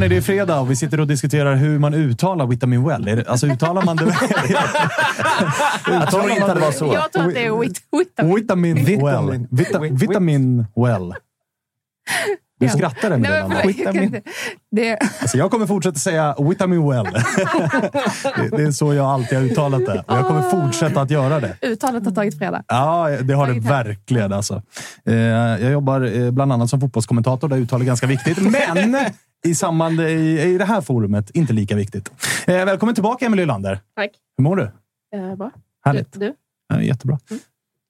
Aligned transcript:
Hörni, 0.00 0.08
det 0.08 0.16
är 0.16 0.20
fredag 0.20 0.60
och 0.60 0.70
vi 0.70 0.76
sitter 0.76 1.00
och 1.00 1.06
diskuterar 1.06 1.54
hur 1.54 1.78
man 1.78 1.94
uttalar 1.94 2.46
Vitamin 2.46 2.84
Well. 2.88 3.08
Är 3.08 3.16
det, 3.16 3.28
alltså 3.28 3.46
uttalar 3.46 3.82
man 3.82 3.96
det... 3.96 4.04
Jag 5.90 6.10
tror 6.10 6.30
inte 6.30 6.54
det 6.54 6.60
var 6.60 6.72
så. 6.72 6.84
Jag 6.94 7.12
tror 7.12 7.28
att 7.28 7.34
det 7.34 7.46
är 7.46 7.60
wit 7.60 7.78
vitamin. 8.36 8.84
Vitamin 8.84 9.04
Well. 9.06 9.46
Vita, 9.50 9.78
vitamin 9.78 10.66
Well. 10.76 11.14
Du 12.60 12.66
Ja. 12.66 12.72
skrattar 12.72 13.10
Emelie. 13.10 13.48
Nej, 13.48 13.74
kan 13.74 14.02
inte- 14.02 14.22
det, 14.70 14.98
Alltså, 15.20 15.38
jag 15.38 15.50
kommer 15.50 15.66
fortsätta 15.66 15.98
säga 15.98 16.34
Vitamin 16.38 16.88
Well. 16.90 17.04
det, 18.36 18.56
det 18.56 18.62
är 18.62 18.70
så 18.72 18.94
jag 18.94 19.06
alltid 19.06 19.38
har 19.38 19.44
uttalat 19.44 19.86
det. 19.86 20.04
Och 20.06 20.16
jag 20.16 20.26
kommer 20.26 20.42
fortsätta 20.50 21.00
att 21.02 21.10
göra 21.10 21.40
det. 21.40 21.56
uttalet 21.62 22.04
har 22.04 22.12
tagit 22.12 22.38
fredag. 22.38 22.62
Ja, 22.68 23.08
det 23.22 23.34
har 23.34 23.46
det 23.46 23.52
Tagit 23.52 23.64
hem. 23.64 23.72
verkligen. 23.84 24.32
Alltså. 24.32 24.62
Eh, 25.06 25.14
jag 25.14 25.72
jobbar 25.72 26.00
eh, 26.20 26.30
bland 26.30 26.52
annat 26.52 26.70
som 26.70 26.80
fotbollskommentator, 26.80 27.48
där 27.48 27.56
uttal 27.56 27.80
är 27.80 27.84
ganska 27.84 28.06
viktigt. 28.06 28.38
Men 28.38 28.96
i, 29.46 29.54
samband, 29.54 30.00
i, 30.00 30.40
i 30.42 30.58
det 30.58 30.64
här 30.64 30.80
forumet, 30.80 31.30
inte 31.30 31.52
lika 31.52 31.76
viktigt. 31.76 32.10
Eh, 32.46 32.64
välkommen 32.64 32.94
tillbaka, 32.94 33.26
Emelie 33.26 33.46
Lander. 33.46 33.80
Tack. 33.96 34.10
Hur 34.36 34.42
mår 34.44 34.56
du? 34.56 34.62
Eh, 35.16 35.36
bra. 35.36 35.50
Härligt. 35.84 36.12
Du? 36.12 36.18
du? 36.18 36.34
Ja, 36.68 36.82
jättebra. 36.82 37.18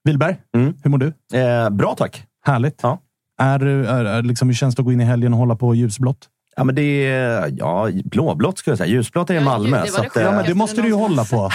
Wilberg, 0.05 0.37
Mm. 0.57 0.75
hur 0.83 0.91
mår 0.91 0.99
du? 0.99 1.13
Eh, 1.39 1.71
bra 1.71 1.95
tack. 1.95 2.25
Härligt. 2.47 2.81
Ja. 2.83 2.99
Är, 3.41 3.61
är, 3.65 4.05
är, 4.05 4.23
liksom, 4.23 4.49
hur 4.49 4.55
känns 4.55 4.75
det 4.75 4.81
att 4.81 4.87
gå 4.87 4.93
in 4.93 5.01
i 5.01 5.05
helgen 5.05 5.33
och 5.33 5.39
hålla 5.39 5.57
på 5.57 5.75
ljusblått? 5.75 6.29
Ja, 6.57 6.65
men 6.65 6.75
det 6.75 7.07
är 7.07 7.55
ja, 7.59 7.89
blåblått 8.05 8.59
skulle 8.59 8.73
jag 8.73 8.79
säga. 8.79 8.91
Ljusblått 8.91 9.31
är 9.31 9.35
i 9.35 9.37
Ja, 9.37 9.43
Malmö. 9.45 9.77
det 9.77 9.81
var 9.81 9.87
så 9.87 10.03
det 10.03 10.09
att, 10.09 10.17
eh, 10.17 10.23
Ja, 10.23 10.33
men 10.33 10.45
det 10.45 10.55
måste 10.55 10.83
du 10.83 10.89
ju 10.89 10.95
hålla 10.95 11.25
på. 11.25 11.51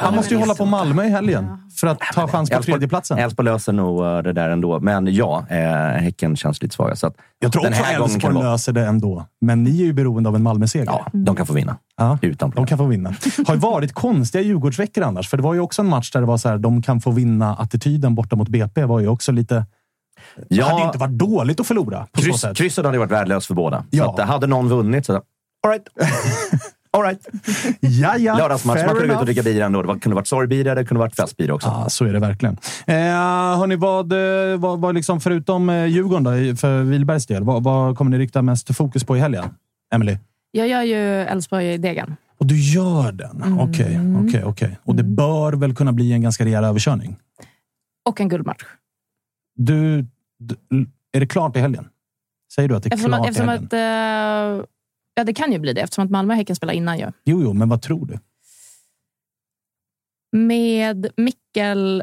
Han 0.00 0.14
måste 0.14 0.34
ju 0.34 0.40
hålla 0.40 0.54
på 0.54 0.64
Malmö 0.64 1.04
i 1.04 1.08
helgen 1.10 1.58
för 1.80 1.86
att 1.86 1.98
ta 2.14 2.28
chans 2.28 2.50
på 2.50 2.62
tredjeplatsen. 2.62 3.18
Elfsborg 3.18 3.44
löser 3.48 3.72
nog 3.72 4.04
eh, 4.04 4.18
det 4.18 4.32
där 4.32 4.50
ändå. 4.50 4.80
Men 4.80 5.14
ja, 5.14 5.46
eh, 5.50 5.58
Häcken 6.02 6.36
känns 6.36 6.62
lite 6.62 6.74
svaga. 6.74 6.96
Så 6.96 7.06
att 7.06 7.14
Jag 7.38 7.52
tror 7.52 7.68
också 7.68 7.82
Elfsborg 7.82 8.34
löser 8.42 8.72
det 8.72 8.86
ändå. 8.86 9.26
Men 9.40 9.62
ni 9.64 9.80
är 9.80 9.84
ju 9.84 9.92
beroende 9.92 10.28
av 10.28 10.36
en 10.36 10.42
Malmö-seger. 10.42 10.86
Ja, 10.86 11.06
de 11.12 11.36
kan 11.36 11.46
få 11.46 11.52
vinna. 11.52 11.76
Ja. 11.96 12.18
Utan 12.22 12.50
De 12.50 12.52
problem. 12.52 12.66
kan 12.66 12.78
få 12.78 12.86
vinna. 12.86 13.14
har 13.46 13.54
ju 13.54 13.60
varit 13.60 13.92
konstiga 13.92 14.42
Djurgårdsveckor 14.44 15.04
annars. 15.04 15.28
För 15.28 15.36
det 15.36 15.42
var 15.42 15.54
ju 15.54 15.60
också 15.60 15.82
en 15.82 15.88
match 15.88 16.10
där 16.10 16.20
det 16.20 16.26
var 16.26 16.36
så 16.38 16.48
här, 16.48 16.58
de 16.58 16.82
kan 16.82 17.00
få 17.00 17.10
vinna. 17.10 17.56
Attityden 17.56 18.14
borta 18.14 18.36
mot 18.36 18.48
BP 18.48 18.84
var 18.84 19.00
ju 19.00 19.08
också 19.08 19.32
lite... 19.32 19.66
Det 20.48 20.62
hade 20.62 20.80
ju 20.80 20.86
inte 20.86 20.98
varit 20.98 21.18
dåligt 21.18 21.60
att 21.60 21.66
förlora 21.66 22.06
på 22.12 22.20
så 22.20 22.26
kryss, 22.26 22.40
sätt. 22.40 22.56
krysset 22.56 22.84
hade 22.84 22.98
varit 22.98 23.10
värdelöst 23.10 23.46
för 23.46 23.54
båda. 23.54 23.84
Ja. 23.90 24.04
Så 24.04 24.10
att, 24.10 24.18
eh, 24.18 24.26
hade 24.26 24.46
någon 24.46 24.68
vunnit 24.68 25.06
så... 25.06 25.12
All 25.12 25.70
right. 25.70 25.84
All 26.92 27.02
right. 27.02 27.28
Ja, 27.80 28.16
ja. 28.18 28.38
Lördagsmatch. 28.38 28.80
Man 28.86 28.88
kunde 28.94 29.06
gå 29.08 29.14
ut 29.14 29.18
och 29.20 29.26
dricka 29.26 29.42
bira 29.42 29.64
ändå. 29.66 29.82
Det 29.82 29.88
var- 29.88 29.98
kunde 29.98 30.14
varit 30.16 30.26
sorgbira, 30.26 30.74
det 30.74 30.84
kunde 30.84 30.98
varit 30.98 31.16
festbira 31.16 31.54
också. 31.54 31.68
Ja, 31.68 31.88
så 31.88 32.04
är 32.04 32.12
det 32.12 32.18
verkligen. 32.18 32.56
Eh, 32.86 32.94
hörni, 33.58 33.76
vad, 33.76 34.12
eh, 34.12 34.58
vad, 34.58 34.80
vad 34.80 34.94
liksom, 34.94 35.20
förutom 35.20 35.70
eh, 35.70 35.86
Djurgården 35.86 36.24
då, 36.24 36.56
för 36.56 36.82
Wilbergs 36.82 37.26
del, 37.26 37.44
vad, 37.44 37.62
vad 37.62 37.96
kommer 37.96 38.10
ni 38.10 38.18
rikta 38.18 38.42
mest 38.42 38.76
fokus 38.76 39.04
på 39.04 39.16
i 39.16 39.20
helgen? 39.20 39.44
Emily? 39.94 40.18
Jag 40.50 40.68
gör 40.68 40.82
ju 40.82 41.20
Elfsborg-degen. 41.22 42.16
Och 42.38 42.46
du 42.46 42.60
gör 42.60 43.12
den? 43.12 43.42
Mm. 43.42 43.58
Okej, 43.60 44.00
okej, 44.28 44.44
okej. 44.44 44.78
Och 44.84 44.94
det 44.94 45.02
bör 45.02 45.52
väl 45.52 45.74
kunna 45.74 45.92
bli 45.92 46.12
en 46.12 46.22
ganska 46.22 46.44
rejäl 46.44 46.64
överkörning? 46.64 47.16
Och 48.08 48.20
en 48.20 48.28
guldmatch. 48.28 48.62
Du, 49.56 50.02
d- 50.38 50.54
är 51.12 51.20
det 51.20 51.26
klart 51.26 51.56
i 51.56 51.60
helgen? 51.60 51.88
Säger 52.54 52.68
du 52.68 52.76
att 52.76 52.82
det 52.82 52.88
är 52.88 52.92
Eftersom, 52.94 53.10
klart 53.10 53.20
att, 53.20 53.26
i 53.26 53.28
eftersom 53.28 53.48
helgen? 53.48 53.66
att, 53.66 54.60
eh, 54.60 54.66
ja, 55.20 55.24
det 55.24 55.34
kan 55.34 55.52
ju 55.52 55.58
bli 55.58 55.72
det, 55.72 55.80
eftersom 55.80 56.04
att 56.04 56.10
Malmö 56.10 56.34
och 56.34 56.38
Häcken 56.38 56.56
spelar 56.56 56.74
innan 56.74 56.98
ju. 56.98 57.06
Jo, 57.24 57.42
jo, 57.42 57.52
men 57.52 57.68
vad 57.68 57.82
tror 57.82 58.06
du? 58.06 58.18
Med 60.32 61.06
Mickel 61.16 62.02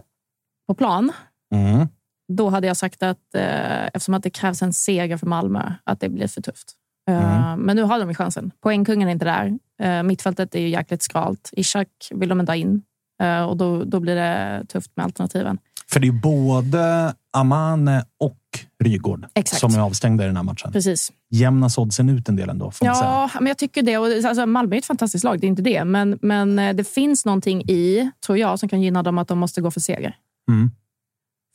på 0.68 0.74
plan, 0.76 1.12
Mm. 1.54 1.88
då 2.34 2.50
hade 2.50 2.68
jag 2.68 2.78
sagt 2.78 3.04
att 3.04 3.36
eh, 3.36 3.86
eftersom 3.86 4.14
att 4.14 4.24
det 4.24 4.30
krävs 4.30 4.62
en 4.62 4.74
seger 4.74 5.18
för 5.18 5.28
Malmö, 5.28 5.72
att 5.84 6.00
det 6.00 6.10
blir 6.10 6.28
för 6.28 6.42
tufft. 6.42 6.74
Eh, 7.10 7.44
Mm. 7.48 7.60
Men 7.60 7.76
nu 7.76 7.84
har 7.84 8.00
de 8.00 8.10
ju 8.10 8.16
chansen. 8.16 8.52
Poängkungen 8.62 9.08
är 9.08 9.12
inte 9.12 9.26
där. 9.26 9.60
Eh, 9.82 10.04
mittfältet 10.04 10.56
är 10.56 10.60
ju 10.60 10.70
jäkligt 10.70 11.02
skralt. 11.02 11.50
Ishak 11.54 11.90
vill 12.12 12.30
de 12.30 12.40
inte 12.40 12.52
ha 12.52 12.58
in. 12.58 12.82
Eh, 13.22 13.42
och 13.44 13.58
då, 13.58 13.84
då 13.84 14.00
blir 14.00 14.16
det 14.16 14.66
tufft 14.70 14.92
med 14.96 15.04
alternativen. 15.06 15.60
För 15.92 16.00
det 16.00 16.08
är 16.08 16.12
både 16.12 17.14
Amane 17.34 18.06
och 18.20 18.38
Rygård 18.84 19.26
Exakt. 19.34 19.60
som 19.60 19.76
är 19.76 19.80
avstängda 19.80 20.24
i 20.24 20.28
den 20.28 20.36
här 20.36 20.44
matchen. 20.44 20.72
Precis. 20.72 21.12
Jämnas 21.30 21.78
oddsen 21.78 22.10
ut 22.10 22.30
en 22.30 22.36
del 22.36 22.50
ändå. 22.50 22.72
Ja, 22.82 23.30
men 23.34 23.48
jag 23.48 23.58
tycker 23.58 23.82
det. 23.82 23.98
Och, 23.98 24.08
alltså, 24.26 24.46
Malmö 24.46 24.76
är 24.76 24.80
ett 24.80 24.86
fantastiskt 24.86 25.24
lag, 25.24 25.40
det 25.40 25.48
är 25.48 25.50
inte 25.50 25.62
det. 25.62 25.86
Men, 25.86 26.20
men 26.22 26.60
eh, 26.60 26.76
det 26.76 26.84
finns 26.84 27.26
någonting 27.26 27.62
i, 27.62 28.12
tror 28.26 28.38
jag, 28.38 28.60
som 28.60 28.70
kan 28.70 28.82
gynna 28.82 29.04
dem 29.04 29.18
att 29.18 29.28
de 29.28 29.40
måste 29.40 29.62
gå 29.62 29.72
för 29.72 29.80
seger. 29.80 30.16
Mm. 30.50 30.72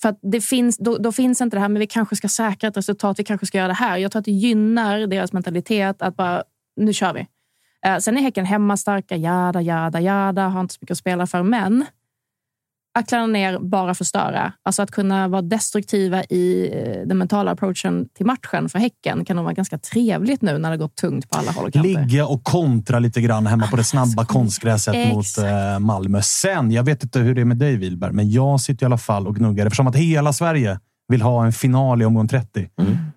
För 0.03 0.09
att 0.09 0.19
det 0.23 0.41
finns, 0.41 0.79
då, 0.79 0.99
då 0.99 1.13
finns 1.13 1.41
inte 1.41 1.57
det 1.57 1.61
här, 1.61 1.69
men 1.69 1.81
vi 1.81 1.87
kanske 1.87 2.17
ska 2.17 2.29
säkra 2.29 2.69
ett 2.69 2.77
resultat, 2.77 3.19
vi 3.19 3.25
kanske 3.25 3.47
ska 3.47 3.59
göra 3.59 3.69
det 3.69 3.75
här. 3.75 3.97
Jag 3.97 4.13
tror 4.13 4.21
att 4.21 4.25
det 4.25 4.33
gynnar 4.33 5.07
deras 5.07 5.33
mentalitet 5.33 6.03
att 6.03 6.17
bara, 6.17 6.43
nu 6.77 6.93
kör 6.93 7.13
vi. 7.13 7.27
Eh, 7.87 7.99
sen 7.99 8.17
är 8.17 8.23
Häcken 8.23 8.45
hemmastarka, 8.45 9.17
jada, 9.17 9.61
jada, 9.61 10.01
jada, 10.01 10.49
har 10.49 10.61
inte 10.61 10.75
så 10.75 10.79
mycket 10.81 10.93
att 10.93 10.99
spela 10.99 11.27
för. 11.27 11.43
Men 11.43 11.85
att 12.95 13.09
kladda 13.09 13.27
ner, 13.27 13.59
bara 13.59 13.95
förstöra. 13.95 14.53
Alltså 14.63 14.83
att 14.83 14.91
kunna 14.91 15.29
vara 15.29 15.43
destruktiva 15.43 16.25
i 16.25 16.71
eh, 16.73 17.07
den 17.07 17.19
mentala 17.19 17.51
approachen 17.51 18.09
till 18.17 18.27
matchen 18.27 18.69
för 18.69 18.79
Häcken 18.79 19.25
kan 19.25 19.37
nog 19.37 19.45
vara 19.45 19.55
ganska 19.55 19.79
trevligt 19.79 20.43
nu 20.43 20.59
när 20.59 20.71
det 20.71 20.77
gått 20.77 20.97
tungt 20.97 21.31
på 21.31 21.39
alla 21.39 21.53
håll 21.53 21.67
och 21.67 21.73
kanter. 21.73 21.89
Ligga 21.89 22.27
och 22.27 22.45
kontra 22.45 22.99
lite 22.99 23.21
grann 23.21 23.47
hemma 23.47 23.67
på 23.67 23.77
det 23.77 23.85
snabba 23.85 24.25
konstgräset 24.25 25.09
mot 25.09 25.25
Exakt. 25.25 25.49
eh, 25.49 25.79
Malmö. 25.79 26.23
Sen, 26.23 26.71
jag 26.71 26.83
vet 26.83 27.03
inte 27.03 27.19
hur 27.19 27.35
det 27.35 27.41
är 27.41 27.45
med 27.45 27.57
dig 27.57 27.77
Wilberg, 27.77 28.13
men 28.13 28.31
jag 28.31 28.61
sitter 28.61 28.85
i 28.85 28.87
alla 28.87 28.99
fall 28.99 29.27
och 29.27 29.37
gnuggar 29.37 29.67
eftersom 29.67 29.87
att 29.87 29.97
hela 29.97 30.33
Sverige 30.33 30.81
vill 31.09 31.23
ha 31.23 31.45
en 31.47 31.53
final 31.53 32.03
i 32.03 32.05
omgång 32.05 32.29
30. 32.29 32.69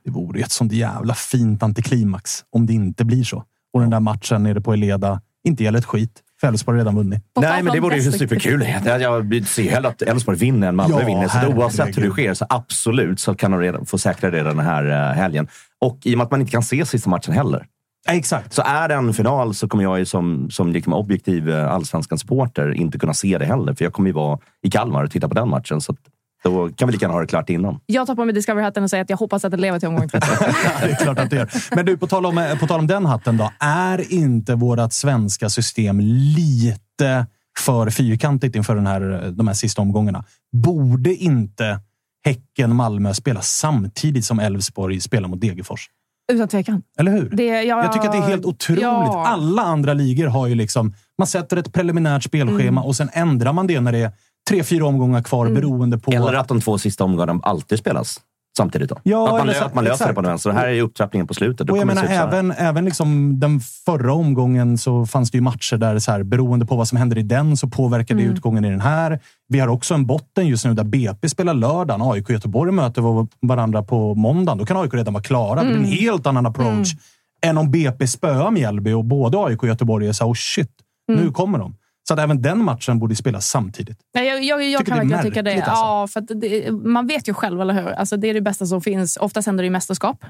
Det 0.05 0.11
vore 0.11 0.39
ju 0.39 0.43
ett 0.43 0.51
sånt 0.51 0.71
jävla 0.71 1.13
fint 1.13 1.63
antiklimax 1.63 2.43
om 2.51 2.65
det 2.65 2.73
inte 2.73 3.05
blir 3.05 3.23
så. 3.23 3.43
Och 3.73 3.81
den 3.81 3.89
där 3.89 3.99
matchen 3.99 4.43
nere 4.43 4.61
på 4.61 4.73
Eleda 4.73 5.21
inte 5.47 5.63
gäller 5.63 5.79
ett 5.79 5.85
skit. 5.85 6.21
För 6.41 6.47
Elfsborg 6.47 6.77
har 6.77 6.85
redan 6.85 6.95
vunnit. 6.95 7.21
Nej, 7.39 7.63
men 7.63 7.73
det 7.73 7.79
vore 7.79 7.95
ju 7.97 8.11
superkul. 8.11 8.67
Jag, 8.85 9.47
ser 9.47 9.63
ju 9.63 9.69
hellre 9.69 9.89
att 9.89 10.01
Elfsborg 10.01 10.37
vinner 10.37 10.67
än 10.67 10.75
Malmö 10.75 10.99
Ja, 10.99 11.05
vinner. 11.05 11.27
Så 11.27 11.47
oavsett 11.47 11.97
hur 11.97 12.03
det 12.03 12.09
sker 12.09 12.33
så 12.33 12.45
absolut 12.49 13.19
så 13.19 13.35
kan 13.35 13.51
de 13.51 13.59
redan, 13.59 13.85
få 13.85 13.97
säkra 13.97 14.31
det 14.31 14.43
den 14.43 14.59
här 14.59 15.09
eh, 15.09 15.15
helgen. 15.15 15.47
Och 15.81 15.99
i 16.03 16.13
och 16.13 16.17
med 16.17 16.25
att 16.25 16.31
man 16.31 16.39
inte 16.41 16.51
kan 16.51 16.63
se 16.63 16.85
sista 16.85 17.09
matchen 17.09 17.33
heller. 17.33 17.65
Exakt. 18.07 18.53
Så 18.53 18.61
är 18.61 18.87
det 18.87 18.93
en 18.93 19.13
final 19.13 19.53
så 19.53 19.67
kommer 19.67 19.83
jag 19.83 19.99
ju 19.99 20.05
som, 20.05 20.49
som 20.49 20.71
liksom 20.71 20.93
objektiv 20.93 21.49
eh, 21.49 21.71
allsvenskans 21.71 22.21
supporter 22.21 22.71
inte 22.71 22.99
kunna 22.99 23.13
se 23.13 23.37
det 23.37 23.45
heller. 23.45 23.73
För 23.73 23.85
jag 23.85 23.93
kommer 23.93 24.09
ju 24.09 24.13
vara 24.13 24.39
i 24.63 24.69
Kalmar 24.69 25.03
och 25.03 25.11
titta 25.11 25.27
på 25.27 25.33
den 25.33 25.49
matchen. 25.49 25.81
Så 25.81 25.91
att, 25.91 25.97
då 26.43 26.69
kan 26.69 26.87
vi 26.87 26.91
lika 26.91 27.03
gärna 27.03 27.13
ha 27.13 27.21
det 27.21 27.27
klart 27.27 27.49
innan. 27.49 27.79
Jag 27.85 28.07
tar 28.07 28.15
på 28.15 28.25
mig 28.25 28.33
Discovery-hatten 28.35 28.83
och 28.83 28.89
säger 28.89 29.03
att 29.03 29.09
jag 29.09 29.17
hoppas 29.17 29.45
att 29.45 29.51
det 29.51 29.57
lever 29.57 29.79
till 29.79 29.87
omgång 29.87 30.09
30. 30.09 30.27
det 30.81 30.91
är 30.91 30.95
klart 30.95 31.19
att 31.19 31.29
det 31.29 31.35
gör. 31.35 31.49
Men 31.75 31.85
du, 31.85 31.97
på 31.97 32.07
tal 32.07 32.25
om, 32.25 32.55
på 32.59 32.67
tal 32.67 32.79
om 32.79 32.87
den 32.87 33.05
hatten 33.05 33.37
då. 33.37 33.51
Är 33.59 34.13
inte 34.13 34.55
vårt 34.55 34.93
svenska 34.93 35.49
system 35.49 35.99
lite 35.99 37.25
för 37.59 37.89
fyrkantigt 37.89 38.55
inför 38.55 38.75
den 38.75 38.87
här, 38.87 39.31
de 39.31 39.47
här 39.47 39.53
sista 39.53 39.81
omgångarna? 39.81 40.23
Borde 40.51 41.15
inte 41.15 41.79
Häcken-Malmö 42.25 43.13
spela 43.13 43.41
samtidigt 43.41 44.25
som 44.25 44.39
Elfsborg 44.39 45.01
spelar 45.01 45.29
mot 45.29 45.41
Degerfors? 45.41 45.89
Utan 46.31 46.47
tvekan. 46.47 46.81
Eller 46.99 47.11
hur? 47.11 47.29
Det, 47.29 47.45
jag, 47.45 47.85
Jag 47.85 47.93
tycker 47.93 48.05
att 48.05 48.11
det 48.11 48.17
är 48.17 48.29
helt 48.29 48.45
otroligt. 48.45 48.81
Ja. 48.81 49.27
Alla 49.27 49.61
andra 49.61 49.93
ligor 49.93 50.27
har 50.27 50.47
ju 50.47 50.55
liksom... 50.55 50.93
Man 51.17 51.27
sätter 51.27 51.57
ett 51.57 51.73
preliminärt 51.73 52.23
spelschema 52.23 52.61
Mm. 52.61 52.77
och 52.83 52.95
sen 52.95 53.09
ändrar 53.13 53.53
man 53.53 53.67
det 53.67 53.81
när 53.81 53.91
det 53.91 54.11
tre, 54.49 54.63
fyra 54.63 54.85
omgångar 54.85 55.21
kvar 55.23 55.49
beroende 55.49 55.97
på... 55.97 56.11
Eller 56.11 56.33
att 56.33 56.47
de 56.47 56.61
två 56.61 56.77
sista 56.77 57.03
omgångarna 57.03 57.39
alltid 57.43 57.79
spelas 57.79 58.19
samtidigt. 58.57 58.89
Då. 58.89 58.97
Ja, 59.03 59.25
att, 59.25 59.31
man, 59.31 59.41
eller 59.41 59.53
lö- 59.53 59.57
så- 59.59 59.65
att 59.65 59.75
man 59.75 59.83
löser 59.83 59.93
exakt. 59.95 60.09
det 60.09 60.13
på 60.15 60.21
den 60.21 60.31
vänster. 60.31 60.49
Det 60.49 60.55
här 60.55 60.67
är 60.67 60.71
ju 60.71 60.81
upptrappningen 60.81 61.27
på 61.27 61.33
slutet. 61.33 61.67
Då 61.67 61.73
Och 61.73 61.79
jag 61.79 61.87
menar, 61.87 62.03
även, 62.05 62.51
även 62.51 62.85
liksom 62.85 63.39
den 63.39 63.59
förra 63.59 64.13
omgången 64.13 64.77
så 64.77 65.05
fanns 65.05 65.31
det 65.31 65.37
ju 65.37 65.41
matcher 65.41 65.77
där 65.77 65.99
så 65.99 66.11
här, 66.11 66.23
beroende 66.23 66.65
på 66.65 66.75
vad 66.75 66.87
som 66.87 66.97
händer 66.97 67.17
i 67.17 67.21
den 67.23 67.57
så 67.57 67.67
påverkar 67.69 68.15
det 68.15 68.21
Mm. 68.21 68.33
utgången 68.33 68.65
i 68.65 68.69
den 68.69 68.81
här. 68.81 69.19
Vi 69.47 69.59
har 69.59 69.67
också 69.67 69.93
en 69.93 70.05
botten 70.05 70.47
just 70.47 70.65
nu 70.65 70.73
där 70.73 70.83
BP 70.83 71.29
spelar 71.29 71.53
lördagen. 71.53 72.01
AIK 72.01 72.25
och 72.25 72.31
Göteborg 72.31 72.71
möter 72.71 73.01
var- 73.01 73.27
varandra 73.41 73.83
på 73.83 74.15
måndagen. 74.15 74.57
Då 74.57 74.65
kan 74.65 74.77
AIK 74.77 74.93
redan 74.93 75.13
vara 75.13 75.23
klara. 75.23 75.59
Det 75.59 75.65
blir 75.65 75.77
Mm. 75.77 75.85
en 75.91 75.97
helt 75.97 76.27
annan 76.27 76.45
approach 76.45 76.93
än 77.41 77.57
om 77.57 77.71
BP 77.71 78.07
spöar 78.07 78.51
Mjällby 78.51 78.91
och 78.93 79.05
både 79.05 79.37
AIK 79.37 79.61
och 79.63 79.67
Göteborg 79.69 80.07
är 80.07 80.11
så 80.13 80.23
här, 80.23 80.31
oh 80.31 80.35
shit, 80.35 80.71
Mm. 81.11 81.21
nu 81.25 81.31
kommer 81.31 81.59
de. 81.59 81.75
Så 82.07 82.13
att 82.13 82.19
även 82.19 82.41
den 82.41 82.63
matchen 82.63 82.99
borde 82.99 83.15
spelas 83.15 83.47
samtidigt. 83.47 83.97
Jag, 84.11 84.25
jag, 84.43 84.63
jag 84.63 84.79
Tycker 84.79 84.91
kan 84.91 84.99
verkligen 85.09 85.23
tycka 85.23 85.41
det. 85.41 85.53
alltså. 85.55 85.71
Ja, 85.71 86.07
för 86.07 86.21
det, 86.21 86.71
man 86.71 87.07
vet 87.07 87.27
ju 87.29 87.33
själv, 87.33 87.61
eller 87.61 87.73
hur? 87.73 87.87
Alltså, 87.91 88.17
det 88.17 88.27
är 88.27 88.33
det 88.33 88.41
bästa 88.41 88.65
som 88.65 88.81
finns. 88.81 89.17
Oftast 89.17 89.45
händer 89.45 89.63
det 89.63 89.67
i 89.67 89.69
mästerskap. 89.69 90.25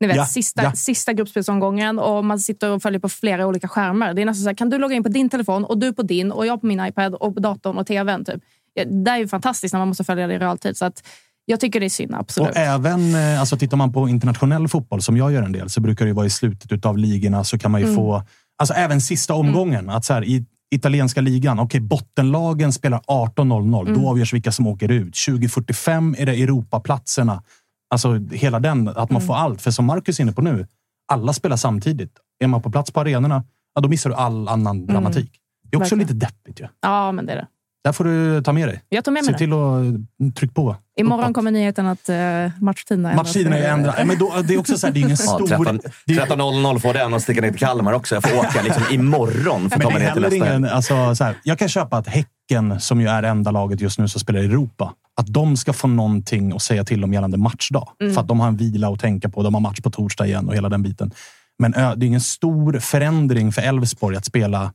Ni 0.00 0.06
vet, 0.06 0.16
Ja, 0.16 0.26
sista, 0.26 0.62
ja. 0.62 0.72
sista 0.72 1.12
gruppspelsomgången 1.12 1.98
och 1.98 2.24
man 2.24 2.38
sitter 2.40 2.70
och 2.70 2.82
följer 2.82 3.00
på 3.00 3.08
flera 3.08 3.46
olika 3.46 3.68
skärmar. 3.68 4.14
Det 4.14 4.22
är 4.22 4.26
nästan 4.26 4.42
så 4.42 4.48
här, 4.48 4.54
kan 4.54 4.70
du 4.70 4.78
logga 4.78 4.96
in 4.96 5.02
på 5.02 5.08
din 5.08 5.28
telefon 5.28 5.64
och 5.64 5.78
du 5.78 5.92
på 5.92 6.02
din 6.02 6.32
och 6.32 6.46
jag 6.46 6.60
på 6.60 6.66
min 6.66 6.86
iPad 6.86 7.14
och 7.14 7.34
på 7.34 7.40
datorn 7.40 7.78
och 7.78 7.86
tvn. 7.86 8.24
Typ. 8.24 8.42
Det 9.04 9.10
är 9.10 9.16
ju 9.16 9.28
fantastiskt 9.28 9.72
när 9.74 9.78
man 9.78 9.88
måste 9.88 10.04
följa 10.04 10.26
det 10.26 10.34
i 10.34 10.38
realtid. 10.38 10.76
Så 10.76 10.84
att, 10.84 11.02
jag 11.44 11.60
tycker 11.60 11.80
det 11.80 11.86
är 11.86 11.90
synd, 11.90 12.14
absolut. 12.14 12.50
Och 12.50 12.56
även, 12.56 13.14
eh, 13.14 13.40
alltså 13.40 13.56
tittar 13.56 13.76
man 13.76 13.92
på 13.92 14.08
internationell 14.08 14.68
fotboll, 14.68 15.02
som 15.02 15.16
jag 15.16 15.32
gör 15.32 15.42
en 15.42 15.52
del, 15.52 15.70
så 15.70 15.80
brukar 15.80 16.04
det 16.04 16.08
ju 16.08 16.14
vara 16.14 16.26
i 16.26 16.30
slutet 16.30 16.86
av 16.86 16.98
ligorna 16.98 17.44
så 17.44 17.58
kan 17.58 17.70
man 17.70 17.80
ju 17.80 17.84
Mm. 17.86 17.96
få, 17.96 18.22
alltså 18.58 18.74
även 18.74 19.00
sista 19.00 19.34
omgången, 19.34 19.90
att 19.90 20.04
så 20.04 20.12
här, 20.14 20.24
i 20.24 20.44
italienska 20.70 21.20
ligan, 21.20 21.58
okej, 21.58 21.80
bottenlagen 21.80 22.72
spelar 22.72 23.00
18.00, 23.06 23.80
Mm. 23.88 24.02
då 24.02 24.08
avgörs 24.10 24.32
vilka 24.34 24.52
som 24.52 24.66
åker 24.66 24.90
ut. 24.90 25.14
20.45 25.14 26.14
är 26.18 26.26
det 26.26 26.32
Europaplatserna. 26.42 27.42
Alltså 27.90 28.14
hela 28.32 28.60
den, 28.60 28.88
att 28.88 28.96
Mm. 28.96 29.08
man 29.10 29.22
får 29.22 29.34
allt. 29.34 29.62
För 29.62 29.70
som 29.70 29.84
Marcus 29.84 30.18
är 30.18 30.22
inne 30.22 30.32
på 30.32 30.42
nu, 30.42 30.66
alla 31.12 31.32
spelar 31.32 31.56
samtidigt. 31.56 32.12
Är 32.44 32.46
man 32.46 32.62
på 32.62 32.70
plats 32.70 32.90
på 32.90 33.00
arenorna, 33.00 33.44
ja, 33.74 33.80
då 33.80 33.88
missar 33.88 34.10
du 34.10 34.16
all 34.16 34.48
annan 34.48 34.86
dramatik. 34.86 35.30
Det 35.70 35.76
är 35.76 35.80
också 35.80 35.94
Mm. 35.94 36.06
Verkligen. 36.06 36.18
lite 36.18 36.26
deppigt 36.26 36.60
ju. 36.60 36.68
Ja, 36.82 37.12
men 37.12 37.26
det 37.26 37.32
är 37.32 37.36
det. 37.36 37.46
Där 37.86 37.92
får 37.92 38.04
du 38.04 38.42
ta 38.42 38.52
med 38.52 38.68
dig. 38.68 38.82
Jag 38.88 39.04
tar 39.04 39.12
med 39.12 39.24
Se 39.24 39.30
mig 39.30 39.32
det. 39.32 39.38
till 39.38 39.52
att 39.52 39.80
mm, 40.20 40.32
trycka 40.36 40.54
på. 40.54 40.76
Imorgon 41.00 41.24
uppåt. 41.24 41.34
kommer 41.34 41.50
nyheten 41.50 41.86
att 41.86 42.08
uh, 42.08 42.16
matchtiderna 42.60 43.10
ändras. 43.10 43.26
Matchtiderna 43.26 43.58
är 43.58 43.72
ändrade. 43.72 44.04
Men 44.04 44.18
då, 44.18 44.34
det 44.48 44.54
är 44.54 44.58
också 44.58 44.78
så 44.78 44.86
här, 44.86 44.94
det 44.94 45.00
är 45.00 45.02
ingen 45.02 45.10
Ja, 45.10 45.16
stor... 45.16 45.46
13 45.46 45.78
det 46.06 46.14
är- 46.14 46.26
13.00 46.26 46.78
får 46.78 46.94
den 46.94 47.14
och 47.14 47.22
sticka 47.22 47.40
ner 47.40 47.50
till 47.50 47.58
Kalmar 47.58 47.92
också. 47.92 48.14
Jag 48.14 48.22
får 48.22 48.38
åka 48.38 48.62
liksom 48.62 48.82
imorgon 48.90 49.70
för 49.70 49.76
att 49.76 49.82
ta 49.82 49.88
det 49.88 49.94
mig 49.94 50.04
ner 50.04 50.12
till 50.12 50.22
nästa. 50.22 50.36
ingen... 50.36 50.64
Alltså, 50.64 51.14
så 51.14 51.24
här, 51.24 51.36
jag 51.42 51.58
kan 51.58 51.68
köpa 51.68 51.96
att 51.96 52.06
Häcken, 52.08 52.80
som 52.80 53.00
ju 53.00 53.08
är 53.08 53.22
enda 53.22 53.50
laget 53.50 53.80
just 53.80 53.98
nu 53.98 54.08
som 54.08 54.20
spelar 54.20 54.40
i 54.40 54.44
Europa, 54.44 54.92
att 55.20 55.26
de 55.26 55.56
ska 55.56 55.72
få 55.72 55.88
någonting 55.88 56.52
att 56.52 56.62
säga 56.62 56.84
till 56.84 57.04
om 57.04 57.12
gällande 57.12 57.36
matchdag. 57.38 57.88
För 58.14 58.20
att 58.20 58.28
de 58.28 58.40
har 58.40 58.48
en 58.48 58.56
vila 58.56 58.88
att 58.88 59.00
tänka 59.00 59.28
på. 59.28 59.42
De 59.42 59.54
har 59.54 59.60
match 59.60 59.80
på 59.80 59.90
torsdag 59.90 60.26
igen 60.26 60.48
och 60.48 60.54
hela 60.54 60.68
den 60.68 60.82
biten. 60.82 61.10
Men 61.58 61.70
det 61.72 61.78
är 61.78 62.04
ingen 62.04 62.20
stor 62.20 62.78
förändring 62.78 63.52
för 63.52 63.62
Elfsborg 63.62 64.16
att 64.16 64.24
spela 64.24 64.72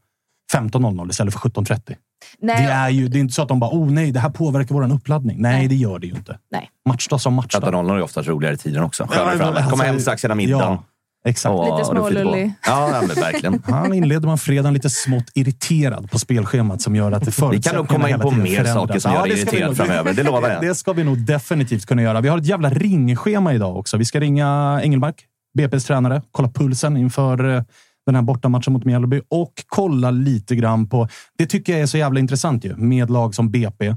15.00 0.53 1.09
istället 1.09 1.33
för 1.33 1.39
17.30. 1.39 1.95
Nej, 2.41 2.65
Det 2.65 2.71
är 2.71 2.89
ju 2.89 3.07
det 3.07 3.17
är 3.17 3.19
inte 3.21 3.33
så 3.33 3.41
att 3.41 3.47
de 3.47 3.59
bara, 3.59 3.71
oh 3.71 3.91
nej, 3.91 4.11
det 4.11 4.19
här 4.19 4.29
påverkar 4.29 4.75
vår 4.75 4.93
uppladdning. 4.93 5.41
Nej, 5.41 5.57
Nej. 5.57 5.67
det 5.67 5.75
gör 5.75 5.99
det 5.99 6.07
ju 6.07 6.13
inte. 6.15 6.37
Nej. 6.51 6.69
Matchdag 6.89 7.21
som 7.21 7.33
matchdag. 7.33 7.63
13.00 7.63 7.95
är 7.97 8.01
oftast 8.01 8.27
roligare 8.29 8.53
i 8.55 8.57
tiden 8.57 8.83
också. 8.83 9.07
Ja, 9.13 9.25
men 9.25 9.41
alltså, 9.47 9.69
Komma 9.69 9.83
hem 9.83 9.99
strax 9.99 10.25
innan 10.25 10.37
middagen. 10.37 10.61
Ja, 10.71 10.83
exakt. 11.29 11.53
Och- 11.53 11.77
Lite 11.77 11.89
smålullig. 11.89 12.53
Ja, 12.67 12.89
ja, 12.93 13.01
men 13.07 13.15
verkligen. 13.23 13.63
Han 13.67 13.93
inleder 13.93 14.27
man 14.27 14.37
fredagen 14.37 14.73
lite 14.73 14.89
smått 14.89 15.25
irriterad 15.35 16.11
på 16.11 16.19
spelschemat 16.19 16.81
som 16.81 16.95
gör 16.95 17.11
att 17.11 17.25
det 17.25 17.51
Vi 17.51 17.61
kan 17.61 17.75
nog 17.75 17.87
komma 17.87 18.09
in 18.09 18.19
på 18.19 18.31
mer 18.31 18.65
saker 18.65 18.99
som 18.99 19.13
gör 19.13 19.27
dig 19.27 19.37
ska 19.37 19.51
vi 19.51 19.57
irriterad 19.57 19.67
nog- 19.69 19.77
framöver. 19.77 20.13
Det 20.13 20.23
lovar 20.23 20.49
jag. 20.49 20.61
Det 20.67 20.75
ska 20.75 20.93
vi 20.93 21.03
nog 21.03 21.17
definitivt 21.25 21.85
kunna 21.85 22.01
göra. 22.01 22.21
Vi 22.21 22.29
har 22.29 22.37
ett 22.37 22.45
jävla 22.45 22.69
ringschema 22.69 23.53
idag 23.53 23.77
också. 23.77 23.97
Vi 23.97 24.05
ska 24.05 24.19
ringa 24.19 24.79
Engelmark, 24.83 25.15
BP's 25.57 25.87
tränare, 25.87 26.21
kolla 26.31 26.49
pulsen 26.49 26.97
inför 26.97 27.55
eh, 27.55 27.63
den 28.05 28.15
här 28.15 28.21
bortamatchen 28.21 28.73
mot 28.73 28.85
Mjällby 28.85 29.21
och 29.29 29.53
kolla 29.67 30.11
lite 30.11 30.55
grann 30.55 30.89
på... 30.89 31.07
Det 31.37 31.45
tycker 31.45 31.73
jag 31.73 31.81
är 31.81 31.85
så 31.85 31.97
jävla 31.97 32.19
intressant 32.19 32.65
ju, 32.65 32.75
med 32.75 33.09
lag 33.09 33.35
som 33.35 33.51
BP, 33.51 33.95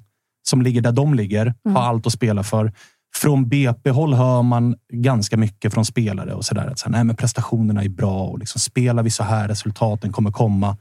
som 0.48 0.62
ligger 0.62 0.80
där 0.80 0.92
de 0.92 1.14
ligger, 1.14 1.54
har 1.74 1.82
allt 1.82 2.06
att 2.06 2.12
spela 2.12 2.42
för. 2.42 2.72
Från 3.16 3.48
BP-håll 3.48 4.14
hör 4.14 4.42
man 4.42 4.76
ganska 4.92 5.36
mycket 5.36 5.74
från 5.74 5.84
spelare 5.84 6.34
och 6.34 6.44
sådär. 6.44 6.66
Att 6.66 6.78
så 6.78 6.86
här, 6.86 6.92
nej, 6.92 7.04
men 7.04 7.16
prestationerna 7.16 7.84
är 7.84 7.88
bra 7.88 8.24
och 8.24 8.38
liksom 8.38 8.60
spelar 8.60 9.02
vi 9.02 9.10
så 9.10 9.22
här, 9.22 9.48
resultaten 9.48 10.12
kommer 10.12 10.30
komma. 10.30 10.76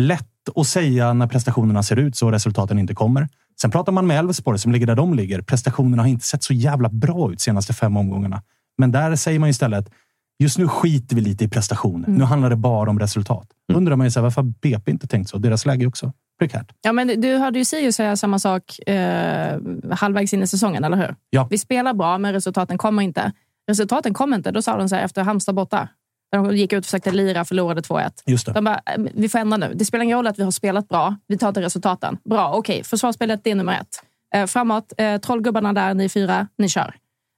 Lätt 0.00 0.48
att 0.54 0.66
säga 0.66 1.12
när 1.12 1.26
prestationerna 1.26 1.82
ser 1.82 1.96
ut 1.96 2.16
så 2.16 2.26
och 2.26 2.32
resultaten 2.32 2.78
inte 2.78 2.94
kommer. 2.94 3.28
Sen 3.60 3.70
pratar 3.70 3.92
man 3.92 4.06
med 4.06 4.18
Elfsborg 4.18 4.58
som 4.58 4.72
ligger 4.72 4.86
där 4.86 4.94
de 4.94 5.14
ligger. 5.14 5.42
Prestationerna 5.42 6.02
har 6.02 6.08
inte 6.08 6.26
sett 6.26 6.42
så 6.42 6.52
jävla 6.52 6.88
bra 6.88 7.32
ut 7.32 7.40
senaste 7.40 7.72
fem 7.72 7.96
omgångarna. 7.96 8.42
Men 8.78 8.92
där 8.92 9.16
säger 9.16 9.38
man 9.38 9.48
istället, 9.48 9.90
just 10.38 10.58
nu 10.58 10.68
skiter 10.68 11.16
vi 11.16 11.22
lite 11.22 11.44
i 11.44 11.48
prestationer. 11.48 12.08
Nu 12.08 12.24
handlar 12.24 12.50
det 12.50 12.56
bara 12.56 12.90
om 12.90 12.98
resultat. 12.98 13.48
Undrar 13.72 13.96
man 13.96 14.06
ju 14.06 14.10
så 14.10 14.20
här, 14.20 14.22
varför 14.22 14.42
har 14.42 14.48
BP 14.48 14.90
inte 14.90 15.06
tänkt 15.06 15.30
så? 15.30 15.38
Deras 15.38 15.66
läge 15.66 15.86
också 15.86 16.12
prekärt. 16.38 16.72
Ja, 16.82 16.92
men 16.92 17.20
du 17.20 17.36
hörde 17.36 17.58
ju 17.58 17.64
Sirius 17.64 17.96
säga 17.96 18.16
samma 18.16 18.38
sak 18.38 18.88
eh, 18.88 19.60
halvvägs 19.90 20.34
in 20.34 20.42
i 20.42 20.46
säsongen, 20.46 20.84
eller 20.84 20.96
hur? 20.96 21.14
Ja. 21.30 21.46
Vi 21.50 21.58
spelar 21.58 21.94
bra, 21.94 22.18
men 22.18 22.32
resultaten 22.32 22.78
kommer 22.78 23.02
inte. 23.02 23.32
Resultaten 23.68 24.14
kommer 24.14 24.36
inte. 24.36 24.50
Då 24.50 24.62
sa 24.62 24.76
de 24.76 24.88
så 24.88 24.94
här 24.94 25.04
efter 25.04 25.22
Halmstad 25.22 25.54
borta. 25.54 25.88
Där 26.32 26.38
De 26.38 26.56
gick 26.56 26.72
ut 26.72 26.78
och 26.78 26.84
försökte 26.84 27.10
lira, 27.10 27.44
förlorade 27.44 27.80
2-1. 27.80 28.10
Just 28.26 28.46
det. 28.46 28.52
De 28.52 28.64
bara, 28.64 28.80
eh, 28.86 29.02
vi 29.14 29.28
får 29.28 29.38
ändra 29.38 29.56
nu. 29.56 29.72
Det 29.74 29.84
spelar 29.84 30.04
ingen 30.04 30.16
roll 30.16 30.26
att 30.26 30.38
vi 30.38 30.42
har 30.42 30.50
spelat 30.50 30.88
bra. 30.88 31.16
Vi 31.26 31.38
tar 31.38 31.52
till 31.52 31.62
resultaten. 31.62 32.18
Bra, 32.24 32.52
okej. 32.54 32.84
Försvarsspelet, 32.84 33.40
det 33.44 33.50
är 33.50 33.54
nummer 33.54 33.80
ett. 33.80 34.02
Eh, 34.34 34.46
framåt, 34.46 34.92
eh, 34.98 35.16
trollgubbarna 35.16 35.72
där, 35.72 35.94
ni 35.94 36.08
fyra, 36.08 36.48
ni 36.58 36.68
kör. 36.68 36.94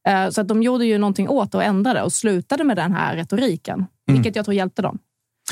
Eh, 0.09 0.31
så 0.31 0.41
att 0.41 0.49
de 0.49 0.63
gjorde 0.63 0.85
ju 0.85 0.99
någonting 0.99 1.29
åt 1.29 1.53
det 1.53 1.59
och 1.59 1.65
ändrade 1.65 2.03
och 2.03 2.13
slutade 2.13 2.65
med 2.65 2.77
den 2.77 2.93
här 2.93 3.17
retoriken. 3.17 3.75
Mm. 3.79 3.89
Vilket 4.07 4.37
jag 4.37 4.45
tror 4.45 4.55
hjälpte 4.55 4.83
dem. 4.83 4.99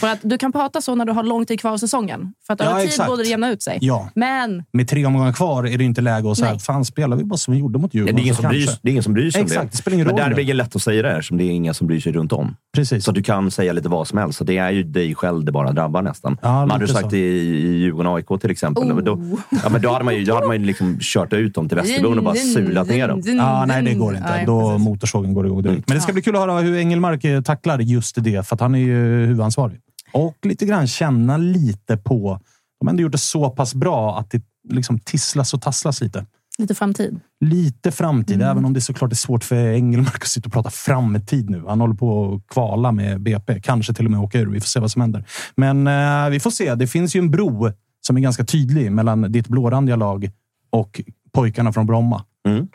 För 0.01 0.07
att 0.09 0.19
du 0.23 0.39
kan 0.39 0.53
prata 0.53 0.81
så 0.81 0.95
när 0.95 1.05
du 1.05 1.13
har 1.13 1.23
lång 1.23 1.47
tid 1.47 1.61
kvar 1.61 1.75
i 1.75 1.79
säsongen. 1.79 2.33
För 2.47 2.55
att 2.55 2.61
Ja, 2.61 2.67
över 2.67 2.81
tid 2.81 2.89
exakt. 2.89 3.11
borde 3.11 3.23
det 3.23 3.29
jämna 3.29 3.51
ut 3.51 3.63
sig. 3.63 3.79
Ja. 3.81 4.09
Men 4.15 4.65
Med 4.73 4.89
tre 4.89 5.07
omgångar 5.07 5.33
kvar 5.33 5.67
är 5.67 5.79
det 5.79 5.85
inte 5.85 6.01
läge 6.01 6.31
att 6.31 6.37
säga, 6.39 6.51
Nej. 6.51 6.61
fan 6.61 6.85
spelar 6.85 7.17
vi 7.17 7.25
bara 7.25 7.37
som 7.37 7.55
vi 7.55 7.61
gjorde 7.61 7.79
mot 7.79 7.93
Det 7.93 7.99
Djurgården? 7.99 8.19
är, 8.19 8.23
ingen 8.23 8.35
som 8.35 8.49
bryr, 8.49 8.69
det 8.83 8.89
är 8.89 8.91
ingen 8.91 9.03
som 9.03 9.13
bryr 9.15 9.31
sig 9.31 9.41
om 9.41 9.47
Exakt, 9.47 9.63
det. 9.63 9.69
det 9.71 9.77
spelar 9.77 9.95
ingen 9.95 10.07
Men 10.07 10.13
roll 10.17 10.21
där 10.23 10.29
nu. 10.29 10.35
blir 10.35 10.45
det 10.45 10.53
lätt 10.55 10.77
att 10.77 10.83
säga 10.83 11.03
det 11.03 11.09
här, 11.09 11.21
som 11.21 11.37
det 11.37 11.45
är 11.45 11.51
ingen 11.51 11.75
som 11.75 11.87
bryr 11.87 12.01
sig 12.01 12.13
runt 12.13 12.33
om. 12.33 12.57
Precis. 12.75 13.05
Så 13.05 13.13
du 13.13 13.23
kan 13.23 13.51
säga 13.51 13.73
lite 13.73 13.89
vad 13.89 14.09
som 14.09 14.19
helst. 14.19 14.39
Så 14.39 14.45
det 14.45 14.59
är 14.59 14.71
ju 14.71 14.83
dig 14.83 15.15
själv 15.15 15.45
det 15.45 15.53
bara 15.53 15.73
drabbar 15.73 16.03
nästan. 16.03 16.39
Ja, 16.43 16.49
man 16.53 16.71
hade 16.71 16.85
lite 16.87 16.95
sagt 16.95 17.11
så. 17.11 17.17
i, 17.17 17.21
i 17.21 17.79
Djurgården 17.79 18.07
och 18.13 18.17
AIK 18.19 18.41
till 18.41 18.51
exempel. 18.51 18.85
Oh. 18.85 18.95
Men 18.95 19.05
Då, 19.05 19.19
ja, 19.65 19.69
men 19.71 19.83
då 19.83 19.91
hade 19.93 20.05
man 20.05 20.15
ju, 20.17 20.25
då 20.25 20.35
hade 20.35 20.47
man 20.47 20.61
ju 20.61 20.67
liksom 20.67 20.99
kört 21.01 21.33
ut 21.33 21.55
dem 21.55 21.69
till 21.69 21.77
Västerbron 21.77 22.19
och 22.19 22.25
bara 22.25 22.35
sulat 22.35 22.89
ner 22.89 23.09
dem. 23.09 23.23
Ja, 23.25 23.65
nej, 23.67 23.83
det 23.83 23.95
går 23.95 24.17
inte. 24.17 24.29
Nej, 24.31 24.47
Då 24.47 24.71
precis. 24.71 24.85
motorsågen 24.85 25.35
går 25.35 25.47
igång 25.47 25.63
direkt. 25.63 25.89
Men 25.89 25.97
det 25.97 26.01
ska 26.03 26.13
bli 26.13 26.23
kul 26.23 26.35
att 26.37 26.41
höra 26.41 26.61
hur 26.61 26.77
Engelmark 26.77 27.25
eh, 27.25 27.43
tacklar 27.43 27.79
just 27.79 28.17
det, 28.25 28.47
för 28.49 28.55
att 28.55 28.61
han 28.61 28.75
är 28.75 28.79
ju 28.79 28.95
huvudansvarig. 29.27 29.81
Och 30.17 30.37
lite 30.47 30.67
grann 30.67 30.87
känna 30.87 31.37
lite 31.37 31.97
på... 31.97 32.41
De 32.81 32.87
har 32.87 32.91
ändå 32.91 33.03
gjort 33.03 33.13
det 33.13 33.19
så 33.19 33.51
pass 33.51 33.75
bra 33.75 34.19
att 34.19 34.31
det 34.31 34.43
liksom 34.69 34.99
tisslas 34.99 35.55
och 35.55 35.63
tasslas 35.63 36.01
lite. 36.01 36.27
Lite 36.59 36.75
framtid. 36.75 37.21
Lite 37.41 37.91
framtid, 37.93 38.43
även 38.43 38.65
om 38.65 38.73
det 38.73 38.81
såklart 38.81 39.13
är 39.13 39.17
svårt 39.17 39.45
för 39.45 39.57
Engelmark 39.57 40.23
att 40.23 40.29
sitta 40.29 40.47
och 40.47 40.53
prata 40.53 40.71
framtid 40.71 41.51
nu. 41.51 41.65
Han 41.69 41.81
håller 41.81 41.95
på 41.95 42.35
att 42.35 42.55
kvala 42.55 42.93
med 42.93 43.21
BP, 43.21 43.61
kanske 43.61 43.95
till 43.95 44.05
och 44.05 44.11
med 44.11 44.21
åka 44.21 44.39
ur. 44.39 44.47
Vi 44.47 44.61
får 44.61 44.67
se 44.67 44.81
vad 44.81 44.91
som 44.91 45.03
händer. 45.03 45.25
Men 45.55 45.87
eh, 45.87 46.31
vi 46.31 46.41
får 46.41 46.51
se. 46.51 46.75
Det 46.75 46.87
finns 46.87 47.17
ju 47.17 47.19
en 47.19 47.31
bro 47.31 47.71
som 48.07 48.17
är 48.17 48.21
ganska 48.21 48.45
tydlig 48.45 48.93
mellan 48.93 49.33
ditt 49.33 49.49
blårandiga 49.49 49.97
lag 49.97 50.31
och 50.71 51.01
pojkarna 51.33 51.73
från 51.73 51.87
Bromma. 51.87 52.25
Mm. 52.49 52.69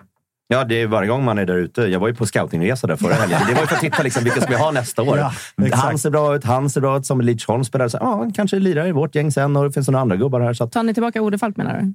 Ja, 0.52 0.64
det 0.64 0.82
är 0.82 0.88
varje 0.88 1.10
gång 1.10 1.24
man 1.24 1.38
är 1.38 1.46
där 1.46 1.56
ute. 1.56 1.82
Jag 1.82 2.00
var 2.00 2.08
ju 2.08 2.16
på 2.16 2.26
scoutingresa 2.26 2.88
där 2.88 2.96
förra 2.96 3.14
helgen. 3.14 3.40
Det 3.48 3.54
var 3.54 3.62
ju 3.62 3.68
för 3.68 3.76
att 3.76 3.82
titta 3.82 4.04
liksom, 4.04 4.24
vilka 4.24 4.42
ska 4.42 4.50
vi 4.50 4.56
ha 4.56 4.72
nästa 4.72 5.02
år. 5.02 5.18
Ja, 5.18 5.32
han 5.72 5.98
ser 5.98 6.10
bra 6.10 6.36
ut, 6.36 6.44
han 6.44 6.70
ser 6.70 6.82
bra 6.82 6.98
ut. 6.98 7.06
Som 7.06 7.22
Lidsholm 7.22 7.64
spelar. 7.64 7.88
Så, 7.88 7.98
ja, 8.02 8.16
han 8.16 8.34
kanske 8.34 8.60
lirar 8.60 8.88
i 8.88 8.92
vårt 8.92 9.16
gäng 9.16 9.32
sen 9.32 9.56
och 9.56 9.64
det 9.64 9.72
finns 9.72 9.88
några 9.88 10.02
andra 10.02 10.16
gubbar 10.16 10.42
här. 10.42 10.54
Så 10.54 10.64
att, 10.64 10.72
Tar 10.72 10.84
ni 10.84 10.94
tillbaka 10.94 11.22
Ode 11.22 11.38
Falk 11.38 11.58
menar 11.58 11.82
du? 11.82 11.94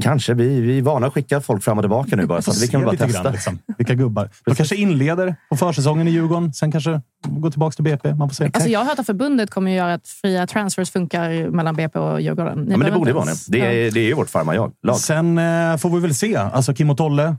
kanske. 0.00 0.34
Vi, 0.34 0.60
vi 0.60 0.78
är 0.78 0.82
vana 0.82 1.06
att 1.06 1.12
skicka 1.12 1.40
folk 1.40 1.62
fram 1.64 1.78
och 1.78 1.82
tillbaka 1.82 2.16
nu 2.16 2.26
bara. 2.26 2.42
Så 2.42 2.50
att 2.50 2.62
vi 2.62 2.68
kan 2.68 2.84
bara 2.84 2.96
testa. 2.96 3.22
Grann, 3.22 3.32
liksom. 3.32 3.58
Vilka 3.78 3.94
gubbar. 3.94 4.30
De 4.44 4.54
kanske 4.54 4.76
inleder 4.76 5.36
på 5.50 5.56
försäsongen 5.56 6.08
i 6.08 6.10
Djurgården. 6.10 6.52
Sen 6.52 6.72
kanske 6.72 7.00
går 7.28 7.50
tillbaka 7.50 7.74
till 7.74 7.84
BP. 7.84 8.14
Man 8.14 8.28
får 8.28 8.34
se. 8.34 8.50
Alltså 8.54 8.68
jag 8.68 8.80
har 8.80 8.86
hört 8.86 8.98
att 8.98 9.06
förbundet 9.06 9.50
kommer 9.50 9.70
att 9.70 9.76
göra 9.76 9.94
att 9.94 10.08
fria 10.08 10.46
transfers 10.46 10.90
funkar 10.90 11.50
mellan 11.50 11.76
BP 11.76 11.98
och 11.98 12.20
Djurgården. 12.20 12.58
Ni 12.58 12.70
Ja, 12.72 12.76
men 12.76 12.86
det 12.90 12.98
borde 12.98 13.12
vara 13.12 13.24
det. 13.24 13.32
Det 13.48 13.86
är, 13.86 13.90
det 13.90 14.00
är 14.00 14.06
ju 14.06 14.14
vårt 14.14 14.30
farmarlag. 14.30 14.72
Lag. 14.82 14.96
Sen 14.96 15.38
eh, 15.38 15.76
får 15.76 15.90
vi 15.90 16.00
väl 16.00 16.14
se. 16.14 16.36
Alltså 16.36 16.74
Kim 16.74 16.90
och 16.90 16.96
Tolle. 16.96 17.36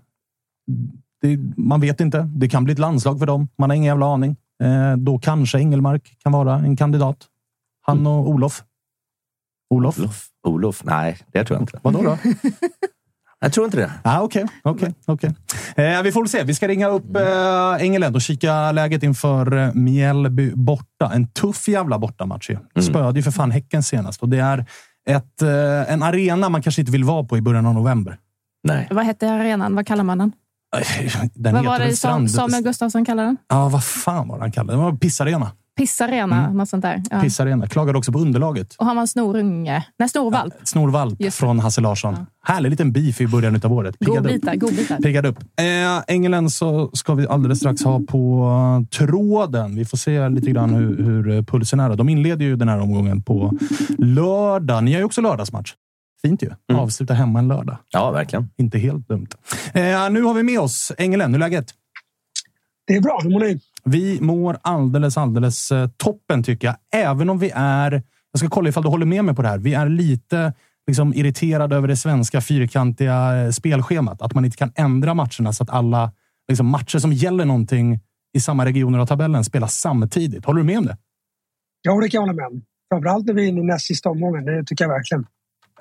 Det, 1.21 1.37
man 1.57 1.81
vet 1.81 1.99
inte. 2.01 2.29
Det 2.35 2.49
kan 2.49 2.63
bli 2.63 2.73
ett 2.73 2.79
landslag 2.79 3.19
för 3.19 3.25
dem. 3.25 3.47
Man 3.57 3.69
har 3.69 3.75
ingen 3.77 3.87
jävla 3.87 4.05
aning. 4.13 4.35
Eh, 4.63 4.97
då 4.97 5.19
kanske 5.19 5.59
Engelmark 5.59 6.15
kan 6.23 6.31
vara 6.31 6.55
en 6.55 6.77
kandidat. 6.77 7.17
Han 7.81 8.07
och 8.07 8.29
Olof. 8.29 8.63
Olof? 9.69 9.97
Olof. 9.99 10.27
Olof? 10.47 10.83
Nej, 10.83 11.17
det 11.31 11.43
tror 11.45 11.55
jag 11.55 11.63
inte. 11.63 11.79
Vadå 11.83 12.01
då? 12.01 12.17
Jag 13.43 13.53
tror 13.53 13.65
inte 13.65 13.77
det. 13.77 13.91
Ah, 14.03 14.21
Okej, 14.21 14.45
okej, 14.63 14.93
okej. 15.05 15.35
Eh, 15.75 16.01
Vi 16.03 16.11
får 16.11 16.21
väl 16.21 16.29
se. 16.29 16.43
Vi 16.43 16.53
ska 16.55 16.67
ringa 16.67 16.87
upp 16.87 17.15
eh, 17.15 17.75
Engeled 17.85 18.15
och 18.15 18.21
kika 18.21 18.71
läget 18.71 19.03
inför 19.03 19.57
eh, 19.57 19.73
Mjällby 19.73 20.51
borta. 20.55 21.11
En 21.13 21.27
tuff 21.27 21.67
jävla 21.67 21.99
bortamatch 21.99 22.49
ju. 22.49 22.81
Spöade 22.81 23.19
ju 23.19 23.23
för 23.23 23.31
fan 23.31 23.51
Häcken 23.51 23.83
senast 23.83 24.21
och 24.21 24.29
det 24.29 24.39
är 24.39 24.65
ett, 25.09 25.41
eh, 25.41 25.93
en 25.93 26.03
arena 26.03 26.49
man 26.49 26.61
kanske 26.61 26.81
inte 26.81 26.91
vill 26.91 27.03
vara 27.03 27.23
på 27.23 27.37
i 27.37 27.41
början 27.41 27.65
av 27.65 27.73
november. 27.73 28.17
Nej. 28.63 28.87
Vad 28.91 29.05
hette 29.05 29.31
arenan? 29.31 29.75
Vad 29.75 29.87
kallar 29.87 30.03
man 30.03 30.17
den? 30.17 30.31
Den 31.33 31.53
vad 31.53 31.65
var 31.65 31.79
det. 31.79 31.95
Sam- 31.95 32.27
Samuel 32.27 32.63
Gustafsson 32.63 33.05
kallade 33.05 33.27
den? 33.27 33.37
Ja, 33.49 33.69
vad 33.69 33.83
fan 33.83 34.27
var 34.27 34.37
det 34.37 34.43
han 34.43 34.51
kallade 34.51 34.77
det? 34.77 34.83
Det 34.83 34.91
var 34.91 34.97
pissarena. 34.97 35.51
Pissarena, 35.77 36.53
något 36.53 36.69
sånt 36.69 36.81
där. 36.81 37.03
Ja. 37.09 37.21
Pissarena. 37.21 37.67
Klagade 37.67 37.97
också 37.97 38.11
på 38.11 38.19
underlaget. 38.19 38.75
Och 38.75 38.85
han 38.85 38.95
var 38.95 39.01
en 39.01 39.07
snorunge. 39.07 39.85
Nej, 39.99 40.09
snorvalp. 40.09 40.53
Snorvalp 40.63 41.21
Just 41.21 41.37
det. 41.37 41.39
från 41.39 41.59
Hasse 41.59 41.81
Larsson. 41.81 42.25
Härlig 42.43 42.69
liten 42.69 42.91
beef 42.91 43.21
i 43.21 43.27
början 43.27 43.61
av 43.63 43.73
året. 43.73 43.99
Piggade 43.99 44.19
upp. 44.19 44.25
Godbitar, 44.25 44.55
godbitar. 44.55 44.97
Piggade 44.97 45.27
upp. 45.29 45.39
Eh, 45.39 46.03
Engelen 46.15 46.49
så 46.49 46.89
ska 46.93 47.13
vi 47.13 47.27
alldeles 47.27 47.59
strax 47.59 47.83
ha 47.83 47.99
på 48.09 48.85
tråden. 48.97 49.75
Vi 49.75 49.85
får 49.85 49.97
se 49.97 50.29
lite 50.29 50.51
grann 50.51 50.73
hur, 50.73 51.03
hur 51.03 51.43
pulsen 51.43 51.79
är. 51.79 51.95
De 51.95 52.09
inleder 52.09 52.45
ju 52.45 52.55
den 52.55 52.69
här 52.69 52.79
omgången 52.79 53.21
på 53.23 53.53
lördag. 53.97 54.83
Ni 54.83 54.93
har 54.93 54.99
ju 54.99 55.05
också 55.05 55.21
lördagsmatch. 55.21 55.73
Fint 56.25 56.43
ju. 56.43 56.49
Mm. 56.69 56.81
Avsluta 56.81 57.13
hemma 57.13 57.39
en 57.39 57.47
lördag. 57.47 57.77
Ja, 57.91 58.11
verkligen. 58.11 58.49
Inte 58.57 58.79
helt 58.79 59.07
dumt. 59.07 59.27
Eh, 59.73 60.09
nu 60.09 60.21
har 60.21 60.33
vi 60.33 60.43
med 60.43 60.59
oss 60.59 60.91
Engelen. 60.97 61.33
Hur 61.33 61.35
är 61.35 61.39
läget? 61.39 61.73
Det 62.87 62.95
är 62.95 63.01
bra. 63.01 63.19
Hur 63.23 63.29
mår 63.29 63.39
ni? 63.39 63.59
Vi 63.83 64.21
mår 64.21 64.57
alldeles, 64.61 65.17
alldeles 65.17 65.71
eh, 65.71 65.89
toppen 65.97 66.43
tycker 66.43 66.67
jag. 66.67 66.75
Även 66.93 67.29
om 67.29 67.39
vi 67.39 67.51
är... 67.55 68.03
Jag 68.31 68.39
ska 68.39 68.49
kolla 68.49 68.69
ifall 68.69 68.83
du 68.83 68.89
håller 68.89 69.05
med 69.05 69.25
mig 69.25 69.35
på 69.35 69.41
det 69.41 69.47
här. 69.47 69.57
Vi 69.57 69.73
är 69.73 69.89
lite 69.89 70.53
liksom, 70.87 71.13
irriterade 71.13 71.75
över 71.75 71.87
det 71.87 71.97
svenska 71.97 72.41
fyrkantiga 72.41 73.43
eh, 73.43 73.51
spelschemat. 73.51 74.21
Att 74.21 74.33
man 74.33 74.45
inte 74.45 74.57
kan 74.57 74.71
ändra 74.75 75.13
matcherna 75.13 75.53
så 75.53 75.63
att 75.63 75.69
alla 75.69 76.11
liksom, 76.47 76.67
matcher 76.67 76.99
som 76.99 77.13
gäller 77.13 77.45
någonting 77.45 77.99
i 78.33 78.39
samma 78.39 78.65
regioner 78.65 78.99
av 78.99 79.05
tabellen 79.05 79.43
spelas 79.43 79.75
samtidigt. 79.75 80.45
Håller 80.45 80.59
du 80.59 80.65
med 80.65 80.77
om 80.77 80.85
det? 80.85 80.97
Ja, 81.81 82.01
det 82.01 82.09
kan 82.09 82.17
jag 82.17 82.21
hålla 82.21 82.33
med 82.33 82.45
om. 82.45 82.61
Framförallt 82.89 83.25
när 83.25 83.33
vi 83.33 83.43
är 83.43 83.47
inne 83.47 83.61
i 83.61 83.63
näst 83.63 83.85
sista 83.85 84.09
omgången. 84.09 84.45
Det 84.45 84.63
tycker 84.63 84.85
jag 84.85 84.89
verkligen. 84.89 85.25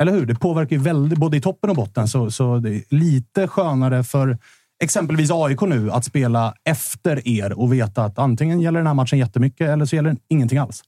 Eller 0.01 0.13
hur? 0.13 0.27
Det 0.27 0.35
påverkar 0.35 0.77
ju 0.77 0.83
väldigt, 0.83 1.19
både 1.19 1.37
i 1.37 1.41
toppen 1.41 1.71
och 1.71 1.77
botten. 1.77 2.09
Så, 2.09 2.31
så 2.31 2.59
det 2.59 2.71
är 2.75 2.83
lite 2.89 3.49
skönare 3.49 4.05
för 4.05 4.39
exempelvis 4.83 5.31
AIK 5.33 5.61
nu 5.61 5.91
att 5.91 6.05
spela 6.05 6.55
efter 6.65 7.29
er 7.29 7.61
och 7.61 7.73
veta 7.73 8.05
att 8.05 8.19
antingen 8.19 8.61
gäller 8.61 8.81
den 8.81 8.87
här 8.87 8.95
matchen 8.95 9.19
jättemycket 9.19 9.69
eller 9.69 9.85
så 9.85 9.97
gäller 9.97 10.11
den 10.11 10.19
ingenting 10.29 10.59
alls. 10.59 10.83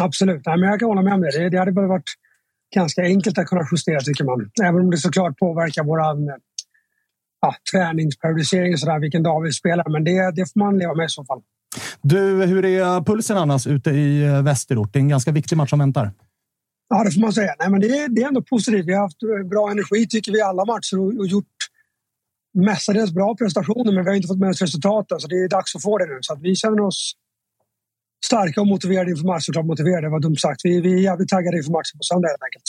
Absolut. 0.00 0.46
Nej, 0.46 0.58
men 0.58 0.68
jag 0.68 0.80
kan 0.80 0.88
hålla 0.88 1.02
med 1.02 1.12
om 1.12 1.20
det. 1.20 1.48
Det, 1.48 1.58
hade 1.58 1.72
varit 1.72 2.10
ganska 2.74 3.02
enkelt 3.02 3.38
att 3.38 3.46
kunna 3.46 3.68
justera, 3.72 4.00
tycker 4.00 4.24
man. 4.24 4.50
Även 4.62 4.80
om 4.80 4.90
det 4.90 4.98
såklart 4.98 5.38
påverkar 5.38 5.84
vår 5.84 6.00
ja, 7.40 7.54
träningsperiodisering 7.72 8.72
och 8.72 8.80
sådär, 8.80 9.00
vilken 9.00 9.22
dag 9.22 9.40
vi 9.40 9.52
spelar. 9.52 9.88
Men 9.88 10.04
det, 10.04 10.30
det 10.36 10.52
får 10.52 10.60
man 10.60 10.78
leva 10.78 10.94
med 10.94 11.06
i 11.06 11.08
så 11.08 11.24
fall. 11.24 11.40
Du, 12.02 12.44
hur 12.46 12.64
är 12.64 13.04
pulsen 13.04 13.36
annars 13.36 13.66
ute 13.66 13.90
i 13.90 14.24
eh, 14.24 14.42
västerort? 14.42 14.92
Det 14.92 14.98
är 14.98 15.00
en 15.00 15.08
ganska 15.08 15.32
viktig 15.32 15.56
match 15.56 15.70
som 15.70 15.78
väntar. 15.78 16.12
Ja, 16.88 17.04
det 17.04 17.10
får 17.10 17.20
man 17.20 17.32
säga. 17.32 17.54
Nej, 17.58 17.70
men 17.70 17.80
det, 17.80 17.86
är- 17.98 18.08
det 18.08 18.22
är 18.22 18.28
ändå 18.28 18.42
positivt. 18.42 18.86
Vi 18.86 18.94
har 18.94 19.00
haft 19.02 19.18
bra 19.50 19.70
energi, 19.70 20.06
tycker 20.06 20.32
vi, 20.32 20.38
i 20.38 20.42
alla 20.42 20.64
matcher 20.64 20.98
och, 20.98 21.06
och 21.20 21.26
gjort 21.26 21.44
mestadels 22.54 23.12
bra 23.12 23.34
prestationer, 23.36 23.92
men 23.92 24.04
vi 24.04 24.10
har 24.10 24.16
inte 24.16 24.28
fått 24.28 24.38
med 24.38 24.50
oss 24.50 24.60
resultaten. 24.60 25.20
Så 25.20 25.28
det 25.28 25.36
är 25.36 25.48
dags 25.48 25.76
att 25.76 25.82
få 25.82 25.98
det 25.98 26.06
nu. 26.06 26.18
Så 26.20 26.32
att 26.32 26.42
vi 26.42 26.54
känner 26.56 26.80
oss 26.80 27.12
starka 28.26 28.60
och 28.60 28.66
motiverade 28.66 29.10
inför 29.10 29.24
matchen. 29.24 29.52
Klart 29.52 29.66
motiverade 29.66 30.08
var 30.08 30.20
dumt 30.20 30.36
sagt. 30.36 30.60
Vi, 30.64 30.80
vi 30.80 30.92
är 30.92 30.98
jävligt 30.98 31.28
taggade 31.28 31.56
inför 31.56 31.70
matchen 31.72 31.98
på 31.98 32.02
söndag 32.02 32.28
helt 32.28 32.42
enkelt. 32.42 32.64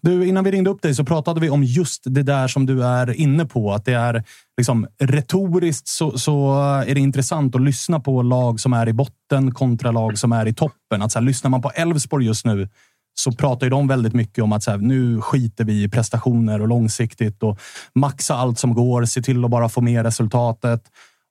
Du, 0.00 0.26
innan 0.28 0.44
vi 0.44 0.50
ringde 0.50 0.70
upp 0.70 0.82
dig 0.82 0.94
så 0.94 1.04
pratade 1.04 1.40
vi 1.40 1.50
om 1.50 1.64
just 1.64 2.02
det 2.06 2.22
där 2.22 2.48
som 2.48 2.66
du 2.66 2.84
är 2.84 3.10
inne 3.20 3.46
på. 3.46 3.72
Att 3.72 3.84
det 3.84 3.92
är 3.94 4.24
liksom 4.56 4.86
retoriskt 5.00 5.88
så, 5.88 6.18
så 6.18 6.54
är 6.86 6.94
det 6.94 7.00
intressant 7.00 7.54
att 7.54 7.62
lyssna 7.62 8.00
på 8.00 8.22
lag 8.22 8.60
som 8.60 8.72
är 8.72 8.88
i 8.88 8.92
botten 8.92 9.54
kontra 9.54 9.90
lag 9.92 10.18
som 10.18 10.32
är 10.32 10.46
i 10.46 10.54
toppen. 10.54 11.02
Att 11.02 11.12
så 11.12 11.18
här, 11.18 11.26
lyssnar 11.26 11.50
man 11.50 11.62
på 11.62 11.70
Elfsborg 11.74 12.26
just 12.26 12.44
nu 12.46 12.68
så 13.14 13.32
pratar 13.32 13.66
ju 13.66 13.70
de 13.70 13.88
väldigt 13.88 14.14
mycket 14.14 14.44
om 14.44 14.52
att 14.52 14.62
så 14.62 14.70
här, 14.70 14.78
nu 14.78 15.20
skiter 15.20 15.64
vi 15.64 15.82
i 15.82 15.88
prestationer 15.88 16.60
och 16.60 16.68
långsiktigt 16.68 17.42
och 17.42 17.58
maxa 17.94 18.34
allt 18.34 18.58
som 18.58 18.74
går. 18.74 19.04
Se 19.04 19.22
till 19.22 19.44
att 19.44 19.50
bara 19.50 19.68
få 19.68 19.80
med 19.80 20.04
resultatet. 20.04 20.82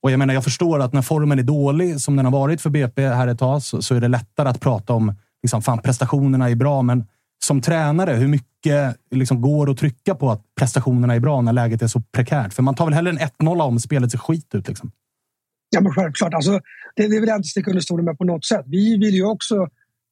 Och 0.04 0.12
jag 0.12 0.18
menar, 0.18 0.34
jag 0.34 0.44
förstår 0.44 0.80
att 0.80 0.94
när 0.94 1.02
formen 1.02 1.40
är 1.40 1.44
dålig, 1.44 2.02
som 2.02 2.16
den 2.16 2.25
har 2.25 2.32
varit 2.32 2.62
för 2.62 2.70
BP 2.70 3.08
här 3.08 3.28
ett 3.28 3.40
tag, 3.40 3.63
så, 3.63 3.82
så 3.82 3.96
är 3.96 4.02
det 4.02 4.08
lättare 4.08 4.50
att 4.50 4.60
prata 4.60 4.94
om 4.94 5.16
liksom, 5.44 5.62
fan, 5.62 5.82
prestationerna 5.82 6.50
är 6.50 6.56
bra. 6.56 6.82
Men 6.82 7.06
som 7.46 7.62
tränare, 7.62 8.13
hur 8.13 8.28
mycket 8.28 8.98
liksom, 9.12 9.42
går 9.42 9.72
att 9.72 9.78
trycka 9.78 10.16
på 10.16 10.32
att 10.32 10.42
prestationerna 10.60 11.16
är 11.16 11.20
bra 11.20 11.42
när 11.42 11.54
läget 11.54 11.82
är 11.82 11.88
så 11.88 12.02
prekärt? 12.02 12.54
För 12.54 12.63
man 12.63 12.75
tar 12.75 12.86
väl 12.86 12.94
hellre 12.94 13.12
en 13.12 13.20
1-0 13.20 13.62
om 13.62 13.80
spelet 13.80 14.12
ser 14.12 14.18
skit 14.18 14.56
ut. 14.56 14.68
Liksom. 14.68 14.92
Ja, 15.70 15.82
men 15.82 15.94
självklart. 15.94 16.34
Alltså, 16.34 16.52
det, 16.96 17.08
det 17.08 17.20
vill 17.20 17.30
jag 17.30 17.38
inte 17.38 17.50
sticka 17.50 17.70
under 17.70 17.82
stolen 17.82 18.06
med 18.06 18.18
på 18.18 18.24
något 18.24 18.46
sätt. 18.46 18.63
Vi 18.66 18.98
vill 18.98 19.13
ju 19.13 19.25
också 19.25 19.68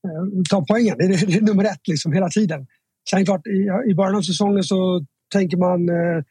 Eh, 0.07 0.43
ta 0.49 0.65
poängen. 0.69 0.95
Det, 0.97 1.03
är- 1.05 1.27
det 1.27 1.33
är 1.37 1.41
nummer 1.41 1.63
ett 1.63 1.87
liksom, 1.87 2.13
hela 2.13 2.29
tiden. 2.29 2.67
Sen 3.09 3.25
klart, 3.25 3.47
i, 3.47 3.69
i 3.91 3.95
början 3.95 4.15
av 4.15 4.21
säsongen 4.21 4.63
så 4.63 5.05
tänker 5.33 5.57
man 5.57 5.89
eh, 5.89 6.23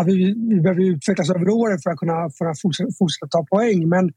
att 0.00 0.06
vi, 0.06 0.34
vi 0.50 0.60
behöver 0.60 0.82
utvecklas 0.82 1.30
över 1.30 1.48
året 1.48 1.82
för 1.82 1.90
att 1.90 1.98
kunna, 1.98 2.30
för 2.38 2.44
att 2.46 2.60
fortsätta, 2.60 2.90
fortsätta 2.98 3.26
ta 3.28 3.44
poäng. 3.50 3.88
Men 3.88 4.12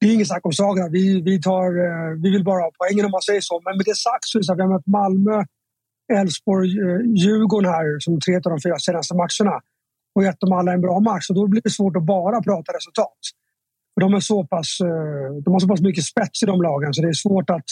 det 0.00 0.06
är 0.06 0.14
inget 0.14 0.26
snack 0.28 0.46
om 0.46 0.52
saken. 0.52 0.92
Vi, 0.92 1.22
vi, 1.22 1.40
tar, 1.42 1.66
eh, 1.86 2.10
vi 2.22 2.30
vill 2.30 2.44
bara 2.44 2.60
ha 2.62 2.70
poängen 2.78 3.04
om 3.04 3.10
man 3.10 3.22
säger 3.22 3.40
så. 3.40 3.60
Men 3.64 3.76
med 3.76 3.84
det 3.86 3.96
sagt 3.96 4.24
så 4.24 4.42
så 4.42 4.54
vi 4.54 4.62
har 4.62 4.68
mött 4.68 4.86
Malmö, 4.86 5.44
Elfsborg, 6.12 6.70
eh, 6.80 7.00
Djurgården 7.22 7.70
här 7.70 7.98
som 8.00 8.20
tre 8.20 8.34
av 8.36 8.40
de 8.42 8.60
fyra 8.60 8.78
senaste 8.78 9.14
matcherna 9.14 9.60
och 10.14 10.24
gett 10.24 10.40
dem 10.40 10.52
alla 10.52 10.72
en 10.72 10.80
bra 10.80 11.00
match. 11.00 11.30
Och 11.30 11.34
då 11.36 11.46
blir 11.46 11.62
det 11.64 11.70
svårt 11.70 11.96
att 11.96 12.02
bara 12.02 12.42
prata 12.42 12.72
resultat. 12.72 13.18
De, 14.00 14.14
är 14.14 14.20
så 14.20 14.44
pass, 14.46 14.78
eh, 14.80 15.42
de 15.44 15.52
har 15.52 15.60
så 15.60 15.68
pass 15.68 15.80
mycket 15.80 16.04
spets 16.04 16.42
i 16.42 16.46
de 16.46 16.62
lagen 16.62 16.94
så 16.94 17.02
det 17.02 17.08
är 17.08 17.12
svårt 17.12 17.50
att 17.50 17.64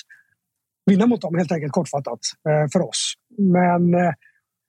vinna 0.91 1.07
mot 1.07 1.21
dem 1.21 1.35
helt 1.35 1.53
enkelt 1.53 1.73
kortfattat 1.73 2.21
eh, 2.49 2.71
för 2.73 2.89
oss. 2.89 3.15
Men 3.39 3.95
eh, 3.95 4.13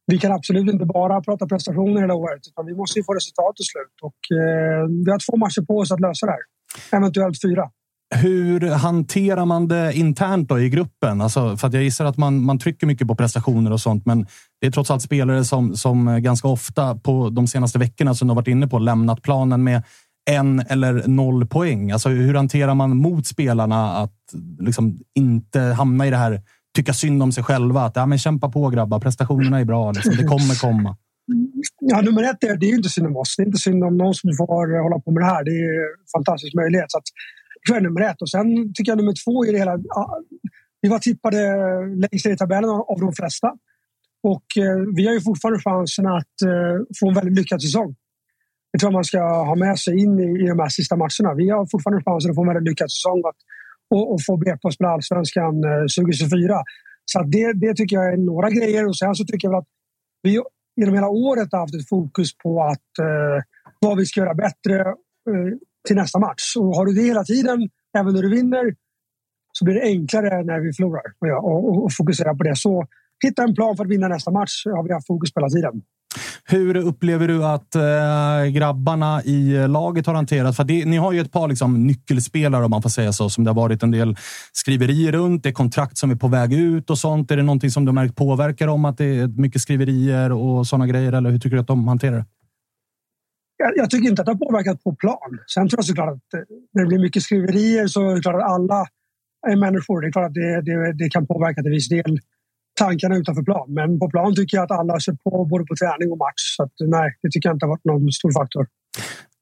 vi 0.08 0.18
kan 0.18 0.32
absolut 0.32 0.74
inte 0.74 0.86
bara 0.86 1.22
prata 1.22 1.46
prestationer 1.46 2.02
hela 2.02 2.14
året 2.14 2.42
utan 2.48 2.66
vi 2.66 2.76
måste 2.76 3.00
ju 3.00 3.04
få 3.04 3.14
resultat 3.14 3.56
till 3.56 3.66
slut. 3.66 3.96
Och, 4.02 4.20
vi 5.06 5.12
har 5.12 5.32
två 5.32 5.38
matcher 5.38 5.62
på 5.62 5.78
oss 5.78 5.92
att 5.92 6.00
lösa 6.00 6.26
det 6.26 6.32
här. 6.32 6.44
Eventuellt 6.98 7.42
fyra. 7.42 7.70
Hur 8.16 8.72
hanterar 8.72 9.46
man 9.46 9.68
det 9.68 9.94
internt 9.94 10.50
då 10.50 10.60
i 10.60 10.70
gruppen? 10.70 11.22
Alltså, 11.22 11.58
för 11.58 11.68
att 11.68 11.74
jag 11.74 11.84
gissar 11.84 12.06
att 12.06 12.18
man, 12.18 12.42
man 12.42 12.60
trycker 12.60 12.88
mycket 12.88 13.08
på 13.08 13.16
prestationer 13.16 13.72
och 13.72 13.82
sånt, 13.82 14.06
men 14.06 14.28
det 14.62 14.68
är 14.68 14.72
trots 14.72 14.92
allt 14.92 15.02
spelare 15.02 15.46
som, 15.46 15.76
som 15.76 16.24
ganska 16.24 16.48
ofta 16.48 16.96
på 16.96 17.30
de 17.30 17.48
senaste 17.48 17.80
veckorna 17.80 18.14
som 18.16 18.28
du 18.28 18.32
har 18.32 18.36
varit 18.36 18.48
inne 18.48 18.68
på 18.68 18.80
lämnat 18.80 19.22
planen 19.22 19.64
med 19.64 19.84
en 20.26 20.60
eller 20.60 21.08
noll 21.08 21.48
poäng. 21.48 21.92
Alltså, 21.92 22.10
hur 22.10 22.34
hanterar 22.34 22.76
man 22.76 22.98
mot 22.98 23.28
spelarna 23.28 23.98
att 23.98 24.16
liksom 24.60 25.00
inte 25.16 25.60
hamna 25.60 26.08
i 26.08 26.10
det 26.10 26.18
här 26.18 26.42
tycka 26.76 26.94
synd 26.94 27.24
om 27.24 27.32
sig 27.32 27.44
själva? 27.44 27.82
Att 27.82 27.96
ja, 27.96 28.06
men 28.06 28.18
kämpa 28.18 28.50
på 28.50 28.70
grabbar, 28.70 29.00
prestationerna 29.00 29.60
är 29.60 29.66
bra. 29.66 29.92
Liksom. 29.92 30.16
Det 30.18 30.24
kommer 30.24 30.62
komma. 30.62 30.98
Ja, 31.82 32.02
nummer 32.02 32.24
ett 32.24 32.44
är 32.44 32.58
det 32.58 32.66
är 32.66 32.76
inte 32.76 32.90
synd 32.90 33.08
om 33.08 33.18
oss. 33.18 33.36
Det 33.38 33.44
är 33.44 33.46
inte 33.46 33.58
synd 33.58 33.84
om 33.84 33.98
någon 33.98 34.14
som 34.14 34.30
får 34.38 34.84
hålla 34.84 35.00
på 35.00 35.12
med 35.12 35.24
det 35.24 35.28
här. 35.28 35.44
Det 35.44 35.52
är 35.52 35.74
en 35.82 36.08
fantastisk 36.18 36.56
möjlighet. 36.56 36.92
Så 36.92 36.98
att, 36.98 37.04
det 37.56 37.68
tror 37.68 37.76
jag 37.78 37.86
är 37.86 37.90
nummer 37.90 38.02
ett. 38.02 38.22
Och 38.22 38.30
sen 38.30 38.74
tycker 38.74 38.92
jag 38.92 38.98
nummer 38.98 39.14
två 39.24 39.46
är 39.46 39.52
det 39.52 39.58
hela... 39.58 39.78
Vi 40.82 40.90
var 40.90 41.00
tippade 41.00 41.40
längst 41.96 42.26
ner 42.26 42.34
i 42.34 42.38
tabellen 42.38 42.70
av 42.70 43.00
de 43.00 43.14
flesta. 43.14 43.48
Och 44.24 44.58
eh, 44.58 44.80
vi 44.96 45.06
har 45.08 45.14
ju 45.14 45.22
fortfarande 45.22 45.60
chansen 45.60 46.08
att 46.08 46.42
eh, 46.46 46.76
få 47.00 47.10
en 47.10 47.16
väldigt 47.16 47.38
lyckad 47.38 47.62
säsong. 47.62 47.96
Det 48.76 48.80
tror 48.80 48.92
jag 48.92 48.94
man 48.94 49.04
ska 49.04 49.22
ha 49.52 49.56
med 49.56 49.80
sig 49.80 49.94
in 50.04 50.20
i, 50.20 50.44
i 50.44 50.48
de 50.48 50.60
här 50.60 50.70
sista 50.70 50.96
matcherna. 50.96 51.34
Vi 51.34 51.50
har 51.50 51.66
fortfarande 51.72 52.04
chansen 52.04 52.32
att 52.32 52.36
få 52.36 52.42
en 52.42 52.48
väldigt 52.48 52.70
lyckad 52.70 52.92
säsong 52.92 53.22
och, 53.28 53.36
och, 53.96 54.14
och 54.14 54.20
få 54.28 54.38
BP 54.38 54.68
att 54.68 54.74
spela 54.74 54.90
allsvenskan 54.90 55.64
eh, 55.64 55.86
2024. 56.00 56.64
Så 57.06 57.24
det, 57.24 57.54
det 57.54 57.74
tycker 57.74 57.96
jag 57.96 58.14
är 58.14 58.18
några 58.18 58.50
grejer. 58.50 58.88
Och 58.88 58.98
sen 58.98 59.16
så 59.16 59.26
tycker 59.26 59.48
jag 59.48 59.56
att 59.56 59.68
vi 60.24 60.42
genom 60.76 60.96
hela 60.96 61.08
året 61.08 61.48
har 61.52 61.60
haft 61.60 61.76
ett 61.76 61.90
fokus 61.90 62.38
på 62.44 62.64
att 62.64 62.92
eh, 63.00 63.38
vad 63.80 63.98
vi 63.98 64.06
ska 64.06 64.20
göra 64.20 64.34
bättre 64.34 64.76
eh, 65.30 65.52
till 65.88 65.96
nästa 65.96 66.20
match. 66.20 66.46
Och 66.60 66.76
har 66.76 66.86
du 66.86 66.94
det 66.94 67.02
hela 67.02 67.24
tiden, 67.24 67.70
även 67.98 68.14
när 68.14 68.22
du 68.22 68.30
vinner, 68.30 68.76
så 69.52 69.66
blir 69.66 69.76
det 69.76 69.84
enklare 69.84 70.44
när 70.44 70.60
vi 70.60 70.74
förlorar 70.74 71.06
och, 71.22 71.70
och, 71.70 71.84
och 71.84 71.94
fokusera 71.94 72.36
på 72.36 72.44
det. 72.44 72.56
Så 72.56 72.88
hitta 73.24 73.44
en 73.44 73.56
plan 73.56 73.78
för 73.78 73.84
att 73.84 73.92
vinna 73.92 74.08
nästa 74.08 74.32
match 74.32 74.66
har 74.66 74.84
vi 74.84 74.94
haft 74.94 75.08
fokus 75.08 75.34
på 75.34 75.40
hela 75.40 75.50
tiden. 75.50 75.76
Hur 76.46 76.76
upplever 76.76 77.28
du 77.28 77.46
att 77.46 77.76
äh, 77.76 78.52
grabbarna 78.52 79.24
i 79.24 79.68
laget 79.68 80.06
har 80.06 80.14
hanterat? 80.14 80.56
För 80.56 80.64
det, 80.64 80.86
ni 80.86 80.98
har 80.98 81.12
ju 81.12 81.22
ett 81.22 81.32
par 81.32 81.48
liksom, 81.48 81.88
nyckelspelare, 81.88 82.66
om 82.66 82.72
man 82.72 82.82
får 82.82 82.90
säga 82.90 83.14
så, 83.14 83.30
som 83.30 83.44
det 83.44 83.50
har 83.50 83.56
varit 83.56 83.84
en 83.84 83.92
del 83.92 84.16
skriverier 84.52 85.12
runt. 85.12 85.44
Det 85.44 85.50
är 85.50 85.54
kontrakt 85.54 85.98
som 85.98 86.12
är 86.12 86.16
på 86.16 86.28
väg 86.28 86.54
ut 86.54 86.90
och 86.90 86.98
sånt. 86.98 87.32
Är 87.32 87.38
det 87.38 87.44
någonting 87.44 87.72
som 87.72 87.86
du 87.86 87.90
har 87.90 87.96
märkt 87.96 88.16
påverkar 88.16 88.68
dem? 88.68 88.86
Att 88.86 88.98
det 88.98 89.06
är 89.06 89.28
mycket 89.28 89.62
skriverier 89.62 90.32
och 90.32 90.68
sådana 90.68 90.88
grejer? 90.88 91.14
Eller 91.14 91.30
hur 91.30 91.40
tycker 91.40 91.56
du 91.56 91.62
att 91.62 91.68
de 91.68 91.88
hanterar 91.88 92.16
det? 92.16 92.26
Jag, 93.58 93.72
jag 93.76 93.90
tycker 93.90 94.10
inte 94.10 94.22
att 94.22 94.26
det 94.26 94.32
har 94.32 94.46
påverkat 94.46 94.84
på 94.84 94.96
plan. 94.96 95.40
Sen 95.48 95.70
tror 95.70 95.78
jag 95.78 95.86
såklart 95.86 96.10
att 96.10 96.34
eh, 96.34 96.40
när 96.74 96.84
det 96.84 96.88
blir 96.88 97.00
mycket 97.00 97.24
skriverier 97.24 97.88
så 97.88 98.10
är 98.10 98.16
det 98.16 98.22
klart 98.22 98.36
att 98.36 98.52
alla 98.52 98.86
är 99.48 99.56
människor. 99.56 100.02
Det 100.02 100.08
är 100.08 100.12
klart 100.12 100.26
att 100.26 100.34
det, 100.34 100.62
det, 100.62 100.94
det 100.94 101.10
kan 101.10 101.28
påverka 101.28 101.62
till 101.62 101.72
viss 101.72 101.90
del 101.90 102.20
tankarna 102.76 103.16
utanför 103.16 103.44
plan. 103.44 103.74
Men 103.74 104.00
på 104.00 104.10
plan 104.10 104.36
tycker 104.36 104.58
jag 104.58 104.64
att 104.64 104.80
alla 104.80 105.00
kör 105.00 105.14
på 105.14 105.46
både 105.46 105.66
på 105.66 105.76
träning 105.76 106.12
och 106.12 106.18
match. 106.18 106.56
Så 106.58 106.64
att, 106.64 106.72
nej, 106.80 107.18
det 107.22 107.30
tycker 107.32 107.50
jag 107.50 107.56
inte 107.56 107.66
har 107.66 107.72
varit 107.72 107.86
någon 107.86 108.12
stor 108.12 108.32
faktor. 108.32 108.68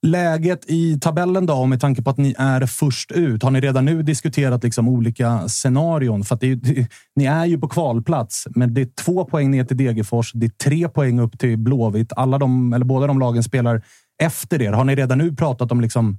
Läget 0.06 0.66
i 0.70 1.00
tabellen 1.00 1.46
då, 1.46 1.66
med 1.66 1.82
tanke 1.82 2.02
på 2.02 2.10
att 2.10 2.18
ni 2.18 2.36
är 2.38 2.66
först 2.66 3.12
ut. 3.12 3.44
Har 3.44 3.52
ni 3.52 3.62
redan 3.62 3.86
nu 3.86 4.04
diskuterat 4.04 4.64
liksom 4.64 4.90
olika 4.90 5.48
scenarion? 5.48 6.24
För 6.24 6.38
det, 6.42 6.56
det, 6.56 6.88
ni 7.16 7.26
är 7.26 7.46
ju 7.46 7.60
på 7.60 7.68
kvalplats, 7.68 8.48
men 8.56 8.74
det 8.74 8.82
är 8.82 8.90
två 9.04 9.26
poäng 9.26 9.52
ner 9.52 9.64
till 9.64 9.78
Degerfors. 9.78 10.32
Det 10.34 10.46
är 10.46 10.50
tre 10.50 10.90
poäng 10.90 11.20
upp 11.20 11.40
till 11.40 11.58
Blåvitt. 11.58 12.14
Alla 12.16 12.38
de, 12.38 12.74
eller 12.74 12.86
båda 12.86 13.08
de 13.08 13.20
lagen 13.20 13.44
spelar 13.44 13.84
efter 14.22 14.62
er. 14.62 14.72
Har 14.72 14.84
ni 14.84 14.96
redan 14.96 15.18
nu 15.18 15.36
pratat 15.36 15.72
om 15.72 15.82
liksom 15.82 16.18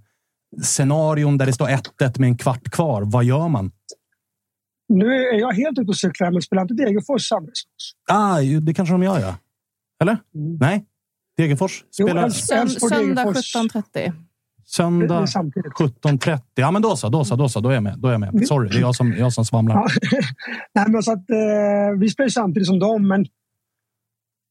scenarion 0.63 1.39
där 1.39 1.47
det 1.47 1.53
står 1.53 1.69
1-1 1.69 1.81
med 2.21 2.29
en 2.29 2.37
kvart 2.37 2.71
kvar? 2.71 3.03
Vad 3.03 3.25
gör 3.25 3.49
man? 3.49 3.71
Nu 4.89 5.07
är 5.07 5.41
jag 5.41 5.53
helt 5.53 5.79
ute 5.79 5.89
och 5.89 5.97
cyklar, 5.97 6.31
men 6.31 6.43
spelar 6.43 6.63
inte 6.63 6.75
Degerfors 6.75 7.29
Sandviksfors? 7.29 7.93
Ah, 8.11 8.41
det 8.41 8.75
kanske 8.75 8.95
de 8.95 9.03
gör, 9.03 9.21
ja. 9.21 9.37
Eller? 10.03 10.19
Mm. 10.35 10.57
Nej? 10.61 10.85
Degerfors 11.37 11.85
spelar... 11.91 12.29
söndag 12.29 13.25
17.30. 13.25 14.13
Söndag 14.67 15.25
17.30. 15.25 16.41
Ja, 16.55 16.71
men 16.71 16.83
då 16.83 16.97
så. 16.97 17.09
Då 17.09 17.25
så, 17.25 17.37
då 17.37 17.49
så. 17.49 17.61
Då 17.61 17.69
är 17.69 17.75
jag 17.75 17.83
med. 17.83 17.99
Då 17.99 18.09
är 18.09 18.13
jag 18.13 18.21
med. 18.21 18.29
Mm. 18.29 18.45
Sorry, 18.45 18.69
det 18.69 18.77
är 18.77 18.81
jag 18.81 18.95
som, 18.95 19.13
jag 19.13 19.33
som 19.33 19.45
svamlar. 19.45 19.75
Nej, 20.75 20.85
men 20.89 21.03
så 21.03 21.13
att, 21.13 21.31
eh, 21.31 21.99
vi 22.01 22.09
spelar 22.09 22.29
samtidigt 22.29 22.67
som 22.67 22.79
dem, 22.79 23.09
men 23.09 23.27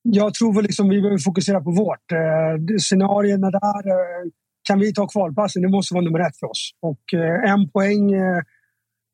jag 0.01 0.33
tror 0.33 0.53
väl 0.53 0.63
liksom 0.63 0.89
vi 0.89 1.01
behöver 1.01 1.17
fokusera 1.17 1.61
på 1.61 1.71
vårt. 1.71 2.11
Eh, 2.11 2.77
scenarierna 2.77 3.51
där. 3.51 3.87
Eh, 3.87 4.29
kan 4.63 4.79
vi 4.79 4.93
ta 4.93 5.07
kvalplatsen? 5.07 5.61
Det 5.61 5.69
måste 5.69 5.93
vara 5.93 6.03
nummer 6.03 6.19
ett 6.19 6.37
för 6.37 6.47
oss. 6.47 6.71
Och 6.81 7.13
eh, 7.13 7.51
en 7.51 7.69
poäng 7.69 8.13
eh, 8.13 8.41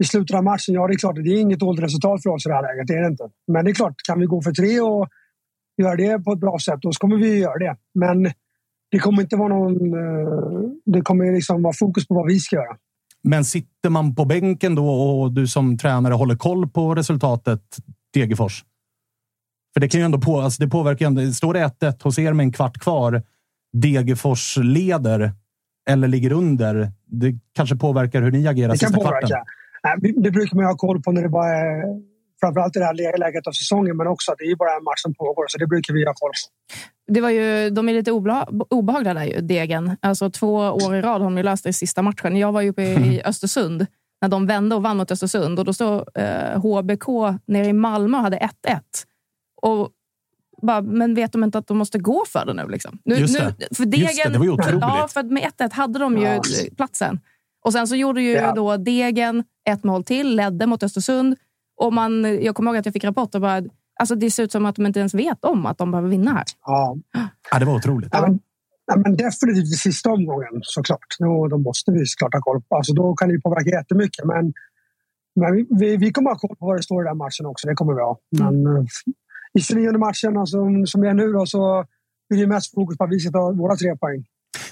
i 0.03 0.05
slutet 0.05 0.35
av 0.35 0.43
matchen, 0.43 0.75
ja 0.75 0.87
det 0.87 0.93
är 0.93 0.97
klart, 0.97 1.15
det 1.15 1.29
är 1.29 1.39
inget 1.39 1.59
dåligt 1.59 1.83
resultat 1.83 2.23
för 2.23 2.29
oss 2.29 2.45
i 2.45 2.49
det 2.49 2.55
här 2.55 2.61
läget. 2.61 2.87
Det 2.87 2.93
är 2.93 3.01
det 3.01 3.07
inte. 3.07 3.29
Men 3.47 3.65
det 3.65 3.71
är 3.71 3.75
klart, 3.75 3.93
kan 4.07 4.19
vi 4.19 4.25
gå 4.25 4.41
för 4.41 4.51
tre 4.51 4.79
och 4.79 5.09
göra 5.81 5.95
det 5.95 6.23
på 6.23 6.31
ett 6.31 6.39
bra 6.39 6.59
sätt, 6.59 6.79
då 6.81 6.91
kommer 6.91 7.17
vi 7.17 7.39
göra 7.39 7.57
det. 7.57 7.77
Men 7.93 8.23
det 8.91 8.99
kommer 8.99 9.21
inte 9.21 9.35
vara 9.35 9.47
någon... 9.47 9.93
Eh, 9.93 10.29
det 10.85 11.01
kommer 11.01 11.33
liksom 11.33 11.63
vara 11.63 11.73
fokus 11.73 12.07
på 12.07 12.13
vad 12.13 12.27
vi 12.27 12.39
ska 12.39 12.55
göra. 12.55 12.77
Men 13.23 13.45
sitter 13.45 13.89
man 13.89 14.15
på 14.15 14.25
bänken 14.25 14.75
då 14.75 14.89
och 14.89 15.31
du 15.31 15.47
som 15.47 15.77
tränare 15.77 16.13
håller 16.13 16.35
koll 16.35 16.69
på 16.69 16.95
resultatet 16.95 17.61
Degerfors? 18.13 18.63
För 19.73 19.81
det 19.81 19.89
kan 19.89 19.99
ju 19.99 20.05
ändå 20.05 20.21
på, 20.21 20.39
alltså 20.39 20.63
det 20.63 20.69
påverkar 20.69 21.05
ändå. 21.05 21.31
Står 21.31 21.53
det 21.53 21.59
1-1 21.59 22.03
hos 22.03 22.19
er 22.19 22.33
med 22.33 22.43
en 22.43 22.51
kvart 22.51 22.79
kvar, 22.79 23.23
Degerfors 23.73 24.57
leder 24.57 25.33
eller 25.89 26.07
ligger 26.07 26.31
under. 26.31 26.91
Det 27.05 27.35
kanske 27.55 27.75
påverkar 27.75 28.21
hur 28.21 28.31
ni 28.31 28.47
agerar 28.47 28.71
det 28.71 28.77
kan 28.77 28.89
sista 28.89 29.03
påverka. 29.03 29.27
kvarten. 29.27 29.45
Det 30.15 30.31
brukar 30.31 30.55
man 30.55 30.65
ha 30.65 30.77
koll 30.77 31.01
på 31.01 31.11
när 31.11 31.21
det 31.21 31.29
bara 31.29 31.49
är 31.49 31.83
framförallt 32.39 32.75
i 32.75 32.79
det 32.79 32.85
här 32.85 33.17
läget 33.17 33.47
av 33.47 33.51
säsongen, 33.51 33.97
men 33.97 34.07
också 34.07 34.31
att 34.31 34.37
det 34.37 34.43
är 34.43 34.55
bara 34.55 34.75
en 34.77 34.83
match 34.83 35.01
som 35.01 35.13
pågår. 35.13 35.45
Så 35.47 35.57
det 35.57 35.67
brukar 35.67 35.93
vi 35.93 36.05
ha 36.05 36.13
koll 36.13 36.31
på. 36.31 37.13
Det 37.13 37.21
var 37.21 37.29
ju, 37.29 37.69
de 37.69 37.89
är 37.89 37.93
lite 37.93 38.11
obehagliga 38.69 39.13
där 39.13 39.23
ju, 39.23 39.41
Degen. 39.41 39.97
Alltså, 40.01 40.29
två 40.29 40.55
år 40.55 40.95
i 40.95 41.01
rad 41.01 41.21
har 41.21 41.29
de 41.29 41.37
ju 41.37 41.43
löst 41.43 41.63
det 41.63 41.69
i 41.69 41.73
sista 41.73 42.01
matchen. 42.01 42.37
Jag 42.37 42.51
var 42.51 42.61
ju 42.61 42.69
uppe 42.69 42.81
i 42.83 43.21
Östersund 43.25 43.85
när 44.21 44.29
de 44.29 44.47
vände 44.47 44.75
och 44.75 44.83
vann 44.83 44.97
mot 44.97 45.11
Östersund. 45.11 45.59
Och 45.59 45.65
då 45.65 45.73
stod 45.73 46.03
eh, 46.15 46.61
HBK 46.61 47.07
nere 47.45 47.65
i 47.65 47.73
Malmö 47.73 48.17
och 48.17 48.23
hade 48.23 48.37
1-1. 48.37 48.79
Och 49.61 49.89
bara, 50.61 50.81
men 50.81 51.15
vet 51.15 51.31
de 51.31 51.43
inte 51.43 51.57
att 51.57 51.67
de 51.67 51.77
måste 51.77 51.99
gå 51.99 52.23
för 52.27 52.45
det 52.45 52.53
nu? 52.53 52.67
Liksom? 52.67 52.99
nu, 53.05 53.15
Just 53.15 53.39
det. 53.39 53.55
Nu, 53.59 53.65
för 53.75 53.85
Degen, 53.85 54.07
Just 54.07 54.23
det, 54.23 54.29
det 54.29 54.37
var 54.37 54.45
ju 54.45 54.51
otroligt. 54.51 54.81
Ja, 54.81 55.07
för 55.11 55.23
med 55.23 55.43
1-1 55.43 55.73
hade 55.73 55.99
de 55.99 56.17
ju 56.17 56.23
ja. 56.23 56.41
platsen. 56.77 57.19
Och 57.65 57.73
sen 57.73 57.87
så 57.87 57.95
gjorde 57.95 58.21
ju 58.21 58.31
ja. 58.31 58.53
då 58.53 58.77
Degen 58.77 59.43
ett 59.69 59.83
mål 59.83 60.03
till, 60.03 60.35
ledde 60.35 60.65
mot 60.65 60.83
Östersund. 60.83 61.35
Och 61.77 61.93
man, 61.93 62.43
jag 62.43 62.55
kommer 62.55 62.71
ihåg 62.71 62.77
att 62.77 62.85
jag 62.85 62.93
fick 62.93 63.03
rapporter 63.03 63.39
bara, 63.39 63.63
alltså 63.99 64.15
det 64.15 64.31
ser 64.31 64.43
ut 64.43 64.51
som 64.51 64.65
att 64.65 64.75
de 64.75 64.85
inte 64.85 64.99
ens 64.99 65.13
vet 65.13 65.45
om 65.45 65.65
att 65.65 65.77
de 65.77 65.91
behöver 65.91 66.09
vinna 66.09 66.31
här. 66.31 66.43
Ja, 66.65 66.97
ja 67.51 67.59
det 67.59 67.65
var 67.65 67.75
otroligt. 67.75 68.09
Ja, 68.11 68.21
men, 68.21 68.39
ja, 68.85 68.97
men 68.97 69.15
definitivt 69.15 69.63
i 69.63 69.77
sista 69.77 70.09
omgången 70.09 70.59
såklart. 70.61 71.15
Då, 71.19 71.47
då 71.47 71.57
måste 71.57 71.91
vi 71.91 72.05
såklart 72.05 72.33
ha 72.33 72.41
koll 72.41 72.61
på. 72.61 72.75
Alltså, 72.75 72.93
då 72.93 73.15
kan 73.15 73.29
det 73.29 73.41
påverka 73.41 73.69
jättemycket. 73.69 74.25
Men, 74.25 74.53
men 75.35 75.67
vi, 75.79 75.97
vi, 75.97 76.11
kommer 76.11 76.29
ha 76.29 76.37
koll 76.37 76.55
på 76.59 76.65
vad 76.65 76.77
det 76.77 76.83
står 76.83 77.05
i 77.05 77.07
den 77.07 77.17
matchen 77.17 77.45
också. 77.45 77.67
Det 77.67 77.73
kommer 77.73 77.93
vi 77.93 78.01
ha. 78.01 78.19
Mm. 78.39 78.63
Men, 78.63 78.87
I 79.53 79.61
29 79.61 79.97
matchen 79.97 80.37
alltså, 80.37 80.57
som 80.85 81.03
är 81.03 81.13
nu 81.13 81.31
då, 81.31 81.45
så 81.45 81.85
blir 82.29 82.41
det 82.41 82.47
mest 82.47 82.73
fokus 82.73 82.97
på 82.97 83.03
att 83.03 83.11
vi 83.11 83.19
ska 83.19 83.31
ta 83.31 83.51
våra 83.51 83.75
tre 83.75 83.95
poäng. 83.95 84.25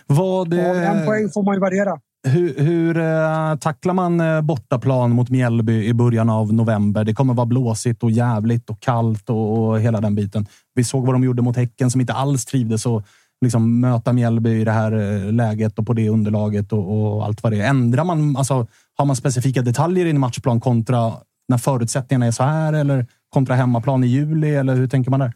Vad, 0.07 0.53
en 0.53 1.05
poäng 1.05 1.29
får 1.29 1.43
man 1.43 1.55
ju 1.55 1.61
värdera. 1.61 1.99
Hur, 2.27 2.59
hur 2.59 2.97
eh, 2.97 3.55
tacklar 3.55 3.93
man 3.93 4.19
eh, 4.19 4.41
bortaplan 4.41 5.11
mot 5.11 5.29
Mjällby 5.29 5.85
i 5.85 5.93
början 5.93 6.29
av 6.29 6.53
november? 6.53 7.03
Det 7.03 7.13
kommer 7.13 7.33
vara 7.33 7.45
blåsigt 7.45 8.03
och 8.03 8.11
jävligt 8.11 8.69
och 8.69 8.79
kallt 8.79 9.29
och, 9.29 9.67
och 9.67 9.79
hela 9.79 10.01
den 10.01 10.15
biten. 10.15 10.45
Vi 10.75 10.83
såg 10.83 11.05
vad 11.05 11.15
de 11.15 11.23
gjorde 11.23 11.41
mot 11.41 11.55
Häcken 11.55 11.91
som 11.91 12.01
inte 12.01 12.13
alls 12.13 12.45
trivdes 12.45 12.85
och 12.85 13.03
liksom 13.41 13.79
möta 13.79 14.13
Mjällby 14.13 14.61
i 14.61 14.63
det 14.63 14.71
här 14.71 14.91
eh, 14.91 15.33
läget 15.33 15.79
och 15.79 15.87
på 15.87 15.93
det 15.93 16.09
underlaget 16.09 16.73
och, 16.73 17.15
och, 17.15 17.25
allt 17.25 17.43
vad 17.43 17.51
det 17.51 17.61
är. 17.61 17.69
Ändrar 17.69 18.03
man, 18.03 18.37
alltså, 18.37 18.67
har 18.97 19.05
man 19.05 19.15
specifika 19.15 19.61
detaljer 19.61 20.05
i 20.05 20.09
en 20.09 20.19
matchplan 20.19 20.61
kontra 20.61 21.13
när 21.47 21.57
förutsättningarna 21.57 22.25
är 22.25 22.31
så 22.31 22.43
här 22.43 22.73
eller 22.73 23.05
kontra 23.29 23.55
hemmaplan 23.55 24.03
i 24.03 24.07
juli? 24.07 24.55
Eller 24.55 24.75
hur 24.75 24.87
tänker 24.87 25.11
man 25.11 25.19
där? 25.19 25.33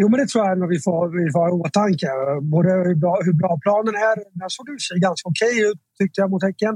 Jo, 0.00 0.04
men 0.10 0.16
det 0.20 0.26
tror 0.30 0.42
jag 0.46 0.68
vi 0.74 0.80
får, 0.86 1.02
vi 1.24 1.32
får 1.32 1.40
ha 1.44 1.48
i 1.52 1.56
åtanke. 1.66 2.08
Både 2.54 2.70
hur 2.88 2.98
bra, 3.04 3.14
hur 3.26 3.36
bra 3.42 3.52
planen 3.64 3.94
är. 4.10 4.16
Den 4.40 4.50
såg 4.56 4.66
ut 4.74 4.82
sig 4.88 4.96
ganska 5.06 5.26
okej 5.32 5.54
okay 5.56 5.68
ut, 5.68 5.80
tyckte 5.98 6.16
jag, 6.20 6.28
mot 6.30 6.42
Häcken. 6.48 6.74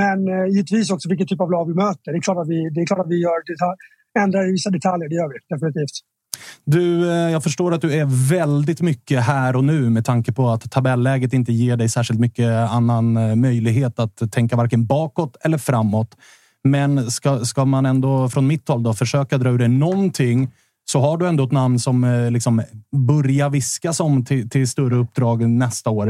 Men 0.00 0.18
eh, 0.34 0.46
givetvis 0.54 0.90
också 0.94 1.08
vilken 1.08 1.26
typ 1.26 1.40
av 1.40 1.50
lag 1.50 1.64
vi 1.72 1.74
möter. 1.84 2.08
Det 2.12 2.18
är 2.20 2.26
klart 2.28 2.40
att 2.42 2.50
vi, 2.54 2.60
det 2.74 2.80
är 2.82 2.86
klart 2.86 3.02
att 3.04 3.12
vi 3.14 3.18
gör 3.26 3.38
detalj, 3.52 3.78
ändrar 4.22 4.48
i 4.48 4.52
vissa 4.52 4.70
detaljer, 4.70 5.08
det 5.08 5.16
gör 5.20 5.28
vi 5.32 5.38
definitivt. 5.54 5.96
Du, 6.64 7.10
eh, 7.10 7.30
jag 7.36 7.42
förstår 7.42 7.74
att 7.74 7.80
du 7.80 7.94
är 7.94 8.30
väldigt 8.30 8.80
mycket 8.80 9.22
här 9.22 9.56
och 9.56 9.64
nu 9.64 9.90
med 9.90 10.04
tanke 10.04 10.32
på 10.32 10.48
att 10.48 10.70
tabelläget 10.70 11.32
inte 11.32 11.52
ger 11.52 11.76
dig 11.76 11.88
särskilt 11.88 12.20
mycket 12.20 12.50
annan 12.70 13.16
eh, 13.16 13.34
möjlighet 13.36 13.98
att 13.98 14.32
tänka 14.32 14.56
varken 14.56 14.86
bakåt 14.86 15.36
eller 15.40 15.58
framåt. 15.58 16.16
Men 16.64 17.10
ska, 17.10 17.38
ska 17.38 17.64
man 17.64 17.86
ändå 17.86 18.28
från 18.28 18.46
mitt 18.46 18.68
håll 18.68 18.82
då 18.82 18.94
försöka 18.94 19.38
dra 19.38 19.50
ur 19.50 19.58
det 19.58 19.68
någonting 19.68 20.52
så 20.90 21.00
har 21.00 21.16
du 21.16 21.28
ändå 21.28 21.44
ett 21.44 21.52
namn 21.52 21.78
som 21.78 22.04
eh, 22.04 22.30
liksom 22.30 22.62
börjar 22.92 23.50
viskas 23.50 24.00
om 24.00 24.24
till, 24.24 24.50
till 24.50 24.68
större 24.68 24.96
uppdrag 24.96 25.48
nästa 25.48 25.90
år. 25.90 26.06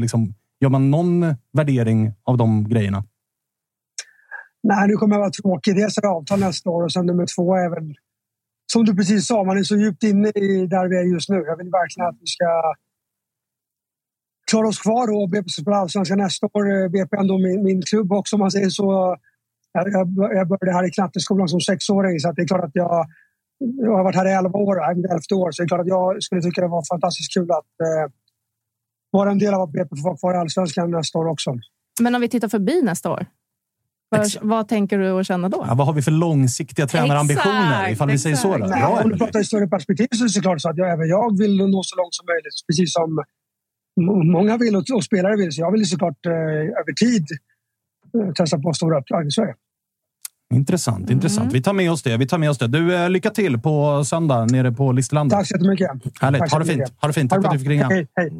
Liksom, 0.00 0.34
gör 0.60 0.70
man 0.70 0.90
någon 0.90 1.36
värdering 1.52 2.12
av 2.24 2.36
de 2.36 2.68
grejerna? 2.68 3.04
Nej, 4.62 4.88
nu 4.88 4.94
kommer 4.94 5.14
jag 5.14 5.20
vara 5.20 5.30
tråkig. 5.30 5.76
Dels 5.76 5.98
är 5.98 6.02
det 6.02 6.08
avtal 6.08 6.40
nästa 6.40 6.70
år 6.70 6.84
och 6.84 6.92
sen 6.92 7.06
nummer 7.06 7.26
två 7.36 7.54
är 7.54 7.70
väl 7.70 7.94
som 8.72 8.84
du 8.84 8.96
precis 8.96 9.26
sa, 9.26 9.44
man 9.44 9.58
är 9.58 9.62
så 9.62 9.76
djupt 9.76 10.02
inne 10.02 10.28
i 10.28 10.66
där 10.66 10.88
vi 10.88 10.96
är 10.96 11.02
just 11.02 11.28
nu. 11.28 11.36
Jag 11.36 11.56
vill 11.56 11.70
verkligen 11.70 12.08
att 12.08 12.16
vi 12.20 12.26
ska 12.26 12.74
klara 14.50 14.68
oss 14.68 14.78
kvar 14.78 15.22
och 15.22 15.28
BP 15.28 15.48
spelar 15.48 15.78
allsvenskan 15.78 16.18
nästa 16.18 16.46
år. 16.46 16.82
Eh, 16.82 16.88
BP 16.88 17.16
är 17.16 17.20
ändå 17.20 17.38
min, 17.38 17.64
min 17.64 17.82
klubb 17.82 18.12
också 18.12 18.36
om 18.36 18.40
man 18.40 18.50
säger 18.50 18.68
så. 18.68 19.16
Jag, 19.72 19.88
jag 20.38 20.48
började 20.48 20.72
här 20.72 20.86
i 20.86 20.90
knatteskolan 20.90 21.48
som 21.48 21.60
sexåring 21.60 22.20
så 22.20 22.32
det 22.32 22.42
är 22.42 22.46
klart 22.46 22.64
att 22.64 22.74
jag 22.74 23.06
jag 23.58 23.96
har 23.96 24.04
varit 24.04 24.16
här 24.16 24.28
i 24.28 24.32
11 24.32 24.58
år, 24.58 24.76
elfte 25.14 25.34
år, 25.34 25.50
så 25.50 25.62
det 25.62 25.64
är 25.64 25.68
klart 25.68 25.80
att 25.80 25.86
jag 25.86 26.22
skulle 26.22 26.42
tycka 26.42 26.60
det 26.60 26.68
var 26.68 26.84
fantastiskt 26.94 27.34
kul 27.34 27.50
att 27.50 27.74
eh, 27.86 28.12
vara 29.10 29.30
en 29.30 29.38
del 29.38 29.54
av 29.54 29.62
att 29.62 29.72
BP 29.72 29.96
får 29.96 30.04
vara 30.04 30.16
kvar 30.16 30.34
i 30.34 30.36
Allsvenskan 30.36 30.90
nästa 30.90 31.18
år 31.18 31.26
också. 31.26 31.54
Men 32.00 32.14
om 32.14 32.20
vi 32.20 32.28
tittar 32.28 32.48
förbi 32.48 32.82
nästa 32.82 33.10
år? 33.10 33.26
Vad, 34.10 34.26
vad 34.42 34.68
tänker 34.68 34.98
du 34.98 35.10
och 35.10 35.24
känner 35.24 35.48
då? 35.48 35.64
Ja, 35.68 35.74
vad 35.74 35.86
har 35.86 35.94
vi 35.94 36.02
för 36.02 36.10
långsiktiga 36.10 36.86
tränarambitioner? 36.86 37.72
Exakt, 37.72 37.92
Ifall 37.92 38.10
vi 38.10 38.18
säger 38.18 38.36
så. 38.36 38.48
Då. 38.48 38.54
exakt. 38.54 38.70
Nej, 38.70 38.80
Bra, 38.80 39.00
om 39.04 39.10
du 39.10 39.18
pratar 39.18 39.40
i 39.40 39.44
större 39.44 39.68
perspektiv 39.68 40.08
så 40.10 40.24
är 40.24 40.26
det 40.26 40.32
såklart 40.32 40.60
så 40.60 40.68
att 40.70 40.76
jag, 40.76 40.92
även 40.92 41.08
jag 41.08 41.38
vill 41.38 41.56
nå 41.56 41.82
så 41.82 41.96
långt 41.96 42.14
som 42.14 42.26
möjligt. 42.26 42.66
Precis 42.66 42.92
som 42.92 43.24
många 44.32 44.56
vill 44.56 44.76
och, 44.76 44.84
och 44.94 45.04
spelare 45.04 45.36
vill. 45.36 45.52
Så 45.52 45.60
jag 45.60 45.72
vill 45.72 45.86
såklart 45.86 46.26
eh, 46.26 46.32
över 46.80 46.92
tid 46.92 47.26
eh, 48.14 48.32
testa 48.32 48.58
på 48.58 48.72
stora 48.72 48.98
uppdrag. 48.98 49.32
Så 49.32 49.42
är 49.42 49.46
det. 49.46 49.54
Intressant, 50.54 51.10
intressant. 51.10 51.52
Vi 51.52 51.62
tar 51.62 51.72
med 51.72 51.90
oss 51.90 52.02
det. 52.02 52.16
Vi 52.16 52.26
tar 52.26 52.38
med 52.38 52.50
oss 52.50 52.58
det. 52.58 52.66
Du, 52.66 52.94
eh, 52.94 53.10
lycka 53.10 53.30
till 53.30 53.58
på 53.58 54.04
söndag 54.04 54.46
nere 54.50 54.72
på 54.72 54.92
Listerlandet. 54.92 55.38
Tack 55.38 55.48
så 55.48 55.54
jättemycket. 55.54 55.90
Härligt. 56.20 56.40
Tack 56.40 56.50
så 56.50 56.56
Ha 56.56 56.64
det 56.64 56.70
fint. 56.70 56.92
Ha 57.00 57.08
det 57.08 57.14
fint. 57.14 57.32
Ha 57.32 57.36
Tack 57.36 57.44
för 57.44 57.48
att 57.48 57.54
du 57.54 57.58
fick 57.58 57.68
ringa. 57.68 57.88
Hej, 57.88 58.06
hej. 58.14 58.32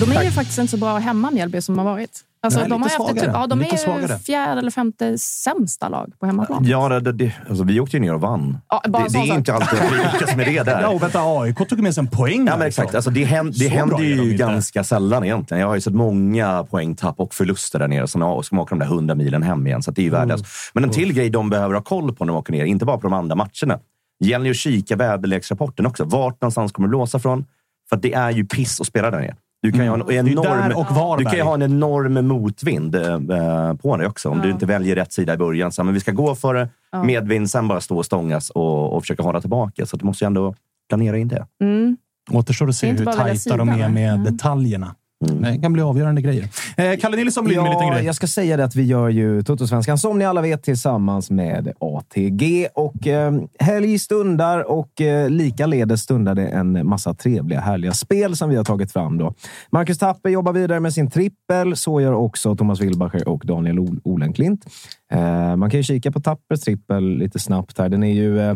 De 0.00 0.12
är 0.12 0.24
ju 0.24 0.30
faktiskt 0.30 0.58
inte 0.58 0.70
så 0.70 0.76
bra 0.76 0.98
hemma, 0.98 1.30
Mjällby, 1.30 1.60
som 1.60 1.78
har 1.78 1.84
varit. 1.84 2.24
Alltså, 2.42 2.60
Nej, 2.60 2.68
de 2.68 2.72
har 2.82 2.88
haft 2.88 2.94
svagare. 2.96 3.20
typ, 3.26 3.30
ja, 3.34 3.46
de 3.46 3.58
Lite 3.58 3.74
är 3.74 3.76
svagare. 3.76 4.18
fjärde 4.18 4.58
eller 4.60 4.70
femte 4.70 5.18
sämsta 5.18 5.88
lag 5.88 6.12
på 6.20 6.26
hemmaplan. 6.26 6.64
Ja, 6.64 6.88
det, 6.88 7.00
det, 7.00 7.12
det, 7.12 7.32
alltså, 7.48 7.64
vi 7.64 7.80
åkte 7.80 7.96
ju 7.96 8.00
ner 8.00 8.14
och 8.14 8.20
vann. 8.20 8.58
Ja, 8.68 8.82
bara 8.88 9.02
det, 9.02 9.08
det 9.08 9.18
är 9.18 9.34
inte 9.34 9.54
alltid 9.54 9.78
att 9.78 9.92
vi 9.92 9.96
lyckas 9.96 10.36
med 10.36 10.46
det 10.46 10.62
där. 10.64 10.82
Ja, 10.82 10.88
och 10.88 11.02
vänta. 11.02 11.20
AIK 11.22 11.68
tog 11.68 11.78
med 11.80 11.94
sig 11.94 12.00
en 12.02 12.08
poäng. 12.10 12.46
Ja, 12.46 12.56
men 12.56 12.66
exakt. 12.68 12.94
Alltså, 12.94 13.10
det 13.10 13.24
händer, 13.24 13.58
det 13.58 13.68
händer 13.68 13.98
ju 13.98 14.32
ganska 14.36 14.84
sällan 14.84 15.24
egentligen. 15.24 15.60
Jag 15.60 15.68
har 15.68 15.74
ju 15.74 15.80
sett 15.80 15.94
många 15.94 16.64
poängtapp 16.70 17.20
och 17.20 17.34
förluster 17.34 17.78
där 17.78 17.88
nere. 17.88 18.08
Så 18.08 18.18
nu 18.36 18.42
ska 18.42 18.56
man 18.56 18.62
åka 18.62 18.74
de 18.74 18.78
där 18.78 18.86
100 18.86 19.14
milen 19.14 19.42
hem 19.42 19.66
igen. 19.66 19.82
Så 19.82 19.90
att 19.90 19.96
det 19.96 20.02
är 20.02 20.04
ju 20.04 20.10
värdelöst. 20.10 20.44
Men 20.74 20.84
en 20.84 20.90
till 20.90 21.12
grej 21.12 21.30
de 21.30 21.50
behöver 21.50 21.74
ha 21.74 21.82
koll 21.82 22.14
på 22.14 22.24
när 22.24 22.32
de 22.32 22.38
åker 22.38 22.52
ner, 22.52 22.64
inte 22.64 22.84
bara 22.84 22.96
på 22.96 23.02
de 23.02 23.12
andra 23.12 23.34
matcherna. 23.34 23.78
Gäller 24.24 24.44
ju 24.44 24.50
att 24.50 24.56
kika 24.56 24.96
väderleksrapporten 24.96 25.86
också. 25.86 26.04
Vart 26.04 26.40
någonstans 26.40 26.72
kommer 26.72 26.88
det 26.88 26.90
blåsa 26.90 27.18
från? 27.18 27.44
För 27.88 27.96
att 27.96 28.02
det 28.02 28.12
är 28.12 28.30
ju 28.30 28.44
piss 28.46 28.80
att 28.80 28.86
spela 28.86 29.10
där 29.10 29.18
nere. 29.20 29.36
Du 29.62 29.72
kan 29.72 29.84
ju 29.84 29.88
ha 29.88 29.96
en 29.96 30.02
är 30.02 30.12
enorm, 30.12 31.18
du 31.18 31.24
kan 31.24 31.36
ju 31.36 31.42
ha 31.42 31.54
en 31.54 31.62
enorm 31.62 32.26
motvind 32.26 32.94
eh, 32.94 33.74
på 33.74 33.96
dig 33.96 34.06
också. 34.06 34.28
Om 34.28 34.40
du 34.40 34.50
inte 34.50 34.66
väljer 34.66 34.96
rätt 34.96 35.12
sida 35.12 35.34
i 35.34 35.36
början. 35.36 35.72
Så, 35.72 35.84
men 35.84 35.94
vi 35.94 36.00
ska 36.00 36.12
gå 36.12 36.34
för 36.34 36.54
det. 36.54 36.68
Medvind, 37.04 37.50
sen 37.50 37.68
bara 37.68 37.80
stå 37.80 37.98
och 37.98 38.06
stångas 38.06 38.50
och, 38.50 38.92
och 38.96 39.02
försöka 39.02 39.22
hålla 39.22 39.40
tillbaka. 39.40 39.86
Så 39.86 39.96
du 39.96 40.04
måste 40.04 40.24
ju 40.24 40.26
ändå 40.26 40.54
planera 40.88 41.18
in 41.18 41.28
det. 41.28 41.46
Mm. 41.60 41.96
Återstår 42.30 42.68
att 42.68 42.76
se 42.76 42.92
hur 42.92 43.04
tajta 43.04 43.56
de 43.56 43.68
är 43.68 43.88
med 43.88 44.20
nej. 44.20 44.32
detaljerna. 44.32 44.94
Det 45.26 45.58
kan 45.62 45.72
bli 45.72 45.82
avgörande 45.82 46.22
grejer. 46.22 46.48
Eh, 46.76 46.96
Kalle 47.00 47.16
Nilsson 47.16 47.44
vill 47.44 47.52
in 47.56 47.62
med 47.62 47.66
en 47.66 47.72
liten 47.72 47.88
Ja, 47.88 47.94
grej. 47.94 48.04
jag 48.06 48.14
ska 48.14 48.26
säga 48.26 48.56
det 48.56 48.64
att 48.64 48.76
vi 48.76 48.82
gör 48.82 49.08
ju 49.08 49.42
Toto-svenskan 49.42 49.98
som 49.98 50.18
ni 50.18 50.24
alla 50.24 50.40
vet 50.40 50.62
tillsammans 50.62 51.30
med 51.30 51.72
ATG. 51.80 52.68
Och 52.74 53.06
eh, 53.06 53.32
helg 53.58 53.98
stundar 53.98 54.70
och 54.70 55.00
eh, 55.00 55.30
likaledes 55.30 56.00
stundar 56.02 56.34
det 56.34 56.46
en 56.46 56.86
massa 56.86 57.14
trevliga, 57.14 57.60
härliga 57.60 57.92
spel 57.92 58.36
som 58.36 58.50
vi 58.50 58.56
har 58.56 58.64
tagit 58.64 58.92
fram. 58.92 59.18
Då. 59.18 59.34
Marcus 59.72 59.98
Tapper 59.98 60.30
jobbar 60.30 60.52
vidare 60.52 60.80
med 60.80 60.92
sin 60.94 61.10
trippel. 61.10 61.76
Så 61.76 62.00
gör 62.00 62.12
också 62.12 62.56
Thomas 62.56 62.80
Wilbacher 62.80 63.28
och 63.28 63.42
Daniel 63.46 63.78
Ol- 63.78 64.00
Olenklint. 64.04 64.66
Eh, 65.12 65.56
man 65.56 65.70
kan 65.70 65.80
ju 65.80 65.84
kika 65.84 66.12
på 66.12 66.20
Tappers 66.20 66.60
trippel 66.60 67.04
lite 67.18 67.38
snabbt 67.38 67.78
här. 67.78 67.88
Den 67.88 68.02
är 68.02 68.12
ju 68.14 68.40
eh, 68.40 68.54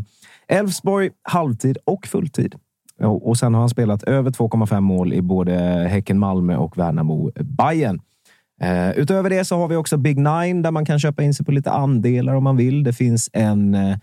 Elfsborg, 0.49 1.11
halvtid 1.23 1.79
och 1.85 2.07
fulltid. 2.07 2.55
Och 3.01 3.39
sen 3.39 3.55
har 3.55 3.61
han 3.61 3.69
spelat 3.69 4.03
över 4.03 4.31
2,5 4.31 4.81
mål 4.81 5.13
i 5.13 5.23
både 5.23 5.55
Häcken 5.91 6.19
Malmö 6.19 6.57
och 6.57 6.79
Värnamo 6.79 7.31
Bayern. 7.35 8.01
Eh, 8.61 8.91
utöver 8.91 9.31
det 9.31 9.45
så 9.45 9.57
har 9.57 9.69
vi 9.69 9.77
också 9.77 9.97
Big 9.97 10.17
Nine 10.17 10.63
där 10.63 10.71
man 10.71 10.85
kan 10.85 10.99
köpa 10.99 11.23
in 11.23 11.35
sig 11.35 11.47
på 11.47 11.53
lite 11.53 11.71
andelar 11.71 12.35
om 12.35 12.45
man 12.45 12.57
vill. 12.57 12.85
Det 12.85 12.93
finns 12.93 13.31
en, 13.33 13.75
eh, 13.75 13.97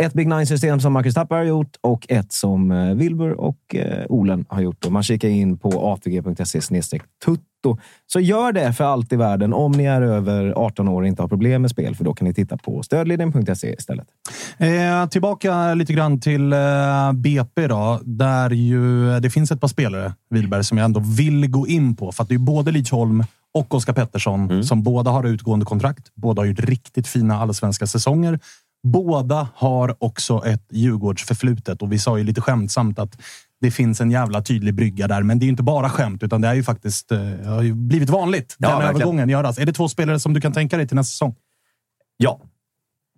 ett 0.00 0.12
Big 0.12 0.28
Nine-system 0.28 0.80
som 0.80 0.92
Marcus 0.92 1.14
Tapper 1.14 1.36
har 1.36 1.44
gjort 1.44 1.76
och 1.80 2.06
ett 2.08 2.32
som 2.32 2.70
eh, 2.70 2.94
Wilbur 2.94 3.30
och 3.32 3.74
eh, 3.74 4.04
Olen 4.08 4.44
har 4.48 4.60
gjort. 4.60 4.84
Och 4.84 4.92
man 4.92 5.02
kikar 5.02 5.28
in 5.28 5.58
på 5.58 5.92
atg.se 5.92 6.60
tutto. 7.66 7.82
Så 8.06 8.20
gör 8.20 8.52
det 8.52 8.72
för 8.72 8.84
allt 8.84 9.12
i 9.12 9.16
världen 9.16 9.52
om 9.52 9.72
ni 9.72 9.84
är 9.84 10.02
över 10.02 10.52
18 10.56 10.88
år 10.88 11.02
och 11.02 11.08
inte 11.08 11.22
har 11.22 11.28
problem 11.28 11.62
med 11.62 11.70
spel, 11.70 11.94
för 11.96 12.04
då 12.04 12.14
kan 12.14 12.28
ni 12.28 12.34
titta 12.34 12.56
på 12.56 12.82
stödlinjen.se 12.82 13.74
istället. 13.78 14.06
Eh, 14.58 15.08
tillbaka 15.08 15.74
lite 15.74 15.92
grann 15.92 16.20
till 16.20 16.52
eh, 16.52 17.12
BP 17.12 17.66
då, 17.66 18.00
där 18.04 18.50
ju 18.50 19.10
det 19.20 19.30
finns 19.30 19.50
ett 19.50 19.60
par 19.60 19.68
spelare, 19.68 20.12
Wilberg, 20.30 20.64
som 20.64 20.78
jag 20.78 20.84
ändå 20.84 21.00
vill 21.00 21.46
gå 21.46 21.66
in 21.66 21.96
på. 21.96 22.12
För 22.12 22.22
att 22.22 22.28
det 22.28 22.34
är 22.34 22.38
både 22.38 22.70
Lidsholm 22.70 23.24
och 23.54 23.74
Oskar 23.74 23.92
Pettersson 23.92 24.64
som 24.64 24.82
båda 24.82 25.10
har 25.10 25.24
utgående 25.24 25.66
kontrakt. 25.66 26.10
Båda 26.14 26.42
har 26.42 26.46
gjort 26.46 26.60
riktigt 26.60 27.08
fina 27.08 27.40
allsvenska 27.40 27.86
säsonger. 27.86 28.38
Båda 28.82 29.48
har 29.54 29.94
också 29.98 30.42
ett 30.46 30.66
Djurgårdsförflutet 30.70 31.82
och 31.82 31.92
vi 31.92 31.98
sa 31.98 32.18
ju 32.18 32.24
lite 32.24 32.40
skämtsamt 32.40 32.98
att 32.98 33.18
det 33.60 33.70
finns 33.70 34.00
en 34.00 34.10
jävla 34.10 34.42
tydlig 34.42 34.74
brygga 34.74 35.08
där. 35.08 35.22
Men 35.22 35.38
det 35.38 35.46
är 35.46 35.48
inte 35.48 35.62
bara 35.62 35.90
skämt, 35.90 36.22
utan 36.22 36.40
det 36.40 36.48
är 36.48 36.54
ju 36.54 36.62
faktiskt 36.62 37.12
eh, 37.12 37.18
har 37.46 37.62
ju 37.62 37.74
blivit 37.74 38.10
vanligt. 38.10 38.56
Ja, 38.58 38.68
den 38.68 38.78
verkligen. 38.78 38.96
övergången 38.96 39.28
göras. 39.28 39.58
Är 39.58 39.66
det 39.66 39.72
två 39.72 39.88
spelare 39.88 40.20
som 40.20 40.32
du 40.34 40.40
kan 40.40 40.52
tänka 40.52 40.76
dig 40.76 40.86
till 40.88 40.96
nästa 40.96 41.10
säsong? 41.10 41.34
Ja. 42.16 42.40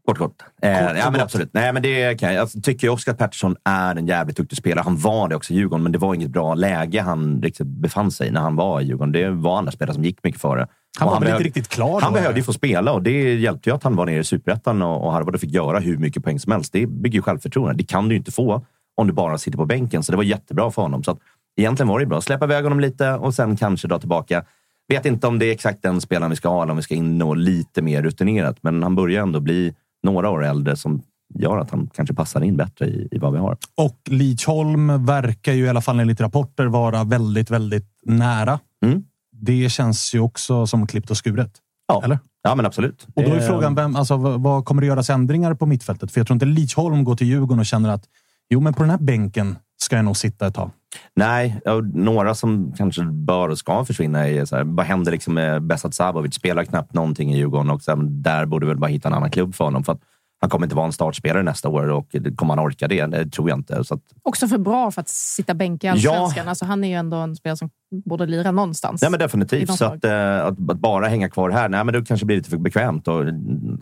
Kort, 0.07 0.19
kort. 0.19 0.35
Eh, 0.63 0.73
Kort 0.73 0.97
ja, 0.97 1.05
men 1.05 1.13
gott. 1.13 1.23
absolut. 1.23 1.51
Nej, 1.53 1.73
men 1.73 1.83
det 1.83 2.21
kan 2.21 2.35
jag. 2.35 2.49
jag 2.55 2.65
tycker 2.65 2.89
Oskar 2.89 3.15
Pettersson 3.15 3.57
är 3.65 3.97
en 3.97 4.07
jävligt 4.07 4.37
duktig 4.37 4.59
spelare. 4.59 4.83
Han 4.85 4.97
var 4.97 5.29
det 5.29 5.37
också 5.37 5.53
i 5.53 5.57
Djurgården, 5.57 5.83
men 5.83 5.93
det 5.93 5.99
var 5.99 6.15
inget 6.15 6.31
bra 6.31 6.55
läge 6.55 7.01
han 7.03 7.43
riktigt 7.43 7.67
befann 7.67 8.11
sig 8.11 8.29
i 8.29 8.31
när 8.31 8.41
han 8.41 8.57
var 8.57 8.81
i 8.81 8.85
Djurgården. 8.85 9.13
Det 9.13 9.31
var 9.31 9.59
andra 9.59 9.73
spelare 9.73 9.95
som 9.95 10.05
gick 10.05 10.25
mycket 10.25 10.41
före. 10.41 10.67
Han 10.99 11.09
Och 11.09 11.13
var 11.15 11.21
väl 11.21 11.27
behövde- 11.27 11.47
inte 11.49 11.59
riktigt 11.59 11.73
klar 11.73 12.01
Han 12.01 12.13
då, 12.13 12.19
behövde 12.19 12.41
ju 12.41 12.45
få 12.45 12.53
spela 12.53 12.93
och 12.93 13.03
det 13.03 13.35
hjälpte 13.35 13.71
ju 13.71 13.77
att 13.77 13.83
han 13.83 13.97
var 13.97 14.07
nere 14.07 14.19
i 14.21 14.25
Superettan 14.25 14.83
och, 14.83 15.05
och 15.05 15.13
Harvard 15.13 15.41
fick 15.41 15.51
göra 15.51 15.79
hur 15.79 15.97
mycket 15.99 16.25
poäng 16.25 16.39
som 16.41 16.53
helst. 16.53 16.73
Det 16.73 16.87
bygger 16.87 17.19
ju 17.19 17.23
självförtroende. 17.23 17.75
Det 17.75 17.85
kan 17.85 18.09
du 18.09 18.15
ju 18.15 18.19
inte 18.19 18.33
få 18.33 18.67
om 18.99 19.07
du 19.07 19.13
bara 19.13 19.39
sitter 19.39 19.59
på 19.59 19.67
bänken, 19.67 20.03
så 20.03 20.13
det 20.13 20.17
var 20.17 20.25
jättebra 20.25 20.71
för 20.71 20.83
honom. 20.83 21.05
Så 21.05 21.11
att, 21.11 21.19
egentligen 21.57 21.89
var 21.89 22.01
det 22.01 22.07
bra. 22.07 22.21
Släppa 22.21 22.45
iväg 22.45 22.65
honom 22.65 22.81
lite 22.81 23.13
och 23.13 23.35
sen 23.35 23.57
kanske 23.57 23.89
dra 23.89 23.99
tillbaka. 23.99 24.45
Vet 24.89 25.07
inte 25.07 25.27
om 25.27 25.39
det 25.39 25.47
är 25.47 25.53
exakt 25.53 25.83
den 25.83 26.01
spelaren 26.01 26.31
vi 26.31 26.37
ska 26.37 26.49
ha 26.49 26.63
eller 26.63 26.71
om 26.71 26.77
vi 26.77 26.83
ska 26.83 26.95
in 26.95 27.23
och 27.23 27.37
lite 27.37 27.83
mer 27.83 28.03
rutinerat. 28.03 28.57
Men 28.61 28.83
han 28.83 28.95
börjar 28.95 29.23
ändå 29.23 29.41
bli 29.41 29.75
några 30.03 30.31
år 30.31 30.45
äldre 30.45 30.77
som 30.77 31.03
gör 31.35 31.59
att 31.59 31.71
han 31.71 31.91
kanske 31.95 32.15
passar 32.15 32.41
in 32.41 32.57
bättre 32.57 32.87
i, 32.87 33.09
i 33.11 33.19
vad 33.19 33.33
vi 33.33 33.39
har. 33.39 33.57
Och 33.75 33.99
Lidsholm 34.05 35.07
verkar 35.07 35.53
ju 35.53 35.65
i 35.65 35.69
alla 35.69 35.81
fall 35.81 36.01
enligt 36.01 36.21
rapporter 36.21 36.67
vara 36.67 37.05
väldigt, 37.05 37.51
väldigt 37.51 38.01
nära. 38.03 38.59
Mm. 38.85 39.05
Det 39.33 39.73
känns 39.73 40.15
ju 40.15 40.21
också 40.21 40.67
som 40.67 40.87
klippt 40.87 41.11
och 41.11 41.17
skuret. 41.17 41.53
Ja, 41.89 42.01
Eller? 42.05 42.19
ja 42.43 42.55
men 42.55 42.67
absolut. 42.67 43.07
Och 43.15 43.23
då 43.23 43.31
är 43.31 43.41
frågan, 43.41 43.75
vem, 43.75 43.97
alltså, 43.97 44.17
vad 44.17 44.41
vad 44.41 44.65
kommer 44.65 44.83
det 44.83 44.87
göras 44.87 45.11
ändringar 45.11 45.55
på 45.55 45.67
mittfältet? 45.67 46.13
För 46.13 46.21
jag 46.21 46.27
tror 46.27 46.35
inte 46.35 46.47
Lidsholm 46.47 47.05
går 47.05 47.17
till 47.17 47.27
Djurgården 47.27 47.61
och 47.61 47.67
känner 47.67 47.89
att 47.89 48.05
jo, 48.51 48.61
men 48.61 48.75
på 48.75 48.83
den 48.83 48.91
här 48.91 48.99
bänken 48.99 49.59
ska 49.83 49.97
jag 49.97 50.05
nog 50.05 50.17
sitta 50.17 50.47
ett 50.47 50.55
tag. 50.55 50.71
Nej, 51.17 51.61
några 51.95 52.35
som 52.35 52.73
kanske 52.77 53.03
bör 53.03 53.49
och 53.49 53.59
ska 53.59 53.85
försvinna 53.85 54.29
är 54.29 54.45
så 54.45 54.57
här, 54.57 54.65
vad 54.65 54.87
händer 54.87 55.13
liksom 55.13 55.35
med 55.35 55.63
Besat 55.63 55.95
Sabovic? 55.95 56.35
Spelar 56.35 56.65
knappt 56.65 56.95
någonting 56.95 57.33
i 57.33 57.37
Djurgården 57.37 57.71
och 57.71 57.83
sen, 57.83 58.23
där 58.23 58.47
borde 58.47 58.67
vi 58.67 58.71
väl 58.71 58.79
bara 58.81 58.87
hitta 58.91 59.09
en 59.09 59.15
annan 59.15 59.31
klubb 59.31 59.55
för 59.55 59.65
honom. 59.65 59.85
För 59.85 59.93
att 59.93 60.01
han 60.41 60.51
kommer 60.51 60.67
inte 60.67 60.77
vara 60.77 60.87
en 60.87 60.93
startspelare 60.93 61.43
nästa 61.43 61.69
år 61.69 61.89
och 61.89 62.07
det- 62.11 62.35
kommer 62.37 62.57
han 62.57 62.65
orka 62.67 62.89
det? 62.89 63.07
Det 63.07 63.31
tror 63.31 63.49
jag 63.51 63.59
inte. 63.59 63.85
Så 63.85 63.95
att, 63.95 64.01
Också 64.23 64.49
för 64.49 64.59
bra 64.59 64.91
för 64.91 65.01
att 65.01 65.09
sitta 65.09 65.55
bänk 65.55 65.85
i 65.85 65.87
Ja. 65.87 65.93
allsvenskan. 65.93 66.49
Alltså, 66.49 66.65
han 66.65 66.85
är 66.85 66.89
ju 66.89 66.95
ändå 66.95 67.17
en 67.17 67.37
spelare 67.37 67.57
som 67.57 67.71
borde 68.05 68.27
lira 68.27 68.51
någonstans. 68.51 69.03
nej, 69.03 69.11
men 69.11 69.21
definitivt. 69.21 69.73
Så 69.73 69.85
att, 69.85 70.05
eh, 70.05 70.39
att, 70.39 70.71
att 70.71 70.79
bara 70.81 71.07
hänga 71.09 71.29
kvar 71.31 71.51
här, 71.51 71.69
nej, 71.69 71.85
men 71.85 71.95
det 71.95 72.05
kanske 72.05 72.27
blir 72.27 72.37
lite 72.37 72.51
för 72.51 72.57
bekvämt. 72.59 73.09
Och, 73.09 73.25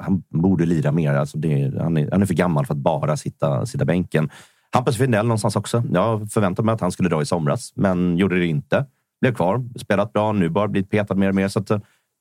han 0.00 0.22
borde 0.30 0.66
lira 0.66 0.92
mer. 0.92 1.12
Alltså 1.14 1.38
det, 1.38 1.72
han, 1.82 1.96
är, 1.96 2.10
han 2.10 2.22
är 2.22 2.26
för 2.26 2.34
gammal 2.34 2.66
för 2.66 2.74
att 2.74 2.80
bara 2.80 3.16
sitta, 3.16 3.66
sitta 3.66 3.84
bänken. 3.84 4.30
Hampus 4.72 4.96
Findell 4.96 5.26
någonstans 5.26 5.56
också. 5.56 5.82
Jag 5.92 6.32
förväntade 6.32 6.66
mig 6.66 6.72
att 6.72 6.80
han 6.80 6.92
skulle 6.92 7.08
dra 7.08 7.22
i 7.22 7.26
somras, 7.26 7.72
men 7.76 8.18
gjorde 8.18 8.38
det 8.38 8.46
inte. 8.46 8.86
Blev 9.20 9.34
kvar, 9.34 9.64
spelat 9.80 10.12
bra, 10.12 10.32
nu 10.32 10.48
bara 10.48 10.68
blivit 10.68 10.90
petad 10.90 11.14
mer 11.14 11.28
och 11.28 11.34
mer. 11.34 11.48
Så 11.48 11.58
att, 11.58 11.70
eh, 11.70 11.78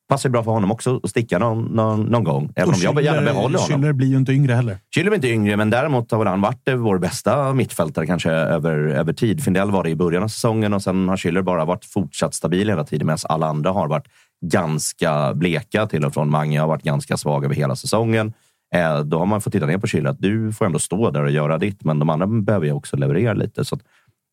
passar 0.10 0.30
ju 0.30 0.32
bra 0.32 0.44
för 0.44 0.52
honom 0.52 0.72
också 0.72 1.00
att 1.04 1.10
sticka 1.10 1.40
någon, 1.40 1.64
någon, 1.64 2.04
någon 2.04 2.24
gång. 2.24 2.52
Även 2.56 2.74
om 2.74 2.80
jag 2.82 3.02
gärna 3.02 3.22
behåller 3.22 3.60
honom. 3.60 3.84
Schüller 3.84 3.94
blir 3.94 4.08
ju 4.08 4.18
inte 4.18 4.32
yngre 4.32 4.54
heller. 4.54 4.78
Schüller 4.96 5.12
är 5.12 5.16
inte 5.16 5.28
yngre, 5.28 5.58
men 5.58 5.70
däremot 5.70 6.12
har 6.12 6.26
han 6.26 6.42
varit 6.42 6.68
eh, 6.68 6.76
vår 6.76 6.98
bästa 6.98 7.54
mittfältare 7.54 8.06
kanske 8.06 8.32
över, 8.32 8.78
över 8.78 9.14
tid. 9.14 9.44
Findell 9.44 9.72
var 9.72 9.84
det 9.84 9.90
i 9.90 9.96
början 9.96 10.24
av 10.24 10.28
säsongen 10.28 10.74
och 10.74 10.82
sen 10.82 11.10
har 11.10 11.18
Schüller 11.18 11.42
bara 11.42 11.66
varit 11.66 11.86
fortsatt 11.86 12.34
stabil 12.34 12.70
hela 12.70 12.84
tiden 12.84 13.08
medan 13.08 13.18
alla 13.24 13.48
andra 13.48 13.72
har 13.72 13.88
varit 13.88 14.08
ganska 14.46 15.34
bleka 15.34 15.88
till 15.88 16.06
och 16.06 16.14
från. 16.14 16.30
Mange 16.30 16.60
har 16.60 16.68
varit 16.68 16.84
ganska 16.84 17.18
svag 17.18 17.46
över 17.46 17.56
hela 17.56 17.76
säsongen. 17.76 18.34
Eh, 18.75 18.99
då 18.99 19.19
har 19.19 19.25
man 19.25 19.41
fått 19.41 19.54
titta 19.54 19.65
ner 19.65 19.78
på 19.78 19.88
Schüller 19.88 20.10
att 20.10 20.19
du 20.19 20.54
får 20.54 20.65
ändå 20.65 20.80
stå 20.80 21.12
där 21.12 21.23
och 21.23 21.32
göra 21.32 21.58
ditt, 21.58 21.84
men 21.84 21.99
de 21.99 22.10
andra 22.10 22.28
behöver 22.28 22.65
ju 22.65 22.71
också 22.71 22.97
leverera 22.97 23.34
lite. 23.34 23.65
Så 23.65 23.75
att 23.75 23.82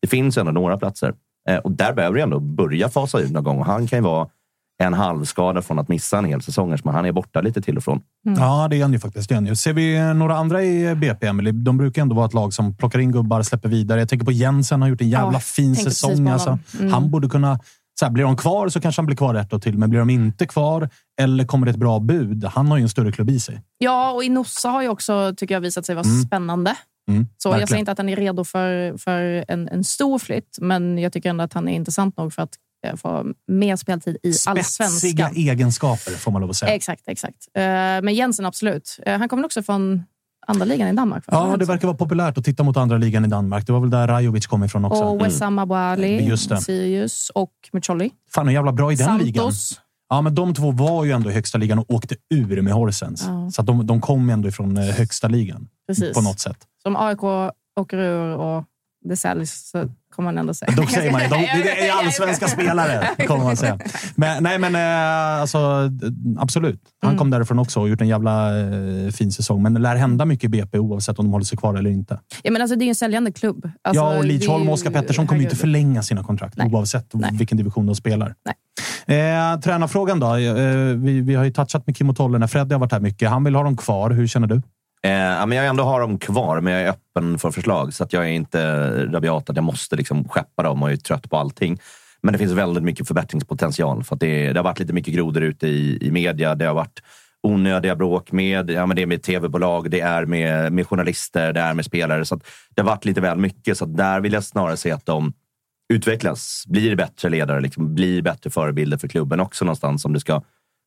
det 0.01 0.07
finns 0.07 0.37
ändå 0.37 0.51
några 0.51 0.77
platser 0.77 1.13
eh, 1.49 1.57
och 1.57 1.71
där 1.71 1.93
behöver 1.93 2.15
vi 2.15 2.21
ändå 2.21 2.39
börja 2.39 2.89
fasa 2.89 3.19
ut 3.19 3.31
någon 3.31 3.43
gång. 3.43 3.59
Och 3.59 3.65
han 3.65 3.87
kan 3.87 3.99
ju 3.99 4.03
vara 4.03 4.27
en 4.83 4.93
halvskada 4.93 5.61
från 5.61 5.79
att 5.79 5.87
missa 5.87 6.17
en 6.17 6.25
hel 6.25 6.41
säsong, 6.41 6.77
men 6.83 6.93
han 6.93 7.05
är 7.05 7.11
borta 7.11 7.41
lite 7.41 7.61
till 7.61 7.77
och 7.77 7.83
från. 7.83 8.01
Ja, 8.37 8.67
det 8.69 8.77
är 8.77 8.81
han 8.81 8.93
ju 8.93 8.99
faktiskt. 8.99 9.29
Det 9.29 9.33
är 9.33 9.35
han 9.35 9.45
ju. 9.45 9.55
Ser 9.55 9.73
vi 9.73 10.13
några 10.13 10.37
andra 10.37 10.63
i 10.63 10.95
BP, 10.95 11.27
Emily? 11.27 11.51
De 11.51 11.77
brukar 11.77 12.01
ändå 12.01 12.15
vara 12.15 12.25
ett 12.25 12.33
lag 12.33 12.53
som 12.53 12.77
plockar 12.77 12.99
in 12.99 13.11
gubbar, 13.11 13.41
släpper 13.41 13.69
vidare. 13.69 13.99
Jag 13.99 14.09
tänker 14.09 14.25
på 14.25 14.31
Jensen, 14.31 14.81
har 14.81 14.89
gjort 14.89 15.01
en 15.01 15.09
jävla 15.09 15.33
Ja, 15.33 15.39
fin 15.39 15.75
säsong. 15.75 16.27
Alltså. 16.27 16.59
Mm. 16.79 16.93
Han 16.93 17.11
borde 17.11 17.29
kunna... 17.29 17.59
Så 17.99 18.05
här, 18.05 18.11
blir 18.11 18.23
de 18.23 18.37
kvar 18.37 18.69
så 18.69 18.81
kanske 18.81 18.99
han 18.99 19.05
blir 19.05 19.15
kvar 19.17 19.35
ett 19.35 19.53
år 19.53 19.59
till, 19.59 19.77
men 19.77 19.89
blir 19.89 19.99
de 19.99 20.09
inte 20.09 20.45
kvar 20.47 20.89
eller 21.21 21.45
kommer 21.45 21.65
det 21.65 21.69
ett 21.71 21.77
bra 21.77 21.99
bud? 21.99 22.43
Han 22.45 22.67
har 22.67 22.77
ju 22.77 22.83
en 22.83 22.89
större 22.89 23.11
klubb 23.11 23.29
i 23.29 23.39
sig. 23.39 23.61
Ja, 23.77 24.11
och 24.11 24.23
Inossa 24.23 24.69
har 24.69 24.81
ju 24.81 24.89
också 24.89 25.33
tycker 25.37 25.55
jag, 25.55 25.61
visat 25.61 25.85
sig 25.85 25.95
vara 25.95 26.05
Mm. 26.07 26.21
spännande. 26.23 26.75
Mm, 27.11 27.27
Så 27.37 27.47
jag 27.47 27.51
verkligen. 27.51 27.67
säger 27.67 27.79
inte 27.79 27.91
att 27.91 27.97
han 27.97 28.09
är 28.09 28.15
redo 28.15 28.43
för, 28.43 28.97
för 28.97 29.45
en, 29.47 29.67
en 29.67 29.83
stor 29.83 30.19
flytt, 30.19 30.57
men 30.61 30.97
jag 30.97 31.13
tycker 31.13 31.29
ändå 31.29 31.43
att 31.43 31.53
han 31.53 31.67
är 31.67 31.73
intressant 31.75 32.17
nog 32.17 32.33
för 32.33 32.41
att 32.41 32.53
eh, 32.87 32.95
få 32.95 33.25
mer 33.47 33.75
speltid 33.75 34.17
i 34.23 34.33
Spetsiga 34.33 34.51
allsvenskan. 34.85 35.35
egenskaper, 35.35 36.11
får 36.11 36.31
man 36.31 36.41
lov 36.41 36.49
att 36.49 36.55
säga. 36.55 36.73
Exakt, 36.73 37.03
exakt. 37.07 37.47
Eh, 37.57 37.61
Men 37.63 38.13
Jensen, 38.13 38.45
absolut. 38.45 38.99
Eh, 39.05 39.17
Han 39.19 39.29
kommer 39.29 39.45
också 39.45 39.63
från 39.63 40.03
andra 40.47 40.65
ligan 40.65 40.87
i 40.87 40.93
Danmark. 40.93 41.23
Ja, 41.27 41.57
det 41.57 41.65
verkar 41.65 41.87
vara 41.87 41.97
populärt 41.97 42.37
att 42.37 42.45
titta 42.45 42.63
mot 42.63 42.77
andra 42.77 42.97
ligan 42.97 43.25
i 43.25 43.27
Danmark. 43.27 43.67
Det 43.67 43.73
var 43.73 43.79
väl 43.79 43.89
där 43.89 44.07
Rajovic 44.07 44.47
kom 44.47 44.63
ifrån 44.63 44.85
också. 44.85 45.03
Och 45.03 45.21
Wessam 45.25 45.59
Abouali, 45.59 46.25
Just 46.25 46.49
det. 46.49 46.61
Sirius 46.61 47.29
och 47.35 47.51
Mucolli. 47.73 48.11
Fan, 48.33 48.47
hur 48.47 48.53
jävla 48.53 48.71
bra 48.71 48.91
i 48.91 48.95
den 48.95 49.17
ligan. 49.17 49.43
Santos. 49.43 49.79
Ja, 50.09 50.21
men 50.21 50.35
de 50.35 50.53
två 50.53 50.71
var 50.71 51.03
ju 51.03 51.11
ändå 51.11 51.29
i 51.29 51.33
högsta 51.33 51.57
ligan 51.57 51.79
och 51.79 51.91
åkte 51.91 52.15
ur 52.29 52.61
med 52.61 52.73
Horsens. 52.73 53.25
Ja. 53.27 53.51
Så 53.51 53.61
de, 53.61 53.87
de 53.87 54.01
kom 54.01 54.29
ändå 54.29 54.49
ifrån 54.49 54.77
eh, 54.77 54.83
högsta 54.83 55.27
ligan 55.27 55.67
Precis. 55.87 56.13
på 56.13 56.21
något 56.21 56.39
sätt. 56.39 56.57
Som 56.83 56.95
AIK 56.95 57.23
åker 57.79 57.97
ur 57.97 58.35
och 58.35 58.63
det 59.03 59.15
säljs 59.15 59.69
så 59.69 59.85
kommer 60.15 60.27
man 60.31 60.37
ändå 60.37 60.53
säga. 60.53 60.71
Då 60.77 60.87
säger 60.87 61.11
man 61.11 61.21
ju, 61.21 61.27
de, 61.27 61.35
det 61.63 61.87
är 61.87 61.93
allsvenska 62.05 62.47
spelare, 62.47 63.07
kommer 63.27 63.43
man 63.43 63.57
säga. 63.57 63.79
Men, 64.15 64.43
nej, 64.43 64.59
men 64.59 64.75
eh, 64.75 65.41
alltså, 65.41 65.89
absolut. 66.37 66.81
Han 67.01 67.09
Mm. 67.09 67.19
kom 67.19 67.29
därifrån 67.29 67.59
också 67.59 67.79
och 67.79 67.89
gjort 67.89 68.01
en 68.01 68.07
jävla 68.07 68.59
eh, 68.59 69.09
fin 69.11 69.31
säsong. 69.31 69.63
Men 69.63 69.73
det 69.73 69.79
lär 69.79 69.95
hända 69.95 70.25
mycket 70.25 70.43
i 70.43 70.47
BP 70.47 70.79
oavsett 70.79 71.19
om 71.19 71.25
de 71.25 71.31
håller 71.31 71.45
sig 71.45 71.57
kvar 71.57 71.73
eller 71.75 71.89
inte. 71.89 72.19
Ja, 72.43 72.51
men 72.51 72.61
alltså, 72.61 72.75
det 72.75 72.83
är 72.83 72.85
ju 72.85 72.89
en 72.89 72.95
säljande 72.95 73.31
klubb. 73.31 73.69
Alltså, 73.81 74.03
ja, 74.03 74.17
och 74.17 74.25
ju- 74.25 74.47
och 74.49 74.73
Oskar 74.73 74.91
Pettersson 74.91 75.27
kommer 75.27 75.39
ju 75.39 75.45
inte 75.45 75.55
förlänga 75.55 76.03
sina 76.03 76.23
kontrakt 76.23 76.57
Nej. 76.57 76.67
oavsett 76.73 77.13
Nej. 77.13 77.29
vilken 77.33 77.57
division 77.57 77.85
de 77.85 77.95
spelar. 77.95 78.35
Nej. 78.45 78.55
Eh, 79.07 79.59
tränarfrågan 79.59 80.19
då? 80.19 80.35
Eh, 80.35 80.65
vi, 80.95 81.21
vi 81.21 81.35
har 81.35 81.43
ju 81.43 81.51
touchat 81.51 81.87
med 81.87 81.97
Kim 81.97 82.09
och 82.09 82.15
Tolle 82.17 82.37
när 82.37 82.47
Freddy 82.47 82.73
har 82.75 82.79
varit 82.79 82.91
här 82.91 82.99
mycket. 82.99 83.29
Han 83.29 83.43
vill 83.43 83.55
ha 83.55 83.63
dem 83.63 83.77
kvar. 83.77 84.09
Hur 84.11 84.27
känner 84.27 84.47
du? 84.47 84.61
Eh, 85.03 85.45
men 85.47 85.51
jag 85.51 85.65
ändå 85.65 85.83
har 85.83 86.01
dem 86.01 86.19
kvar, 86.19 86.61
men 86.61 86.73
jag 86.73 86.81
är 86.81 86.89
öppen 86.89 87.39
för 87.39 87.51
förslag. 87.51 87.93
Så 87.93 88.03
att 88.03 88.13
jag 88.13 88.23
är 88.23 88.31
inte 88.31 88.89
rabiat 89.05 89.49
att 89.49 89.55
jag 89.55 89.65
måste 89.65 89.95
liksom 89.95 90.29
skeppa 90.29 90.63
dem 90.63 90.83
och 90.83 90.91
är 90.91 90.95
trött 90.95 91.29
på 91.29 91.37
allting. 91.37 91.79
Men 92.21 92.33
det 92.33 92.37
finns 92.39 92.51
väldigt 92.51 92.83
mycket 92.83 93.07
förbättringspotential. 93.07 94.03
För 94.03 94.15
att 94.15 94.19
det, 94.19 94.53
det 94.53 94.59
har 94.59 94.63
varit 94.63 94.79
lite 94.79 94.93
mycket 94.93 95.13
grodor 95.13 95.43
ute 95.43 95.67
i, 95.67 95.97
i 96.01 96.11
media. 96.11 96.55
Det 96.55 96.65
har 96.65 96.73
varit 96.73 97.01
onödiga 97.43 97.95
bråk 97.95 98.31
med, 98.31 98.69
ja, 98.69 98.85
men 98.85 98.95
det 98.95 99.01
är 99.01 99.05
med 99.05 99.23
tv-bolag, 99.23 99.91
det 99.91 99.99
är 99.99 100.25
med, 100.25 100.73
med 100.73 100.87
journalister, 100.87 101.53
det 101.53 101.59
är 101.59 101.73
med 101.73 101.85
spelare. 101.85 102.25
Så 102.25 102.35
att 102.35 102.43
det 102.75 102.81
har 102.81 102.89
varit 102.89 103.05
lite 103.05 103.21
väl 103.21 103.37
mycket. 103.37 103.77
Så 103.77 103.85
att 103.85 103.97
där 103.97 104.19
vill 104.19 104.33
jag 104.33 104.43
snarare 104.43 104.77
se 104.77 104.91
att 104.91 105.05
de 105.05 105.33
utvecklas, 105.93 106.63
blir 106.67 106.95
bättre 106.95 107.29
ledare, 107.29 107.61
liksom, 107.61 107.95
blir 107.95 108.21
bättre 108.21 108.49
förebilder 108.49 108.97
för 108.97 109.07
klubben 109.07 109.39
också 109.39 109.65
någonstans 109.65 110.05
om 110.05 110.13
det 110.13 110.19
ska 110.19 110.41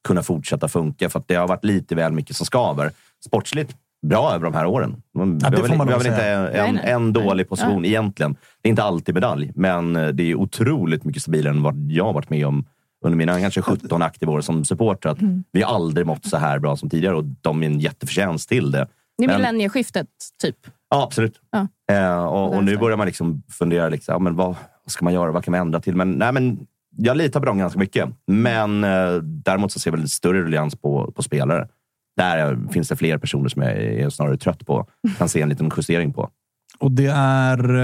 kunna 0.08 0.22
fortsätta 0.22 0.68
funka. 0.68 1.10
För 1.10 1.18
att 1.18 1.28
det 1.28 1.34
har 1.34 1.48
varit 1.48 1.64
lite 1.64 1.94
väl 1.94 2.12
mycket 2.12 2.36
som 2.36 2.46
skaver. 2.46 2.90
Sportsligt 3.26 3.76
bra 4.08 4.32
över 4.34 4.44
de 4.44 4.54
här 4.54 4.66
åren. 4.66 5.02
Man 5.14 5.28
Ja, 5.42 5.50
det 5.50 5.50
behöver 5.50 5.68
får 5.68 5.76
man 5.76 5.88
att 5.88 5.94
inte 6.04 6.16
säga. 6.16 6.38
en, 6.48 6.74
Nej, 6.74 6.82
nej. 6.84 6.92
en 6.92 7.12
dålig 7.12 7.48
position 7.48 7.84
egentligen. 7.84 8.32
Det 8.62 8.68
är 8.68 8.70
inte 8.70 8.82
alltid 8.82 9.14
medalj, 9.14 9.52
men 9.54 9.96
eh, 9.96 10.08
det 10.08 10.30
är 10.30 10.34
otroligt 10.34 11.04
mycket 11.04 11.22
stabilare 11.22 11.54
än 11.54 11.62
vad 11.62 11.76
jag 11.90 12.04
har 12.04 12.12
varit 12.12 12.30
med 12.30 12.46
om 12.46 12.64
under 13.04 13.16
mina 13.16 13.40
kanske 13.40 13.62
17 13.62 14.02
aktiva 14.02 14.32
år 14.32 14.40
som 14.40 14.64
supporter. 14.64 15.08
Att 15.08 15.20
Mm. 15.20 15.44
Vi 15.52 15.62
har 15.62 15.74
aldrig 15.74 16.06
mått 16.06 16.24
så 16.26 16.36
här 16.36 16.58
bra 16.58 16.76
som 16.76 16.90
tidigare 16.90 17.14
och 17.16 17.24
de 17.24 17.62
är 17.62 17.66
en 17.66 17.80
jätteförtjänst 17.80 18.48
till 18.48 18.70
det. 18.70 18.86
Det 19.18 19.24
är 19.24 19.28
Men- 19.28 19.36
millennieskiftet, 19.36 20.06
typ. 20.42 20.56
Ja, 20.90 21.02
absolut. 21.02 21.34
Ja. 21.50 21.66
Eh, 21.94 22.24
och, 22.24 22.54
och 22.56 22.64
nu 22.64 22.76
börjar 22.76 22.96
man 22.96 23.06
liksom 23.06 23.42
fundera, 23.48 23.88
liksom, 23.88 24.12
ja, 24.12 24.18
men 24.18 24.36
vad, 24.36 24.46
vad 24.46 24.56
ska 24.92 25.04
man 25.04 25.14
göra? 25.14 25.30
Vad 25.32 25.44
kan 25.44 25.52
man 25.52 25.60
ändra 25.60 25.80
till? 25.80 25.96
Men, 25.96 26.12
nej, 26.12 26.32
men 26.32 26.58
jag 26.96 27.16
litar 27.16 27.40
på 27.40 27.46
dem 27.46 27.58
ganska 27.58 27.78
mycket. 27.78 28.08
Men 28.26 28.84
eh, 28.84 29.12
däremot 29.22 29.72
så 29.72 29.78
ser 29.78 29.90
jag 29.90 29.92
väl 29.92 30.00
en 30.02 30.08
större 30.08 30.42
ruljans 30.42 30.76
på, 30.76 31.12
på 31.16 31.22
spelare. 31.22 31.68
Där 32.16 32.58
finns 32.72 32.88
det 32.88 32.96
fler 32.96 33.18
personer 33.18 33.48
som 33.48 33.62
jag 33.62 33.72
är 33.72 34.10
snarare 34.10 34.36
trött 34.36 34.66
på. 34.66 34.86
Kan 35.18 35.28
se 35.28 35.42
en 35.42 35.48
liten 35.48 35.70
justering 35.76 36.12
på. 36.12 36.30
Och 36.78 36.90
det 36.90 37.06
är 37.14 37.76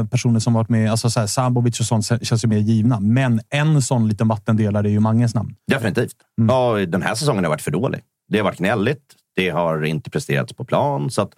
eh, 0.00 0.06
personer 0.06 0.40
som 0.40 0.52
varit 0.54 0.68
med, 0.68 0.90
alltså 0.90 1.10
så 1.10 1.20
här, 1.20 1.26
Sabovic 1.26 1.80
och 1.80 1.86
sånt 1.86 2.26
känns 2.26 2.44
ju 2.44 2.48
mer 2.48 2.58
givna. 2.58 3.00
Men 3.00 3.40
en 3.50 3.82
sån 3.82 4.08
liten 4.08 4.28
vattendelare 4.28 4.88
är 4.88 4.90
ju 4.90 5.00
Manges 5.00 5.34
namn. 5.34 5.54
Definitivt. 5.66 6.16
Mm. 6.40 6.54
Ja, 6.54 6.86
den 6.86 7.02
här 7.02 7.14
säsongen 7.14 7.44
har 7.44 7.50
varit 7.50 7.62
för 7.62 7.70
dålig. 7.70 8.00
Det 8.28 8.38
har 8.38 8.44
varit 8.44 8.58
gnälligt. 8.58 9.14
Det 9.36 9.50
har 9.50 9.84
inte 9.84 10.10
presterats 10.10 10.52
på 10.52 10.64
plan. 10.64 11.10
Så 11.10 11.22
att 11.22 11.30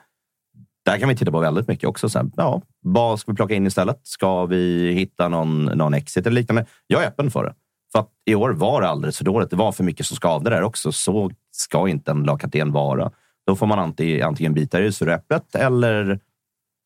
där 0.85 0.99
kan 0.99 1.09
vi 1.09 1.17
titta 1.17 1.31
på 1.31 1.41
väldigt 1.41 1.69
mycket 1.69 1.89
också. 1.89 2.09
Så 2.09 2.19
här, 2.19 2.31
ja, 2.37 2.63
vad 2.81 3.21
ska 3.21 3.33
vi 3.33 3.37
plocka 3.37 3.55
in 3.55 3.67
istället? 3.67 4.01
Ska 4.03 4.47
vi 4.47 4.93
hitta 4.93 5.29
någon, 5.29 5.65
någon 5.65 5.95
exit 5.95 6.27
eller 6.27 6.35
liknande? 6.35 6.67
Jag 6.87 7.03
är 7.03 7.07
öppen 7.07 7.31
för 7.31 7.45
det. 7.45 7.55
För 7.93 7.99
att 7.99 8.11
i 8.27 8.35
år 8.35 8.51
var 8.51 8.83
det 8.83 8.89
alldeles 8.89 9.19
för 9.19 9.25
dåligt. 9.25 9.51
Det 9.51 9.57
var 9.57 9.73
för 9.73 9.85
mycket 9.85 10.07
som 10.07 10.17
skavde 10.17 10.51
där 10.51 10.63
också. 10.63 10.93
Så 10.93 11.31
ska 11.51 11.89
inte 11.89 12.11
en 12.11 12.23
lagkapten 12.23 12.73
vara. 12.73 13.11
Då 13.47 13.57
får 13.57 13.67
man 13.67 13.79
antingen, 13.79 14.55
bita 14.55 14.81
i 14.81 14.91
det 15.01 15.15
äpplet 15.15 15.55
eller 15.55 16.21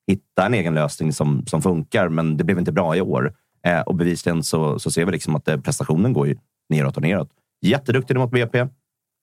hitta 0.07 0.47
en 0.47 0.55
egen 0.55 0.75
lösning 0.75 1.13
som, 1.13 1.47
som 1.47 1.63
funkar. 1.63 2.09
Men 2.09 2.37
det 2.37 2.45
blev 2.45 2.59
inte 2.59 2.73
bra 2.73 2.97
i 2.97 3.01
år. 3.01 3.35
Eh, 3.67 3.81
och 3.81 3.95
bevisligen 3.95 4.43
så, 4.43 4.79
så 4.79 4.91
ser 4.91 5.05
vi 5.05 5.13
liksom 5.13 5.37
att 5.37 5.49
eh, 5.49 5.61
prestationen 5.61 6.13
går 6.13 6.27
ju 6.27 6.37
neråt 6.69 6.97
och 6.97 7.03
neråt. 7.03 7.29
Jätteduktig 7.63 8.17
mot 8.17 8.31
BP. 8.31 8.67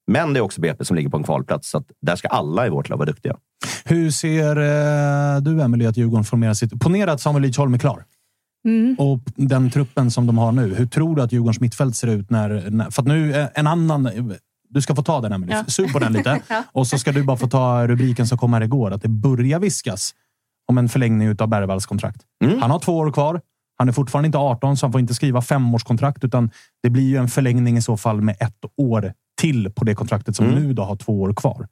Men 0.08 0.34
det 0.34 0.40
är 0.40 0.42
också 0.42 0.62
BP 0.62 0.86
som 0.86 0.96
ligger 0.96 1.10
på 1.10 1.18
en 1.18 1.24
kvalplats. 1.24 1.70
Så 1.70 1.78
att 1.78 1.92
där 2.02 2.16
ska 2.16 2.28
alla 2.28 2.68
i 2.68 2.70
vårt 2.70 2.90
lag 2.90 2.98
vara 2.98 3.06
duktiga. 3.06 3.38
Hur 3.86 4.12
ser 4.12 4.56
eh, 4.56 5.42
du, 5.42 5.62
Emelie, 5.62 5.90
att 5.90 5.98
Djurgården 5.98 6.24
formerar 6.24 6.54
sitt... 6.54 6.80
Ponera 6.80 7.12
att 7.12 7.22
Samuel 7.22 7.42
Lidsholm 7.42 7.74
är 7.74 7.78
klar. 7.78 8.06
Mm. 8.66 8.96
Och 9.00 9.20
den 9.36 9.70
truppen 9.72 10.12
som 10.12 10.28
de 10.28 10.38
har 10.38 10.52
nu. 10.52 10.76
Hur 10.76 10.86
tror 10.86 11.16
du 11.16 11.22
att 11.22 11.32
Djurgårdens 11.32 11.60
mittfält 11.60 11.96
ser 11.96 12.08
ut? 12.08 12.30
när, 12.30 12.70
när 12.70 12.90
För 12.90 13.02
att 13.02 13.08
nu, 13.08 13.34
eh, 13.36 13.48
en 13.56 13.68
annan... 13.68 14.34
Du 14.70 14.82
ska 14.82 14.96
få 14.96 15.04
ta 15.04 15.22
den, 15.22 15.32
Emelie. 15.32 15.56
Ja. 15.58 15.66
Sug 15.66 15.94
på 15.94 16.00
den 16.00 16.14
lite. 16.14 16.42
Och 16.72 16.88
så 16.88 16.98
ska 16.98 17.12
du 17.12 17.24
bara 17.24 17.38
få 17.38 17.48
ta 17.48 17.88
rubriken 17.88 18.28
som 18.28 18.38
kom 18.38 18.54
här 18.54 18.62
igår. 18.62 18.92
Att 18.92 19.02
det 19.02 19.08
börjar 19.08 19.60
viskas 19.60 20.16
om 20.68 20.78
en 20.78 20.90
förlängning 20.90 21.36
av 21.40 21.48
Bergvalls 21.48 21.86
kontrakt. 21.86 22.22
Mm. 22.44 22.62
Han 22.62 22.72
har 22.72 22.80
två 22.80 22.98
år 22.98 23.12
kvar. 23.12 23.42
Han 23.78 23.90
är 23.90 23.92
fortfarande 23.94 24.26
inte 24.26 24.38
18, 24.38 24.78
så 24.78 24.86
han 24.86 24.92
får 24.92 25.02
inte 25.02 25.14
skriva 25.14 25.42
femårskontrakt. 25.42 26.24
Utan 26.24 26.52
det 26.84 26.90
blir 26.90 27.04
ju 27.04 27.18
en 27.18 27.28
förlängning 27.28 27.78
i 27.78 27.82
så 27.82 27.98
fall 27.98 28.22
med 28.22 28.36
ett 28.40 28.66
år 28.78 29.14
till 29.42 29.72
på 29.72 29.86
det 29.86 29.96
kontraktet 29.96 30.36
som 30.36 30.46
Mm. 30.46 30.64
nu 30.64 30.74
då 30.74 30.84
har 30.84 30.96
två 30.96 31.22
år 31.22 31.34
kvar. 31.34 31.68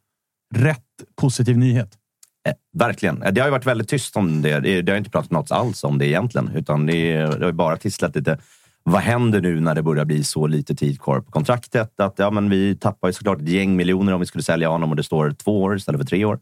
Rätt 0.55 0.83
positiv 1.21 1.57
nyhet. 1.57 1.97
Eh, 2.47 2.53
verkligen. 2.79 3.21
Eh, 3.23 3.31
Det 3.31 3.41
har 3.41 3.47
ju 3.47 3.51
varit 3.51 3.65
väldigt 3.65 3.87
tyst 3.89 4.15
om 4.17 4.41
det. 4.41 4.81
Det, 4.81 4.91
har 4.91 4.97
inte 4.97 5.09
pratat 5.09 5.31
något 5.31 5.51
alls 5.51 5.83
om 5.83 5.97
det 5.97 6.07
egentligen. 6.07 6.49
Utan 6.55 6.85
det, 6.85 7.17
det 7.17 7.45
har 7.45 7.51
bara 7.51 7.77
tisslat 7.77 8.15
lite. 8.15 8.37
Vad 8.83 9.01
händer 9.01 9.41
nu 9.41 9.59
när 9.59 9.75
det 9.75 9.83
börjar 9.83 10.05
bli 10.05 10.23
så 10.23 10.47
lite 10.47 10.75
tid 10.75 11.01
kvar 11.01 11.19
på 11.19 11.31
kontraktet? 11.31 11.99
Att, 11.99 12.13
ja, 12.17 12.31
men 12.31 12.49
vi 12.49 12.75
tappar 12.75 13.07
ju 13.07 13.13
såklart 13.13 13.41
ett 13.41 13.49
gäng 13.49 13.75
miljoner 13.75 14.13
om 14.13 14.19
vi 14.19 14.25
skulle 14.25 14.43
sälja 14.43 14.69
honom 14.69 14.89
och 14.89 14.95
det 14.95 15.03
står 15.03 15.31
två 15.31 15.63
år 15.63 15.75
istället 15.75 16.01
för 16.01 16.05
tre 16.07 16.25
år. 16.25 16.39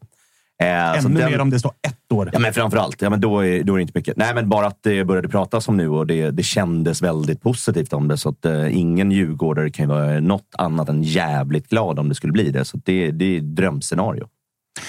Eh, 0.61 0.67
Ännu 0.97 1.01
den- 1.01 1.31
mer 1.31 1.41
om 1.41 1.49
det 1.49 1.59
står 1.59 1.71
ett 1.87 2.11
år. 2.13 2.29
Ja, 2.33 2.39
men 2.39 2.53
framför 2.53 2.77
allt. 2.77 3.01
Ja, 3.01 3.09
men 3.09 3.21
då, 3.21 3.39
är, 3.45 3.63
då 3.63 3.73
är 3.73 3.77
det 3.77 3.81
inte 3.81 3.93
mycket. 3.95 4.17
Nej, 4.17 4.35
men 4.35 4.49
bara 4.49 4.67
att 4.67 4.79
det 4.83 5.03
började 5.05 5.27
pratas 5.27 5.67
om 5.67 5.77
nu 5.77 5.89
och 5.89 6.07
det, 6.07 6.31
det 6.31 6.43
kändes 6.43 7.01
väldigt 7.01 7.41
positivt 7.41 7.93
om 7.93 8.07
det. 8.07 8.17
Så 8.17 8.29
att 8.29 8.45
eh, 8.45 8.77
ingen 8.77 9.11
djurgårdare 9.11 9.69
kan 9.69 9.83
ju 9.83 9.89
vara 9.89 10.19
något 10.19 10.49
annat 10.57 10.89
än 10.89 11.03
jävligt 11.03 11.69
glad 11.69 11.99
om 11.99 12.09
det 12.09 12.15
skulle 12.15 12.33
bli 12.33 12.51
det. 12.51 12.65
Så 12.65 12.77
det, 12.85 13.11
det 13.11 13.25
är 13.25 13.37
ett 13.37 13.55
drömscenario. 13.55 14.27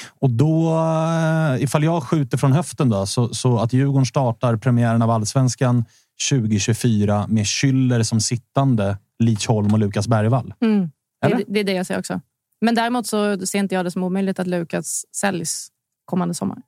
Och 0.08 0.30
då, 0.30 0.68
eh, 0.68 1.62
ifall 1.62 1.84
jag 1.84 2.02
skjuter 2.02 2.38
från 2.38 2.52
höften 2.52 2.88
då, 2.88 3.06
så, 3.06 3.34
så 3.34 3.58
att 3.58 3.72
Djurgården 3.72 4.06
startar 4.06 4.56
premiären 4.56 5.02
av 5.02 5.10
allsvenskan 5.10 5.84
2024 6.30 7.26
med 7.28 7.44
Schüller 7.44 8.02
som 8.02 8.20
sittande, 8.20 8.98
Lidsholm 9.18 9.72
och 9.72 9.78
Lukas 9.78 10.08
Bergvall. 10.08 10.54
Mm. 10.60 10.90
Det, 11.20 11.44
det 11.46 11.60
är 11.60 11.64
det 11.64 11.72
jag 11.72 11.86
ser 11.86 11.98
också. 11.98 12.20
Men 12.60 12.74
däremot 12.74 13.06
så 13.06 13.46
ser 13.46 13.58
inte 13.58 13.74
jag 13.74 13.84
det 13.84 13.90
som 13.90 14.02
omöjligt 14.02 14.38
att 14.38 14.46
Lukas 14.46 15.04
säljs 15.16 15.68
kommande 16.04 16.34
sommar. 16.34 16.58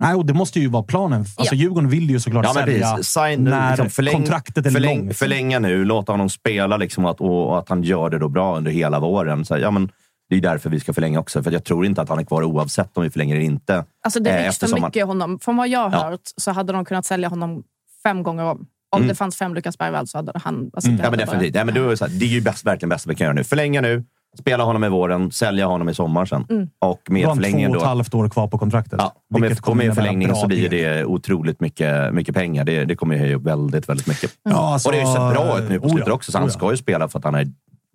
Nej, 0.00 0.14
och 0.14 0.26
det 0.26 0.34
måste 0.34 0.60
ju 0.60 0.68
vara 0.68 0.82
planen. 0.82 1.20
Alltså, 1.20 1.54
Ja. 1.54 1.60
Djurgården 1.60 1.90
vill 1.90 2.10
ju 2.10 2.20
såklart 2.20 2.44
Ja, 2.44 2.52
men 2.54 2.64
sälja. 2.64 3.02
Sign, 3.02 3.44
när 3.44 3.70
liksom, 3.70 3.90
förläng, 3.90 4.14
kontraktet 4.14 4.66
är 4.66 4.70
förläng, 4.70 4.98
långt. 4.98 5.16
Förlänga 5.16 5.58
nu, 5.58 5.84
låta 5.84 6.12
honom 6.12 6.28
spela 6.30 6.76
liksom, 6.76 7.04
och, 7.04 7.10
att, 7.10 7.20
och 7.20 7.58
att 7.58 7.68
han 7.68 7.82
gör 7.82 8.10
det 8.10 8.18
då 8.18 8.28
bra 8.28 8.56
under 8.56 8.70
hela 8.70 9.00
våren. 9.00 9.44
Så, 9.44 9.58
ja, 9.58 9.70
men, 9.70 9.90
det 10.30 10.36
är 10.36 10.40
därför 10.40 10.70
vi 10.70 10.80
ska 10.80 10.92
förlänga 10.92 11.20
också. 11.20 11.42
För 11.42 11.50
jag 11.50 11.64
tror 11.64 11.86
inte 11.86 12.02
att 12.02 12.08
han 12.08 12.18
är 12.18 12.24
kvar 12.24 12.42
oavsett 12.42 12.96
om 12.96 13.02
vi 13.02 13.10
förlänger 13.10 13.34
eller 13.36 13.44
inte. 13.44 13.84
Alltså 14.04 14.20
det 14.20 14.30
Eh, 14.30 14.44
rycks 14.44 14.58
för 14.58 14.74
mycket 14.80 14.96
i 14.96 15.00
honom. 15.00 15.38
Från 15.38 15.56
vad 15.56 15.68
jag 15.68 15.88
har 15.88 15.98
Ja. 16.04 16.10
hört 16.10 16.20
så 16.36 16.50
hade 16.50 16.72
de 16.72 16.84
kunnat 16.84 17.06
sälja 17.06 17.28
honom 17.28 17.62
fem 18.02 18.22
gånger 18.22 18.44
om. 18.44 18.66
Om 18.90 18.98
Mm. 18.98 19.08
det 19.08 19.14
fanns 19.14 19.36
fem 19.36 19.54
Lukas 19.54 19.78
Bergvall 19.78 20.06
så 20.06 20.18
hade 20.18 20.32
han... 20.34 20.70
Alltså, 20.74 20.88
Mm. 20.90 20.96
det 20.98 21.04
Ja, 21.04 21.10
men 21.10 21.18
hade 21.20 21.26
bara- 21.26 21.32
definitivt. 21.36 21.56
Ja, 21.56 21.64
men 21.64 21.74
då 21.74 21.84
är 21.84 21.88
det, 21.88 21.96
så 21.96 22.04
här, 22.06 22.12
det 22.12 22.24
är 22.24 22.28
ju 22.28 22.40
bäst, 22.40 22.66
verkligen 22.66 22.88
bäst 22.88 23.06
vi 23.06 23.14
kan 23.14 23.24
göra 23.24 23.34
nu. 23.34 23.44
Förlänga 23.44 23.80
nu, 23.80 24.04
spela 24.38 24.64
honom 24.64 24.84
i 24.84 24.88
våren, 24.88 25.30
sälja 25.30 25.66
honom 25.66 25.88
i 25.88 25.94
sommar 25.94 26.24
sen. 26.26 26.46
Mm. 26.50 26.68
Och 26.78 27.00
Då 27.04 27.12
med 27.12 27.22
har 27.22 27.28
han 27.28 27.36
två 27.38 27.42
förlängningen 27.42 27.70
och 27.70 27.76
ett 27.76 27.82
halvt 27.82 28.14
år 28.14 28.28
kvar 28.28 28.48
på 28.48 28.58
kontraktet. 28.58 28.94
Ja, 28.98 29.06
och 29.34 29.40
med, 29.40 29.40
Vilket 29.42 29.58
och 29.58 29.64
kommer 29.64 29.86
med 29.86 29.94
förlängningen 29.94 30.36
så 30.36 30.46
blir 30.46 30.68
det 30.68 31.04
otroligt 31.04 31.60
mycket, 31.60 32.14
mycket 32.14 32.34
pengar. 32.34 32.64
Det, 32.64 32.84
det 32.84 32.94
kommer 32.96 33.16
höja 33.16 33.36
upp 33.36 33.42
väldigt, 33.42 33.88
väldigt 33.88 34.06
mycket. 34.06 34.30
Ja, 34.42 34.72
alltså, 34.72 34.88
och 34.88 34.92
det 34.94 35.00
har 35.00 35.08
ju 35.08 35.12
sett 35.34 35.42
bra 35.44 35.58
ut 35.58 35.70
nu 35.70 35.80
på 35.80 35.86
oh 35.86 35.90
ja, 35.90 35.94
slutet 35.96 36.12
också, 36.14 36.32
så 36.32 36.38
han 36.38 36.46
oh 36.46 36.50
ja. 36.50 36.58
ska 36.58 36.70
ju 36.70 36.76
spela 36.76 37.08
för 37.08 37.18
att 37.18 37.24
han 37.24 37.34
är 37.34 37.46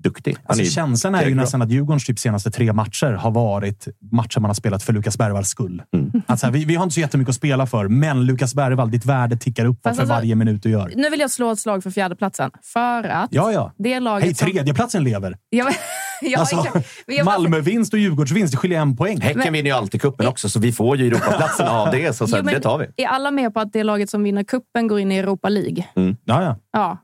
duktig. 0.04 0.38
Alltså, 0.46 0.62
är 0.62 0.66
ju 0.66 0.72
känslan 0.72 1.16
är 1.16 1.26
ju 1.26 1.36
nästan 1.36 1.62
att 1.62 1.70
Djurgårdens 1.72 2.06
typ 2.06 2.20
senaste 2.20 2.52
tre 2.52 2.74
matcher 2.74 3.12
har 3.12 3.32
varit 3.32 3.88
matcher 4.12 4.40
man 4.40 4.50
har 4.50 4.54
spelat 4.56 4.84
för 4.84 4.94
Lukas 4.94 5.18
Bergvalls 5.18 5.50
skull. 5.50 5.82
Mm. 5.94 6.12
Att 6.28 6.42
här, 6.44 6.52
vi, 6.52 6.66
vi 6.66 6.76
har 6.76 6.84
inte 6.84 6.94
så 6.94 7.00
jättemycket 7.00 7.30
att 7.30 7.36
spela 7.36 7.66
för, 7.66 7.88
men 7.88 8.26
Lukas 8.26 8.56
Bergvall, 8.56 8.92
ditt 8.92 9.06
värde 9.06 9.38
tickar 9.38 9.66
upp 9.66 9.80
för 9.84 9.90
alltså- 9.90 10.06
varje 10.06 10.36
minut 10.36 10.64
du 10.64 10.70
gör. 10.70 10.92
Nu 10.96 11.10
vill 11.10 11.20
jag 11.20 11.32
slå 11.32 11.52
ett 11.52 11.60
slag 11.60 11.84
för 11.84 11.92
fjärdeplatsen. 11.92 12.52
För 12.64 13.04
att 13.04 13.30
Ja, 13.34 13.52
ja. 13.52 13.74
det 13.78 14.00
laget 14.00 14.26
Hej, 14.26 14.36
som- 14.36 14.52
tredjeplatsen 14.52 15.04
lever. 15.04 15.38
Ja, 15.50 15.64
men- 15.66 15.74
ja, 16.32 16.40
Alltså. 16.40 16.66
Men 17.08 17.26
Malmövinst 17.26 17.94
och 17.94 18.00
Djurgårdsvinst, 18.00 18.54
det 18.54 18.58
skiljer 18.58 18.80
en 18.82 18.96
poäng. 18.98 19.22
Häcken 19.22 19.54
vinner 19.54 19.70
ju 19.70 19.76
alltid 19.76 20.02
kuppen 20.02 20.28
också, 20.28 20.50
så 20.50 20.60
vi 20.60 20.72
får 20.72 20.98
ju 20.98 21.08
Europaplatsen 21.08 21.68
av 21.78 21.92
det. 21.92 22.16
Så, 22.16 22.28
så 22.28 22.38
Jo, 22.38 22.44
men 22.44 22.54
det 22.54 22.60
tar 22.60 22.78
vi. 22.78 23.04
Är 23.04 23.08
alla 23.08 23.32
med 23.32 23.54
på 23.54 23.60
att 23.60 23.74
det 23.74 23.84
laget 23.84 24.10
som 24.10 24.24
vinner 24.24 24.44
kuppen 24.44 24.88
går 24.88 25.00
in 25.00 25.12
i 25.12 25.18
Europa 25.18 25.50
League? 25.50 25.84
Ja, 26.26 26.44
ja. 26.44 26.56
Ja. 26.74 26.98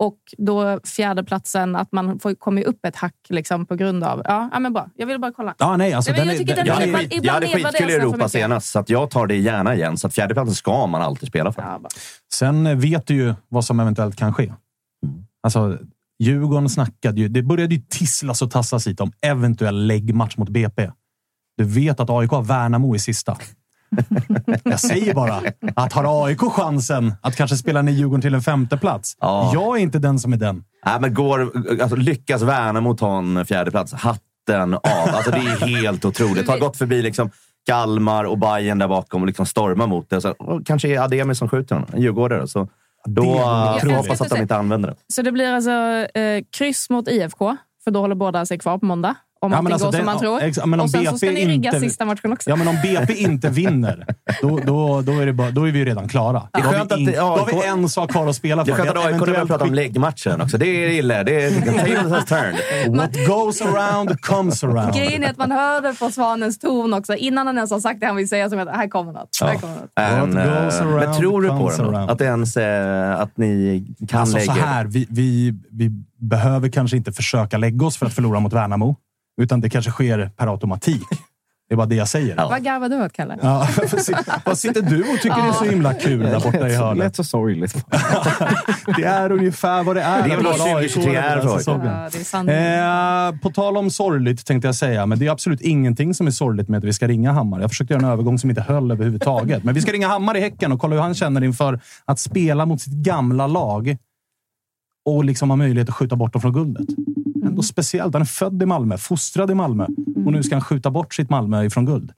Och 0.00 0.18
då 0.38 0.80
fjärdeplatsen, 0.84 1.76
att 1.76 1.92
man 1.92 2.18
får, 2.18 2.34
kommer 2.34 2.62
upp 2.64 2.84
ett 2.86 2.96
hack 2.96 3.14
liksom, 3.28 3.66
på 3.66 3.74
grund 3.74 4.04
av... 4.04 4.22
Ja, 4.24 4.48
ja, 4.52 4.58
men 4.58 4.72
bra. 4.72 4.90
Jag 4.96 5.06
vill 5.06 5.20
bara 5.20 5.32
kolla. 5.32 5.54
Ja, 5.58 5.76
nej, 5.76 5.92
alltså, 5.92 6.12
Nej, 6.12 6.20
men 6.20 6.28
den 6.28 6.36
jag 6.36 6.42
är- 6.42 6.46
tycker 6.46 6.56
den- 6.56 6.66
den- 6.66 6.66
Jag 6.66 6.74
hade, 6.74 6.86
ibland- 6.88 7.12
skit, 7.12 7.24
jag 7.24 7.32
hade 7.32 7.46
skitkul 7.46 7.90
i 7.90 7.92
den 7.92 8.00
Europa 8.00 8.28
senast, 8.28 8.70
så 8.70 8.78
att 8.78 8.90
jag 8.90 9.10
tar 9.10 9.26
det 9.26 9.36
gärna 9.36 9.74
igen. 9.74 9.96
Så 9.96 10.06
att 10.06 10.14
fjärdeplatsen 10.14 10.54
ska 10.54 10.86
man 10.86 11.02
alltid 11.02 11.28
spela 11.28 11.52
för. 11.52 11.62
Ja. 11.62 11.80
Sen 12.34 12.80
vet 12.80 13.06
du 13.06 13.14
ju 13.14 13.34
vad 13.48 13.64
som 13.64 13.80
eventuellt 13.80 14.16
kan 14.16 14.34
ske. 14.34 14.52
Alltså, 15.42 15.78
Djurgården 16.22 16.68
snackade 16.68 17.20
ju. 17.20 17.28
Det 17.28 17.42
började 17.42 17.74
ju 17.74 17.80
tisslas 17.88 18.42
och 18.42 18.50
tassas 18.50 18.86
hit 18.86 19.00
om 19.00 19.12
eventuell 19.20 19.86
läggmatch 19.86 20.36
mot 20.36 20.48
BP. 20.48 20.90
Du 21.56 21.64
vet 21.64 22.00
att 22.00 22.10
AIK 22.10 22.30
har 22.30 22.42
Värnamo 22.42 22.94
i 22.96 22.98
sista. 22.98 23.36
Jag 24.64 24.80
säger 24.80 25.14
bara 25.14 25.42
att 25.74 25.92
har 25.92 26.26
AIK 26.26 26.40
chansen 26.40 27.14
att 27.20 27.36
kanske 27.36 27.56
spela 27.56 27.82
ner 27.82 27.92
Djurgården 27.92 28.20
till 28.20 28.34
en 28.34 28.42
femte 28.42 28.76
plats. 28.76 29.16
Ja. 29.20 29.50
Jag 29.54 29.76
är 29.78 29.82
inte 29.82 29.98
den 29.98 30.18
som 30.18 30.32
är 30.32 30.36
den. 30.36 30.64
Nej, 30.86 31.00
men 31.00 31.14
går, 31.14 31.52
alltså, 31.82 31.96
lyckas 31.96 32.42
Värnamo 32.42 32.94
ta 32.94 33.18
en 33.18 33.46
fjärdeplats, 33.46 33.92
hatten 33.92 34.74
av. 34.74 34.80
Alltså, 34.84 35.30
det 35.30 35.36
är 35.36 35.66
helt 35.82 36.04
otroligt. 36.04 36.48
Har 36.48 36.58
gått 36.60 36.76
förbi 36.76 37.02
liksom 37.02 37.30
Kalmar 37.66 38.24
och 38.24 38.38
Bayern 38.38 38.78
där 38.78 38.88
bakom 38.88 39.20
och 39.22 39.26
liksom 39.26 39.46
stormar 39.46 39.86
mot 39.86 40.10
det. 40.10 40.20
Så, 40.20 40.34
kanske 40.64 40.88
är 40.88 41.00
Ademi 41.00 41.34
som 41.34 41.48
skjuter 41.48 41.74
honom, 41.74 41.90
en 41.94 42.02
djurgårdare. 42.02 42.48
Så 42.48 42.68
då 43.08 43.22
Det- 43.22 43.28
Jag 43.28 43.80
får 43.80 43.90
jag 43.90 43.96
hoppas 43.96 44.20
att 44.20 44.28
de 44.30 44.40
inte 44.40 44.56
använder 44.56 44.88
den. 44.88 44.96
Så 45.12 45.22
det 45.22 45.32
blir 45.32 45.52
alltså 45.52 45.70
eh, 46.20 46.42
kryss 46.58 46.90
mot 46.90 47.08
IFK, 47.08 47.56
för 47.84 47.90
då 47.90 48.00
håller 48.00 48.14
båda 48.14 48.46
sig 48.46 48.58
kvar 48.58 48.78
på 48.78 48.86
måndag. 48.86 49.14
Om 49.40 49.52
Ja, 49.52 49.56
allting 49.58 49.64
men 49.64 49.72
alltså 49.72 49.86
går 49.86 49.92
som 49.92 49.98
den- 49.98 50.06
man 50.06 50.18
tror. 50.18 50.40
exa- 50.40 50.82
och 50.82 50.90
sen 50.90 51.04
så 51.06 51.16
ska 51.18 51.26
BP 51.26 51.34
ni 51.46 51.52
rigga 51.52 51.68
inte- 51.70 51.80
sista 51.80 52.04
matchen 52.04 52.32
också. 52.32 52.50
Ja, 52.50 52.56
men 52.56 52.68
om 52.68 52.76
BP 52.82 53.12
inte 53.14 53.48
vinner, 53.50 54.06
då, 54.42 54.60
då, 54.66 55.00
då, 55.02 55.12
är, 55.12 55.26
det 55.26 55.32
bara, 55.32 55.50
då 55.50 55.68
är 55.68 55.72
vi 55.72 55.78
ju 55.78 55.84
redan 55.84 56.08
klara. 56.08 56.42
Det 56.52 56.58
är 56.58 56.62
Då 56.62 56.68
har 56.68 56.86
vi 56.96 57.00
in, 57.00 57.06
det- 57.06 57.16
då 57.16 57.22
har 57.22 57.46
vi 57.46 57.66
en 57.68 57.88
sak 57.88 58.10
kvar 58.10 58.26
att 58.26 58.36
spela 58.36 58.64
för. 58.64 58.72
Det 58.72 58.78
är 58.78 58.84
skönt 58.84 58.98
att 58.98 59.06
AIK 59.06 59.18
börjar 59.18 59.44
prata 59.46 59.64
om 59.64 59.74
läggmatchen 59.74 60.40
också. 60.40 60.58
Det 60.58 60.66
gillar 60.66 61.16
jag. 61.16 61.26
Det 61.26 61.44
är 61.44 61.50
tables 61.60 62.12
has 62.12 62.24
turned. 62.24 62.96
What 62.96 63.26
goes 63.26 63.62
around 63.62 64.20
comes 64.20 64.64
around. 64.64 64.94
Grejen 64.94 65.24
är 65.24 65.30
att 65.30 65.38
man 65.38 65.50
hörde 65.50 65.94
på 65.94 66.10
Svanens 66.10 66.58
ton 66.58 66.94
också, 66.94 67.14
innan 67.14 67.46
han 67.46 67.56
ens 67.56 67.70
har 67.70 67.80
sagt 67.80 68.00
det 68.00 68.06
han 68.06 68.16
vill 68.16 68.28
säga, 68.28 68.50
som 68.50 68.58
att 68.58 68.68
här 68.68 68.88
kommer 68.88 69.12
något. 69.12 69.28
Här 69.42 69.54
kommer 69.54 69.74
något. 69.74 69.90
En, 70.00 70.34
What 70.34 70.64
goes 70.64 70.80
around 70.80 70.94
men 71.08 71.16
tror 71.16 71.42
du 71.42 71.48
på 71.48 71.68
around. 71.68 72.10
Att, 72.10 72.18
det 72.18 72.24
ens, 72.24 72.56
eh, 72.56 73.20
att 73.20 73.36
ni 73.36 73.84
kan 74.08 74.20
Alltså 74.20 74.36
lägga 74.36 74.52
så 74.54 74.60
här, 74.60 74.84
vi, 74.84 75.06
vi, 75.10 75.54
vi 75.70 75.90
behöver 76.20 76.68
kanske 76.68 76.96
inte 76.96 77.12
försöka 77.12 77.58
lägga 77.58 77.86
oss 77.86 77.96
för 77.96 78.06
att 78.06 78.14
förlora 78.14 78.40
mot 78.40 78.52
Värnamo. 78.52 78.96
Utan 79.38 79.60
det 79.60 79.70
kanske 79.70 79.90
sker 79.90 80.30
per 80.36 80.46
automatik. 80.46 81.02
Det 81.68 81.74
är 81.74 81.76
bara 81.76 81.86
det 81.86 81.94
jag 81.94 82.08
säger. 82.08 82.34
Ja. 82.36 82.48
Vad 82.48 82.64
garvar 82.64 82.88
du 82.88 83.04
åt, 83.04 83.12
Kalle? 83.12 83.38
Ja, 83.42 83.68
vad 84.44 84.58
sitter 84.58 84.82
du 84.82 85.00
och 85.00 85.20
tycker 85.22 85.42
det 85.42 85.48
är 85.48 85.52
så 85.52 85.64
himla 85.64 85.94
kul 85.94 86.20
där 86.20 86.40
borta 86.40 86.58
i 86.58 86.60
Det 86.60 86.68
lät 86.68 86.78
hörnet? 86.78 87.16
så 87.16 87.24
sorgligt. 87.24 87.74
Det 88.96 89.04
är 89.04 89.32
ungefär 89.32 89.82
vad 89.82 89.96
det 89.96 90.02
är. 90.02 90.22
Det 90.28 90.32
är 90.32 90.36
väl 90.36 90.44
vad 90.44 90.58
vara 90.58 90.68
2023 90.68 91.16
AIK 91.16 91.16
är 91.16 91.40
för. 91.40 91.72
Ja, 91.72 92.08
det 92.12 92.18
är 92.18 92.24
sanningen. 92.24 93.34
Eh, 93.34 93.40
på 93.40 93.50
tal 93.50 93.76
om 93.76 93.90
sorgligt 93.90 94.46
tänkte 94.46 94.68
jag 94.68 94.74
säga, 94.74 95.06
men 95.06 95.18
det 95.18 95.26
är 95.26 95.30
absolut 95.30 95.60
ingenting 95.60 96.14
som 96.14 96.26
är 96.26 96.30
sorgligt 96.30 96.68
med 96.68 96.78
att 96.78 96.84
vi 96.84 96.92
ska 96.92 97.08
ringa 97.08 97.32
Hammar. 97.32 97.60
Jag 97.60 97.70
försökte 97.70 97.94
göra 97.94 98.04
en 98.06 98.10
övergång 98.12 98.38
som 98.38 98.50
inte 98.50 98.62
höll 98.62 98.90
överhuvudtaget. 98.90 99.64
Men 99.64 99.74
vi 99.74 99.80
ska 99.80 99.92
ringa 99.92 100.08
Hammar 100.08 100.36
i 100.36 100.40
Häcken 100.40 100.72
och 100.72 100.80
kolla 100.80 100.94
hur 100.94 101.02
han 101.02 101.14
känner 101.14 101.44
inför 101.44 101.80
att 102.04 102.18
spela 102.18 102.66
mot 102.66 102.80
sitt 102.80 102.92
gamla 102.92 103.46
lag 103.46 103.96
och 105.04 105.24
liksom 105.24 105.50
ha 105.50 105.56
möjlighet 105.56 105.88
att 105.88 105.94
skjuta 105.94 106.16
bort 106.16 106.32
dem 106.32 106.42
från 106.42 106.52
guldet. 106.52 106.86
Ändå 107.48 107.62
speciellt. 107.62 108.12
Han 108.14 108.22
är 108.22 108.26
född 108.26 108.62
i 108.62 108.66
Malmö, 108.66 108.98
fostrad 108.98 109.50
i 109.50 109.54
Malmö 109.54 109.86
och 110.26 110.32
nu 110.32 110.42
ska 110.42 110.54
han 110.54 110.62
skjuta 110.62 110.90
bort 110.90 111.14
sitt 111.14 111.30
Malmö 111.30 111.64
ifrån 111.64 111.84
guld. 111.86 112.12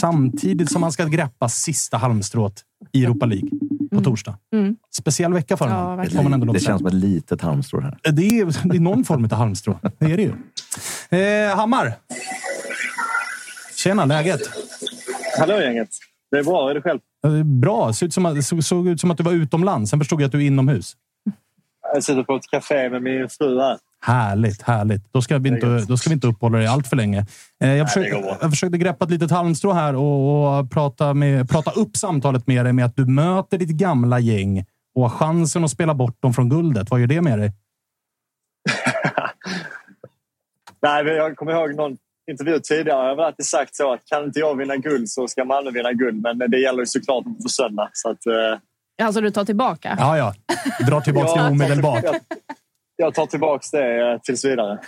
Samtidigt 0.00 0.72
som 0.72 0.82
han 0.82 0.92
ska 0.92 1.04
greppa 1.04 1.48
sista 1.48 1.96
halmstrået 1.96 2.62
i 2.92 3.04
Europa 3.04 3.26
League 3.26 3.48
på 3.94 4.00
torsdag. 4.00 4.38
Mm. 4.52 4.76
Speciell 4.96 5.32
vecka 5.32 5.56
för 5.56 5.68
Ja, 5.68 5.74
honom. 5.74 6.06
får 6.06 6.22
man 6.22 6.32
ändå 6.32 6.52
Det 6.52 6.60
känns 6.60 6.78
som 6.78 6.86
ett 6.86 6.94
litet 6.94 7.40
halmstrå 7.40 7.80
här. 7.80 7.98
Det 8.12 8.22
är, 8.40 8.68
det 8.68 8.76
är 8.76 8.80
någon 8.80 9.04
form 9.04 9.24
av 9.24 9.32
halmstrå. 9.32 9.78
Det 9.98 10.12
är 10.12 10.16
det 10.16 10.22
ju. 10.22 11.48
Eh, 11.48 11.56
Hammar! 11.56 11.92
Tjena, 13.76 14.04
läget? 14.04 14.40
Hallå 15.38 15.60
gänget! 15.60 15.88
Det 16.30 16.38
är 16.38 16.44
bra, 16.44 16.70
är 16.70 16.74
det 16.74 16.82
själv? 16.82 17.00
Ja, 17.22 17.44
Bra. 17.44 17.92
Såg 17.92 18.06
ut, 18.06 18.14
som 18.14 18.26
att, 18.26 18.44
såg, 18.44 18.64
såg 18.64 18.88
ut 18.88 19.00
som 19.00 19.10
att 19.10 19.16
du 19.16 19.22
var 19.22 19.32
utomlands. 19.32 19.90
Sen 19.90 19.98
förstod 20.00 20.20
jag 20.20 20.26
att 20.26 20.32
du 20.32 20.38
är 20.42 20.46
inomhus. 20.46 20.96
Jag 21.94 22.04
sitter 22.04 22.22
på 22.22 22.36
ett 22.36 22.50
café 22.50 22.90
med 22.90 23.02
min 23.02 23.28
fru 23.28 23.60
här. 23.60 23.78
Härligt, 24.06 24.62
härligt. 24.62 25.12
Då 25.12 25.22
ska 25.22 25.38
vi 25.38 25.48
inte, 25.48 25.66
då 25.88 25.96
ska 25.96 26.10
vi 26.10 26.14
inte 26.14 26.26
uppehålla 26.26 26.58
dig 26.58 26.66
allt 26.66 26.86
för 26.86 26.96
länge. 26.96 27.26
Eh, 27.64 27.74
jag, 27.74 27.92
försökte, 27.92 28.36
jag 28.40 28.50
försökte 28.50 28.78
greppa 28.78 29.04
ett 29.04 29.10
litet 29.10 29.30
halmstrå 29.30 29.72
här 29.72 29.96
och, 29.96 30.58
och 30.58 30.70
prata, 30.70 31.14
med, 31.14 31.50
prata 31.50 31.70
upp 31.70 31.96
samtalet 31.96 32.46
med 32.46 32.66
dig 32.66 32.72
med 32.72 32.84
att 32.84 32.96
du 32.96 33.06
möter 33.06 33.58
ditt 33.58 33.70
gamla 33.70 34.18
gäng 34.18 34.64
och 34.94 35.02
har 35.02 35.08
chansen 35.08 35.64
att 35.64 35.70
spela 35.70 35.94
bort 35.94 36.22
dem 36.22 36.34
från 36.34 36.48
guldet. 36.48 36.90
Vad 36.90 37.00
gör 37.00 37.06
det 37.06 37.20
med 37.20 37.38
dig? 37.38 37.52
Nej, 40.82 41.04
men 41.04 41.14
jag 41.14 41.36
kommer 41.36 41.52
ihåg 41.52 41.74
någon 41.74 41.96
intervju 42.30 42.58
tidigare. 42.58 43.08
Jag 43.08 43.16
har 43.16 43.24
alltid 43.24 43.46
sagt 43.46 43.76
så 43.76 43.92
att 43.92 44.00
kan 44.04 44.24
inte 44.24 44.40
jag 44.40 44.56
vinna 44.56 44.76
guld 44.76 45.08
så 45.08 45.28
ska 45.28 45.44
Malmö 45.44 45.70
vinna 45.70 45.92
guld. 45.92 46.22
Men 46.22 46.38
det 46.38 46.58
gäller 46.58 46.80
ju 46.80 46.86
såklart 46.86 47.26
inte 47.26 47.42
på 47.42 47.48
söndag. 47.48 47.90
Så 47.92 48.10
att, 48.10 48.26
eh, 48.26 48.58
Alltså, 49.02 49.20
du 49.20 49.30
tar 49.30 49.44
tillbaka? 49.44 49.96
Ja, 49.98 50.18
ja. 50.18 50.34
Dra 50.86 51.00
tillbaka 51.00 51.42
det 51.42 51.48
omedelbart. 51.48 52.04
Jag, 52.04 52.14
jag 52.96 53.14
tar 53.14 53.26
tillbaka 53.26 53.66
det 53.72 54.12
eh, 54.12 54.20
tills 54.20 54.44
vidare. 54.44 54.78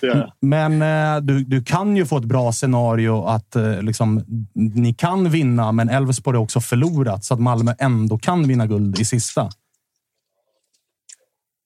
Det. 0.00 0.32
Men 0.40 0.82
eh, 0.82 1.22
du, 1.22 1.44
du 1.44 1.64
kan 1.64 1.96
ju 1.96 2.06
få 2.06 2.18
ett 2.18 2.24
bra 2.24 2.52
scenario 2.52 3.24
att 3.24 3.56
eh, 3.56 3.82
liksom, 3.82 4.24
ni 4.54 4.94
kan 4.94 5.30
vinna, 5.30 5.72
men 5.72 5.88
Elfsborg 5.88 6.36
har 6.36 6.44
också 6.44 6.60
förlorat 6.60 7.24
så 7.24 7.34
att 7.34 7.40
Malmö 7.40 7.74
ändå 7.78 8.18
kan 8.18 8.48
vinna 8.48 8.66
guld 8.66 9.00
i 9.00 9.04
sista. 9.04 9.48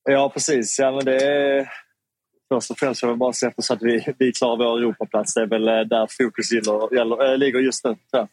Ja, 0.09 0.31
precis. 0.33 0.79
Ja, 0.79 0.91
men 0.91 1.05
det 1.05 1.25
är... 1.25 1.69
Först 2.53 2.71
och 2.71 2.79
främst 2.79 2.99
får 2.99 3.09
jag 3.09 3.17
bara 3.17 3.33
se 3.33 3.51
så 3.57 3.73
att 3.73 3.81
vi, 3.81 4.13
vi 4.19 4.31
klarar 4.31 4.57
vår 4.57 4.77
Europaplats. 4.77 5.33
Det 5.33 5.41
är 5.41 5.47
väl 5.47 5.67
eh, 5.67 5.73
där 5.73 6.07
fokus 6.17 6.51
gäller, 6.51 6.95
gäller, 6.95 7.31
äh, 7.31 7.37
ligger 7.37 7.59
just 7.59 7.85
nu. 7.85 7.95
Så. 8.11 8.27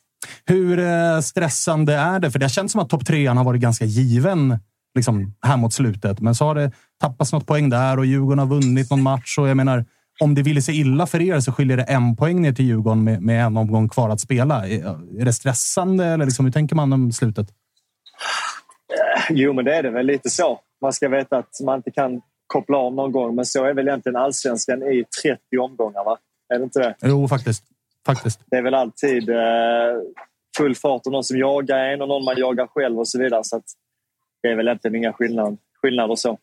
Hur 0.47 1.21
stressande 1.21 1.95
är 1.95 2.21
det? 2.21 2.31
För 2.31 2.39
det 2.39 2.49
känns 2.49 2.73
som 2.73 2.81
att 2.81 2.91
topp 2.91 3.07
trean 3.07 3.37
har 3.37 3.45
varit 3.45 3.61
ganska 3.61 3.85
given 3.85 4.59
liksom, 4.95 5.35
här 5.43 5.57
mot 5.57 5.73
slutet. 5.73 6.21
Men 6.21 6.35
så 6.35 6.45
har 6.45 6.55
det 6.55 6.73
tappats 7.01 7.33
något 7.33 7.47
poäng 7.47 7.71
där 7.71 7.99
och 7.99 8.07
Djurgården 8.07 8.39
har 8.39 8.47
vunnit 8.47 8.91
någon 8.91 9.03
match. 9.03 9.39
Och 9.39 9.49
jag 9.49 9.57
menar, 9.57 9.85
om 10.21 10.35
det 10.35 10.43
ville 10.43 10.63
sig 10.63 10.81
illa 10.81 11.07
för 11.07 11.21
er 11.21 11.41
så 11.41 11.53
skiljer 11.53 11.77
det 11.77 11.83
en 11.83 12.17
poäng 12.17 12.43
ner 12.43 12.53
till 12.53 12.65
Djurgården 12.65 13.05
med, 13.05 13.23
med 13.23 13.45
en 13.45 13.57
omgång 13.57 13.89
kvar 13.89 14.11
att 14.11 14.21
spela. 14.21 14.69
Är, 14.69 15.21
är 15.21 15.25
det 15.25 15.33
stressande 15.33 16.07
eller 16.07 16.25
liksom, 16.25 16.45
hur 16.45 16.53
tänker 16.53 16.77
man 16.77 16.93
om 16.93 17.13
slutet? 17.13 17.49
Jo, 19.31 19.53
men 19.53 19.65
det 19.65 19.75
är 19.75 19.83
det 19.83 19.91
väl 19.91 20.07
lite 20.07 20.31
så. 20.31 20.61
Man 20.81 20.93
ska 20.93 21.09
veta 21.09 21.39
att 21.39 21.61
man 21.65 21.77
inte 21.77 21.91
kan 21.91 22.21
koppla 22.47 22.77
av 22.77 22.95
någon 22.95 23.13
gång. 23.13 23.35
Men 23.35 23.47
så 23.47 23.65
är 23.65 23.75
väl 23.75 23.89
egentligen 23.89 24.17
allsvenskan 24.17 24.83
i 24.83 25.05
30 25.23 25.59
omgångar, 25.59 26.05
va? 26.05 26.19
Är 26.55 26.59
det 26.59 26.65
inte 26.65 26.79
det? 26.79 26.95
Jo, 27.03 27.29
faktiskt. 27.29 27.65
faktiskt. 28.07 28.41
Det 28.47 28.57
är 28.57 28.63
väl 28.63 28.75
alltid 28.75 29.31
eh, 29.31 29.37
full 30.57 30.75
fart 30.75 31.07
och 31.07 31.13
någon 31.13 31.25
som 31.25 31.39
jagar 31.39 31.79
en 31.79 32.03
och 32.03 32.09
någon 32.09 32.25
man 32.25 32.39
jagar 32.39 32.67
själv 32.67 32.99
och 32.99 33.09
så 33.09 33.19
vidare. 33.19 33.45
Så 33.45 33.57
att 33.57 33.65
det 34.45 34.53
är 34.53 34.57
väl 34.57 34.69
egentligen 34.69 34.97
inga 34.97 35.13
skillnad, 35.13 35.57
skillnader 35.83 36.17
så. 36.17 36.39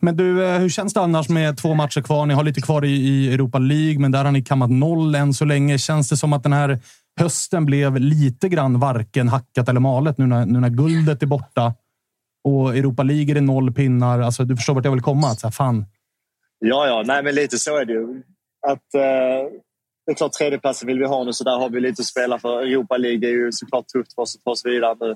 Men 0.00 0.16
du, 0.16 0.44
eh, 0.44 0.58
hur 0.58 0.68
känns 0.68 0.94
det 0.94 1.00
annars 1.00 1.28
med 1.28 1.58
två 1.58 1.74
matcher 1.74 2.00
kvar? 2.00 2.26
Ni 2.26 2.34
har 2.34 2.44
lite 2.44 2.60
kvar 2.60 2.84
i, 2.84 2.88
i 2.88 3.34
Europa 3.34 3.58
League, 3.58 3.98
men 3.98 4.12
där 4.12 4.24
har 4.24 4.32
ni 4.32 4.42
kammat 4.42 4.70
noll 4.70 5.14
än 5.14 5.34
så 5.34 5.44
länge. 5.44 5.78
Känns 5.78 6.08
det 6.08 6.16
som 6.16 6.32
att 6.32 6.42
den 6.42 6.52
här 6.52 6.78
hösten 7.20 7.66
blev 7.66 7.96
lite 7.96 8.48
grann 8.48 8.80
varken 8.80 9.28
hackat 9.28 9.68
eller 9.68 9.80
malet 9.80 10.18
nu 10.18 10.26
när, 10.26 10.46
nu 10.46 10.60
när 10.60 10.68
guldet 10.68 11.22
är 11.22 11.26
borta? 11.26 11.74
Och 12.44 12.76
Europa 12.76 13.02
League 13.02 13.32
är 13.32 13.34
det 13.34 13.40
noll 13.40 13.72
pinnar. 13.72 14.20
Alltså, 14.20 14.44
du 14.44 14.56
förstår 14.56 14.74
vart 14.74 14.84
jag 14.84 14.92
vill 14.92 15.02
komma. 15.02 15.26
Att 15.26 15.40
så 15.40 15.46
här, 15.46 15.52
fan, 15.52 15.84
Ja, 16.58 16.86
ja, 16.86 17.02
nej, 17.06 17.22
men 17.22 17.34
lite 17.34 17.58
så 17.58 17.76
är 17.76 17.84
det 17.84 17.92
ju. 17.92 18.22
Att, 18.66 18.94
eh, 18.94 19.50
det 20.06 20.12
är 20.12 20.14
klart, 20.14 20.32
tredjeplatsen 20.32 20.86
vill 20.86 20.98
vi 20.98 21.06
ha 21.06 21.24
nu, 21.24 21.32
så 21.32 21.44
där 21.44 21.58
har 21.58 21.70
vi 21.70 21.80
lite 21.80 22.00
att 22.00 22.06
spela 22.06 22.38
för. 22.38 22.62
Europa 22.62 22.96
League 22.96 23.28
är 23.28 23.32
ju 23.32 23.52
såklart 23.52 23.88
tufft 23.88 24.14
för 24.14 24.22
oss 24.22 24.36
att 24.36 24.44
ta 24.44 24.50
oss 24.50 24.66
vidare 24.66 24.96
nu. 25.00 25.10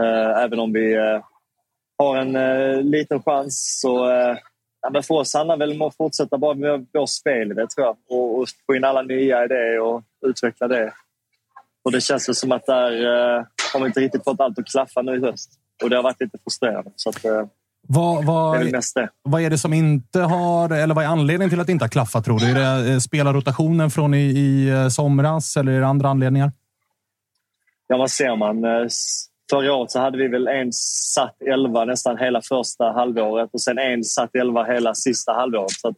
Eh, 0.00 0.42
även 0.44 0.58
om 0.60 0.72
vi 0.72 0.94
eh, 0.94 1.20
har 2.00 2.16
en 2.16 2.36
eh, 2.36 2.82
liten 2.82 3.22
chans. 3.22 3.78
Så, 3.80 4.10
eh, 4.10 4.36
men 4.92 5.02
för 5.02 5.14
oss 5.14 5.34
handlar 5.34 5.56
väl 5.56 5.72
om 5.72 5.82
att 5.82 5.96
fortsätta 5.96 6.38
bara 6.38 6.54
med 6.54 6.86
vårt 6.92 7.10
spel, 7.10 7.48
det 7.48 7.66
tror 7.66 7.86
jag. 7.86 7.96
Och, 8.08 8.38
och 8.38 8.48
få 8.66 8.74
in 8.74 8.84
alla 8.84 9.02
nya 9.02 9.44
idéer 9.44 9.80
och 9.80 10.02
utveckla 10.26 10.68
det. 10.68 10.92
Och 11.84 11.92
det 11.92 12.00
känns 12.00 12.28
väl 12.28 12.34
som 12.34 12.52
att 12.52 12.66
där 12.66 12.92
eh, 12.92 13.44
har 13.72 13.80
vi 13.80 13.86
inte 13.86 14.00
riktigt 14.00 14.24
fått 14.24 14.40
allt 14.40 14.58
att 14.58 14.66
klaffa 14.66 15.02
nu 15.02 15.16
i 15.16 15.20
höst. 15.20 15.50
Och 15.82 15.90
det 15.90 15.96
har 15.96 16.02
varit 16.02 16.20
lite 16.20 16.38
frustrerande. 16.44 16.90
Så 16.96 17.10
att, 17.10 17.24
eh, 17.24 17.44
vad, 17.88 18.24
det 18.24 18.68
är 18.68 18.94
vad, 18.94 19.08
vad 19.22 19.42
är 19.42 19.50
det 19.50 19.58
som 19.58 19.72
inte 19.72 20.20
har... 20.20 20.72
Eller 20.72 20.94
vad 20.94 21.04
är 21.04 21.08
anledningen 21.08 21.50
till 21.50 21.60
att 21.60 21.66
det 21.66 21.72
inte 21.72 21.84
har 21.84 21.90
klaffat, 21.90 22.24
tror 22.24 22.38
du? 22.38 22.50
Är 22.50 22.54
det 22.54 22.92
eh, 22.92 22.98
spelarrotationen 22.98 23.90
från 23.90 24.14
i, 24.14 24.18
i 24.18 24.68
eh, 24.68 24.88
somras 24.88 25.56
eller 25.56 25.72
är 25.72 25.80
det 25.80 25.86
andra 25.86 26.08
anledningar? 26.08 26.52
Ja, 27.86 27.96
vad 27.96 28.10
ser 28.10 28.36
man? 28.36 28.64
Förra 29.50 29.74
året 29.74 29.90
så 29.90 30.00
hade 30.00 30.18
vi 30.18 30.28
väl 30.28 30.48
en 30.48 30.72
satt 30.72 31.42
elva 31.42 31.84
nästan 31.84 32.18
hela 32.18 32.42
första 32.42 32.84
halvåret 32.92 33.50
och 33.52 33.60
sen 33.60 33.78
en 33.78 34.04
satt 34.04 34.34
elva 34.34 34.64
hela 34.64 34.94
sista 34.94 35.32
halvåret. 35.32 35.70
Så 35.70 35.94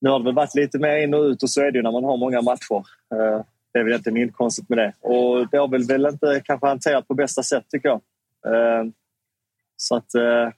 nu 0.00 0.10
har 0.10 0.18
det 0.18 0.24
väl 0.24 0.34
varit 0.34 0.54
lite 0.54 0.78
mer 0.78 0.96
in 0.96 1.14
och 1.14 1.22
ut 1.22 1.42
och 1.42 1.50
så 1.50 1.60
är 1.60 1.70
det 1.70 1.78
ju 1.78 1.82
när 1.82 1.92
man 1.92 2.04
har 2.04 2.16
många 2.16 2.42
matcher. 2.42 2.84
Eh, 3.14 3.44
Det 3.72 3.78
är 3.78 3.84
väl 3.84 3.92
inte 3.94 4.10
inte 4.10 4.32
konstigt 4.32 4.68
med 4.68 4.78
det. 4.78 4.92
Och 5.00 5.48
det 5.50 5.56
har 5.56 5.68
väl, 5.68 5.84
väl 5.86 6.06
inte 6.06 6.40
kanske 6.44 6.66
hanterat 6.66 7.08
på 7.08 7.14
bästa 7.14 7.42
sätt 7.42 7.64
tycker 7.70 7.88
jag. 7.88 8.00
Eh, 8.46 8.84
Så 9.76 9.96
att... 9.96 10.14
eh, 10.14 10.48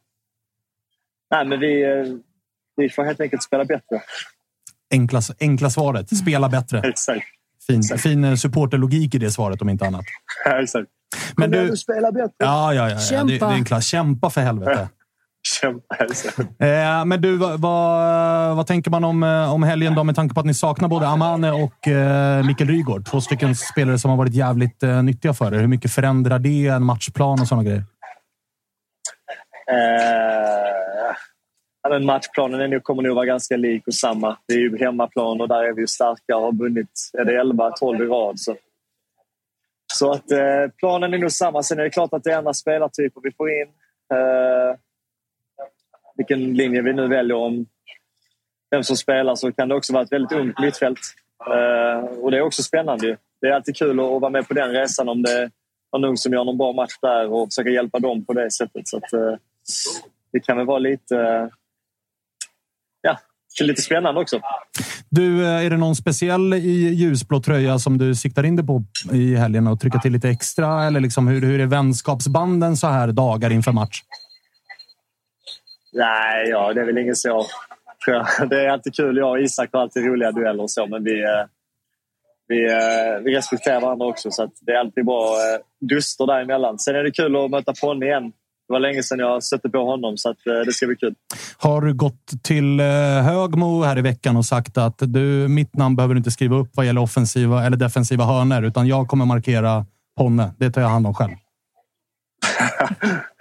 nej, 1.30 1.44
men 1.46 1.60
vi, 1.60 1.84
vi 2.76 2.88
får 2.88 3.04
helt 3.04 3.20
enkelt 3.20 3.42
spela 3.42 3.64
bättre. 3.64 4.02
Enkla, 4.90 5.20
enkla 5.40 5.70
svaret. 5.70 6.16
Spela 6.16 6.48
bättre. 6.48 6.78
Exakt. 6.84 7.26
Fin, 7.66 7.82
fin 7.98 8.24
eh, 8.24 8.34
supporterlogik 8.34 9.14
i 9.14 9.18
det 9.18 9.30
svaret 9.30 9.62
om 9.62 9.68
inte 9.68 9.86
annat. 9.86 10.04
Exakt. 10.62 10.88
Men 11.36 11.50
du... 11.50 11.70
nu, 11.70 11.76
spela 11.76 12.12
bättre. 12.12 12.34
Ja, 12.38 12.74
ja, 12.74 12.90
ja. 12.90 12.98
ja. 13.10 13.24
Det, 13.24 13.32
det 13.32 13.38
Kämpa. 13.38 13.52
är 13.52 13.56
en 13.56 13.64
klass. 13.64 13.86
Kämpa 13.86 14.30
för 14.30 14.40
helvete. 14.40 14.88
Kämpa. 15.60 15.96
exakt. 15.96 16.38
Eh, 16.38 17.04
men 17.04 17.20
du, 17.20 17.36
vad, 17.36 17.60
vad, 17.60 18.56
vad 18.56 18.66
tänker 18.66 18.90
man 18.90 19.04
om, 19.04 19.22
eh, 19.22 19.54
om 19.54 19.62
helgen 19.62 19.94
då 19.94 20.04
med 20.04 20.16
tanke 20.16 20.34
på 20.34 20.40
att 20.40 20.46
ni 20.46 20.54
saknar 20.54 20.88
både 20.88 21.08
Amane 21.08 21.52
och 21.52 21.88
eh, 21.88 22.46
Mikael 22.46 22.70
Rygaard? 22.70 23.06
Två 23.06 23.20
stycken 23.20 23.54
spelare 23.56 23.98
som 23.98 24.10
har 24.10 24.18
varit 24.18 24.34
jävligt 24.34 24.82
eh, 24.82 25.02
nyttiga 25.02 25.34
för 25.34 25.54
er. 25.54 25.58
Hur 25.60 25.66
mycket 25.66 25.92
förändrar 25.92 26.38
det 26.38 26.66
en 26.66 26.84
matchplan 26.84 27.40
och 27.40 27.48
sådana 27.48 27.64
grejer? 27.64 27.84
Eh, 29.70 31.14
ja, 31.82 31.88
men 31.90 32.04
matchplanen 32.06 32.60
är 32.60 32.68
nog, 32.68 32.82
kommer 32.82 33.02
nog 33.02 33.14
vara 33.14 33.26
ganska 33.26 33.56
lik 33.56 33.86
och 33.86 33.94
samma. 33.94 34.36
Det 34.48 34.54
är 34.54 34.58
ju 34.58 34.78
hemmaplan 34.78 35.40
och 35.40 35.48
där 35.48 35.64
är 35.64 35.72
vi 35.72 35.80
ju 35.80 35.86
starka 35.86 36.36
och 36.36 36.42
har 36.42 36.52
vunnit 36.52 37.10
är 37.18 37.24
det 37.24 37.42
11-12 37.42 38.04
i 38.04 38.06
rad. 38.06 38.40
Så, 38.40 38.56
så 39.94 40.12
att, 40.12 40.30
eh, 40.30 40.70
planen 40.78 41.14
är 41.14 41.18
nog 41.18 41.32
samma. 41.32 41.62
Sen 41.62 41.78
är 41.78 41.82
det 41.82 41.90
klart 41.90 42.12
att 42.12 42.24
det 42.24 42.32
är 42.32 42.38
andra 42.38 42.54
spelartyper 42.54 43.20
vi 43.20 43.32
får 43.32 43.50
in. 43.50 43.68
Eh, 44.12 44.76
vilken 46.16 46.54
linje 46.54 46.82
vi 46.82 46.92
nu 46.92 47.08
väljer 47.08 47.36
om 47.36 47.66
vem 48.70 48.82
som 48.82 48.96
spelar 48.96 49.34
så 49.34 49.52
kan 49.52 49.68
det 49.68 49.74
också 49.74 49.92
vara 49.92 50.02
ett 50.02 50.12
väldigt 50.12 50.32
ungt 50.32 50.58
mittfält. 50.58 50.98
Eh, 51.46 52.04
och 52.04 52.30
det 52.30 52.36
är 52.36 52.42
också 52.42 52.62
spännande. 52.62 53.06
ju. 53.06 53.16
Det 53.40 53.46
är 53.46 53.52
alltid 53.52 53.76
kul 53.76 54.00
att 54.00 54.06
att 54.06 54.20
vara 54.20 54.30
med 54.30 54.48
på 54.48 54.54
den 54.54 54.70
resan 54.70 55.08
om 55.08 55.22
det 55.22 55.32
är 55.32 55.50
någon 55.92 56.04
ung 56.04 56.16
som 56.16 56.32
gör 56.32 56.44
någon 56.44 56.58
bra 56.58 56.72
match 56.72 56.98
där 57.02 57.32
och 57.32 57.48
försöka 57.48 57.70
hjälpa 57.70 57.98
dem 57.98 58.24
på 58.24 58.32
det 58.32 58.50
sättet. 58.50 58.88
Så 58.88 58.96
att, 58.96 59.12
eh, 59.12 59.34
det 60.32 60.40
kan 60.40 60.56
väl 60.56 60.66
vara 60.66 60.78
lite... 60.78 61.50
Ja, 63.58 63.64
det 63.64 63.64
är 63.64 63.68
lite 63.68 63.82
spännande 63.82 64.20
också. 64.20 64.40
Du, 65.08 65.44
eh, 65.44 65.66
är 65.66 65.70
det 65.70 65.76
någon 65.76 65.96
speciell 65.96 66.54
i 66.54 66.94
ljusblå 66.94 67.40
tröja 67.40 67.78
som 67.78 67.98
du 67.98 68.14
siktar 68.14 68.44
in 68.44 68.56
dig 68.56 68.66
på 68.66 68.82
i 69.12 69.34
helgen 69.34 69.66
och 69.66 69.80
trycka 69.80 69.98
till 69.98 70.12
lite 70.12 70.28
extra? 70.28 70.84
Eller 70.84 71.00
liksom 71.00 71.28
hur, 71.28 71.40
hur 71.40 71.60
är 71.60 71.66
vänskapsbanden 71.66 72.76
så 72.76 72.86
här 72.86 73.08
dagar 73.08 73.50
inför 73.52 73.72
match? 73.72 74.02
Nej, 75.92 76.48
ja, 76.48 76.72
det 76.72 76.80
är 76.80 76.84
väl 76.84 76.98
ingen 76.98 77.16
så. 77.16 77.46
Det 78.50 78.64
är 78.64 78.68
alltid 78.68 78.94
kul. 78.94 79.16
Jag 79.16 79.30
och 79.30 79.40
Isak 79.40 79.68
har 79.72 79.80
alltid 79.80 80.04
roliga 80.04 80.32
dueller 80.32 80.62
och 80.62 80.70
så, 80.70 80.86
men 80.86 81.04
vi, 81.04 81.22
eh, 81.22 81.44
vi, 82.48 82.70
eh, 82.72 83.20
vi 83.24 83.36
respekterar 83.36 83.80
varandra 83.80 84.06
också. 84.06 84.30
Så 84.30 84.42
att 84.42 84.52
det 84.60 84.72
är 84.72 84.78
alltid 84.78 85.04
bra 85.04 85.34
duster 85.80 86.26
däremellan. 86.26 86.78
Sen 86.78 86.96
är 86.96 87.02
det 87.02 87.10
kul 87.10 87.36
att 87.36 87.50
möta 87.50 87.72
Ponny 87.80 88.06
igen. 88.06 88.32
Det 88.70 88.74
var 88.74 88.80
länge 88.80 89.02
sedan 89.02 89.18
jag 89.18 89.42
stötte 89.42 89.68
på 89.68 89.84
honom, 89.84 90.16
så 90.16 90.30
att, 90.30 90.46
eh, 90.46 90.52
det 90.66 90.72
ska 90.72 90.86
bli 90.86 90.96
kul. 90.96 91.14
Har 91.56 91.80
du 91.80 91.94
gått 91.94 92.42
till 92.42 92.80
eh, 92.80 92.86
Högmo 93.22 93.82
här 93.82 93.98
i 93.98 94.02
veckan 94.02 94.36
och 94.36 94.44
sagt 94.44 94.78
att 94.78 94.94
du, 94.98 95.48
mitt 95.48 95.76
namn 95.76 95.96
behöver 95.96 96.14
du 96.14 96.18
inte 96.18 96.30
skriva 96.30 96.56
upp 96.56 96.70
vad 96.74 96.86
gäller 96.86 97.00
offensiva 97.00 97.66
eller 97.66 97.76
defensiva 97.76 98.24
hörnor, 98.24 98.64
utan 98.64 98.86
jag 98.86 99.08
kommer 99.08 99.24
markera 99.24 99.86
Ponne. 100.16 100.50
Det 100.58 100.70
tar 100.70 100.80
jag 100.80 100.88
hand 100.88 101.06
om 101.06 101.14
själv. 101.14 101.32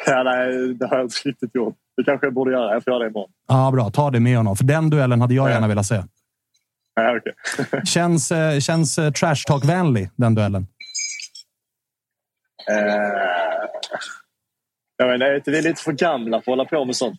ja, 0.06 0.24
nej, 0.24 0.74
det 0.74 0.88
har 0.88 0.98
jag 0.98 1.06
inte 1.06 1.16
riktigt 1.26 1.56
gjort. 1.56 1.76
Det 1.98 2.04
kanske 2.04 2.26
jag 2.26 2.34
borde 2.34 2.52
göra. 2.52 2.74
Jag 2.74 2.84
får 2.84 2.94
göra 2.94 3.04
det 3.04 3.10
imorgon. 3.10 3.32
Ja, 3.48 3.72
bra. 3.72 3.90
Ta 3.90 4.12
det 4.12 4.20
med 4.20 4.38
honom, 4.38 4.56
för 4.56 4.64
den 4.64 4.90
duellen 4.90 5.22
hade 5.22 5.34
jag 5.34 5.50
gärna 5.50 5.68
velat 5.68 5.86
se. 5.86 6.04
Ja, 6.96 7.18
okej. 7.18 7.84
Känns, 7.86 8.32
eh, 8.32 8.60
känns 8.60 8.96
trash 8.96 9.44
talk-vänlig, 9.48 10.10
den 10.16 10.36
duellen. 10.36 10.68
Eh, 12.70 13.49
jag 15.08 15.16
inte, 15.16 15.26
är 15.26 15.36
inte 15.36 15.52
vi 15.52 15.62
lite 15.62 15.84
för 15.84 15.92
gamla 15.92 16.32
för 16.32 16.52
att 16.52 16.58
hålla 16.58 16.66
på 16.66 16.86
med 16.86 16.96
sånt? 16.96 17.18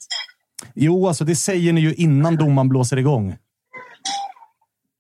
Jo, 0.74 1.08
alltså 1.08 1.24
det 1.24 1.36
säger 1.36 1.72
ni 1.72 1.80
ju 1.80 1.94
innan 1.94 2.36
domaren 2.36 2.68
blåser 2.68 2.96
igång. 2.96 3.36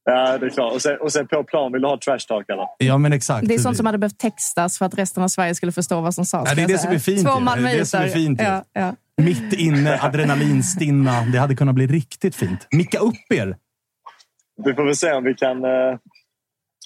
Ja, 0.04 0.38
det 0.38 0.46
är 0.46 0.50
klart. 0.50 0.72
Och 0.72 0.82
sen, 0.82 0.96
och 1.00 1.12
sen 1.12 1.28
på 1.28 1.44
plan 1.44 1.72
vill 1.72 1.82
du 1.82 1.88
ha 1.88 1.98
trash 1.98 2.18
talk, 2.28 2.48
eller? 2.48 2.66
Ja, 2.78 2.98
men 2.98 3.12
exakt. 3.12 3.48
Det 3.48 3.54
är 3.54 3.58
sånt 3.58 3.76
som 3.76 3.86
hade 3.86 3.98
behövt 3.98 4.18
textas 4.18 4.78
för 4.78 4.86
att 4.86 4.98
resten 4.98 5.22
av 5.22 5.28
Sverige 5.28 5.54
skulle 5.54 5.72
förstå 5.72 6.00
vad 6.00 6.14
som 6.14 6.24
sades. 6.24 6.48
Ja, 6.48 6.54
det 6.54 6.62
är 6.62 6.68
det 6.68 6.78
som 6.78 6.92
är 6.92 6.98
fint 6.98 7.26
Två. 7.26 7.40
Det 7.40 7.70
är 7.70 7.78
det 7.78 7.86
som 7.86 8.00
är 8.00 8.08
fint. 8.08 8.40
Ja, 8.42 8.64
ja. 8.72 8.94
Mitt 9.16 9.52
inne, 9.52 9.98
adrenalinstinna. 10.02 11.22
Det 11.32 11.38
hade 11.38 11.56
kunnat 11.56 11.74
bli 11.74 11.86
riktigt 11.86 12.34
fint. 12.34 12.66
Micka 12.70 12.98
upp 12.98 13.32
er! 13.34 13.56
Vi 14.64 14.74
får 14.74 14.84
väl 14.84 14.96
se 14.96 15.12
om 15.12 15.24
vi 15.24 15.34
kan, 15.34 15.64
eh, 15.64 15.98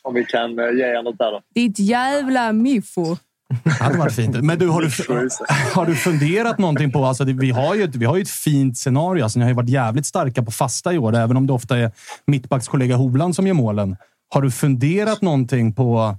om 0.02 0.14
vi 0.14 0.24
kan 0.24 0.58
eh, 0.58 0.64
ge 0.64 0.84
er 0.84 1.02
något 1.02 1.18
där 1.18 1.30
då. 1.30 1.40
Ditt 1.54 1.78
jävla 1.78 2.52
miffo. 2.52 3.16
Det 3.62 3.70
hade 3.70 3.98
varit 3.98 4.14
fint. 4.14 4.42
Men 4.42 4.58
du, 4.58 4.68
har 4.68 4.82
du, 4.82 4.88
har 5.74 5.86
du 5.86 5.94
funderat 5.94 6.58
någonting 6.58 6.92
på... 6.92 7.04
Alltså, 7.04 7.24
vi, 7.24 7.50
har 7.50 7.74
ju 7.74 7.84
ett, 7.84 7.96
vi 7.96 8.04
har 8.04 8.16
ju 8.16 8.22
ett 8.22 8.30
fint 8.30 8.78
scenario. 8.78 9.22
Alltså, 9.22 9.38
ni 9.38 9.44
har 9.44 9.50
ju 9.50 9.56
varit 9.56 9.68
jävligt 9.68 10.06
starka 10.06 10.42
på 10.42 10.50
fasta 10.50 10.92
i 10.92 10.98
år, 10.98 11.14
även 11.16 11.36
om 11.36 11.46
det 11.46 11.52
ofta 11.52 11.78
är 11.78 11.92
mittbackskollega 12.26 12.96
Hovland 12.96 13.36
som 13.36 13.46
gör 13.46 13.54
målen. 13.54 13.96
Har 14.28 14.42
du 14.42 14.50
funderat 14.50 15.22
någonting 15.22 15.72
på 15.72 16.16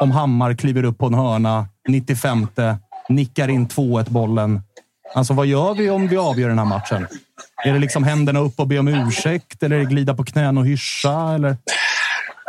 om 0.00 0.10
Hammar 0.10 0.54
kliver 0.54 0.84
upp 0.84 0.98
på 0.98 1.06
en 1.06 1.14
hörna, 1.14 1.66
95 1.88 2.46
nickar 3.08 3.48
in 3.48 3.68
2-1 3.68 4.10
bollen? 4.10 4.60
Alltså, 5.14 5.34
vad 5.34 5.46
gör 5.46 5.74
vi 5.74 5.90
om 5.90 6.08
vi 6.08 6.16
avgör 6.16 6.48
den 6.48 6.58
här 6.58 6.66
matchen? 6.66 7.06
Är 7.64 7.72
det 7.72 7.78
liksom 7.78 8.04
händerna 8.04 8.40
upp 8.40 8.60
och 8.60 8.66
be 8.66 8.78
om 8.78 8.88
ursäkt? 8.88 9.62
Eller 9.62 9.76
är 9.76 9.80
det 9.80 9.86
glida 9.86 10.14
på 10.14 10.24
knän 10.24 10.58
och 10.58 10.66
hyscha? 10.66 11.34
Eller? 11.34 11.56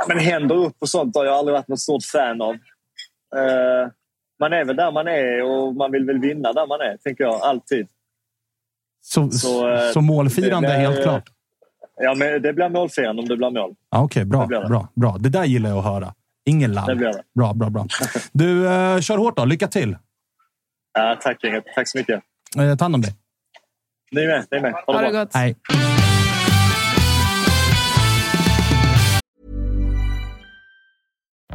Men 0.08 0.20
händer 0.20 0.56
upp 0.56 0.76
och 0.80 0.90
sånt 0.90 1.16
har 1.16 1.26
jag 1.26 1.36
aldrig 1.36 1.54
varit 1.54 1.68
något 1.68 1.80
stort 1.80 2.04
fan 2.04 2.42
av. 2.42 2.54
Eh, 3.36 3.90
man 4.40 4.54
är 4.54 4.66
väl 4.66 4.76
där 4.76 4.92
man 4.92 5.08
är 5.08 5.44
och 5.44 5.76
man 5.76 5.92
vill 5.92 6.06
väl 6.06 6.20
vinna 6.20 6.54
där 6.54 6.68
man 6.68 6.82
är, 6.82 6.98
tänker 6.98 7.24
jag. 7.24 7.42
Alltid. 7.42 7.88
Så, 9.02 9.32
Så, 9.32 9.70
eh, 9.70 9.92
så 9.92 10.02
målfirande 10.02 10.68
blir- 10.68 10.78
helt 10.78 11.04
klart? 11.04 11.24
Ja, 12.02 12.16
men 12.16 12.42
det 12.42 12.54
blir 12.54 12.70
målfirande 12.70 13.22
om 13.22 13.28
det 13.28 13.38
blir 13.38 13.50
mål. 13.50 13.76
Ja, 13.90 14.04
Okej, 14.04 14.26
bra, 14.26 14.46
Det 14.46 14.68
bra, 14.70 14.88
bra. 14.96 15.18
Det 15.20 15.30
där 15.30 15.46
gillar 15.46 15.70
jag 15.70 15.78
att 15.80 15.84
höra. 15.86 16.14
Ingen 16.46 16.74
lamm. 16.74 16.88
Det 16.88 16.96
blir 16.96 17.08
det. 17.08 17.24
Bra, 17.36 17.54
bra, 17.54 17.70
bra. 17.70 17.86
Du, 18.32 18.68
eh, 18.68 19.00
kör 19.00 19.18
hårt 19.18 19.38
då. 19.38 19.46
Lycka 19.46 19.68
till. 19.68 19.98
Ja, 20.94 21.18
tack, 21.22 21.44
gänget. 21.44 21.64
Tack 21.76 21.88
så 21.88 21.98
mycket. 21.98 22.22
Eh, 22.58 22.76
ta 22.76 22.86
hand 22.86 22.96
om 22.96 23.02
dig. 23.02 23.16
Ni 24.12 24.28
med. 24.28 24.46
Ni 24.52 24.60
med. 24.60 24.74
Ha 24.74 24.82
det, 24.94 24.94
Ha 25.00 25.02
det 25.02 25.12
gott. 25.12 25.34
Hej. 25.34 25.56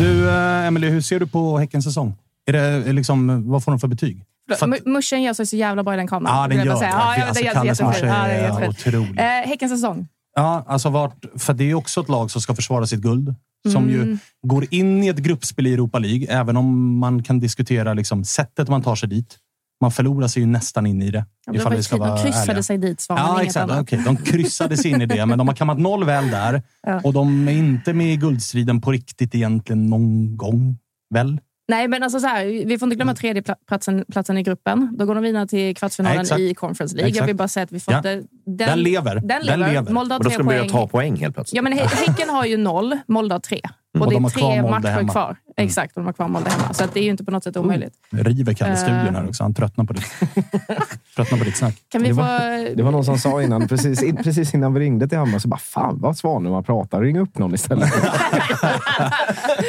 Du, 0.00 0.28
eh, 0.30 0.66
Emily, 0.66 0.88
hur 0.88 1.00
ser 1.00 1.20
du 1.20 1.26
på 1.26 1.58
Häckens 1.58 1.84
säsong? 1.84 2.14
Är 2.46 2.52
det, 2.52 2.58
är 2.60 2.92
liksom, 2.92 3.48
vad 3.50 3.64
får 3.64 3.72
de 3.72 3.78
för 3.80 3.88
betyg? 3.88 4.24
Att- 4.52 4.86
Muschen 4.86 5.22
gör 5.22 5.32
sig 5.34 5.46
så 5.46 5.56
jävla 5.56 5.82
bra 5.82 5.94
i 5.94 5.96
den 5.96 6.06
kameran. 6.06 6.36
Ja, 6.36 6.48
den 6.48 6.58
gör 6.66 6.80
det. 6.80 6.86
Ja, 6.86 7.16
ja, 7.18 7.24
Alltså, 7.26 7.44
Kalles 7.44 7.80
Ja, 7.80 7.92
det 8.00 8.06
är 8.06 8.68
otrolig. 8.68 9.18
Eh, 9.20 9.24
Häckens 9.24 9.72
säsong. 9.72 10.08
Ja, 10.36 10.64
alltså 10.66 10.88
vart, 10.90 11.24
för 11.36 11.52
det 11.54 11.70
är 11.70 11.74
också 11.74 12.00
ett 12.00 12.08
lag 12.08 12.30
som 12.30 12.40
ska 12.42 12.54
försvara 12.54 12.86
sitt 12.86 13.00
guld. 13.00 13.34
Som 13.72 13.90
ju 13.90 14.02
Mm. 14.02 14.18
går 14.46 14.66
in 14.70 15.04
i 15.04 15.08
ett 15.08 15.16
gruppspel 15.18 15.66
i 15.66 15.72
Europa 15.74 15.98
League, 15.98 16.26
även 16.28 16.56
om 16.56 16.98
man 16.98 17.22
kan 17.22 17.40
diskutera 17.40 17.94
liksom 17.94 18.24
sättet 18.24 18.68
man 18.68 18.82
tar 18.82 18.94
sig 18.96 19.08
dit. 19.08 19.36
Man 19.80 19.90
förlorar 19.90 20.28
sig 20.28 20.42
ju 20.42 20.46
nästan 20.48 20.86
in 20.86 21.02
i 21.02 21.10
det. 21.10 21.24
Ja, 21.46 21.52
det 21.52 21.58
ifall 21.58 21.70
var 21.72 21.76
vi 21.76 21.82
ska 21.82 21.96
de 21.96 22.08
vara 22.08 22.22
kryssade 22.22 22.50
ärliga. 22.50 22.62
sig 22.62 22.78
dit, 22.78 23.00
Svanen. 23.00 23.24
Ja, 23.26 23.42
exakt. 23.42 23.70
annat. 23.70 23.82
Okej, 23.82 24.02
de 24.04 24.16
kryssade 24.16 24.76
sig 24.76 24.90
in 24.90 25.02
i 25.02 25.06
det, 25.06 25.26
men 25.26 25.38
de 25.38 25.48
har 25.48 25.54
kammat 25.54 25.78
noll 25.78 26.04
väl 26.04 26.30
där. 26.30 26.62
Ja. 26.82 27.00
Och 27.04 27.12
de 27.12 27.48
är 27.48 27.52
inte 27.52 27.92
med 27.92 28.12
i 28.12 28.16
guldstriden 28.16 28.80
på 28.80 28.92
riktigt 28.92 29.34
egentligen 29.34 29.86
någon 29.86 30.36
gång. 30.36 30.78
Väl? 31.14 31.40
Nej, 31.68 31.88
men 31.88 32.02
alltså 32.02 32.20
så 32.20 32.26
här, 32.26 32.44
vi 32.66 32.78
får 32.78 32.86
inte 32.86 32.96
glömma 32.96 33.14
tredje 33.14 33.42
pla- 33.42 34.04
platsen, 34.12 34.38
i 34.38 34.42
gruppen. 34.42 34.96
Då 34.98 35.04
går 35.06 35.14
de 35.14 35.24
vidare 35.24 35.46
till 35.46 35.76
kvartsfinalen 35.76 36.26
Ja, 36.30 36.38
i 36.38 36.54
Conference 36.54 36.96
League. 36.96 37.08
Jag 37.08 37.14
Exakt. 37.16 37.28
vill 37.28 37.36
bara 37.36 37.48
säga 37.48 37.64
att 37.64 37.72
vi 37.72 37.80
Ja. 37.86 38.00
det. 38.00 38.14
Den, 38.46 38.56
Den 38.56 38.82
lever. 38.82 39.14
Den 39.14 39.28
Den 39.28 39.42
lever. 39.46 39.72
lever. 39.72 39.92
Molde 39.92 40.14
har 40.14 40.18
Och 40.18 40.24
då 40.24 40.30
tre 40.30 40.34
ska 40.34 40.42
de 40.42 40.46
börja 40.48 40.64
ta 40.68 40.86
poäng 40.88 41.16
helt 41.16 41.34
plötsligt. 41.34 41.56
Ja, 41.56 41.62
men 41.62 41.72
Hä- 41.72 42.06
Häcken 42.06 42.28
har 42.28 42.44
ju 42.44 42.56
noll, 42.56 42.98
Molde 43.08 43.34
har 43.34 43.40
tre. 43.40 43.60
Mm. 43.94 44.02
Och 44.02 44.06
Och 44.06 44.12
det 44.12 44.16
de 44.16 44.24
är 44.24 44.28
tre 44.28 44.62
matcher 44.70 44.88
hemma. 44.88 45.12
kvar. 45.12 45.36
Exakt, 45.56 45.96
och 45.96 46.02
de 46.02 46.06
har 46.06 46.12
kvar 46.12 46.28
Molde 46.28 46.50
hemma. 46.50 46.74
Så 46.74 46.84
att 46.84 46.94
det 46.94 47.00
är 47.00 47.04
ju 47.04 47.10
inte 47.10 47.24
på 47.24 47.30
något 47.30 47.44
sätt 47.44 47.56
omöjligt. 47.56 47.94
River 48.10 48.54
Kalle 48.54 48.70
Eh. 48.72 48.76
studion 48.76 49.14
här 49.14 49.28
också. 49.28 49.42
Han 49.42 49.54
tröttnar 49.54 49.84
på 49.84 49.92
ditt, 49.92 50.04
tröttnar 51.16 51.38
på 51.38 51.44
ditt 51.44 51.56
snack. 51.56 51.74
Kan 51.88 52.02
vi 52.02 52.08
Det 52.08 52.14
få... 52.14 52.20
var, 52.20 52.76
det 52.76 52.82
var 52.82 52.90
någon 52.92 53.04
som 53.04 53.18
sa 53.18 53.42
innan, 53.42 53.68
precis, 53.68 54.02
in, 54.02 54.16
precis 54.16 54.54
innan 54.54 54.74
vi 54.74 54.80
ringde 54.80 55.08
till 55.08 55.18
Hammar, 55.18 55.38
så 55.38 55.48
bara 55.48 55.60
fan 55.60 55.98
vad 56.00 56.16
Svanen 56.16 56.52
man 56.52 56.64
pratar. 56.64 57.00
Ring 57.00 57.18
upp 57.18 57.38
någon 57.38 57.54
istället. 57.54 57.92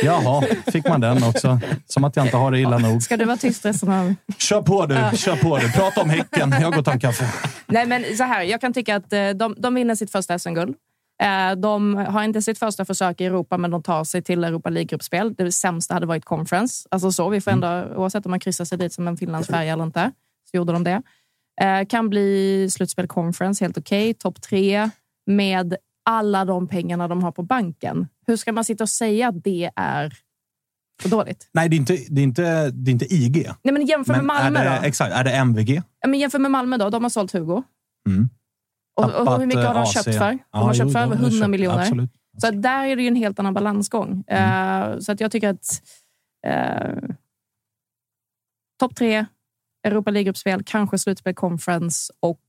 Jaha, 0.03 0.43
fick 0.71 0.87
man 0.89 1.01
den 1.01 1.23
också. 1.23 1.59
Som 1.87 2.03
att 2.03 2.15
jag 2.15 2.25
inte 2.25 2.37
har 2.37 2.51
det 2.51 2.59
illa 2.59 2.77
nog. 2.77 3.03
Ska 3.03 3.17
du 3.17 3.25
vara 3.25 3.37
tyst 3.37 3.65
resten 3.65 3.89
av... 3.91 4.15
Kör 4.37 4.61
på 4.61 4.85
du, 4.85 5.17
kör 5.17 5.35
på 5.35 5.57
du. 5.57 5.71
Prata 5.71 6.01
om 6.01 6.09
Häcken. 6.09 6.55
Jag 6.61 6.71
går 6.71 6.79
och 6.79 6.85
tar 6.85 6.91
en 6.91 6.99
kaffe. 6.99 7.25
Nej, 7.67 7.85
men 7.85 8.03
så 8.17 8.23
här. 8.23 8.43
Jag 8.43 8.61
kan 8.61 8.73
tycka 8.73 8.95
att 8.95 9.13
eh, 9.13 9.29
de, 9.29 9.55
de 9.57 9.73
vinner 9.75 9.95
sitt 9.95 10.11
första 10.11 10.39
SM-guld. 10.39 10.75
Eh, 11.21 11.55
De 11.57 11.95
har 11.95 12.23
inte 12.23 12.41
sitt 12.41 12.59
första 12.59 12.85
försök 12.85 13.21
i 13.21 13.25
Europa, 13.25 13.57
men 13.57 13.71
de 13.71 13.83
tar 13.83 14.03
sig 14.03 14.21
till 14.21 14.43
Europa 14.43 14.69
League-gruppspel. 14.69 15.33
Det 15.33 15.51
sämsta 15.51 15.93
hade 15.93 16.05
varit 16.05 16.25
conference. 16.25 16.87
Alltså 16.91 17.11
så, 17.11 17.29
vi 17.29 17.41
får 17.41 17.51
ändå, 17.51 17.67
Oavsett 17.95 18.25
om 18.25 18.29
man 18.29 18.39
kryssar 18.39 18.65
sig 18.65 18.77
dit 18.77 18.93
som 18.93 19.07
en 19.07 19.17
Finlandsfärg 19.17 19.69
eller 19.69 19.83
inte, 19.83 20.11
så 20.51 20.57
gjorde 20.57 20.73
de 20.73 20.83
det. 20.83 21.01
Eh, 21.61 21.85
Kan 21.87 22.09
bli 22.09 22.67
slutspel 22.71 23.07
conference, 23.07 23.63
helt 23.65 23.77
okej. 23.77 24.13
Topp 24.13 24.41
tre 24.41 24.89
med 25.27 25.75
alla 26.05 26.45
de 26.45 26.67
pengarna 26.67 27.07
de 27.07 27.23
har 27.23 27.31
på 27.31 27.43
banken. 27.43 28.07
Hur 28.27 28.37
ska 28.37 28.51
man 28.51 28.65
sitta 28.65 28.83
och 28.83 28.89
säga 28.89 29.27
att 29.27 29.43
det 29.43 29.69
är 29.75 30.13
för 31.01 31.09
dåligt? 31.09 31.49
Nej, 31.53 31.69
det 31.69 31.75
är 31.75 31.77
inte, 31.77 31.97
det 32.09 32.21
är 32.21 32.23
inte, 32.23 32.71
det 32.71 32.91
är 32.91 32.93
inte 32.93 33.13
IG. 33.13 33.49
Nej, 33.63 33.73
men 33.73 33.85
jämför 33.85 34.13
med 34.13 34.23
Malmö 34.25 34.59
är 34.59 34.65
det, 34.65 34.79
då. 34.81 34.87
Exakt, 34.87 35.13
är 35.15 35.23
det 35.23 35.31
MVG? 35.31 35.81
Ja, 36.01 36.07
men 36.07 36.19
jämför 36.19 36.39
med 36.39 36.51
Malmö 36.51 36.77
då. 36.77 36.89
De 36.89 37.03
har 37.03 37.09
sålt 37.09 37.31
Hugo. 37.31 37.63
Mm. 38.09 38.29
Och, 38.95 39.05
och 39.27 39.39
hur 39.39 39.45
mycket 39.45 39.65
har 39.67 39.73
de 39.73 39.79
eh, 39.79 39.85
köpt 39.85 40.07
AC. 40.07 40.17
för? 40.17 40.31
De 40.31 40.39
Ja, 40.51 40.59
har 40.59 40.73
köpt 40.73 40.87
jo, 40.87 40.91
för 40.93 40.99
över 40.99 41.15
har 41.15 41.23
100 41.23 41.31
köpt- 41.39 41.49
miljoner. 41.49 41.79
absolut. 41.81 42.09
Så 42.37 42.51
där 42.51 42.85
är 42.85 42.95
det 42.95 43.01
ju 43.01 43.07
en 43.07 43.15
helt 43.15 43.39
annan 43.39 43.53
balansgång. 43.53 44.23
Mm. 44.27 44.91
Eh, 44.93 44.99
så 44.99 45.11
att 45.11 45.19
jag 45.19 45.31
tycker 45.31 45.49
att 45.49 45.81
eh, 46.47 47.09
topp 48.79 48.95
tre, 48.95 49.25
Europa 49.87 50.11
League-gruppspel, 50.11 50.63
kanske 50.65 50.97
slutspel 50.97 51.33
conference 51.35 52.13
och 52.19 52.41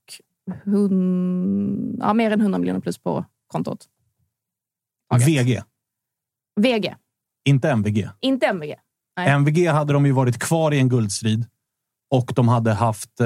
hun, 0.64 1.96
ja, 2.00 2.14
mer 2.14 2.30
än 2.30 2.40
100 2.40 2.58
miljoner 2.58 2.80
plus 2.80 2.98
på 2.98 3.24
kontot. 3.46 3.88
VG, 5.26 5.62
VG, 6.60 6.94
inte 7.44 7.70
MVG. 7.70 8.08
inte 8.20 8.46
MVG. 8.46 8.74
Nej. 9.16 9.30
MVG 9.30 9.66
hade 9.66 9.92
de 9.92 10.06
ju 10.06 10.12
varit 10.12 10.38
kvar 10.38 10.72
i 10.74 10.78
en 10.78 10.88
guldstrid 10.88 11.46
och 12.10 12.32
de 12.36 12.48
hade, 12.48 12.72
haft, 12.72 13.16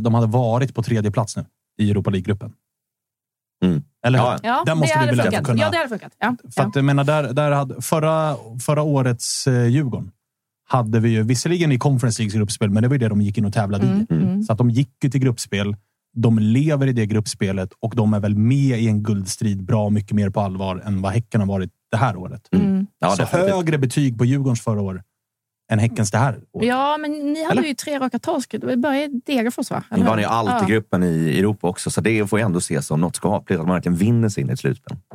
de 0.00 0.14
hade 0.14 0.26
varit 0.26 0.74
på 0.74 0.82
tredje 0.82 1.10
plats 1.10 1.36
nu 1.36 1.44
i 1.78 1.90
Europa 1.90 2.10
League-gruppen. 2.10 2.52
Mm. 3.62 3.82
Eller 4.06 4.18
hur? 4.18 4.26
Ja. 4.26 4.38
Ja, 4.42 4.62
Där 4.66 4.74
måste 4.74 4.98
det 4.98 5.00
vi 5.00 5.06
hade 5.06 5.22
väl 5.22 5.34
ändå 5.34 5.44
kunna... 5.46 5.62
Ja, 5.62 5.70
det 5.70 5.76
hade 5.76 5.88
funkat. 5.88 6.12
Ja, 6.18 6.36
För 6.54 6.62
att, 6.62 6.76
jag 6.76 6.84
menar, 6.84 7.04
där, 7.04 7.32
där 7.32 7.50
hade, 7.50 7.82
förra, 7.82 8.36
förra 8.60 8.82
årets 8.82 9.46
eh, 9.46 9.66
Djurgården 9.66 10.10
hade 10.68 11.00
vi 11.00 11.08
ju 11.08 11.22
visserligen 11.22 11.72
i 11.72 11.78
Conference 11.78 12.22
Leagues 12.22 12.34
gruppspel, 12.34 12.70
men 12.70 12.82
det 12.82 12.88
var 12.88 12.94
ju 12.94 12.98
det 12.98 13.08
de 13.08 13.20
gick 13.20 13.38
in 13.38 13.44
och 13.44 13.52
tävlade 13.52 13.86
Mm, 13.86 14.06
i. 14.10 14.14
mm. 14.14 14.42
Så 14.42 14.52
att 14.52 14.58
de 14.58 14.70
gick 14.70 14.90
ju 15.04 15.10
till 15.10 15.20
gruppspel. 15.20 15.76
De 16.16 16.38
lever 16.38 16.86
i 16.86 16.92
det 16.92 17.06
gruppspelet 17.06 17.70
och 17.80 17.96
de 17.96 18.14
är 18.14 18.20
väl 18.20 18.36
med 18.36 18.80
i 18.80 18.88
en 18.88 19.02
guldstrid 19.02 19.64
bra 19.64 19.90
mycket 19.90 20.12
mer 20.12 20.30
på 20.30 20.40
allvar 20.40 20.82
än 20.84 21.02
vad 21.02 21.12
Häcken 21.12 21.40
har 21.40 21.48
varit 21.48 21.70
det 21.90 21.96
här 21.96 22.16
året. 22.16 22.42
Mm. 22.52 22.86
Ja, 22.98 23.10
så 23.10 23.22
definitivt. 23.22 23.54
högre 23.54 23.78
betyg 23.78 24.18
på 24.18 24.24
Djurgårdens 24.24 24.60
förra 24.60 24.80
år 24.82 25.02
än 25.72 25.78
Häckens 25.78 26.10
det 26.10 26.18
här 26.18 26.38
året. 26.52 26.68
ja, 26.68 26.96
men 27.00 27.12
ni 27.12 27.44
hade 27.44 27.58
Eller? 27.58 27.68
ju 27.68 27.74
tre 27.74 27.98
raka 27.98 28.18
torsk. 28.18 28.54
Det 28.60 28.76
började 28.76 29.04
i 29.04 29.20
Degerfors, 29.26 29.70
va? 29.70 29.84
Ni 29.90 30.02
vann 30.02 30.18
ju 30.18 30.24
allt 30.24 30.50
Ja. 30.50 30.64
i 30.68 30.70
gruppen 30.70 31.02
i 31.02 31.38
Europa 31.38 31.68
också, 31.68 31.90
så 31.90 32.00
det 32.00 32.26
får 32.30 32.38
ju 32.38 32.44
ändå 32.44 32.58
ses 32.58 32.86
som 32.86 33.00
något 33.00 33.16
skapligt. 33.16 33.60
Att 33.60 33.66
man 33.66 33.74
verkligen 33.76 33.96
vinner 33.96 34.28
sig 34.28 34.42
in 34.42 34.50
i 34.50 34.52
ett 34.52 34.60
slutspel. 34.60 34.96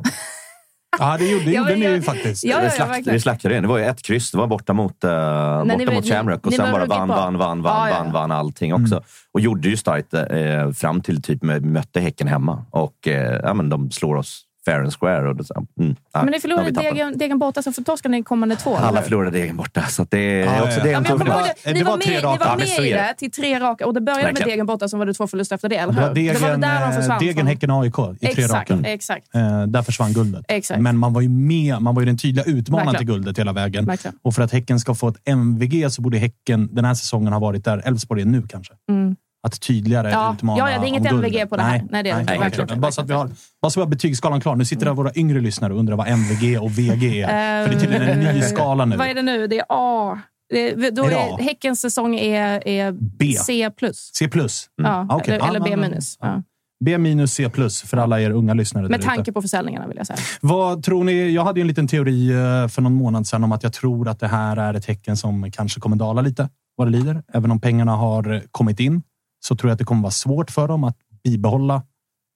Ja, 1.00 1.16
det 1.18 1.30
gjorde, 1.30 1.44
det 1.44 1.50
Ja, 1.50 1.58
gjorde 1.60 1.70
men 1.70 1.80
ni 1.80 1.86
ju 1.86 2.02
faktiskt. 2.02 2.44
Ja, 2.44 2.50
ja, 2.50 2.58
det, 2.58 2.64
ja, 2.64 2.70
slakt, 2.70 2.90
verkligen. 2.90 3.14
det 3.16 3.20
slaktade 3.20 3.54
det. 3.54 3.60
Det 3.60 3.66
var 3.68 3.78
ju 3.78 3.84
ett 3.84 4.02
kryss. 4.02 4.30
Det 4.30 4.38
var 4.38 4.46
borta 4.46 4.72
mot, 4.72 5.04
uh, 5.04 5.10
borta 5.10 5.76
ni 5.76 5.86
mot 5.94 6.08
Shamrock 6.08 6.46
och 6.46 6.50
ni 6.50 6.56
sen 6.56 6.72
bara 6.72 6.84
vann, 6.86 7.08
bra. 7.08 7.16
vann, 7.16 7.38
vann, 7.38 7.62
vann, 7.62 7.88
Ja, 7.88 7.96
ja. 7.96 8.02
vann, 8.02 8.12
vann 8.12 8.32
allting 8.32 8.74
också. 8.74 8.94
Mm. 8.94 9.04
Och 9.34 9.40
gjorde 9.40 9.68
ju 9.68 9.76
starkt 9.76 10.14
eh, 10.14 10.72
fram 10.72 11.00
till 11.00 11.22
typ 11.22 11.42
med, 11.42 11.64
mötte 11.64 12.00
Häcken 12.00 12.28
hemma. 12.28 12.64
Och 12.70 13.08
eh, 13.08 13.40
ja, 13.42 13.54
men 13.54 13.68
de 13.68 13.90
slår 13.90 14.14
oss 14.16 14.44
fair 14.70 14.80
and 14.80 14.92
square. 15.00 15.28
Och 15.28 15.36
det, 15.36 15.44
så, 15.44 15.54
mm, 15.80 15.96
ja, 16.12 16.22
Men 16.22 16.32
ni 16.32 16.40
förlorade 16.40 16.70
degen, 16.70 17.18
degen 17.18 17.38
borta, 17.38 17.62
så 17.62 17.72
torskar 17.72 18.08
ni 18.10 18.22
kommande 18.22 18.56
två. 18.56 18.76
Alla 18.76 18.88
eller? 18.88 19.02
förlorade 19.02 19.30
degen 19.30 19.56
borta. 19.56 19.82
Så 19.82 20.02
att 20.02 20.10
det 20.10 20.18
är 20.18 20.44
Ja, 20.44 20.62
också 20.62 20.78
ja. 20.78 20.82
det 20.84 20.88
är 20.88 20.92
Ja, 20.92 20.98
en 20.98 21.02
men 21.18 21.26
det. 21.26 21.72
Ni 21.72 21.78
det 21.78 21.84
var 21.84 21.90
var 21.90 21.96
med, 21.96 22.06
tre 22.06 22.14
ni 22.14 22.22
var 22.22 22.56
med 22.56 22.86
i 22.86 22.92
det. 22.92 23.14
till 23.18 23.30
tre 23.30 23.60
raka. 23.60 23.86
Och 23.86 23.94
det 23.94 24.00
började 24.00 24.22
med 24.22 24.34
Verkligen. 24.34 24.48
degen 24.48 24.66
borta, 24.66 24.88
som 24.88 24.98
var 24.98 25.06
det 25.06 25.14
två 25.14 25.26
förluster 25.26 25.54
efter 25.54 25.68
det, 25.68 25.76
eller 25.76 25.92
hur? 25.92 26.14
degen, 26.14 26.34
det 26.34 26.40
var 26.40 26.48
där 26.56 26.80
de 26.80 26.90
eh, 26.90 26.96
försvann 26.96 27.18
degen 27.18 27.34
från. 27.36 27.46
Häcken, 27.46 27.70
AIK 27.70 27.98
i 28.20 28.26
tre 28.26 28.44
Exakt, 28.44 28.70
raka. 28.70 28.88
exakt. 28.88 29.34
Eh, 29.34 29.62
där 29.62 29.82
försvann 29.82 30.12
guldet. 30.12 30.44
Exakt. 30.48 30.80
Men 30.80 30.96
man 30.96 31.12
var 31.12 31.20
ju 31.20 31.28
med. 31.28 31.82
Man 31.82 31.94
var 31.94 32.02
ju 32.02 32.06
den 32.06 32.16
tydliga 32.18 32.44
utmanaren 32.44 32.94
till 32.94 33.06
guldet 33.06 33.38
hela 33.38 33.52
vägen. 33.52 33.84
Verkligen. 33.86 34.16
Och 34.22 34.34
för 34.34 34.42
att 34.42 34.52
Häcken 34.52 34.80
ska 34.80 34.94
få 34.94 35.08
ett 35.08 35.16
MVG 35.28 35.90
så 35.92 36.02
borde 36.02 36.18
Häcken 36.18 36.68
den 36.72 36.84
här 36.84 36.94
säsongen 36.94 37.32
ha 37.32 37.40
varit 37.40 37.64
där 37.64 37.82
Elfsborg 37.84 38.22
är 38.22 38.26
nu 38.26 38.42
kanske. 38.48 38.74
Mm. 38.90 39.16
Att 39.42 39.60
tydligare 39.60 40.10
Ja, 40.10 40.34
utmana 40.34 40.58
ja, 40.58 40.70
ja, 40.70 40.78
det 40.78 40.86
är 40.86 40.88
inget. 40.88 41.12
MVG 41.12 41.48
på 41.48 41.56
det 41.56 41.62
här. 41.62 41.84
Nej, 41.90 42.02
det 42.02 42.10
är 42.10 42.18
det 42.18 42.24
nej, 42.38 42.50
klart. 42.50 42.58
inte. 42.70 42.76
Bara 42.80 42.92
så 42.92 43.00
att 43.00 43.08
vi 43.10 43.12
har, 43.14 43.30
bara 43.62 43.70
så 43.70 43.80
vi 43.80 43.84
har 43.84 43.90
betygsskalan 43.90 44.40
klar. 44.40 44.56
Nu 44.56 44.64
sitter 44.64 44.86
där 44.86 44.92
våra 44.94 45.12
yngre 45.14 45.40
lyssnare 45.40 45.72
och 45.72 45.78
undrar 45.78 45.96
vad 45.96 46.08
MVG 46.08 46.58
och 46.62 46.78
VG 46.78 47.22
är. 47.22 47.64
För 47.64 47.70
det 47.72 47.76
är 47.76 47.80
tydligen 47.80 48.08
en 48.08 48.34
ny 48.34 48.42
skala 48.42 48.84
nu. 48.84 48.96
Vad 48.96 49.06
är 49.08 49.14
det 49.14 49.22
nu? 49.22 49.46
Det 49.46 49.58
är 49.58 49.64
A. 49.68 50.18
Det, 50.50 50.90
då 50.90 51.04
Är 51.04 51.36
det? 51.38 51.42
Häckens 51.42 51.80
säsong 51.80 52.16
är, 52.16 52.68
är 52.68 52.92
B. 52.92 53.32
C+. 53.46 53.70
plus. 53.76 54.10
C 54.14 54.28
plus. 54.28 54.66
Ja, 54.76 55.06
Ah, 55.10 55.16
okej. 55.16 55.34
eller, 55.34 55.44
Ja, 55.44 55.48
eller 55.48 55.58
ja, 55.60 55.64
B 55.64 55.70
ja. 55.70 55.76
minus. 55.76 56.16
Ja. 56.20 56.42
B 56.84 56.98
minus 56.98 57.32
C 57.32 57.48
plus 57.50 57.82
för 57.82 57.96
alla 57.96 58.20
er 58.20 58.30
unga 58.30 58.54
lyssnare. 58.54 58.88
Med 58.88 59.02
tanke 59.02 59.32
på 59.32 59.42
försäljningarna 59.42 59.86
vill 59.88 59.96
jag 59.96 60.06
säga. 60.06 60.18
Vad 60.40 60.82
tror 60.82 61.04
ni? 61.04 61.30
Jag 61.30 61.44
hade 61.44 61.60
ju 61.60 61.62
en 61.62 61.66
liten 61.68 61.88
teori 61.88 62.30
eh, 62.30 62.68
för 62.68 62.80
någon 62.82 62.94
månad 62.94 63.26
sedan 63.26 63.44
om 63.44 63.52
att 63.52 63.62
jag 63.62 63.72
tror 63.72 64.08
att 64.08 64.20
det 64.20 64.28
här 64.28 64.56
är 64.56 64.74
ett 64.74 64.84
tecken 64.84 65.16
som 65.16 65.50
kanske 65.50 65.80
kommer 65.80 65.96
dala 65.96 66.20
lite 66.22 66.48
vad 66.76 66.86
det 66.86 66.90
lider. 66.90 67.22
Även 67.32 67.50
om 67.50 67.60
pengarna 67.60 67.92
har 67.96 68.32
eh, 68.34 68.40
kommit 68.50 68.80
in 68.80 69.02
så 69.40 69.56
tror 69.56 69.68
jag 69.68 69.72
att 69.72 69.78
det 69.78 69.84
kommer 69.84 70.02
vara 70.02 70.10
svårt 70.10 70.50
för 70.50 70.68
dem 70.68 70.84
att 70.84 70.96
bibehålla 71.24 71.82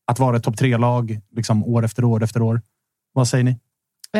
att 0.06 0.18
vara 0.18 0.36
ett 0.36 0.42
topp 0.42 0.56
tre-lag 0.56 1.20
liksom 1.30 1.64
år 1.64 1.84
efter 1.84 2.04
år 2.04 2.22
efter 2.22 2.42
år. 2.42 2.62
Vad 3.12 3.28
säger 3.28 3.44
ni? 3.44 3.58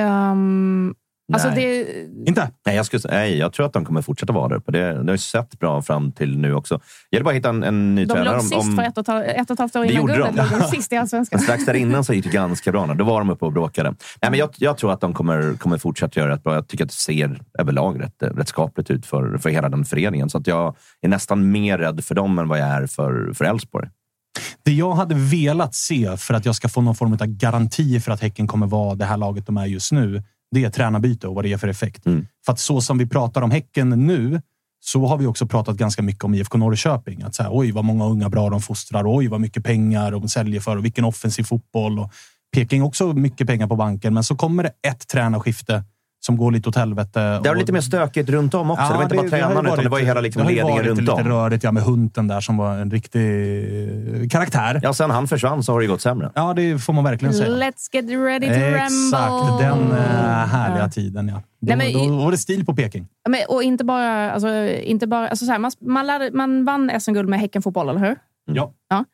Um, 0.00 0.94
alltså 1.32 1.50
det, 1.50 1.86
Inte? 2.26 2.50
Nej, 2.66 2.76
jag, 2.76 2.86
skulle, 2.86 3.02
nej, 3.10 3.38
jag 3.38 3.52
tror 3.52 3.66
att 3.66 3.72
de 3.72 3.84
kommer 3.84 4.02
fortsätta 4.02 4.32
vara 4.32 4.48
där 4.48 4.56
uppe. 4.56 4.72
Det, 4.72 4.78
det 4.78 4.98
har 4.98 5.10
ju 5.10 5.18
sett 5.18 5.58
bra 5.58 5.82
fram 5.82 6.12
till 6.12 6.38
nu 6.38 6.54
också. 6.54 6.76
Det 7.10 7.16
gäller 7.16 7.24
bara 7.24 7.30
att 7.30 7.36
hitta 7.36 7.48
en, 7.48 7.62
en 7.62 7.94
ny 7.94 8.04
de 8.04 8.14
tränare. 8.14 8.34
låg 8.36 8.42
sist 8.42 8.76
för 8.76 8.82
ett 8.82 8.98
och, 8.98 9.02
ett, 9.02 9.08
halvt- 9.08 9.26
ett 9.26 9.50
och 9.50 9.54
ett 9.54 9.58
halvt 9.58 9.76
år 9.76 9.80
Det 9.80 9.86
innan 9.92 10.00
gjorde 10.00 10.14
guldet. 10.14 10.36
de. 10.36 10.42
låg 10.52 10.60
de 10.60 10.68
sist 10.76 10.92
i 10.92 10.96
Allsvenskan. 10.96 11.40
Strax 11.40 11.64
där 11.66 11.74
innan 11.74 12.04
så 12.04 12.14
gick 12.14 12.24
det 12.24 12.30
ganska 12.30 12.72
bra. 12.72 12.86
Då 12.94 13.04
var 13.04 13.20
de 13.20 13.30
uppe 13.30 13.44
och 13.44 13.52
bråkade. 13.52 13.88
Nej, 14.22 14.30
men 14.30 14.38
jag, 14.38 14.50
jag 14.56 14.78
tror 14.78 14.92
att 14.92 15.00
de 15.00 15.14
kommer, 15.14 15.54
kommer 15.58 15.78
fortsätta 15.78 16.20
göra 16.20 16.30
rätt 16.34 16.42
bra. 16.42 16.54
Jag 16.54 16.68
tycker 16.68 16.84
att 16.84 16.90
det 16.90 16.96
ser 16.96 17.40
överlag 17.58 18.02
rätt, 18.02 18.22
rätt 18.38 18.48
skapligt 18.48 18.90
ut 18.90 19.06
för, 19.06 19.38
för 19.38 19.50
hela 19.50 19.68
den 19.68 19.84
föreningen. 19.84 20.30
Så 20.30 20.38
att 20.38 20.46
jag 20.46 20.76
är 21.02 21.08
nästan 21.08 21.50
mer 21.50 21.78
rädd 21.78 22.04
för 22.04 22.14
dem 22.14 22.38
än 22.38 22.48
vad 22.48 22.58
jag 22.58 22.68
är 22.68 22.86
för 22.86 23.32
för 23.34 23.44
Elfsborg. 23.44 23.88
Det 24.64 24.72
jag 24.72 24.92
hade 24.94 25.14
velat 25.14 25.74
se 25.74 26.16
för 26.16 26.34
att 26.34 26.46
jag 26.46 26.54
ska 26.54 26.68
få 26.68 26.80
någon 26.80 26.94
form 26.94 27.12
av 27.12 27.26
garanti 27.26 28.00
för 28.00 28.12
att 28.12 28.20
Häcken 28.20 28.46
kommer 28.46 28.66
vara 28.66 28.94
det 28.94 29.04
här 29.04 29.16
laget 29.16 29.46
de 29.46 29.56
är 29.56 29.66
just 29.66 29.92
nu. 29.92 30.22
Det 30.52 30.64
är 30.64 30.70
tränarbyte 30.70 31.28
och 31.28 31.34
vad 31.34 31.44
det 31.44 31.48
ger 31.48 31.56
för 31.56 31.68
effekt. 31.68 32.06
Mm. 32.06 32.26
För 32.46 32.52
att 32.52 32.58
så 32.58 32.80
som 32.80 32.98
vi 32.98 33.06
pratar 33.06 33.42
om 33.42 33.50
Häcken 33.50 33.88
nu 33.88 34.40
så 34.80 35.06
har 35.06 35.18
vi 35.18 35.26
också 35.26 35.46
pratat 35.46 35.76
ganska 35.76 36.02
mycket 36.02 36.24
om 36.24 36.34
IFK 36.34 36.58
Norrköping. 36.58 37.22
Att 37.22 37.34
så 37.34 37.42
här, 37.42 37.50
oj, 37.52 37.72
vad 37.72 37.84
många 37.84 38.06
unga 38.06 38.28
bra 38.28 38.50
de 38.50 38.62
fostrar. 38.62 39.16
Oj, 39.16 39.28
vad 39.28 39.40
mycket 39.40 39.64
pengar 39.64 40.10
de 40.10 40.28
säljer 40.28 40.60
för 40.60 40.76
och 40.76 40.84
vilken 40.84 41.04
offensiv 41.04 41.44
fotboll. 41.44 41.98
Och 41.98 42.10
Peking 42.52 42.82
också 42.82 43.12
mycket 43.12 43.46
pengar 43.46 43.66
på 43.66 43.76
banken, 43.76 44.14
men 44.14 44.24
så 44.24 44.36
kommer 44.36 44.62
det 44.62 44.72
ett 44.88 45.08
tränarskifte 45.08 45.84
som 46.26 46.36
går 46.36 46.50
lite 46.52 46.68
åt 46.68 46.76
helvete. 46.76 47.40
Det 47.42 47.48
var 47.48 47.56
lite 47.56 47.72
mer 47.72 47.80
stökigt 47.80 48.28
runt 48.30 48.54
om 48.54 48.70
också. 48.70 48.82
Ja, 48.84 48.88
det 48.88 48.94
var 48.96 49.02
inte 49.02 49.14
bara 49.16 49.22
det 49.22 49.30
har 49.30 49.38
tränarna, 49.38 49.60
utan 49.60 49.64
det 49.64 49.70
varit- 49.82 49.90
var 49.90 49.98
ju 49.98 50.04
hela 50.04 50.20
liksom 50.20 50.40
det 50.40 50.44
har 50.44 50.50
ju 50.50 50.56
ledningen 50.56 50.78
varit 50.78 50.88
runt 50.88 51.00
lite 51.00 51.12
om. 51.12 51.28
rörigt 51.28 51.64
ja, 51.64 51.72
med 51.72 51.82
Hunten 51.82 52.28
där 52.28 52.40
som 52.40 52.56
var 52.56 52.76
en 52.78 52.90
riktig 52.90 54.30
karaktär. 54.32 54.80
Ja, 54.82 54.92
sen 54.94 55.10
han 55.10 55.28
försvann 55.28 55.62
så 55.62 55.72
har 55.72 55.80
det 55.80 55.86
gått 55.86 56.00
sämre. 56.00 56.30
Ja, 56.34 56.54
det 56.54 56.78
får 56.78 56.92
man 56.92 57.04
verkligen 57.04 57.34
säga. 57.34 57.48
Let's 57.50 57.88
get 57.92 58.04
ready 58.10 58.46
to 58.46 58.52
Exakt, 58.52 59.32
rumble! 59.32 59.66
den 59.68 59.92
eh, 59.92 60.46
härliga 60.46 60.88
tiden. 60.88 61.28
Ja. 61.28 61.34
Då, 61.60 61.76
Nej, 61.76 61.92
men- 61.94 62.08
då 62.08 62.16
var 62.24 62.30
det 62.30 62.38
stil 62.38 62.66
på 62.66 62.74
Peking. 62.74 63.06
Ja, 63.24 63.30
Men, 63.30 63.40
och 63.48 63.62
inte 63.62 63.84
bara... 63.84 64.30
Alltså, 64.32 64.48
inte 64.68 65.06
bara 65.06 65.28
alltså, 65.28 65.44
så 65.44 65.52
här, 65.52 65.58
man, 65.58 65.70
man, 65.80 66.06
lärde, 66.06 66.30
man 66.32 66.64
vann 66.64 66.90
SM-guld 67.00 67.28
med 67.28 67.40
Häckenfotboll, 67.40 67.88
eller 67.88 68.00
hur? 68.00 68.16
Ja. 68.52 68.72
Ja. 68.88 69.04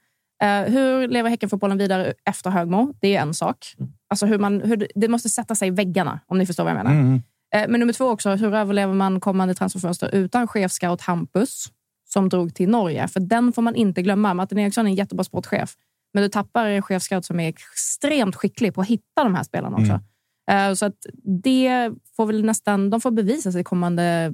Eh, 0.47 0.73
hur 0.73 1.09
lever 1.09 1.31
Häckenfotbollen 1.31 1.79
vidare 1.79 2.13
efter 2.29 2.51
Högmo? 2.51 2.93
Det 3.01 3.17
är 3.17 3.23
en 3.23 3.35
sak. 3.35 3.57
Alltså 4.11 4.27
hur 4.27 4.39
man, 4.39 4.61
hur, 4.61 4.89
det- 4.95 5.09
måste 5.09 5.29
sätta 5.29 5.55
sig 5.55 5.69
i 5.69 5.71
väggarna, 5.71 6.21
om 6.27 6.39
ni 6.39 6.47
förstår 6.47 6.65
vad 6.65 6.71
jag 6.71 6.77
menar. 6.85 6.91
Mm. 7.01 7.23
Eh, 7.55 7.69
men 7.69 7.81
nummer 7.81 7.93
två 7.93 8.05
också, 8.05 8.31
hur 8.35 8.55
överlever 8.55 8.95
man 8.95 9.21
kommande 9.21 9.55
transferfönster 9.55 10.15
utan 10.15 10.49
chefscout 10.49 11.01
Hampus, 11.01 11.67
som 12.09 12.29
drog 12.29 12.55
till 12.55 12.69
Norge? 12.69 13.09
För 13.09 13.21
den 13.21 13.53
får 13.53 13.63
man 13.63 13.75
inte 13.75 14.03
glömma. 14.03 14.35
Martin 14.35 14.59
Eriksson 14.59 14.87
är 14.87 14.91
en 14.91 14.97
jättebra 14.97 15.25
sportchef, 15.25 15.75
men 16.15 16.23
du 16.23 16.29
tappar 16.29 16.67
en 16.67 16.83
chefscout 16.83 17.25
som 17.25 17.41
är 17.41 17.49
extremt 17.49 18.37
skicklig 18.37 18.75
på 18.75 18.81
att 18.81 18.87
hitta 18.89 19.25
de 19.25 19.35
här 19.35 19.43
spelarna 19.45 19.77
också. 19.77 19.93
Eh, 20.51 20.75
så 20.75 20.87
att 20.87 20.97
det 21.45 21.91
får 22.17 22.27
väl 22.27 22.45
nästan, 22.45 22.91
de 22.91 23.01
får 23.01 23.11
bevisa 23.11 23.53
sig 23.53 23.65
kommande 23.65 24.33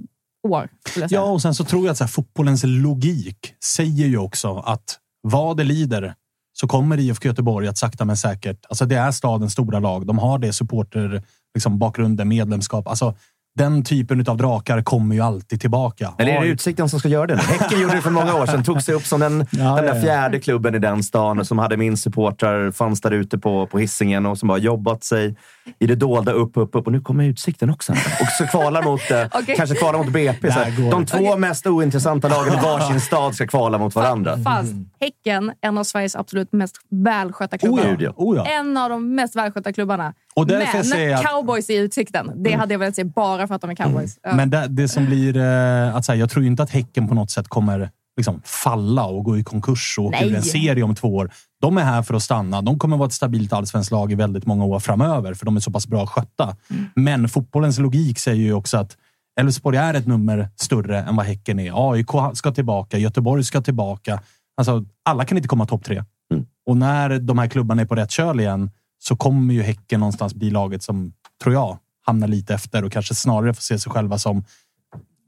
år. 0.49 0.69
Ja, 1.11 1.23
och 1.33 1.43
sen 1.43 1.55
så 1.55 1.65
tror 1.65 1.85
jag 1.85 1.91
att 1.93 1.99
så 1.99 2.05
här, 2.05 2.09
fotbollens 2.09 2.63
logik 2.67 3.55
säger 3.65 4.07
ju 4.07 4.19
också 4.19 4.57
att 4.59 4.99
vad 5.23 5.57
det 5.57 5.65
lider 5.65 6.15
så 6.57 6.67
kommer 6.69 7.01
IFK 7.01 7.29
Göteborg 7.29 7.69
att 7.69 7.79
sakta 7.79 8.05
men 8.05 8.17
säkert... 8.17 8.59
Alltså 8.69 8.87
det 8.87 8.97
är 8.97 9.11
stadens 9.11 9.53
stora 9.53 9.79
lag. 9.79 10.07
De 10.07 10.19
har 10.19 10.39
det 10.39 10.53
supporter, 10.53 11.23
liksom 11.55 11.79
bakgrunden, 11.79 12.29
medlemskap. 12.29 12.89
Alltså 12.89 13.15
den 13.59 13.85
typen 13.85 14.29
av 14.29 14.37
drakar 14.37 14.83
kommer 14.83 15.15
ju 15.15 15.21
alltid 15.21 15.61
tillbaka. 15.61 16.15
Eller 16.19 16.33
är 16.33 16.41
det 16.41 16.47
Utsikten 16.47 16.89
som 16.89 17.01
ska 17.01 17.09
göra 17.09 17.27
det 17.27 17.35
nu? 17.35 17.41
Häcken 17.41 17.81
gjorde 17.81 17.95
det 17.95 18.03
för 18.03 18.11
många 18.11 18.35
år 18.35 18.47
sedan. 18.47 18.65
Tog 18.65 18.83
sig 18.83 18.95
upp 18.95 19.07
som 19.07 19.21
den, 19.21 19.47
Ja, 19.51 19.77
den 19.77 19.85
där 19.87 20.01
fjärde 20.01 20.41
klubben 20.41 20.75
i 20.75 20.79
den 20.79 21.03
stan 21.03 21.45
som 21.45 21.59
hade 21.59 21.77
min 21.77 21.97
supportrar, 21.97 22.71
fanns 22.71 23.01
där 23.01 23.11
ute 23.11 23.39
på, 23.39 23.67
på 23.67 23.79
hissingen 23.79 24.27
och 24.27 24.39
som 24.39 24.49
har 24.49 24.59
jobbat 24.59 25.05
sig 25.05 25.37
i 25.79 25.87
det 25.87 25.95
dolda 25.95 26.33
upp, 26.33 26.57
upp, 26.57 26.75
upp. 26.77 26.87
Och 26.87 26.93
nu 26.93 27.01
kommer 27.01 27.25
Utsikten 27.25 27.71
också. 27.71 27.93
Och 27.93 28.29
så 28.39 28.47
kvalar 28.47 28.83
mot, 28.83 29.11
eh, 29.11 29.27
Okej. 29.33 29.57
kanske 29.57 29.77
kvalar 29.77 29.99
mot 29.99 30.13
BP. 30.13 30.53
Så 30.53 30.61
De 30.91 31.07
två 31.07 31.37
mest 31.37 31.67
ointressanta 31.67 32.29
lagen 32.29 32.53
i 32.59 32.63
varsin 32.63 33.01
stad 33.01 33.35
ska 33.35 33.47
kvala 33.47 33.79
mot 33.79 33.95
varandra. 33.95 34.39
Fast 34.45 34.73
Häcken, 35.01 35.53
en 35.61 35.79
av 35.79 35.85
Sveriges 35.85 36.17
absolut 36.17 36.53
mest 36.53 36.77
välskötta 36.91 37.59
klubbar. 37.59 37.83
Oh 37.83 38.03
ja, 38.03 38.13
oh 38.17 38.37
ja. 38.37 38.47
En 38.47 38.77
av 38.77 38.91
de 38.91 39.15
mest 39.15 39.37
välskötta 39.37 39.73
klubbarna. 39.73 40.15
Och 40.37 40.47
därför 40.47 40.79
Men 40.79 40.85
säger 40.85 41.11
jag 41.11 41.21
att- 41.21 41.27
cowboys 41.27 41.71
i 41.71 41.77
Utsikten. 41.77 42.31
Det 42.37 42.53
hade 42.53 42.75
jag 42.75 42.79
velat 42.79 42.97
se 42.97 43.05
bara 43.05 43.47
för 43.47 43.55
att 43.55 43.61
de 43.61 43.71
är 43.71 43.75
cowboys. 43.75 44.19
Ja. 44.23 44.35
Men 44.35 44.51
det, 44.51 44.67
det 44.69 44.89
som 44.89 45.07
blir... 45.07 45.37
Eh, 45.37 45.97
att 45.97 46.05
säga, 46.05 46.17
jag 46.17 46.31
tror 46.31 46.45
inte 46.45 46.63
att 46.63 46.71
Häcken 46.71 47.09
på 47.09 47.15
något 47.15 47.31
sätt 47.31 47.49
kommer 47.49 47.91
liksom, 48.17 48.41
falla 48.45 49.05
och 49.05 49.25
gå 49.25 49.39
i 49.39 49.45
konkurs 49.45 49.97
och 49.99 50.05
åka 50.05 50.25
ur 50.25 50.35
en 50.35 50.43
serie 50.43 50.83
om 50.83 50.95
två 50.95 51.17
år. 51.17 51.31
De 51.61 51.79
är 51.79 51.83
här 51.83 52.03
för 52.03 52.15
att 52.15 52.23
stanna. 52.23 52.63
De 52.63 52.79
kommer 52.79 52.97
vara 52.97 53.07
ett 53.07 53.13
stabilt 53.13 53.53
allsvenskt 53.53 53.93
lag 53.93 54.13
i 54.13 54.15
väldigt 54.15 54.47
många 54.47 54.65
år 54.65 54.81
framöver, 54.81 55.35
för 55.35 55.45
de 55.47 55.57
är 55.57 55.61
så 55.61 55.71
pass 55.71 55.87
bra 55.87 56.07
skötta. 56.07 56.57
Mm. 56.71 56.85
Men 56.95 57.29
fotbollens 57.29 57.79
logik 57.79 58.19
säger 58.19 58.43
ju 58.45 58.53
också 58.53 58.77
att 58.79 58.97
Elfsborg 59.41 59.77
är 59.79 59.95
ett 59.95 60.07
nummer 60.07 60.49
större 60.57 60.99
än 60.99 61.17
vad 61.17 61.27
Häcken 61.27 61.59
är. 61.59 61.93
AIK 61.93 62.11
ska 62.35 62.51
tillbaka, 62.51 62.99
Göteborg 62.99 63.45
ska 63.45 63.61
tillbaka. 63.63 64.21
Alltså, 64.57 64.85
alla 65.05 65.25
kan 65.25 65.39
inte 65.39 65.49
komma 65.49 65.67
topp 65.67 65.85
tre. 65.85 66.05
Mm. 66.35 66.47
Och 66.67 66.77
när 66.77 67.19
de 67.19 67.39
här 67.39 67.47
klubbarna 67.47 67.83
är 67.83 67.87
på 67.87 67.95
rätt 67.95 68.11
köl 68.11 68.41
igen 68.41 68.71
så 69.07 69.17
kommer 69.17 69.55
ju 69.55 69.63
Häcken 69.63 70.01
någonstans 70.01 70.35
bli 70.35 70.51
laget 70.51 70.83
som, 70.83 71.13
tror 71.43 71.55
jag, 71.55 71.79
hamnar 72.07 72.29
lite 72.29 72.55
efter 72.55 72.85
och 72.85 72.93
kanske 72.93 73.15
snarare 73.15 73.55
får 73.55 73.63
se 73.63 73.79
sig 73.79 73.93
själva 73.93 74.19
som 74.19 74.45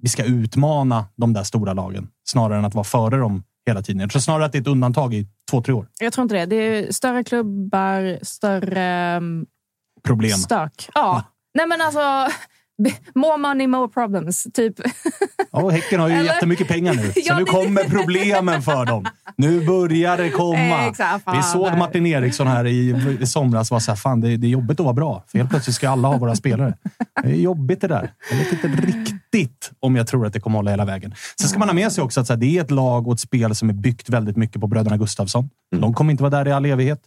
vi 0.03 0.09
ska 0.09 0.25
utmana 0.25 1.07
de 1.17 1.33
där 1.33 1.43
stora 1.43 1.73
lagen 1.73 2.09
snarare 2.25 2.59
än 2.59 2.65
att 2.65 2.75
vara 2.75 2.85
före 2.85 3.17
dem 3.17 3.45
hela 3.67 3.83
tiden. 3.83 4.01
Jag 4.01 4.11
tror 4.11 4.21
snarare 4.21 4.45
att 4.45 4.53
det 4.53 4.59
är 4.59 4.63
ett 4.63 4.69
undantag 4.69 5.15
i 5.15 5.27
två, 5.51 5.63
tre 5.63 5.75
år. 5.75 5.89
Jag 5.99 6.13
tror 6.13 6.23
inte 6.23 6.35
det. 6.35 6.47
Det 6.47 6.57
är 6.57 6.93
större 6.93 7.25
klubbar, 7.25 8.19
större 8.23 9.17
um, 9.17 9.47
Problem. 10.05 10.39
stök. 10.39 10.89
Ja. 10.95 11.23
Nej, 11.55 11.67
men 11.67 11.81
alltså... 11.81 12.01
More 13.15 13.37
money, 13.39 13.67
more 13.67 13.89
problems. 13.89 14.47
Typ. 14.55 14.75
Ja, 15.53 15.69
häcken 15.69 16.01
har 16.01 16.09
ju 16.09 16.15
Eller? 16.15 16.25
jättemycket 16.35 16.69
pengar 16.69 16.95
nu, 16.95 17.03
så 17.13 17.21
Ja, 17.25 17.39
nu 17.39 17.45
kommer 17.45 17.85
problemen 17.85 18.63
för 18.63 18.87
dem. 18.87 19.07
Nu 19.37 19.67
börjar 19.67 20.17
det 20.17 20.31
komma. 20.31 20.87
Exakt, 20.89 21.25
fan. 21.25 21.37
Vi 21.37 21.43
såg 21.43 21.79
Martin 21.79 22.07
Eriksson 22.07 22.47
här 22.47 22.67
i, 22.67 22.95
i 23.21 23.27
somras 23.27 23.71
var 23.71 23.81
så 23.81 23.91
här, 23.91 23.97
fan 23.97 24.21
det, 24.21 24.33
är- 24.33 24.37
det 24.39 24.47
är 24.47 24.49
jobbigt 24.51 24.81
att 24.81 24.85
vara 24.85 24.95
bra. 24.95 25.25
För 25.27 25.39
helt 25.39 25.51
plötsligt 25.51 25.77
ska 25.77 25.89
alla 25.91 26.09
ha 26.09 26.19
våra 26.19 26.37
spelare. 26.37 26.75
Det 27.23 27.29
är 27.29 27.35
jobbigt 27.35 27.81
det 27.81 27.89
där. 27.89 28.13
Jag 28.31 28.37
vet 28.39 28.53
inte 28.53 28.69
riktigt 28.69 29.71
om 29.81 29.97
jag 29.97 30.07
tror 30.07 30.27
att 30.27 30.33
det 30.33 30.41
kommer 30.41 30.59
hålla 30.59 30.71
hela 30.71 30.85
vägen. 30.85 31.15
Sen 31.41 31.49
ska 31.49 31.59
man 31.59 31.69
ha 31.69 31.75
med 31.75 31.93
sig 31.93 32.05
också 32.05 32.21
att 32.21 32.27
så 32.27 32.33
här, 32.33 32.41
det 32.41 32.59
är 32.59 32.61
ett 32.65 32.71
lag 32.71 33.07
och 33.09 33.15
ett 33.15 33.21
spel 33.21 33.55
som 33.55 33.69
är 33.69 33.75
byggt 33.75 34.09
väldigt 34.09 34.37
mycket 34.37 34.61
på 34.61 34.67
bröderna 34.67 34.97
Gustafsson. 34.97 35.51
De 35.77 35.95
kommer 35.95 36.11
inte 36.11 36.23
vara 36.23 36.31
där 36.31 36.49
i 36.49 36.53
all 36.53 36.65
evighet. 36.67 37.01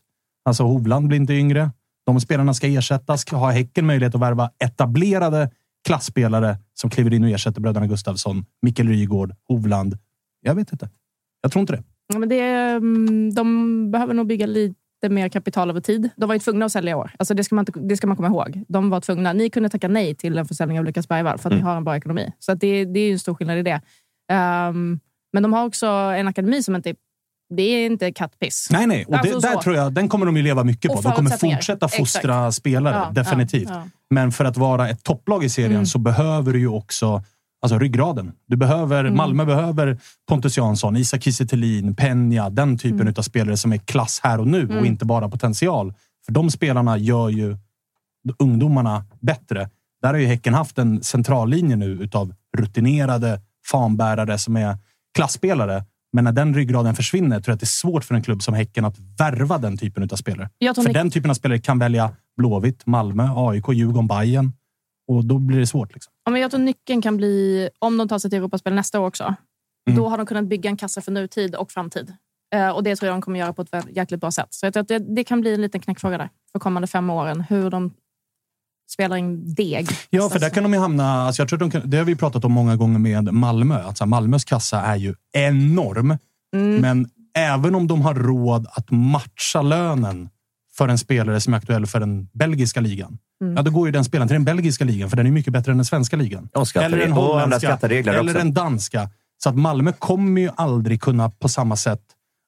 Alltså 0.45 0.63
Hovland 0.63 1.07
blir 1.07 1.17
inte 1.19 1.33
yngre. 1.33 1.71
De 2.05 2.21
spelarna 2.21 2.53
ska 2.53 2.67
ersättas. 2.67 3.21
Ska 3.21 3.35
ha 3.35 3.51
Häcken 3.51 3.85
möjlighet 3.85 4.15
att 4.15 4.21
värva 4.21 4.49
etablerade 4.63 5.49
klassspelare 5.87 6.57
som 6.73 6.89
kliver 6.89 7.13
in 7.13 7.23
och 7.23 7.29
ersätter 7.29 7.61
bröderna 7.61 7.87
Gustafsson, 7.87 8.45
Mikkel 8.61 8.87
Rygård, 8.87 9.35
Hovland. 9.47 9.97
Jag 10.41 10.55
vet 10.55 10.71
inte. 10.71 10.89
Jag 11.41 11.51
tror 11.51 11.61
inte 11.61 11.73
det. 11.73 11.83
Ja, 12.13 12.19
men 12.19 12.29
det, 12.29 12.39
mm, 12.39 13.33
de 13.33 13.91
behöver 13.91 14.13
nog 14.13 14.27
bygga 14.27 14.45
lite 14.45 14.75
mer 15.09 15.29
kapital 15.29 15.69
över 15.69 15.81
tid. 15.81 16.09
De 16.15 16.27
var 16.27 16.35
ju 16.35 16.39
tvungna 16.39 16.65
att 16.65 16.71
sälja 16.71 16.91
i 16.91 16.93
år. 16.93 17.11
Alltså 17.19 17.33
det, 17.33 17.43
ska 17.43 17.55
man 17.55 17.61
inte, 17.67 17.79
det 17.79 17.97
ska 17.97 18.07
man 18.07 18.15
komma 18.17 18.27
ihåg. 18.27 18.63
De 18.67 18.89
var 18.89 19.01
tvungna. 19.01 19.33
Ni 19.33 19.49
kunde 19.49 19.69
tacka 19.69 19.87
nej 19.87 20.15
till 20.15 20.37
en 20.37 20.45
försäljning 20.45 20.79
av 20.79 20.85
Lukas 20.85 21.07
Bergvall 21.07 21.37
för 21.37 21.49
att 21.49 21.53
Mm. 21.53 21.63
ni 21.63 21.69
har 21.69 21.77
en 21.77 21.83
bra 21.83 21.97
ekonomi. 21.97 22.31
Så 22.39 22.53
det, 22.53 22.85
det 22.85 22.99
är 22.99 23.05
ju 23.05 23.11
en 23.11 23.19
stor 23.19 23.33
skillnad 23.35 23.57
i 23.57 23.61
det. 23.61 23.81
Ehm, 24.31 24.99
men 25.33 25.43
de 25.43 25.53
har 25.53 25.65
också 25.65 25.87
en 25.87 26.27
akademi 26.27 26.63
som 26.63 26.75
inte 26.75 26.89
är... 26.89 26.95
Det 27.49 27.61
är 27.63 27.85
inte 27.85 28.11
kattpiss. 28.11 28.67
Nej, 28.71 28.87
nej. 28.87 29.05
Och 29.05 29.13
Alltså 29.15 29.39
det, 29.39 29.47
där 29.47 29.57
tror 29.57 29.75
jag, 29.75 29.93
den 29.93 30.09
kommer 30.09 30.25
de 30.25 30.37
ju 30.37 30.43
leva 30.43 30.63
mycket 30.63 30.91
på. 30.91 31.01
De 31.01 31.11
kommer 31.11 31.29
fortsätta 31.37 31.87
fostra 31.87 32.47
Exakt. 32.47 32.55
spelare, 32.55 32.95
Ja, 32.95 33.11
definitivt. 33.23 33.69
ja, 33.69 33.75
ja. 33.75 33.89
Men 34.09 34.31
för 34.31 34.45
att 34.45 34.57
vara 34.57 34.89
ett 34.89 35.03
topplag 35.03 35.43
i 35.43 35.49
serien 35.49 35.71
Mm. 35.71 35.85
så 35.85 35.99
behöver 35.99 36.53
du 36.53 36.59
ju 36.59 36.67
också 36.67 37.23
alltså 37.61 37.79
ryggraden. 37.79 38.31
Du 38.47 38.57
behöver, 38.57 38.99
Mm. 39.03 39.17
Malmö 39.17 39.45
behöver 39.45 39.99
Pontus 40.27 40.57
Jansson, 40.57 40.97
Isak 40.97 41.23
Kiese 41.23 41.43
Peña, 41.45 42.49
den 42.49 42.77
typen 42.77 43.01
Mm. 43.01 43.13
av 43.17 43.21
spelare 43.21 43.57
som 43.57 43.73
är 43.73 43.77
klass 43.77 44.19
här 44.23 44.39
och 44.39 44.47
nu 44.47 44.63
och 44.65 44.71
Mm. 44.71 44.85
inte 44.85 45.05
bara 45.05 45.29
potential. 45.29 45.93
För 46.25 46.31
de 46.33 46.51
spelarna 46.51 46.97
gör 46.97 47.29
ju 47.29 47.57
ungdomarna 48.39 49.05
bättre. 49.21 49.69
Där 50.01 50.09
har 50.09 50.17
ju 50.19 50.25
Häcken 50.25 50.53
haft 50.53 50.77
en 50.77 51.03
centrallinje 51.03 51.75
nu 51.75 51.85
utav 51.85 52.33
rutinerade 52.57 53.41
fanbärare 53.71 54.37
som 54.37 54.57
är 54.57 54.77
klassspelare. 55.15 55.83
Men 56.13 56.23
när 56.23 56.31
den 56.31 56.53
ryggraden 56.55 56.95
försvinner 56.95 57.39
tror 57.39 57.51
jag 57.51 57.53
att 57.53 57.59
det 57.59 57.63
är 57.63 57.67
svårt 57.67 58.03
för 58.03 58.15
en 58.15 58.23
klubb 58.23 58.43
som 58.43 58.53
Häcken 58.53 58.85
att 58.85 58.95
värva 59.19 59.57
den 59.57 59.77
typen 59.77 60.03
av 60.03 60.15
spelare. 60.15 60.49
För 60.75 60.93
den 60.93 61.11
typen 61.11 61.29
av 61.31 61.35
spelare 61.35 61.59
kan 61.59 61.79
välja 61.79 62.11
Blåvitt, 62.37 62.85
Malmö, 62.85 63.29
AIK, 63.35 63.63
Djurgården, 63.73 64.07
Bayern 64.07 64.51
Och 65.07 65.25
då 65.25 65.37
blir 65.37 65.59
det 65.59 65.67
svårt. 65.67 65.93
Liksom. 65.93 66.13
Ja, 66.25 66.31
men 66.31 66.41
jag 66.41 66.51
tror 66.51 66.61
nyckeln 66.61 67.01
kan 67.01 67.17
bli, 67.17 67.69
om 67.79 67.97
de 67.97 68.07
tar 68.07 68.19
sig 68.19 68.29
till 68.29 68.39
Europaspel 68.39 68.73
nästa 68.73 68.99
år 68.99 69.07
också, 69.07 69.35
Mm. 69.89 69.97
då 70.01 70.09
har 70.09 70.17
de 70.17 70.25
kunnat 70.25 70.45
bygga 70.47 70.69
en 70.69 70.77
kassa 70.77 71.01
för 71.01 71.11
nutid 71.11 71.55
och 71.55 71.71
framtid. 71.71 72.13
Eh, 72.55 72.69
och 72.69 72.83
Det 72.83 72.95
tror 72.95 73.07
jag 73.07 73.15
de 73.15 73.21
kommer 73.21 73.39
göra 73.39 73.53
på 73.53 73.61
ett 73.61 73.75
jäkligt 73.95 74.21
bra 74.21 74.31
sätt. 74.31 74.47
Så 74.49 74.65
jag 74.65 74.73
tror 74.73 74.81
att 74.81 74.87
det, 74.87 74.99
det 74.99 75.23
kan 75.23 75.41
bli 75.41 75.53
en 75.53 75.61
liten 75.61 75.81
knäckfråga 75.81 76.17
där 76.17 76.29
för 76.51 76.59
kommande 76.59 76.87
fem 76.87 77.09
åren. 77.09 77.41
Hur 77.41 77.69
de 77.69 77.93
spelar 78.89 79.17
in 79.17 79.53
deg. 79.53 79.87
Ja, 80.09 80.29
för 80.29 80.39
där 80.39 80.49
kan 80.49 80.63
de 80.63 80.73
ju 80.73 80.79
hamna... 80.79 81.21
Alltså 81.21 81.41
jag 81.41 81.49
tror 81.49 81.59
de 81.59 81.71
kan, 81.71 81.89
det 81.89 81.97
har 81.97 82.05
vi 82.05 82.15
pratat 82.15 82.45
om 82.45 82.51
många 82.51 82.75
gånger 82.75 82.99
med 82.99 83.33
Malmö. 83.33 83.83
Alltså 83.83 84.05
Malmös 84.05 84.45
kassa 84.45 84.81
är 84.81 84.95
ju 84.95 85.15
enorm. 85.33 86.17
Mm. 86.55 86.81
Men 86.81 87.09
även 87.37 87.75
om 87.75 87.87
de 87.87 88.01
har 88.01 88.13
råd 88.13 88.67
att 88.71 88.91
matcha 88.91 89.61
lönen 89.61 90.29
för 90.77 90.87
en 90.87 90.97
spelare 90.97 91.41
som 91.41 91.53
är 91.53 91.57
aktuell 91.57 91.85
för 91.85 91.99
den 91.99 92.27
belgiska 92.33 92.81
ligan. 92.81 93.17
Mm. 93.41 93.55
Ja, 93.55 93.61
då 93.61 93.71
går 93.71 93.87
ju 93.87 93.91
den 93.91 94.03
spelaren 94.03 94.27
till 94.27 94.35
den 94.35 94.45
belgiska 94.45 94.85
ligan, 94.85 95.09
för 95.09 95.17
den 95.17 95.27
är 95.27 95.31
mycket 95.31 95.53
bättre 95.53 95.71
än 95.71 95.77
den 95.77 95.85
svenska 95.85 96.15
ligan. 96.15 96.49
Eller 96.75 96.97
den 96.97 97.11
holländska. 97.11 97.77
Eller 97.81 98.19
också. 98.19 98.33
den 98.33 98.53
danska. 98.53 99.09
Så 99.43 99.49
att 99.49 99.55
Malmö 99.55 99.91
kommer 99.91 100.41
ju 100.41 100.49
aldrig 100.55 101.01
kunna 101.01 101.29
på 101.29 101.49
samma 101.49 101.75
sätt... 101.75 102.01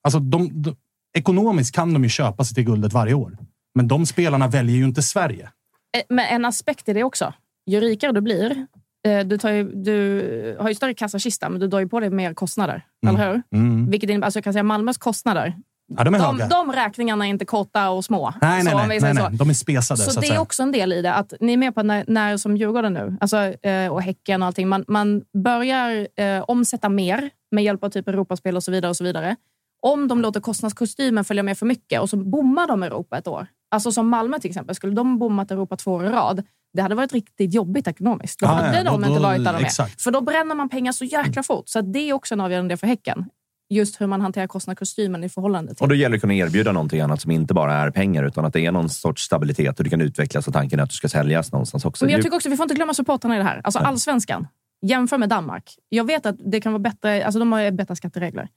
Alltså 0.04 0.18
de, 0.18 0.62
de, 0.62 0.76
ekonomiskt 1.14 1.74
kan 1.74 1.92
de 1.92 2.02
ju 2.02 2.08
köpa 2.08 2.44
sig 2.44 2.54
till 2.54 2.64
guldet 2.64 2.92
varje 2.92 3.14
år. 3.14 3.38
Men 3.74 3.88
de 3.88 4.06
spelarna 4.06 4.48
väljer 4.48 4.76
ju 4.76 4.84
inte 4.84 5.02
Sverige. 5.02 5.48
Eh, 5.96 6.02
Men 6.08 6.26
en 6.28 6.44
aspekt 6.44 6.88
i 6.88 6.92
det 6.92 7.04
också. 7.04 7.32
Ju 7.66 7.80
rikare 7.80 8.12
du 8.12 8.20
blir, 8.20 8.66
eh, 9.08 9.20
du, 9.26 9.38
tar 9.38 9.50
ju, 9.50 9.72
du 9.72 10.56
har 10.60 10.68
ju 10.68 10.74
större 10.74 10.94
kassakista, 10.94 11.48
men 11.48 11.60
du 11.60 11.68
drar 11.68 11.80
ju 11.80 11.88
på 11.88 12.00
dig 12.00 12.10
mer 12.10 12.34
kostnader. 12.34 12.84
Eller 13.06 13.32
hur? 13.32 13.42
Mm. 13.54 13.90
Vilket 13.90 14.10
innebär, 14.10 14.24
alltså 14.24 14.36
jag 14.38 14.44
kan 14.44 14.52
säga 14.52 14.62
Malmös 14.62 14.98
kostnader. 14.98 15.54
Ja, 15.96 16.04
de 16.04 16.14
är 16.14 16.18
de, 16.18 16.24
höga. 16.24 16.48
de 16.48 16.72
räkningarna 16.72 17.26
är 17.26 17.30
inte 17.30 17.44
korta 17.44 17.90
och 17.90 18.04
små. 18.04 18.34
Nej, 18.40 18.64
nej, 18.64 18.74
nej, 18.74 19.00
nej, 19.00 19.14
nej. 19.14 19.24
De 19.32 19.50
är 19.50 19.54
spesade. 19.54 20.00
Så, 20.00 20.10
Så, 20.10 20.20
det 20.20 20.26
är 20.28 20.38
också 20.38 20.62
en 20.62 20.72
del 20.72 20.92
i 20.92 21.02
det. 21.02 21.14
Att 21.14 21.34
ni 21.40 21.52
är 21.52 21.56
med 21.56 21.74
på 21.74 21.82
när, 21.82 22.04
när 22.08 22.36
som 22.36 22.56
Djurgården 22.56 22.92
nu, 22.94 23.16
alltså, 23.20 23.36
eh, 23.38 23.92
och 23.92 24.02
Häcken 24.02 24.42
och 24.42 24.46
allting, 24.46 24.68
man, 24.68 24.84
man 24.88 25.22
börjar 25.44 26.08
eh, 26.16 26.42
omsätta 26.42 26.88
mer 26.88 27.30
med 27.50 27.64
hjälp 27.64 27.84
av 27.84 27.88
typ 27.90 28.08
Europaspel 28.08 28.56
och 28.56 28.62
så 28.62 28.70
vidare. 28.70 28.90
och 28.90 28.96
så 28.96 29.04
vidare. 29.04 29.36
Om 29.82 30.08
de 30.08 30.20
låter 30.20 30.40
kostnadskostymen 30.40 31.24
följa 31.24 31.42
med 31.42 31.58
för 31.58 31.66
mycket 31.66 32.00
och 32.00 32.10
så 32.10 32.16
bommar 32.16 32.66
de 32.68 32.82
Europa 32.82 33.18
ett 33.18 33.28
år. 33.28 33.46
Alltså 33.72 33.92
som 33.92 34.08
Malmö 34.08 34.38
till 34.38 34.50
exempel, 34.50 34.74
skulle 34.74 34.94
de 34.94 35.18
bommat 35.18 35.50
Europa 35.50 35.76
två 35.76 35.92
år 35.92 36.06
i 36.06 36.08
rad, 36.08 36.42
det 36.74 36.82
hade 36.82 36.94
varit 36.94 37.12
riktigt 37.12 37.54
jobbigt 37.54 37.88
ekonomiskt. 37.88 38.40
Då 38.40 38.46
Ja, 38.46 38.50
hade 38.50 38.76
ja, 38.76 38.84
de 38.84 39.02
då- 39.02 39.08
inte 39.08 39.20
varit 39.20 39.44
där 39.44 39.52
de 39.52 39.64
är. 39.64 40.00
För 40.02 40.10
då 40.10 40.20
bränner 40.20 40.54
man 40.54 40.68
pengar 40.68 40.92
så 40.92 41.04
jäkla 41.04 41.42
fort. 41.42 41.68
Så 41.68 41.78
att 41.78 41.92
det 41.92 41.98
är 41.98 42.12
också 42.12 42.34
en 42.34 42.40
avgörande 42.40 42.68
del 42.72 42.78
för 42.78 42.86
Häcken. 42.86 43.24
Just 43.70 44.00
hur 44.00 44.06
man 44.06 44.20
hanterar 44.20 44.46
kostnadskostymen 44.46 45.24
i 45.24 45.28
förhållande 45.28 45.74
till... 45.74 45.82
Och 45.82 45.88
då 45.88 45.94
gäller 45.94 46.10
det 46.10 46.16
att 46.16 46.20
kunna 46.20 46.34
erbjuda 46.34 46.72
någonting 46.72 47.00
annat 47.00 47.20
som 47.20 47.30
inte 47.30 47.54
bara 47.54 47.74
är 47.74 47.90
pengar, 47.90 48.24
utan 48.24 48.44
att 48.44 48.52
det 48.52 48.66
är 48.66 48.72
någon 48.72 48.88
sorts 48.88 49.22
stabilitet 49.22 49.78
och 49.78 49.84
du 49.84 49.90
kan 49.90 50.00
utvecklas 50.00 50.48
och 50.48 50.54
tanken 50.54 50.78
är 50.78 50.82
att 50.82 50.90
du 50.90 50.96
ska 50.96 51.08
säljas 51.08 51.52
någonstans 51.52 51.84
också. 51.84 52.04
Men 52.04 52.12
jag 52.12 52.22
tycker 52.22 52.36
också 52.36 52.48
vi 52.48 52.56
får 52.56 52.64
inte 52.64 52.74
glömma 52.74 52.94
supportrarna 52.94 53.34
i 53.34 53.38
det 53.38 53.44
här. 53.44 53.60
Alltså 53.64 53.78
allsvenskan. 53.78 54.46
Jämför 54.86 55.18
med 55.18 55.28
Danmark. 55.28 55.74
Jag 55.88 56.04
vet 56.06 56.26
att 56.26 56.36
det 56.38 56.60
kan 56.60 56.72
vara 56.72 56.80
bättre, 56.80 57.24
alltså 57.24 57.38
de 57.38 57.52
har 57.52 57.70
bättre 57.70 57.96
skatteregler. 57.96 58.48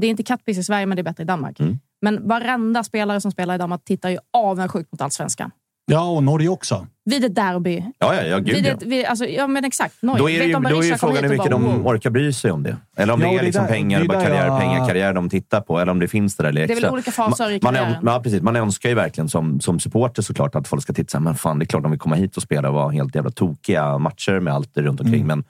Det 0.00 0.06
är 0.06 0.10
inte 0.10 0.22
kattpiss 0.22 0.58
i 0.58 0.64
Sverige, 0.64 0.86
men 0.86 0.96
det 0.96 1.00
är 1.00 1.04
bättre 1.04 1.22
i 1.22 1.26
Danmark. 1.26 1.60
Mm. 1.60 1.78
Men 2.02 2.28
varenda 2.28 2.84
spelare 2.84 3.20
som 3.20 3.30
spelar 3.32 3.54
i 3.54 3.58
Danmark 3.58 3.84
tittar 3.84 4.10
ju 4.10 4.18
avundsjukt 4.32 4.92
mot 4.92 5.00
allsvenskan. 5.00 5.50
Ja, 5.86 6.10
och 6.10 6.22
Norge 6.22 6.48
också. 6.48 6.86
Vid 7.04 7.24
ett 7.24 7.34
derby. 7.34 7.84
Ja, 7.98 8.14
ja, 8.14 8.22
ja, 8.22 8.38
gud 8.38 8.54
vid 8.54 8.66
ja. 8.66 8.70
ett, 8.70 8.82
vid, 8.82 9.04
alltså, 9.06 9.24
ja, 9.26 9.46
men 9.46 9.64
exakt. 9.64 10.02
Norge. 10.02 10.18
Då 10.22 10.30
är, 10.30 10.44
ju, 10.46 10.52
då 10.52 10.68
är 10.68 10.82
ju 10.82 10.94
frågan 10.96 11.16
hur 11.24 11.30
mycket 11.30 11.50
bara, 11.50 11.58
de 11.60 11.86
orkar 11.86 12.10
bry 12.10 12.32
sig 12.32 12.50
om 12.50 12.62
det. 12.62 12.76
Eller 12.96 13.12
om 13.14 13.20
Ja, 13.20 13.26
det 13.28 13.34
är 13.34 13.38
det 13.38 13.44
liksom 13.44 13.64
där- 13.64 13.72
pengar, 13.72 13.98
det 14.00 14.04
är 14.06 14.08
bara 14.08 14.22
karriär, 14.22 14.46
jag- 14.46 14.60
pengar, 14.60 14.88
karriär 14.88 15.12
de 15.12 15.30
tittar 15.30 15.60
på. 15.60 15.78
Eller 15.80 15.92
om 15.92 15.98
det 15.98 16.08
finns 16.08 16.36
det 16.36 16.42
där 16.42 16.52
lilla 16.52 16.66
Det 16.66 16.72
är 16.72 16.74
väl 16.74 16.84
extra. 16.84 16.92
olika 16.92 17.10
faser 17.10 17.50
i 17.50 17.58
man, 17.62 17.74
karriären. 17.74 18.04
man, 18.04 18.14
ja, 18.14 18.20
precis. 18.22 18.42
man 18.42 18.56
önskar 18.56 18.88
ju 18.88 18.94
verkligen 18.94 19.28
som, 19.28 19.60
som 19.60 19.80
supporter 19.80 20.22
såklart 20.22 20.54
att 20.54 20.68
folk 20.68 20.82
ska 20.82 20.92
titta 20.92 21.20
men 21.20 21.34
fan 21.34 21.58
det 21.58 21.62
är 21.62 21.66
klart 21.66 21.82
de 21.82 21.90
vill 21.90 22.00
komma 22.00 22.14
hit 22.16 22.36
och 22.36 22.42
spela 22.42 22.68
och 22.68 22.74
vara 22.74 22.90
helt 22.90 23.14
jävla 23.14 23.30
tokiga 23.30 23.98
matcher 23.98 24.40
med 24.40 24.54
allt 24.54 24.74
det 24.74 24.82
runt 24.82 25.00
omkring. 25.00 25.26
Men 25.26 25.44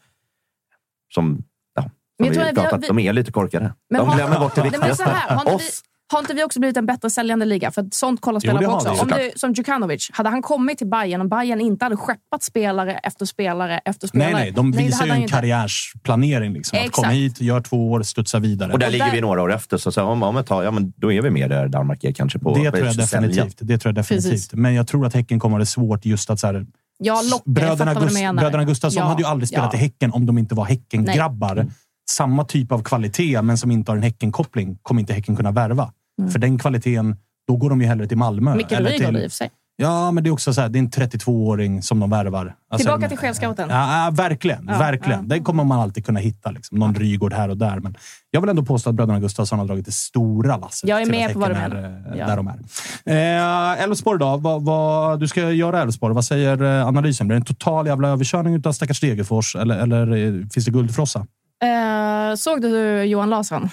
som, 1.15 1.45
ja, 1.75 1.83
som 1.83 1.91
Men 2.19 2.27
jag 2.27 2.35
vi 2.35 2.41
att 2.41 2.57
vi 2.57 2.61
har- 2.61 2.69
pratat, 2.71 2.89
de 2.89 2.99
är 2.99 3.13
lite 3.13 3.33
korkade. 3.33 3.75
Men 3.91 4.07
de 4.07 4.17
glömmer 4.17 4.39
bort 4.41 4.55
det 4.55 4.63
viktigaste. 4.63 5.05
Oss. 5.47 5.83
Har 6.13 6.19
inte 6.19 6.35
vi 6.35 6.45
också 6.45 6.61
blivit 6.61 6.77
en 6.77 6.87
bättre 6.87 7.11
säljande 7.11 7.45
liga? 7.47 7.71
För 7.71 7.83
att 7.83 7.95
sånt 7.95 8.21
kollar 8.21 8.41
spelare 8.41 8.65
på 8.65 8.73
också. 8.73 8.89
Om 8.91 9.09
du, 9.09 9.31
som 9.37 9.53
Djukanovic, 9.53 10.11
hade 10.13 10.29
han 10.29 10.43
kommit 10.43 10.79
till 10.79 10.87
Bayern 10.87 11.21
och 11.21 11.29
Bayern 11.29 11.61
inte 11.61 11.85
hade 11.85 11.97
skeppat 11.97 12.43
spelare 12.43 12.95
efter 12.99 13.27
spelare 13.27 13.79
efter 13.79 14.07
spelare. 14.09 14.33
Nej, 14.33 14.43
nej. 14.43 14.53
De 14.53 14.71
det 14.73 14.79
visar 14.79 15.07
ju 15.07 15.13
en 15.13 15.29
karriärsplanering. 15.29 16.53
Liksom. 16.53 16.79
Att 16.87 16.93
komma 16.93 17.09
hit, 17.09 17.41
gör 17.41 17.61
två 17.61 17.91
år, 17.91 18.03
studsa 18.03 18.39
vidare. 18.39 18.73
Och 18.73 18.79
där 18.79 18.87
Och 18.87 18.93
ligger 18.93 19.05
där- 19.07 19.13
vi 19.13 19.21
några 19.21 19.43
år 19.43 19.53
efter. 19.53 19.77
Så, 19.77 19.93
så 19.93 20.03
om, 20.05 20.23
om 20.23 20.37
ett 20.37 20.47
tag, 20.47 20.65
ja, 20.65 20.71
men 20.71 20.93
då 20.97 21.13
är 21.13 21.23
vi 21.23 21.31
mer 21.31 21.49
där 21.49 21.69
Danmark 21.69 22.05
är 22.05 22.13
kanske 22.13 22.39
på 22.39 22.55
det 22.55 22.71
tror 22.71 22.87
jag 22.87 22.97
definitivt. 22.97 23.57
Det 23.61 23.79
tror 23.79 23.89
jag 23.91 23.95
definitivt. 23.95 24.31
Precis. 24.33 24.53
Men 24.53 24.75
jag 24.75 24.87
tror 24.89 25.07
att 25.07 25.15
Häcken 25.15 25.41
kommer 25.41 25.55
ha 25.55 25.59
det 25.59 25.67
svårt 25.67 26.05
just 26.05 26.31
att 26.31 26.41
så 26.41 26.47
här, 26.47 26.67
Ja, 26.99 27.23
lockar, 27.31 27.51
bröderna, 27.51 27.95
Gust- 27.95 28.37
bröderna 28.41 28.65
Gustafsson 28.65 29.01
Ja, 29.03 29.09
hade 29.09 29.23
ju 29.23 29.29
aldrig 29.29 29.49
spelat 29.49 29.71
ja. 29.73 29.79
i 29.79 29.83
Häcken 29.83 30.13
om 30.13 30.27
de 30.27 30.39
inte 30.39 30.55
var 30.55 30.65
Häcken-grabbar. 30.65 31.67
Samma 32.11 32.45
typ 32.45 32.73
av 32.73 32.83
kvalitet, 32.83 33.43
men 33.43 33.59
som 33.59 33.71
inte 33.71 33.91
har 33.91 33.97
en 33.97 34.03
Häcken-koppling, 34.03 34.79
kommer 34.83 35.01
inte 35.01 35.13
Häcken 35.13 35.37
kunna 35.37 35.51
värva. 35.51 35.93
För 36.33 36.39
den 36.39 36.59
kvaliteten, 36.59 37.17
då 37.49 37.57
går 37.57 37.71
de 37.71 37.81
ju 37.81 37.87
hellre 37.87 38.07
till 38.07 38.19
Malmö. 38.19 38.55
Mikael 38.55 38.87
eller 38.87 38.91
Rygaard 38.99 39.15
till- 39.15 39.23
i 39.25 39.27
och 39.27 39.31
för 39.31 39.37
sig. 39.37 39.51
Ja, 39.77 40.11
men 40.11 40.25
det 40.25 40.31
är 40.31 40.33
också 40.33 40.55
så 40.55 40.61
här, 40.61 40.69
det 40.69 40.79
är 40.79 40.81
en 40.81 40.91
32-åring 40.91 41.83
som 41.83 42.01
de 42.01 42.11
värvar. 42.11 42.55
Alltså, 42.71 42.89
Tillbaka 42.89 43.09
till 43.09 43.19
chefscouten. 43.19 43.69
Ja, 43.71 44.05
ja, 44.05 44.11
verkligen. 44.11 44.67
Ja, 44.69 44.79
verkligen. 44.79 45.19
ja. 45.29 45.37
Det 45.37 45.41
kommer 45.43 45.65
man 45.65 45.81
alltid 45.81 46.07
kunna 46.07 46.21
hitta. 46.21 46.51
Liksom. 46.51 46.79
Någon 46.79 46.95
Rygård 46.95 47.33
här 47.33 47.49
och 47.49 47.57
där. 47.57 47.81
Men 47.81 47.97
jag 48.31 48.41
vill 48.41 48.51
ändå 48.51 48.63
påstå 48.65 48.91
att 48.91 48.97
bröderna 48.97 49.21
Gustafsson 49.21 49.59
har 49.59 49.67
dragit 49.67 49.87
det 49.87 49.93
stora 49.93 50.57
lasset. 50.57 50.89
Jag 50.89 51.03
är 51.03 51.07
med 51.07 51.33
på 51.33 51.39
vad 51.39 51.51
du 51.51 51.55
menar. 51.55 51.77
eh, 52.13 52.19
Ja. 52.19 52.27
Där 52.27 52.37
de 52.37 52.49
är. 52.49 53.83
Eh, 54.15 54.19
då. 54.19 54.37
Vad, 54.37 54.63
vad, 54.65 55.21
du 55.21 55.29
ska 55.29 55.51
göra 55.51 55.83
Elfsborg. 55.83 56.15
Vad 56.15 56.25
säger 56.25 56.63
eh, 56.81 56.87
analysen? 56.87 57.29
Blir 57.29 57.35
det 57.37 57.41
en 57.41 57.45
total 57.45 57.87
jävla 57.87 58.09
överkörning 58.09 58.63
av 58.67 58.73
stackars 58.73 59.01
Degerfors? 59.01 59.57
Eller, 59.57 59.79
eller 59.79 60.13
eh, 60.17 60.47
finns 60.53 60.65
det 60.67 60.71
guldfrossa? 60.71 61.27
Eh, 61.65 62.35
såg 62.37 62.63
du 62.63 63.03
Johan 63.03 63.31
Larsson? 63.31 63.69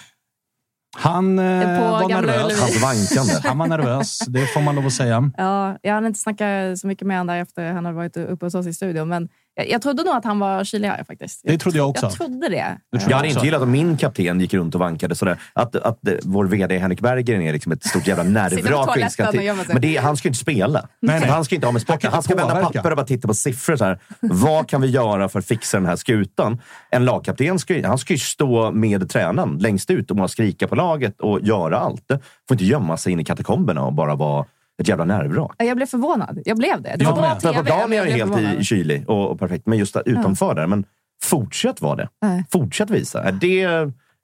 Han 0.97 1.39
eh, 1.39 1.45
var 1.91 2.09
nervös. 2.09 2.43
Ullevi. 2.43 2.59
Hans 2.59 2.81
vankande. 2.81 3.47
Han 3.47 3.57
var 3.57 3.67
nervös. 3.67 4.19
Det 4.19 4.45
får 4.45 4.61
man 4.61 4.75
lov 4.75 4.85
att 4.85 4.93
säga. 4.93 5.31
Ja, 5.37 5.77
jag 5.81 5.93
hann 5.93 6.05
inte 6.05 6.19
snacka 6.19 6.75
så 6.77 6.87
mycket 6.87 7.07
med 7.07 7.17
honom 7.17 7.35
där 7.35 7.41
efter 7.41 7.71
han 7.71 7.85
hade 7.85 7.97
varit 7.97 8.17
uppe 8.17 8.45
hos 8.45 8.55
oss 8.55 8.67
i 8.67 8.73
studion. 8.73 9.09
Men 9.09 9.29
jag, 9.59 9.69
jag 9.69 9.81
trodde 9.81 10.03
nog 10.03 10.15
att 10.15 10.25
han 10.25 10.39
var 10.39 10.63
kyligare 10.63 11.03
faktiskt. 11.05 11.41
Det 11.43 11.57
trodde 11.57 11.77
jag 11.77 11.89
också. 11.89 12.05
Jag 12.05 12.13
trodde 12.13 12.49
det. 12.49 12.77
Det 12.91 13.07
Jag 13.09 13.15
hade 13.17 13.27
inte 13.27 13.45
gillat 13.45 13.61
om 13.61 13.71
min 13.71 13.97
kapten 13.97 14.39
gick 14.39 14.53
runt 14.53 14.75
och 14.75 14.79
vankade 14.79 15.15
sådär. 15.15 15.39
Att, 15.53 15.75
att 15.75 15.99
vår 16.23 16.45
VD 16.45 16.77
Henrik 16.77 17.01
Berggren 17.01 17.41
är 17.41 17.53
liksom 17.53 17.71
ett 17.71 17.83
stort 17.83 18.07
jävla 18.07 18.23
nervvrak. 18.39 18.97
Men 19.67 19.81
det, 19.81 19.97
han 19.97 20.17
ska 20.17 20.27
ju 20.27 20.29
inte 20.29 20.39
spela. 20.39 20.87
Nej, 21.01 21.19
nej. 21.19 21.29
Han 21.29 21.45
ska 21.45 21.55
inte 21.55 21.67
ha 21.67 21.71
med 21.71 21.81
sporten. 21.81 22.11
Han 22.13 22.23
ska 22.23 22.35
vända 22.35 22.55
papper 22.61 22.91
och 22.91 22.97
bara 22.97 23.05
titta 23.05 23.27
på 23.27 23.33
siffror. 23.33 23.75
Så 23.75 23.85
här. 23.85 23.99
Vad 24.19 24.69
kan 24.69 24.81
vi 24.81 24.87
göra 24.87 25.29
för 25.29 25.39
att 25.39 25.45
fixa 25.45 25.77
den 25.77 25.85
här 25.85 25.95
skutan? 25.95 26.61
En 26.91 27.05
lagkapten 27.05 27.59
ska, 27.59 27.75
ju- 27.75 27.85
han 27.85 27.97
ska 27.97 28.13
ju 28.13 28.19
stå 28.19 28.71
med 28.71 29.09
tränaren 29.09 29.57
längst 29.57 29.91
ut 29.91 30.09
och 30.11 30.17
bara 30.17 30.27
skrika 30.27 30.67
på 30.67 30.75
laget 30.75 31.21
och 31.21 31.41
göra 31.41 31.79
allt. 31.79 32.07
Får 32.07 32.55
inte 32.55 32.65
gömma 32.65 32.97
sig 32.97 33.13
in 33.13 33.19
i 33.19 33.25
katakomberna 33.25 33.85
och 33.85 33.93
bara 33.93 34.15
vara 34.15 34.45
ett 34.79 34.87
jävla 34.87 35.05
nervvrak. 35.05 35.55
Jag 35.57 35.77
blev 35.77 35.85
förvånad. 35.85 36.39
Jag 36.45 36.57
blev 36.57 36.81
det. 36.81 36.95
Det 36.97 37.03
Jag 37.03 37.15
var 37.15 37.53
med. 37.53 37.65
Dagen 37.65 37.93
är 37.93 38.05
helt 38.05 38.33
förvånad. 38.33 38.59
i 38.59 38.63
kylig 38.63 39.09
och, 39.09 39.31
och 39.31 39.39
perfekt, 39.39 39.65
men 39.65 39.77
just 39.77 39.93
där, 39.93 40.03
utanför 40.05 40.55
där. 40.55 40.67
Men 40.67 40.85
fortsätt 41.23 41.81
vara 41.81 41.95
det. 41.95 42.09
Nej. 42.21 42.45
Fortsätt 42.51 42.89
visa. 42.89 43.31
Det, 43.31 43.67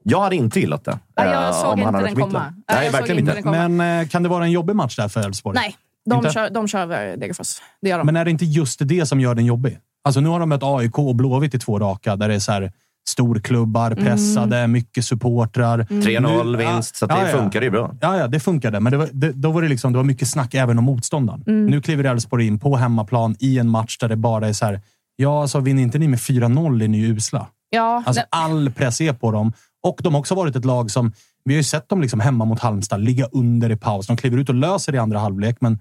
jag 0.03 0.21
hade 0.21 0.35
inte 0.35 0.59
gillat 0.59 0.85
det. 0.85 0.99
Ja, 1.15 1.25
jag 1.25 1.47
eh, 1.47 1.51
såg 1.51 1.73
om 1.73 1.79
inte 1.79 2.01
den 2.01 2.15
komma. 2.15 2.53
Nej, 2.71 2.85
jag 2.85 2.91
verkligen 2.91 3.19
inte 3.19 3.31
inte. 3.31 3.33
den 3.33 3.43
komma. 3.43 3.67
Men 3.67 4.01
eh, 4.01 4.07
kan 4.07 4.23
det 4.23 4.29
vara 4.29 4.43
en 4.43 4.51
jobbig 4.51 4.75
match 4.75 4.95
där 4.95 5.07
för 5.07 5.21
Elfsborg? 5.21 5.55
Nej, 5.55 5.75
de 6.05 6.17
Inte? 6.17 6.31
kör, 6.31 6.49
de 6.49 6.67
kör 6.67 6.79
över 6.79 7.17
Degerfors. 7.17 7.47
Det 7.81 7.89
gör 7.89 7.97
de. 7.97 8.05
Men 8.05 8.15
är 8.15 8.25
det 8.25 8.31
inte 8.31 8.45
just 8.45 8.79
det 8.83 9.05
som 9.05 9.19
gör 9.19 9.35
den 9.35 9.45
jobbig? 9.45 9.79
Alltså 10.03 10.19
nu 10.19 10.29
har 10.29 10.39
de 10.39 10.49
mött 10.49 10.63
AIK 10.63 10.99
och 10.99 11.15
Blåvitt 11.15 11.53
i 11.53 11.59
två 11.59 11.79
raka 11.79 12.15
där 12.15 12.27
det 12.27 12.35
är 12.35 12.39
så 12.39 12.51
här 12.51 12.71
storklubbar, 13.09 13.91
Mm. 13.91 14.03
pressade, 14.03 14.67
mycket 14.67 15.05
supportrar. 15.05 15.79
3-0 15.89 16.51
Nu- 16.51 16.57
vinst, 16.57 16.95
så 16.95 17.05
det 17.05 17.13
Ja, 17.13 17.27
ja. 17.29 17.37
funkar 17.37 17.61
ju 17.61 17.69
bra. 17.69 17.93
Ja, 18.01 18.17
ja, 18.17 18.27
det 18.27 18.39
funkade. 18.39 18.79
Men 18.79 18.91
det 18.91 18.97
var, 18.97 19.09
det, 19.13 19.31
då 19.31 19.51
var 19.51 19.61
det, 19.61 19.67
liksom, 19.67 19.91
det 19.93 19.97
var 19.99 20.03
mycket 20.03 20.27
snack 20.27 20.53
även 20.53 20.77
om 20.79 20.83
motståndaren. 20.85 21.43
Nu 21.65 21.81
kliver 21.81 22.03
Elfsborg 22.03 22.47
in 22.47 22.59
på 22.59 22.75
hemmaplan 22.75 23.35
i 23.39 23.59
en 23.59 23.69
match 23.69 23.97
där 23.97 24.09
det 24.09 24.15
bara 24.15 24.47
är 24.47 24.53
så 24.53 24.65
här. 24.65 24.81
Ja, 25.15 25.41
alltså 25.41 25.59
vinner 25.59 25.81
inte 25.83 25.97
ni 25.99 26.07
med 26.07 26.19
4-0 26.19 26.83
är 26.83 26.87
ni 26.87 26.97
ju 26.97 27.07
usla. 27.15 27.47
ja, 27.69 28.03
Alltså 28.05 28.21
det- 28.21 28.27
all 28.31 28.71
press 28.71 29.01
är 29.01 29.13
på 29.13 29.31
dem. 29.31 29.53
Och 29.83 29.99
de 30.03 30.13
har 30.13 30.19
också 30.19 30.35
varit 30.35 30.55
ett 30.55 30.65
lag 30.65 30.91
som... 30.91 31.11
Vi 31.45 31.53
har 31.53 31.57
ju 31.57 31.63
sett 31.63 31.89
dem 31.89 32.01
liksom 32.01 32.19
hemma 32.19 32.45
mot 32.45 32.59
Halmstad 32.59 33.01
ligga 33.01 33.25
under 33.31 33.71
i 33.71 33.75
paus. 33.75 34.07
De 34.07 34.17
kliver 34.17 34.37
ut 34.37 34.49
och 34.49 34.55
löser 34.55 34.91
det 34.91 34.95
i 34.95 34.99
andra 34.99 35.19
halvlek, 35.19 35.57
men 35.61 35.79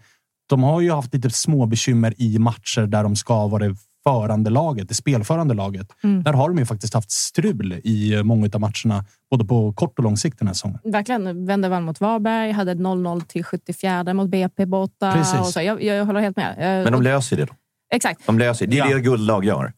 de 0.48 0.62
har 0.62 0.80
ju 0.80 0.92
haft 0.92 1.14
lite 1.14 1.30
små 1.30 1.66
bekymmer 1.66 2.14
i 2.18 2.38
matcher 2.38 2.80
där 2.86 3.02
de 3.02 3.16
ska 3.16 3.46
vara 3.46 3.68
det 3.68 3.74
förande 4.09 4.50
laget, 4.50 4.88
det 4.88 4.94
spelförande 4.94 5.55
laget. 5.55 5.86
Där 6.24 6.32
har 6.32 6.48
de 6.48 6.59
ju 6.59 6.66
faktiskt 6.66 6.94
haft 6.94 7.11
strul 7.11 7.72
i 7.84 8.22
många 8.24 8.48
av 8.55 8.61
matcherna, 8.61 9.05
både 9.30 9.44
på 9.44 9.72
kort 9.72 9.98
och 9.98 10.05
lång 10.05 10.16
sikt 10.16 10.38
den 10.38 10.48
här 10.48 10.55
säsongen. 10.55 10.78
verkligen 10.84 11.46
vände 11.46 11.68
vann 11.68 11.82
mot 11.84 12.00
Varberg, 12.00 12.50
hade 12.52 12.72
ett 12.72 12.78
0-0 12.78 13.20
till 13.26 13.44
74 13.44 14.14
mot 14.14 14.30
BP 14.30 14.66
borta. 14.66 15.12
Precis. 15.12 15.40
Och 15.40 15.46
så. 15.46 15.61
Jag, 15.62 15.82
jag 15.82 16.05
håller 16.05 16.20
helt 16.20 16.36
med. 16.36 16.55
Men 16.84 16.92
de 16.92 17.02
löser 17.02 17.36
det 17.36 17.44
då. 17.44 17.52
Exakt. 17.94 18.26
De 18.26 18.38
löser 18.38 18.66
det. 18.66 18.70
Det 18.70 18.78
är 18.78 18.88
Ja. 18.90 18.94
det 18.96 19.00
guldlag 19.02 19.44
gör. 19.44 19.72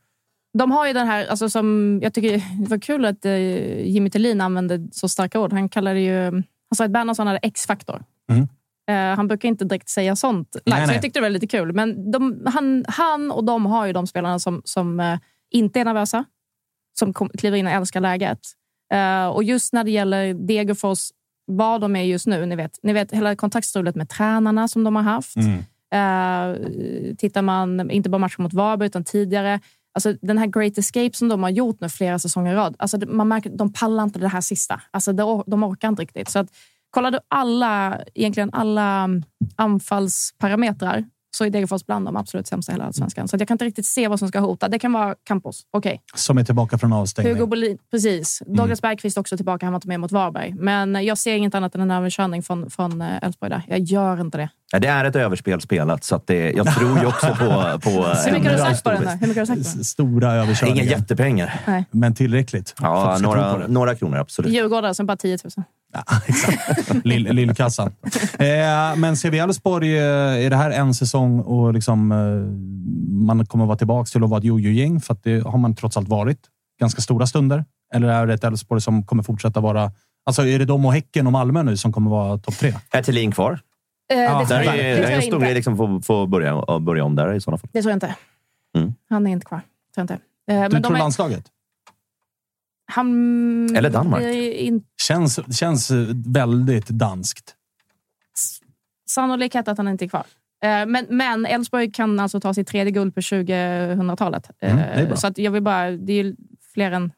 De 0.59 0.71
har 0.71 0.87
ju 0.87 0.93
den 0.93 1.07
här, 1.07 1.27
alltså 1.27 1.51
som, 1.51 1.99
jag 2.03 2.15
tycker 2.15 2.33
det 2.63 2.69
var 2.71 2.79
kul 2.79 3.05
att 3.05 3.25
eh, 3.25 3.33
Jimmy 3.87 4.11
Tillin 4.11 4.41
använde 4.41 4.89
så 4.93 5.09
starka 5.09 5.41
ord. 5.41 5.53
Han 5.53 5.69
kallade 5.69 6.01
ju, 6.01 6.31
han 6.33 6.77
sa 6.77 6.85
att 6.85 6.91
Bernhardsson 6.91 7.27
hade 7.27 7.39
X-faktor. 7.43 8.03
Mm. 8.33 8.49
Eh, 8.91 9.17
han 9.17 9.29
brukar 9.29 9.49
inte 9.49 9.65
direkt 9.65 9.89
säga 9.89 10.17
sånt. 10.17 10.57
Nej, 10.65 10.79
Nej, 10.79 10.87
så 10.87 10.95
jag 10.95 11.03
tyckte 11.03 11.19
det 11.19 11.23
var 11.23 11.31
lite 11.31 11.47
kul. 11.47 11.73
Men 11.73 12.11
de, 12.11 12.43
han, 12.47 12.85
han 12.89 13.31
och 13.31 13.45
de 13.45 13.67
har 13.67 13.87
ju 13.87 13.93
de 13.93 14.07
spelarna 14.07 14.39
som, 14.39 14.63
som 14.65 15.01
eh, 15.01 15.19
inte 15.51 15.81
är 15.81 15.85
nervösa. 15.85 16.25
Som 16.99 17.13
kom, 17.13 17.29
kliver 17.29 17.59
in 17.59 17.67
och 17.67 17.73
älskar 17.73 18.01
läget. 18.01 18.41
Eh, 18.93 19.27
och 19.27 19.45
just 19.45 19.73
när 19.73 19.85
det 19.85 19.91
gäller 19.91 20.35
Degerfors, 20.35 20.99
vad 21.47 21.81
de 21.81 21.97
är 21.97 22.03
just 22.03 22.27
nu. 22.27 22.47
Ni 22.47 22.57
vet, 22.57 22.79
ni 22.83 22.93
vet 22.93 23.13
hela 23.13 23.37
kontaktstrulet 23.37 23.97
med 23.97 24.09
tränarna 24.09 24.69
som 24.69 24.85
de 24.85 24.97
har 24.97 25.03
haft. 25.03 25.37
Mm. 25.37 25.63
Tittar 27.17 27.43
man, 27.43 27.91
inte 27.91 28.11
bara 28.11 28.19
matchen 28.19 28.43
mot 28.43 28.53
Varberg, 28.53 28.87
utan 28.87 29.05
tidigare. 29.05 29.61
Alltså, 29.95 30.13
den 30.13 30.39
här 30.39 30.47
Great 30.47 30.79
Escape 30.79 31.11
som 31.13 31.29
de 31.29 31.43
har 31.43 31.51
gjort 31.51 31.81
nu 31.81 31.89
flera 31.89 32.19
säsonger 32.19 32.53
i 32.53 32.55
rad. 32.55 32.77
Alltså, 32.79 32.99
man 33.07 33.29
märker 33.29 33.51
att 33.51 33.59
de 33.59 33.73
pallar 33.73 34.05
inte 34.05 34.19
det 34.19 34.29
här 34.29 34.41
sista. 34.41 34.81
Alltså, 34.91 35.13
de, 35.13 35.45
de 35.47 35.63
orkar 35.65 35.89
inte 35.89 36.03
riktigt. 36.03 36.29
Så 36.29 36.39
att, 36.39 36.51
kollar 36.97 37.11
du 37.11 37.19
alla, 37.29 38.01
egentligen 38.15 38.51
alla 38.53 39.05
mm, 39.05 39.23
anfallsparametrar 39.57 41.05
så 41.37 41.45
är 41.45 41.51
Degerfors 41.51 41.87
bland 41.87 42.05
de 42.07 42.17
absolut 42.17 42.47
sämsta 42.47 42.73
i 42.73 42.75
hela 42.75 42.85
allsvenskan. 42.85 43.29
Så 43.29 43.37
att 43.37 43.41
jag 43.41 43.49
kan 43.49 43.55
inte 43.55 43.65
riktigt 43.65 43.87
se 43.87 44.09
vad 44.09 44.19
som 44.19 44.29
ska 44.29 44.41
hota. 44.41 44.69
Det 44.69 44.79
kan 44.79 44.93
vara 44.93 45.15
Campos, 45.25 45.63
okej. 45.71 46.01
Som 46.15 46.39
är 46.39 46.45
tillbaka 46.45 46.79
från 46.79 46.93
avstängning. 46.93 47.35
Hugo 47.35 47.47
Bolin, 47.47 47.79
precis. 47.91 48.43
Douglas 48.47 48.83
Bergqvist 48.83 49.19
också 49.19 49.37
tillbaka. 49.37 49.67
Han 49.67 49.73
var 49.73 49.77
inte 49.79 49.89
med 49.89 50.01
mot 50.01 50.13
Varberg. 50.13 50.55
Men 50.55 51.05
jag 51.05 51.19
ser 51.19 51.37
inget 51.37 51.55
annat 51.55 51.75
än 51.75 51.81
en 51.81 51.91
överkörning 51.91 52.43
från, 52.43 52.71
från 52.71 53.01
eh, 53.01 53.23
Elfsborg 53.23 53.51
där. 53.51 53.63
Jag 53.69 53.79
gör 53.81 54.21
inte 54.21 54.39
det. 54.39 54.49
Ja, 54.73 54.79
det 54.79 54.89
är 54.89 55.05
ett 55.05 55.17
överspel 55.17 55.61
spelat, 55.61 56.05
så 56.05 56.17
att 56.17 56.27
det, 56.27 56.51
jag 56.51 56.75
tror 56.75 57.01
ju 57.01 57.07
också 57.07 57.27
på... 57.27 57.35
på 57.83 57.91
Hur 57.91 58.33
mycket 58.33 58.51
har 58.51 58.53
du 58.53 58.59
sagt 58.59 58.85
på 58.85 58.91
den? 58.91 59.09
Hur 59.09 59.29
mycket 59.29 59.49
har 59.49 59.57
du 59.57 59.63
sagt 59.65 59.73
på 59.73 59.73
den? 59.75 59.81
S- 59.81 59.89
Stora 59.89 60.33
överkörningar. 60.33 60.83
Inga 60.83 60.91
jättepengar. 60.91 61.85
Men 61.91 62.15
tillräckligt. 62.15 62.75
Ja, 62.81 63.19
några, 63.23 63.59
det. 63.59 63.69
några 63.69 63.95
kronor, 63.95 64.19
absolut. 64.19 64.53
Djurgårdare 64.53 64.95
som 64.95 65.07
bara 65.07 65.17
10 65.17 65.39
000. 65.57 65.65
Ja, 65.93 66.03
exakt. 66.27 67.05
Lill, 67.05 67.23
lillkassan. 67.23 67.93
Eh, 68.39 68.97
men 68.97 69.17
ser 69.17 69.31
vi 69.31 69.39
Elfsborg, 69.39 69.99
eh, 69.99 70.05
är 70.47 70.51
det 70.51 70.57
här 70.57 70.71
en 70.71 70.95
säsong 70.95 71.26
och 71.41 71.75
liksom, 71.75 72.13
eh, 72.13 73.27
man 73.27 73.47
kommer 73.47 73.67
vara 73.67 73.77
tillbaka 73.79 74.07
till 74.07 74.25
att 74.25 74.31
vara 74.31 74.39
ett 74.39 74.45
jojo-gäng? 74.45 75.01
För 75.01 75.15
att 75.15 75.23
det 75.23 75.47
har 75.47 75.59
man 75.59 75.75
trots 75.75 75.97
allt 75.97 76.09
varit 76.09 76.41
ganska 76.81 77.03
stora 77.03 77.27
stunder. 77.27 77.65
Eller 77.95 78.09
är 78.09 78.27
det 78.27 78.35
ett 78.35 78.45
Elfsborg 78.45 78.81
som 78.81 79.05
kommer 79.07 79.23
fortsätta 79.23 79.61
vara... 79.61 79.93
Alltså 80.27 80.47
är 80.47 80.59
det 80.59 80.65
de 80.65 80.85
och 80.85 80.93
Häcken 80.93 81.27
och 81.27 81.33
Malmö 81.33 81.63
nu 81.63 81.77
som 81.77 81.93
kommer 81.93 82.11
vara 82.11 82.39
topp 82.39 82.55
tre? 82.55 82.75
Är 82.91 83.03
Thelin 83.03 83.33
kvar? 83.33 83.61
Eh, 84.13 84.19
Ja, 84.19 84.39
det, 84.39 84.49
Där 84.55 84.61
är, 84.61 84.67
det 84.67 84.83
är 85.07 85.17
en 85.17 85.23
stor 85.23 85.35
inte. 85.35 85.47
grej 85.47 85.55
liksom 85.55 85.77
få, 85.77 86.01
få 86.03 86.27
börja, 86.27 86.79
börja 86.81 87.05
om 87.05 87.15
där 87.17 87.33
i 87.35 87.41
sådana 87.41 87.59
fall. 87.59 87.71
Det 87.73 87.83
tror 87.83 87.91
jag 87.91 87.97
inte. 87.97 88.15
Han 89.09 89.27
är 89.27 89.31
inte 89.31 89.47
kvar. 89.47 89.61
Tror 89.95 90.03
inte. 90.03 90.15
Eh, 90.15 90.19
Du 90.49 90.55
men 90.55 90.71
tror 90.71 90.81
de 90.83 90.95
är, 90.95 90.99
landslaget? 90.99 91.45
han 92.93 93.77
Eller 93.77 93.91
Danmark. 93.91 94.23
in, 94.55 94.83
Känns, 95.03 95.57
känns 95.59 95.91
väldigt 96.27 96.89
danskt. 96.89 97.55
sannolikhet 99.09 99.69
att 99.69 99.79
han 99.79 99.89
inte 99.89 100.05
är 100.05 100.09
kvar. 100.09 100.25
Eh, 100.65 100.87
Men, 100.87 101.07
men 101.11 101.47
Elfsborg 101.47 101.93
kan 101.93 102.21
alltså 102.21 102.41
ta 102.41 102.55
sitt 102.55 102.69
tredje 102.69 102.91
guld 102.91 103.15
på 103.15 103.21
2000-talet. 103.21 104.51
Mm, 104.61 104.77
det 104.77 104.83
är 104.83 105.07
bra. 105.07 105.17
Så 105.17 105.27
att 105.27 105.39
jag 105.39 105.51
vill 105.51 105.63
bara... 105.63 105.91
Det 105.91 106.13
är 106.13 106.25
ju 106.25 106.37
fler 106.75 106.91
än... 106.93 107.13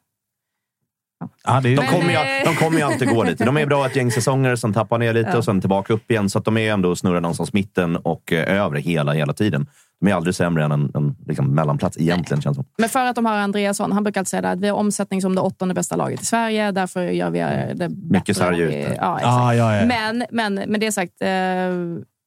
Ja, 1.43 1.61
det 1.61 1.69
är... 1.69 1.75
De 1.75 1.85
kommer, 1.85 2.09
ju, 2.09 2.15
eh, 2.15 2.45
de 2.45 2.55
kommer 2.55 2.77
ju 2.77 2.83
alltid 2.83 3.09
gå 3.09 3.23
dit. 3.23 3.37
De 3.37 3.57
är 3.57 3.65
bra 3.65 3.85
ett 3.85 3.95
gäng 3.95 4.11
säsonger, 4.11 4.55
sen 4.55 4.73
tappar 4.73 4.97
ner 4.97 5.13
lite 5.13 5.29
Ja. 5.29 5.37
och 5.37 5.45
sen 5.45 5.61
tillbaka 5.61 5.93
upp 5.93 6.11
igen. 6.11 6.29
Så 6.29 6.39
att 6.39 6.45
de 6.45 6.57
är 6.57 6.73
ändå 6.73 6.95
snurrar 6.95 7.21
någonstans 7.21 7.53
mitten 7.53 7.95
och 7.95 8.33
eh, 8.33 8.61
övre 8.63 8.79
hela, 8.79 9.13
hela 9.13 9.33
tiden. 9.33 9.67
De 10.01 10.07
är 10.09 10.13
aldrig 10.13 10.35
sämre 10.35 10.63
än 10.63 10.71
en, 10.71 10.91
en 10.95 11.15
liksom, 11.27 11.55
mellanplats 11.55 11.97
egentligen, 11.97 12.41
känns 12.41 12.57
det 12.57 12.63
som. 12.63 12.71
Men 12.77 12.89
för 12.89 13.05
att 13.05 13.15
de 13.15 13.25
har 13.25 13.35
Andreasson, 13.37 13.91
han 13.91 14.03
brukar 14.03 14.21
alltid 14.21 14.29
säga 14.29 14.49
att 14.49 14.59
vi 14.59 14.67
har 14.67 14.77
omsättning 14.77 15.21
som 15.21 15.35
det 15.35 15.41
åttonde 15.41 15.73
bästa 15.73 15.95
laget 15.95 16.21
i 16.21 16.25
Sverige. 16.25 16.71
Därför 16.71 17.03
gör 17.03 17.29
vi 17.29 17.39
det 17.39 17.75
bättre. 17.75 17.89
Mycket 18.09 18.37
sarg 18.37 18.59
ute. 18.61 18.77
Ja, 18.77 19.17
exakt. 19.17 19.23
Ja, 19.23 19.55
ja, 19.55 19.75
ja. 19.75 19.85
Men, 19.85 20.25
men 20.31 20.53
med 20.71 20.79
det 20.79 20.91
sagt, 20.91 21.21
eh, 21.21 21.27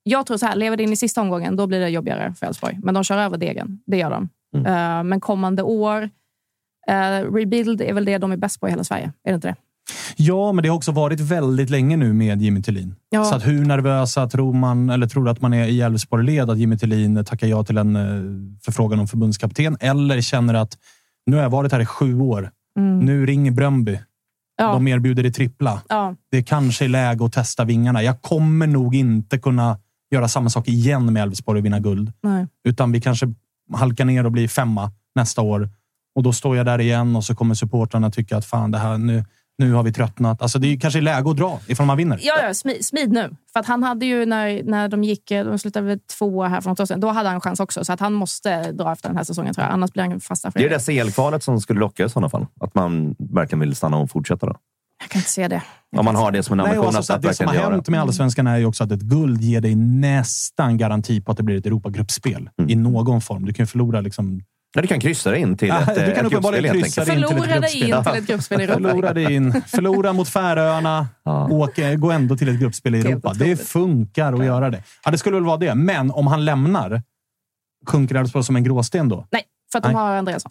jag 0.03 0.27
tror 0.27 0.37
så 0.37 0.47
här, 0.47 0.57
lever 0.57 0.77
det 0.77 0.83
in 0.83 0.93
i 0.93 0.97
sista 0.97 1.21
omgången, 1.21 1.57
då 1.57 1.67
blir 1.67 1.81
det 1.81 1.89
jobbigare 1.89 2.35
för 2.39 2.47
Elfsborg. 2.47 2.79
Men 2.83 2.95
de 2.95 3.05
kör 3.05 3.19
över 3.19 3.39
degen, 3.39 3.81
det 3.87 3.97
gör 3.97 4.11
de. 4.11 4.29
Mm. 4.57 4.67
Eh, 4.67 5.05
men 5.05 5.21
kommande 5.21 5.63
år, 5.63 6.11
eh, 6.89 7.33
rebuild 7.33 7.81
är 7.81 7.93
väl 7.93 8.05
det 8.05 8.19
de 8.19 8.33
är 8.33 8.37
bäst 8.37 8.61
på 8.61 8.69
i 8.69 8.71
hela 8.71 8.85
Sverige. 8.85 9.13
Är 9.25 9.31
det 9.31 9.35
inte 9.35 9.49
det? 9.49 9.57
Ja, 10.17 10.53
men 10.53 10.63
det 10.63 10.69
har 10.69 10.77
också 10.77 10.93
varit 10.93 11.21
väldigt 11.21 11.71
länge 11.71 11.97
nu 11.97 12.13
med 12.13 12.43
Jimmy 12.43 12.63
Tillin. 12.63 12.95
Ja. 13.11 13.25
Så 13.25 13.35
att 13.35 13.47
hur 13.47 13.65
nervösa 13.65 14.29
tror 14.29 14.53
man, 14.53 14.91
eller 14.91 15.07
tror 15.07 15.29
att 15.29 15.41
man 15.41 15.55
är 15.55 15.67
i 15.67 15.81
Elfsborg-led 15.81 16.51
att 16.51 16.59
Jimmy 16.59 16.79
Tillin 16.79 17.25
tackar 17.25 17.47
ja 17.47 17.65
till 17.65 17.79
en 17.79 17.97
eh, 17.97 18.03
förfrågan 18.65 19.01
om 19.01 19.09
förbundskapten? 19.09 19.77
Eller 19.81 20.21
känner 20.21 20.55
att 20.55 20.79
nu 21.27 21.37
har 21.37 21.43
jag 21.43 21.51
varit 21.51 21.73
här 21.73 21.81
i 21.81 21.87
sju 21.87 22.21
år. 22.21 22.51
Mm. 22.79 22.99
Nu 22.99 23.27
ringer 23.27 23.51
Bröndby. 23.51 23.99
Ja. 24.57 24.73
De 24.73 24.89
erbjuder 24.89 25.23
det 25.23 25.31
trippla. 25.31 25.83
Ja. 25.89 26.15
Det 26.31 26.43
kanske 26.43 26.85
är 26.85 26.89
läge 26.89 27.25
att 27.25 27.33
testa 27.33 27.65
vingarna. 27.65 28.03
Jag 28.03 28.23
kommer 28.23 28.67
nog 28.67 28.95
inte 28.95 29.39
kunna 29.39 29.79
göra 30.13 30.29
samma 30.29 30.51
sak 30.51 30.69
igen 30.69 31.13
med 31.13 31.23
Elfsborg 31.23 31.59
och 31.59 31.65
vinna 31.65 31.81
guld. 31.81 32.13
Nej. 32.21 32.47
Utan 32.65 32.93
vi 32.93 33.01
kanske 33.01 33.35
halkar 33.75 34.05
ner 34.05 34.27
och 34.27 34.33
blir 34.33 34.49
femma 34.49 34.93
nästa 35.15 35.43
år. 35.43 35.69
Och 36.15 36.23
då 36.23 36.33
står 36.33 36.57
jag 36.57 36.67
där 36.67 36.81
igen 36.81 37.17
och 37.17 37.25
så 37.25 37.35
kommer 37.35 37.55
supportrarna 37.55 38.11
tycka 38.11 38.37
att 38.37 38.45
fan, 38.45 38.71
det 38.71 38.79
här, 38.79 38.99
nu, 38.99 39.25
nu 39.59 39.73
har 39.73 39.83
vi 39.83 39.93
tröttnat. 39.93 40.43
Alltså 40.43 40.59
det 40.59 40.73
är 40.73 40.81
kanske 40.81 41.01
läge 41.01 41.31
att 41.31 41.37
dra 41.37 41.61
ifall 41.67 41.87
man 41.87 41.97
vinner. 41.97 42.19
Ja, 42.23 42.43
ja 42.43 42.55
smid, 42.55 42.85
smid 42.85 43.13
nu. 43.13 43.37
För 43.53 43.61
att 43.61 43.67
han 43.67 43.83
hade 43.83 44.07
ju 44.07 44.27
när, 44.27 44.63
när 44.63 44.89
de 44.89 45.05
gick, 45.05 45.31
eh, 45.31 45.45
de 45.45 45.59
slutade 45.59 45.87
väl 45.87 45.99
tvåa 46.01 46.49
här 46.49 46.61
för 46.61 46.71
något 46.71 46.81
år 46.81 46.87
sedan, 46.87 47.01
då 47.01 47.09
hade 47.09 47.29
han 47.29 47.35
en 47.35 47.41
chans 47.41 47.61
också. 47.61 47.85
Så 47.85 47.93
att 47.93 48.01
han 48.01 48.13
måste 48.13 48.73
dra 48.73 48.93
efter 48.93 49.09
den 49.09 49.17
här 49.17 49.25
säsongen 49.25 49.55
tror 49.55 49.67
jag. 49.67 49.73
Annars 49.73 49.93
blir 49.93 50.03
han 50.03 50.21
fast 50.21 50.43
där 50.43 50.51
för 50.51 50.59
Det 50.59 50.65
är 50.65 50.69
det 50.69 50.77
där 50.77 51.05
CL-kvalet 51.05 51.43
som 51.43 51.61
skulle 51.61 51.81
locka 51.81 52.05
i 52.05 52.09
sådana 52.09 52.29
fall. 52.29 52.47
Att 52.61 52.75
man 52.75 53.17
verkligen 53.19 53.61
vill 53.61 53.77
stanna 53.77 53.97
och 53.97 54.11
fortsätta. 54.11 54.47
Då. 54.47 54.57
Jag 55.03 55.11
kan 55.11 55.19
inte 55.19 55.31
se 55.31 55.49
det. 55.49 55.63
Om 55.97 56.05
man 56.05 56.17
har 56.17 56.31
det 56.33 56.43
som 56.43 56.53
en 56.53 56.59
Nej, 56.59 56.67
ambition 56.67 56.89
och 56.89 56.95
alltså, 56.97 57.13
att, 57.13 57.23
det 57.23 57.35
som 57.35 57.47
har 57.47 57.55
hänt 57.55 57.89
med 57.89 58.01
Allsvenskan 58.01 58.47
är 58.47 58.57
ju 58.59 58.65
också 58.67 58.85
att 58.85 58.91
ett 58.93 59.01
guld 59.03 59.41
ger 59.41 59.61
dig 59.61 59.75
nästan 59.75 60.79
garanti 60.79 61.21
på 61.21 61.31
att 61.31 61.37
det 61.37 61.43
blir 61.43 61.59
ett 61.59 61.67
Europagruppspel 61.67 62.51
i 62.69 62.77
någon 62.77 63.21
form. 63.21 63.45
Du 63.45 63.53
kan 63.53 63.67
förlora 63.67 64.01
liksom... 64.01 64.43
Ja, 64.75 64.83
du 64.83 64.89
kan 64.89 65.01
kryssa 65.01 65.31
dig 65.31 65.41
in 65.41 65.57
till 65.57 65.69
Ja, 65.69 65.81
ett, 65.81 65.95
du 65.95 66.01
eh, 66.01 66.15
kan 66.15 66.27
ett 66.27 66.33
uppenbarligen 66.33 66.75
gruppspel 66.75 66.81
helt 66.81 66.85
kryssa 66.85 67.01
enkelt. 67.01 67.29
dig 67.31 67.39
in 67.39 67.43
till 67.43 67.53
ett 67.53 67.61
Förlora 67.61 67.61
dig 67.61 67.81
gruppspel. 67.81 67.99
in 67.99 68.05
till 68.05 68.23
ett 68.23 68.27
gruppspel 68.29 68.61
i 68.61 68.65
Europa. 68.65 68.89
Förlora 68.89 69.13
dig 69.13 69.35
in. 69.35 69.63
Förlora 69.67 70.13
mot 70.13 70.29
Färöarna. 70.29 71.09
Åka, 71.51 71.95
gå 71.95 72.11
ändå 72.11 72.37
till 72.37 72.49
ett 72.49 72.61
gruppspel 72.61 72.95
i 72.95 73.01
Europa. 73.01 73.33
Det 73.35 73.57
funkar 73.57 74.33
att 74.33 74.45
göra 74.45 74.71
det. 74.71 74.83
Ja, 75.05 75.11
det 75.11 75.19
skulle 75.19 75.37
väl 75.37 75.45
vara 75.45 75.57
det. 75.57 75.75
Men 75.75 76.11
om 76.11 76.27
han 76.27 76.45
lämnar, 76.45 77.03
sjunker 77.87 78.15
Elfsborg 78.15 78.45
som 78.45 78.57
en 78.57 78.65
gråsten 78.65 79.09
då? 79.09 79.27
Nej, 79.31 79.43
för 79.73 79.79
att 79.79 79.85
de 79.85 79.93
Nej. 79.93 80.03
har 80.03 80.15
Andreasson. 80.15 80.51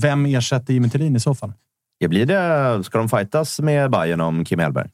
Vem 0.00 0.26
ersätter 0.26 0.72
Jimmy 0.74 0.90
Tillin 0.90 1.16
i 1.16 1.20
så 1.20 1.34
fall? 1.34 1.52
Ja, 1.98 2.08
blir 2.08 2.26
det, 2.26 2.84
ska 2.84 2.98
de 2.98 3.08
fightas 3.08 3.60
med 3.60 3.90
Bayern 3.90 4.20
om 4.20 4.44
Kim 4.44 4.58
Hellberg? 4.58 4.90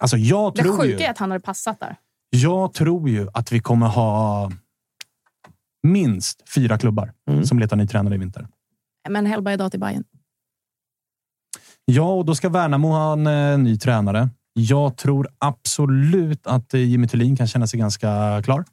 Alltså, 0.00 0.16
jag 0.16 0.54
Det 0.54 0.62
tror 0.62 0.76
sjuka 0.78 0.98
ju... 0.98 1.04
är 1.04 1.10
att 1.10 1.18
han 1.18 1.30
hade 1.30 1.42
passat 1.42 1.80
där. 1.80 1.96
Jag 2.30 2.74
tror 2.74 3.08
ju 3.08 3.28
att 3.34 3.52
vi 3.52 3.60
kommer 3.60 3.86
ha 3.86 4.50
minst 5.82 6.42
fyra 6.54 6.78
klubbar 6.78 7.12
som 7.44 7.58
letar 7.58 7.76
ny 7.76 7.86
tränare 7.86 8.14
i 8.14 8.18
vinter. 8.18 8.48
Men 9.08 9.26
Hellberg 9.26 9.56
drar 9.56 9.70
till 9.70 9.80
Bayern. 9.80 10.04
Ja, 11.84 12.12
och 12.12 12.24
då 12.24 12.34
ska 12.34 12.48
Värnamo 12.48 12.88
ha 12.88 13.12
en 13.12 13.26
eh, 13.26 13.58
ny 13.58 13.78
tränare. 13.78 14.28
Jag 14.52 14.96
tror 14.96 15.28
absolut 15.38 16.46
att 16.46 16.74
eh, 16.74 16.80
Jimmy 16.80 17.08
Thulin 17.08 17.36
kan 17.36 17.46
känna 17.46 17.66
sig 17.66 17.80
ganska 17.80 18.42
klar. 18.44 18.64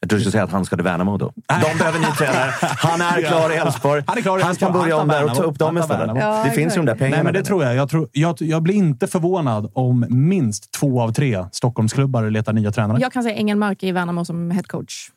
Jag 0.00 0.10
tror 0.10 0.18
du 0.18 0.20
skulle 0.20 0.32
säga 0.32 0.44
att 0.44 0.50
han 0.50 0.64
ska 0.64 0.76
till 0.76 0.84
Värnamo 0.84 1.16
då. 1.16 1.32
De 1.46 1.78
behöver 1.78 1.98
ny 1.98 2.06
tränare. 2.06 2.50
Han 2.60 3.00
är 3.00 3.28
klar 3.28 3.52
i 3.52 3.56
Elfsborg. 3.56 4.02
Han 4.06 4.18
är 4.18 4.22
klar 4.22 4.38
i 4.38 4.42
Han 4.42 4.50
Elfsborg. 4.50 4.72
kan 4.72 4.80
börja 4.80 4.96
om 4.96 5.08
där 5.08 5.24
och 5.24 5.34
ta 5.34 5.42
upp 5.42 5.58
dem 5.58 5.76
Han 5.76 5.84
istället. 5.84 6.16
Ja, 6.16 6.44
det 6.44 6.50
finns 6.50 6.74
ju 6.74 6.76
de 6.76 6.86
där 6.86 6.94
pengarna. 6.94 7.16
Nej, 7.16 7.24
men 7.24 7.34
det 7.34 7.42
tror 7.42 7.64
jag. 7.64 7.74
Jag, 7.74 7.90
tror, 7.90 8.08
jag. 8.12 8.36
jag 8.40 8.62
blir 8.62 8.74
inte 8.74 9.06
förvånad 9.06 9.70
om 9.72 10.06
minst 10.08 10.72
två 10.72 11.02
av 11.02 11.12
tre 11.12 11.44
Stockholmsklubbar 11.52 12.30
letar 12.30 12.52
nya 12.52 12.72
tränare. 12.72 12.98
Jag 13.00 13.12
kan 13.12 13.22
säga 13.22 13.34
Engelmark 13.36 13.82
i 13.82 13.92
Värnamo 13.92 14.24
som 14.24 14.50
headcoach. 14.50 15.10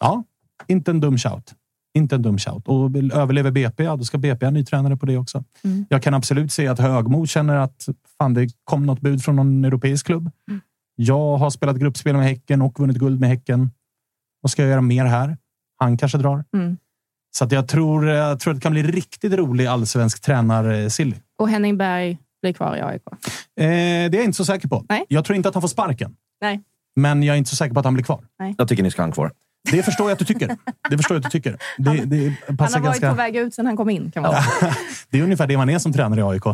Ja, 0.00 0.24
inte 0.66 0.90
en 0.90 1.00
dum 1.00 1.18
shout. 1.18 1.54
Inte 1.94 2.14
en 2.14 2.22
dum 2.22 2.38
shout. 2.38 2.68
Och 2.68 2.90
överlever 3.14 3.50
BP, 3.50 3.84
ja, 3.84 3.96
då 3.96 4.04
ska 4.04 4.18
BP 4.18 4.46
ha 4.46 4.48
en 4.48 4.54
ny 4.54 4.64
tränare 4.64 4.96
på 4.96 5.06
det 5.06 5.16
också. 5.16 5.44
Mm. 5.64 5.86
Jag 5.88 6.02
kan 6.02 6.14
absolut 6.14 6.52
se 6.52 6.68
att 6.68 6.78
Högmo 6.78 7.26
känner 7.26 7.56
att 7.56 7.88
fan, 8.18 8.34
det 8.34 8.48
kom 8.64 8.86
något 8.86 9.00
bud 9.00 9.22
från 9.22 9.36
någon 9.36 9.64
europeisk 9.64 10.06
klubb. 10.06 10.30
Mm. 10.48 10.60
Jag 10.96 11.36
har 11.36 11.50
spelat 11.50 11.76
gruppspel 11.76 12.16
med 12.16 12.24
Häcken 12.24 12.62
och 12.62 12.80
vunnit 12.80 12.96
guld 12.96 13.20
med 13.20 13.28
Häcken. 13.28 13.70
Vad 14.40 14.50
ska 14.50 14.62
jag 14.62 14.70
göra 14.70 14.80
mer 14.80 15.04
här? 15.04 15.36
Han 15.76 15.96
kanske 15.96 16.18
drar. 16.18 16.44
Mm. 16.54 16.76
Så 17.30 17.44
att 17.44 17.52
jag, 17.52 17.68
tror, 17.68 18.08
jag 18.08 18.40
tror 18.40 18.52
att 18.52 18.56
det 18.56 18.62
kan 18.62 18.72
bli 18.72 18.82
riktigt 18.82 19.32
rolig 19.32 19.66
allsvensk 19.66 20.22
tränar-silly. 20.22 21.16
Och 21.38 21.48
Henning 21.48 21.76
Berg 21.76 22.18
blir 22.42 22.52
kvar 22.52 22.76
i 22.76 22.80
AIK. 22.80 23.02
Eh, 23.06 23.16
det 23.56 23.64
är 23.64 24.14
jag 24.14 24.24
inte 24.24 24.36
så 24.36 24.44
säker 24.44 24.68
på. 24.68 24.84
Nej. 24.88 25.04
Jag 25.08 25.24
tror 25.24 25.36
inte 25.36 25.48
att 25.48 25.54
han 25.54 25.62
får 25.62 25.68
sparken. 25.68 26.16
Nej. 26.40 26.60
Men 26.96 27.22
jag 27.22 27.34
är 27.34 27.38
inte 27.38 27.50
så 27.50 27.56
säker 27.56 27.74
på 27.74 27.80
att 27.80 27.84
han 27.84 27.94
blir 27.94 28.04
kvar. 28.04 28.24
Jag 28.58 28.68
tycker 28.68 28.82
ni 28.82 28.90
ska 28.90 29.02
ha 29.02 29.04
han 29.04 29.12
kvar. 29.12 29.32
Det 29.70 29.82
förstår 29.82 30.06
jag 30.06 30.12
att 30.12 30.18
du 30.18 30.24
tycker. 30.24 30.56
Det 30.90 30.96
förstår 30.96 31.14
jag 31.14 31.26
att 31.26 31.32
du 31.32 31.40
tycker. 31.40 31.58
Det, 31.78 32.04
det 32.04 32.34
Han 32.48 32.58
har 32.58 32.68
varit 32.68 32.84
ganska... 32.84 33.10
på 33.10 33.16
väg 33.16 33.36
ut 33.36 33.54
sen 33.54 33.66
han 33.66 33.76
kom 33.76 33.90
in. 33.90 34.10
Kan 34.10 34.22
man 34.22 34.32
säga. 34.32 34.74
Det 35.10 35.18
är 35.18 35.22
ungefär 35.22 35.46
det 35.46 35.56
man 35.56 35.70
är 35.70 35.78
som 35.78 35.92
tränare 35.92 36.20
i 36.20 36.22
AIK. 36.22 36.44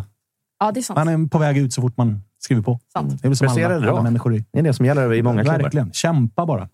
Ja, 0.58 0.72
det 0.72 0.80
är 0.80 0.82
sant. 0.82 0.96
Man 0.96 1.08
är 1.08 1.28
på 1.28 1.38
väg 1.38 1.58
ut 1.58 1.72
så 1.72 1.82
fort 1.82 1.96
man 1.96 2.22
skriver 2.46 2.62
på. 2.62 2.80
sant. 2.92 3.22
Det 3.22 3.26
är 3.26 3.28
väl 3.28 3.36
som 3.36 3.46
Prestera 3.46 3.76
alla, 3.76 3.90
alla 3.90 4.02
människor 4.02 4.34
i. 4.34 4.44
Det 4.52 4.58
är 4.58 4.62
det 4.62 4.72
som 4.74 4.86
gäller 4.86 5.14
i 5.14 5.22
många 5.22 5.42
klubbar. 5.44 5.58
Verkligen. 5.58 5.92
Kämpa 5.92 6.46
bara. 6.46 6.68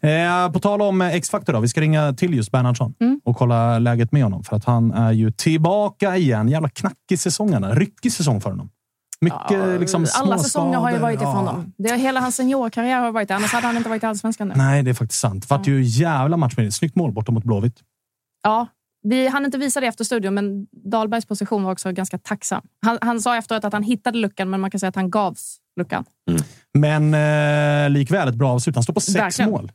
Eh, 0.00 0.52
på 0.52 0.58
tal 0.60 0.82
om 0.82 1.02
eh, 1.02 1.14
X-Factor 1.14 1.52
då. 1.52 1.60
Vi 1.60 1.68
ska 1.68 1.80
ringa 1.80 2.12
till 2.12 2.34
just 2.34 2.50
Bernhardsson 2.52 2.94
Mm. 3.00 3.20
och 3.24 3.36
kolla 3.36 3.78
läget 3.78 4.12
med 4.12 4.22
honom. 4.22 4.44
För 4.44 4.56
att 4.56 4.64
han 4.64 4.92
är 4.92 5.12
ju 5.12 5.30
tillbaka 5.30 6.16
igen. 6.16 6.48
Jävla 6.48 6.68
knackig 6.68 7.18
säsongerna. 7.18 7.74
Ryckig 7.74 8.12
säsong 8.12 8.40
för 8.40 8.50
honom. 8.50 8.70
Mycket 9.20 9.40
Ja, 9.50 9.66
liksom 9.78 10.06
Alla 10.20 10.38
säsonger 10.38 10.78
har 10.78 10.90
ju 10.90 10.98
varit 10.98 11.16
ifrån 11.16 11.30
Ja. 11.32 11.38
honom. 11.52 11.72
Det, 11.78 11.96
hela 11.96 12.20
hans 12.20 12.36
seniorkarriär 12.36 13.00
har 13.00 13.12
varit 13.12 13.28
det. 13.28 13.36
Annars 13.36 13.52
hade 13.52 13.66
han 13.66 13.76
inte 13.76 13.88
varit 13.88 14.02
i 14.02 14.06
Allsvenskan 14.06 14.48
nu. 14.48 14.54
Nej, 14.56 14.82
det 14.82 14.90
är 14.90 14.94
faktiskt 14.94 15.20
sant. 15.20 15.50
Vart 15.50 15.66
ju 15.66 15.82
jävla 15.82 16.36
match 16.36 16.54
med 16.56 16.66
det. 16.66 16.72
Snyggt 16.72 16.96
mål 16.96 17.12
borta 17.12 17.32
mot 17.32 17.44
Blåvitt. 17.44 17.76
Ja, 18.42 18.66
vi 19.08 19.28
hann 19.28 19.44
inte 19.44 19.58
visa 19.58 19.80
det 19.80 19.86
efter 19.86 20.04
studion, 20.04 20.34
men 20.34 20.66
Dahlbergs 20.90 21.26
position 21.26 21.62
var 21.64 21.72
också 21.72 21.92
ganska 21.92 22.18
tacksam. 22.18 22.62
Han, 22.86 22.98
han 23.00 23.20
sa 23.20 23.36
efteråt 23.36 23.64
att 23.64 23.72
han 23.72 23.82
hittade 23.82 24.18
luckan, 24.18 24.50
men 24.50 24.60
man 24.60 24.70
kan 24.70 24.80
säga 24.80 24.88
att 24.88 24.96
han 24.96 25.10
gavs 25.10 25.56
luckan. 25.76 26.04
Men 26.78 27.14
eh, 27.14 27.90
likväl 27.90 28.28
ett 28.28 28.34
bra 28.34 28.52
avslut. 28.52 28.76
Han 28.76 28.82
står 28.82 28.94
på 28.94 29.00
sex 29.00 29.16
Verkligen. 29.16 29.50
mål. 29.50 29.72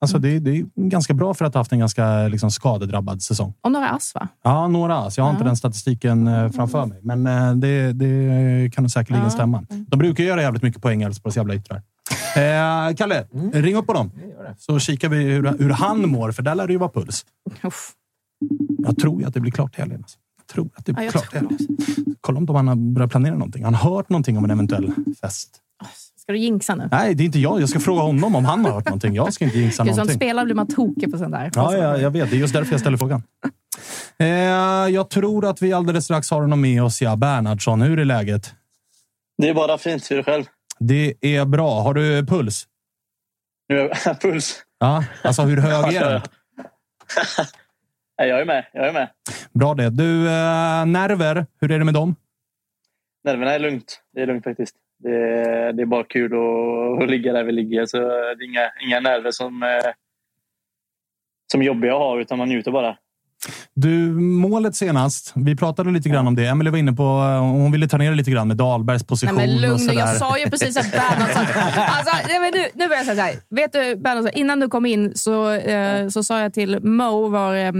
Alltså, 0.00 0.18
det, 0.18 0.28
är- 0.28 0.40
det 0.40 0.50
är 0.50 0.64
ganska 0.76 1.14
bra 1.14 1.34
för 1.34 1.44
att 1.44 1.54
ha 1.54 1.60
haft 1.60 1.72
en 1.72 1.78
ganska 1.78 2.28
liksom, 2.28 2.50
skadedrabbad 2.50 3.22
säsong. 3.22 3.54
Och 3.60 3.72
några 3.72 3.88
ass, 3.88 4.14
va? 4.14 4.28
Ja, 4.44 4.68
några 4.68 4.96
ass. 4.98 5.16
Jag 5.16 5.24
har 5.24 5.30
inte 5.30 5.42
Ja. 5.42 5.46
den 5.46 5.56
statistiken 5.56 6.26
eh, 6.26 6.50
framför 6.50 6.86
mig, 6.86 6.98
men 7.02 7.26
eh, 7.26 7.52
det, 7.54 7.92
det 7.92 8.70
kan 8.74 8.84
nog 8.84 8.90
säkerligen 8.90 9.24
Ja. 9.24 9.30
stämma. 9.30 9.62
De 9.88 9.98
brukar 9.98 10.24
göra 10.24 10.42
jävligt 10.42 10.62
mycket 10.62 10.82
poäng, 10.82 11.02
Elfsborgs 11.02 11.36
jävla 11.36 11.54
yttrar. 11.54 11.82
Eh, 12.36 12.94
Kalle, 12.94 13.26
ring 13.52 13.76
upp 13.76 13.86
honom. 13.86 14.10
Så 14.58 14.78
kikar 14.78 15.08
vi 15.08 15.16
hur, 15.16 15.58
hur 15.58 15.70
han 15.70 16.08
mår, 16.08 16.32
för 16.32 16.42
där 16.42 16.54
lär 16.54 16.66
det 16.66 16.72
ju 16.72 16.78
vara 16.78 16.90
puls. 16.90 17.26
Uff. 17.62 17.90
Jag 18.86 18.98
tror 18.98 19.20
ju 19.20 19.26
att 19.26 19.34
det 19.34 19.40
blir 19.40 19.52
klart 19.52 19.78
i 19.78 19.80
helgen. 19.80 20.00
Alltså. 20.02 20.18
Jag 20.38 20.46
tror 20.46 20.70
att 20.74 20.86
det 20.86 20.92
blir 20.92 21.04
Ja, 21.04 21.10
klart 21.10 21.24
i 21.24 21.28
tror 21.28 21.40
helgen. 21.40 21.58
Kolla 22.20 22.38
om 22.38 22.48
han 22.54 22.68
har 22.68 22.74
börjat 22.76 23.10
planera 23.10 23.34
någonting. 23.34 23.64
Han 23.64 23.74
har 23.74 23.90
hört 23.96 24.08
någonting 24.08 24.38
om 24.38 24.44
en 24.44 24.50
eventuell 24.50 24.92
fest. 25.20 25.60
Ska 26.16 26.32
du 26.32 26.38
jinxa 26.38 26.74
nu? 26.74 26.88
Nej, 26.92 27.14
det 27.14 27.22
är 27.22 27.24
inte 27.24 27.38
jag. 27.38 27.60
Jag 27.60 27.68
ska 27.68 27.80
fråga 27.80 28.02
honom 28.02 28.34
om 28.34 28.44
han 28.44 28.64
har 28.64 28.72
hört 28.72 28.84
någonting. 28.84 29.14
Jag 29.14 29.32
ska 29.32 29.44
inte 29.44 29.58
jinxa 29.58 29.84
Gud, 29.84 29.94
som 29.94 29.96
någonting. 29.96 30.16
spelare 30.16 30.44
blir 30.44 30.54
man 30.54 30.66
tokig 30.66 31.12
på 31.12 31.18
sånt 31.18 31.32
där. 31.32 31.50
Ja, 31.54 31.76
ja, 31.76 31.98
jag 31.98 32.10
vet. 32.10 32.30
Det 32.30 32.36
är 32.36 32.38
just 32.38 32.54
därför 32.54 32.70
jag 32.72 32.80
ställer 32.80 32.96
frågan. 32.96 33.22
Eh, 34.18 34.26
jag 34.94 35.10
tror 35.10 35.46
att 35.46 35.62
vi 35.62 35.72
alldeles 35.72 36.04
strax 36.04 36.30
har 36.30 36.40
honom 36.40 36.60
med 36.60 36.82
oss. 36.82 37.02
Ja, 37.02 37.16
Bernhardsson, 37.16 37.80
hur 37.82 37.98
är 37.98 38.04
läget? 38.04 38.54
Det 39.38 39.48
är 39.48 39.54
bara 39.54 39.78
fint. 39.78 40.10
Hur 40.10 40.16
är 40.18 40.22
det 40.22 40.24
själv? 40.32 40.44
Det 40.78 41.14
är 41.20 41.44
bra. 41.44 41.82
Har 41.82 41.94
du 41.94 42.26
puls? 42.26 42.66
Nu 43.68 43.78
är 43.80 44.14
puls. 44.20 44.62
Ja, 44.78 45.04
alltså 45.24 45.42
hur 45.42 45.56
hög 45.56 45.94
är 45.94 46.10
den? 46.10 46.22
Nej, 48.18 48.28
jag 48.28 48.40
är 48.40 48.44
med. 48.44 48.66
Jag 48.72 48.88
är 48.88 48.92
med. 48.92 49.08
Bra 49.52 49.74
det. 49.74 49.90
Du, 49.90 50.26
eh, 50.28 50.86
nerver, 50.86 51.46
hur 51.60 51.72
är 51.72 51.78
det 51.78 51.84
med 51.84 51.94
dem? 51.94 52.16
Nerverna 53.24 53.54
är 53.54 53.58
lugnt. 53.58 54.02
Det 54.14 54.22
är 54.22 54.26
lugnt 54.26 54.44
faktiskt. 54.44 54.76
Det 54.98 55.10
är, 55.10 55.72
det 55.72 55.82
är 55.82 55.86
bara 55.86 56.04
kul 56.04 56.32
att, 56.32 57.02
att 57.02 57.10
ligga 57.10 57.32
där 57.32 57.44
vi 57.44 57.52
ligger. 57.52 57.86
Så 57.86 57.98
det 57.98 58.44
är 58.44 58.44
inga, 58.44 58.70
inga 58.86 59.00
nerver 59.00 59.30
som, 59.30 59.62
eh, 59.62 59.92
som 61.52 61.62
jobbiga 61.62 61.92
att 61.92 61.98
ha, 61.98 62.20
utan 62.20 62.38
man 62.38 62.48
njuter 62.48 62.70
bara. 62.70 62.96
Du, 63.74 64.10
målet 64.20 64.76
senast. 64.76 65.32
Vi 65.34 65.56
pratade 65.56 65.90
lite 65.90 66.08
grann 66.08 66.26
om 66.26 66.34
det. 66.34 66.46
Emelie 66.46 66.70
var 66.70 66.78
inne 66.78 66.92
på, 66.92 67.02
hon 67.40 67.72
ville 67.72 67.88
ta 67.88 67.96
ner 67.96 68.10
det 68.10 68.16
lite 68.16 68.30
grann 68.30 68.48
med 68.48 68.56
Dahlbergs 68.56 69.04
position. 69.06 69.36
Nej, 69.36 69.46
men 69.46 69.56
och 69.56 69.62
lugn 69.62 69.78
sådär. 69.78 70.00
Jag 70.00 70.16
sa 70.16 70.38
ju 70.38 70.50
precis 70.50 70.76
att 70.76 70.92
Bernhardsson... 70.92 71.42
alltså, 71.76 72.16
nej, 72.28 72.40
men 72.40 72.50
nu, 72.54 72.68
nu 72.74 72.88
vill 72.88 72.96
jag 72.96 73.04
säga 73.04 73.16
så 73.16 73.22
här. 73.22 73.34
Vet 73.50 73.72
du, 73.72 73.96
Bernhardsson, 73.96 74.32
innan 74.34 74.60
du 74.60 74.68
kom 74.68 74.86
in 74.86 75.14
så, 75.14 75.50
eh, 75.50 76.08
så 76.08 76.22
sa 76.22 76.40
jag 76.40 76.54
till 76.54 76.80
Mo, 76.82 77.28
vår 77.28 77.54
eh, 77.54 77.72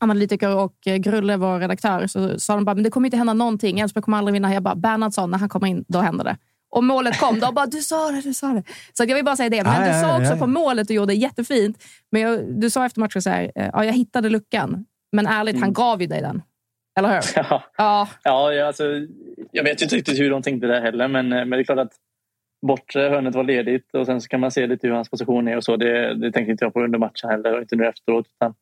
analytiker 0.00 0.56
och 0.56 0.86
eh, 0.86 0.96
Grulle, 0.96 1.36
vår 1.36 1.58
redaktör, 1.58 2.06
så 2.06 2.38
sa 2.38 2.54
de 2.54 2.64
bara 2.64 2.74
men 2.74 2.84
det 2.84 2.90
kommer 2.90 3.06
inte 3.06 3.16
hända 3.16 3.32
någonting. 3.32 3.80
Elfsborg 3.80 4.02
kommer 4.02 4.18
aldrig 4.18 4.32
vinna. 4.32 4.54
Jag 4.54 4.62
bara, 4.62 4.74
Bernhardsson, 4.74 5.30
när 5.30 5.38
han 5.38 5.48
kommer 5.48 5.66
in, 5.66 5.84
då 5.88 5.98
händer 5.98 6.24
det. 6.24 6.36
Och 6.70 6.84
målet 6.84 7.20
kom. 7.20 7.40
Då 7.40 7.52
bara, 7.52 7.66
du 7.66 7.80
sa 7.82 8.10
det, 8.10 8.20
du 8.20 8.34
sa 8.34 8.46
det. 8.46 8.62
Så 8.92 9.04
jag 9.04 9.14
vill 9.14 9.24
bara 9.24 9.36
säga 9.36 9.48
det. 9.50 9.62
Men 9.64 9.86
Ja, 9.88 9.94
du 9.94 10.00
sa 10.00 10.16
också 10.18 10.32
ja. 10.32 10.36
på 10.38 10.46
målet 10.46 10.88
du 10.88 10.94
gjorde 10.94 11.14
jättefint. 11.14 11.84
Men 12.12 12.22
jag, 12.22 12.60
du 12.60 12.70
sa 12.70 12.86
efter 12.86 13.00
matchen 13.00 13.22
så 13.22 13.30
här, 13.30 13.52
eh, 13.54 13.70
ja, 13.72 13.84
jag 13.84 13.92
hittade 13.92 14.28
luckan. 14.28 14.84
Men 15.12 15.26
ärligt, 15.26 15.60
han 15.60 15.72
gav 15.72 16.00
ju 16.00 16.06
dig 16.06 16.20
den. 16.20 16.42
Eller 16.98 17.08
hur? 17.08 17.20
Ja, 17.34 17.62
Ja. 17.76 18.08
ja 18.22 18.66
alltså, 18.66 18.84
jag 19.52 19.64
vet 19.64 19.82
inte 19.82 19.96
riktigt 19.96 20.18
hur 20.18 20.30
de 20.30 20.42
tänkte 20.42 20.66
där 20.66 20.80
heller, 20.80 21.08
men, 21.08 21.32
eh, 21.32 21.38
men 21.38 21.50
det 21.50 21.58
är 21.58 21.64
klart 21.64 21.78
att 21.78 21.92
bortre 22.66 23.00
hörnet 23.02 23.34
var 23.34 23.44
ledigt 23.44 23.94
och 23.94 24.06
sen 24.06 24.20
så 24.20 24.28
kan 24.28 24.40
man 24.40 24.50
se 24.50 24.66
lite 24.66 24.86
hur 24.86 24.94
hans 24.94 25.10
position 25.10 25.48
är 25.48 25.56
och 25.56 25.64
så. 25.64 25.76
Det, 25.76 26.14
det 26.14 26.32
tänkte 26.32 26.52
inte 26.52 26.64
jag 26.64 26.72
på 26.72 26.80
under 26.84 26.98
matchen 26.98 27.30
heller 27.30 27.54
och 27.54 27.60
inte 27.60 27.76
nu 27.76 27.86
efteråt. 27.86 28.26
Utan 28.36 28.54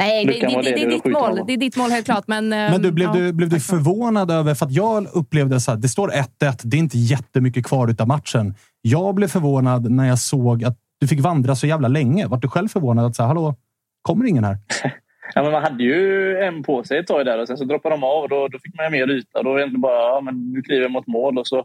Nej, 0.00 0.24
det, 0.24 0.32
det, 0.32 0.46
det, 0.46 0.62
det, 0.62 0.82
är 0.82 0.88
ditt 0.88 1.04
mål. 1.04 1.40
Det 1.46 1.52
är 1.52 1.56
ditt 1.56 1.76
mål 1.76 1.90
helt 1.90 2.04
klart. 2.04 2.24
Men, 2.26 2.48
Men 2.48 2.82
du, 2.82 2.92
blev, 2.92 3.08
ja. 3.08 3.12
du, 3.12 3.32
blev 3.32 3.48
du 3.48 3.60
förvånad 3.60 4.30
över... 4.30 4.54
För 4.54 4.66
att 4.66 4.72
jag 4.72 5.06
upplevde 5.14 5.60
så 5.60 5.70
här, 5.70 5.78
det 5.78 5.88
står 5.88 6.08
1-1. 6.08 6.26
Det 6.62 6.76
är 6.76 6.78
inte 6.78 6.98
jättemycket 6.98 7.66
kvar 7.66 7.94
av 7.98 8.08
matchen. 8.08 8.54
Jag 8.82 9.14
blev 9.14 9.28
förvånad 9.28 9.90
när 9.90 10.08
jag 10.08 10.18
såg 10.18 10.64
att 10.64 10.76
du 11.00 11.08
fick 11.08 11.20
vandra 11.20 11.54
så 11.54 11.66
jävla 11.66 11.88
länge. 11.88 12.26
Vart 12.26 12.42
du 12.42 12.48
själv 12.48 12.68
förvånad 12.68 13.06
att 13.06 13.16
så 13.16 13.22
här, 13.22 13.28
hallå, 13.28 13.54
kommer 14.02 14.26
ingen 14.26 14.44
här? 14.44 14.58
Ja, 15.34 15.42
men 15.42 15.52
man 15.52 15.62
hade 15.62 15.82
ju 15.82 16.36
en 16.38 16.62
på 16.62 16.84
sig 16.84 16.98
ett 16.98 17.06
tag 17.06 17.26
där 17.26 17.38
och 17.38 17.46
sen 17.46 17.56
så 17.56 17.64
droppade 17.64 17.94
de 17.94 18.04
av 18.04 18.22
och 18.22 18.28
då, 18.28 18.48
då 18.48 18.58
fick 18.58 18.74
man 18.74 18.92
mer 18.92 19.10
yta. 19.10 19.42
Då 19.42 19.50
var 19.50 19.58
det 19.58 19.64
inte 19.64 19.78
bara 19.78 19.92
ja, 19.92 20.20
men 20.20 20.52
nu 20.52 20.62
kliver 20.62 20.82
jag 20.82 20.90
mot 20.90 21.06
mål 21.06 21.38
och 21.38 21.46
så 21.46 21.64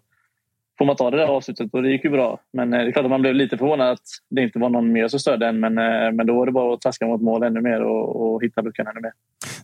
får 0.77 0.85
man 0.85 0.95
ta 0.95 1.11
det 1.11 1.17
där 1.17 1.27
avslutet 1.27 1.73
och 1.73 1.83
det 1.83 1.91
gick 1.91 2.03
ju 2.03 2.09
bra. 2.09 2.39
Men 2.53 2.73
eh, 2.73 2.79
det 2.79 2.87
är 2.87 2.91
klart 2.91 3.05
att 3.05 3.11
man 3.11 3.21
blev 3.21 3.35
lite 3.35 3.57
förvånad 3.57 3.91
att 3.91 3.99
det 4.29 4.41
inte 4.41 4.59
var 4.59 4.69
någon 4.69 4.91
mer 4.91 5.07
som 5.07 5.19
stödde 5.19 5.47
en. 5.47 5.59
Men, 5.59 5.77
eh, 5.77 6.11
men 6.13 6.27
då 6.27 6.35
var 6.35 6.45
det 6.45 6.51
bara 6.51 6.73
att 6.73 6.81
traska 6.81 7.05
mot 7.05 7.21
mål 7.21 7.43
ännu 7.43 7.61
mer 7.61 7.81
och, 7.81 8.33
och 8.33 8.43
hitta 8.43 8.61
luckan 8.61 8.87
ännu 8.87 9.01
mer. 9.01 9.11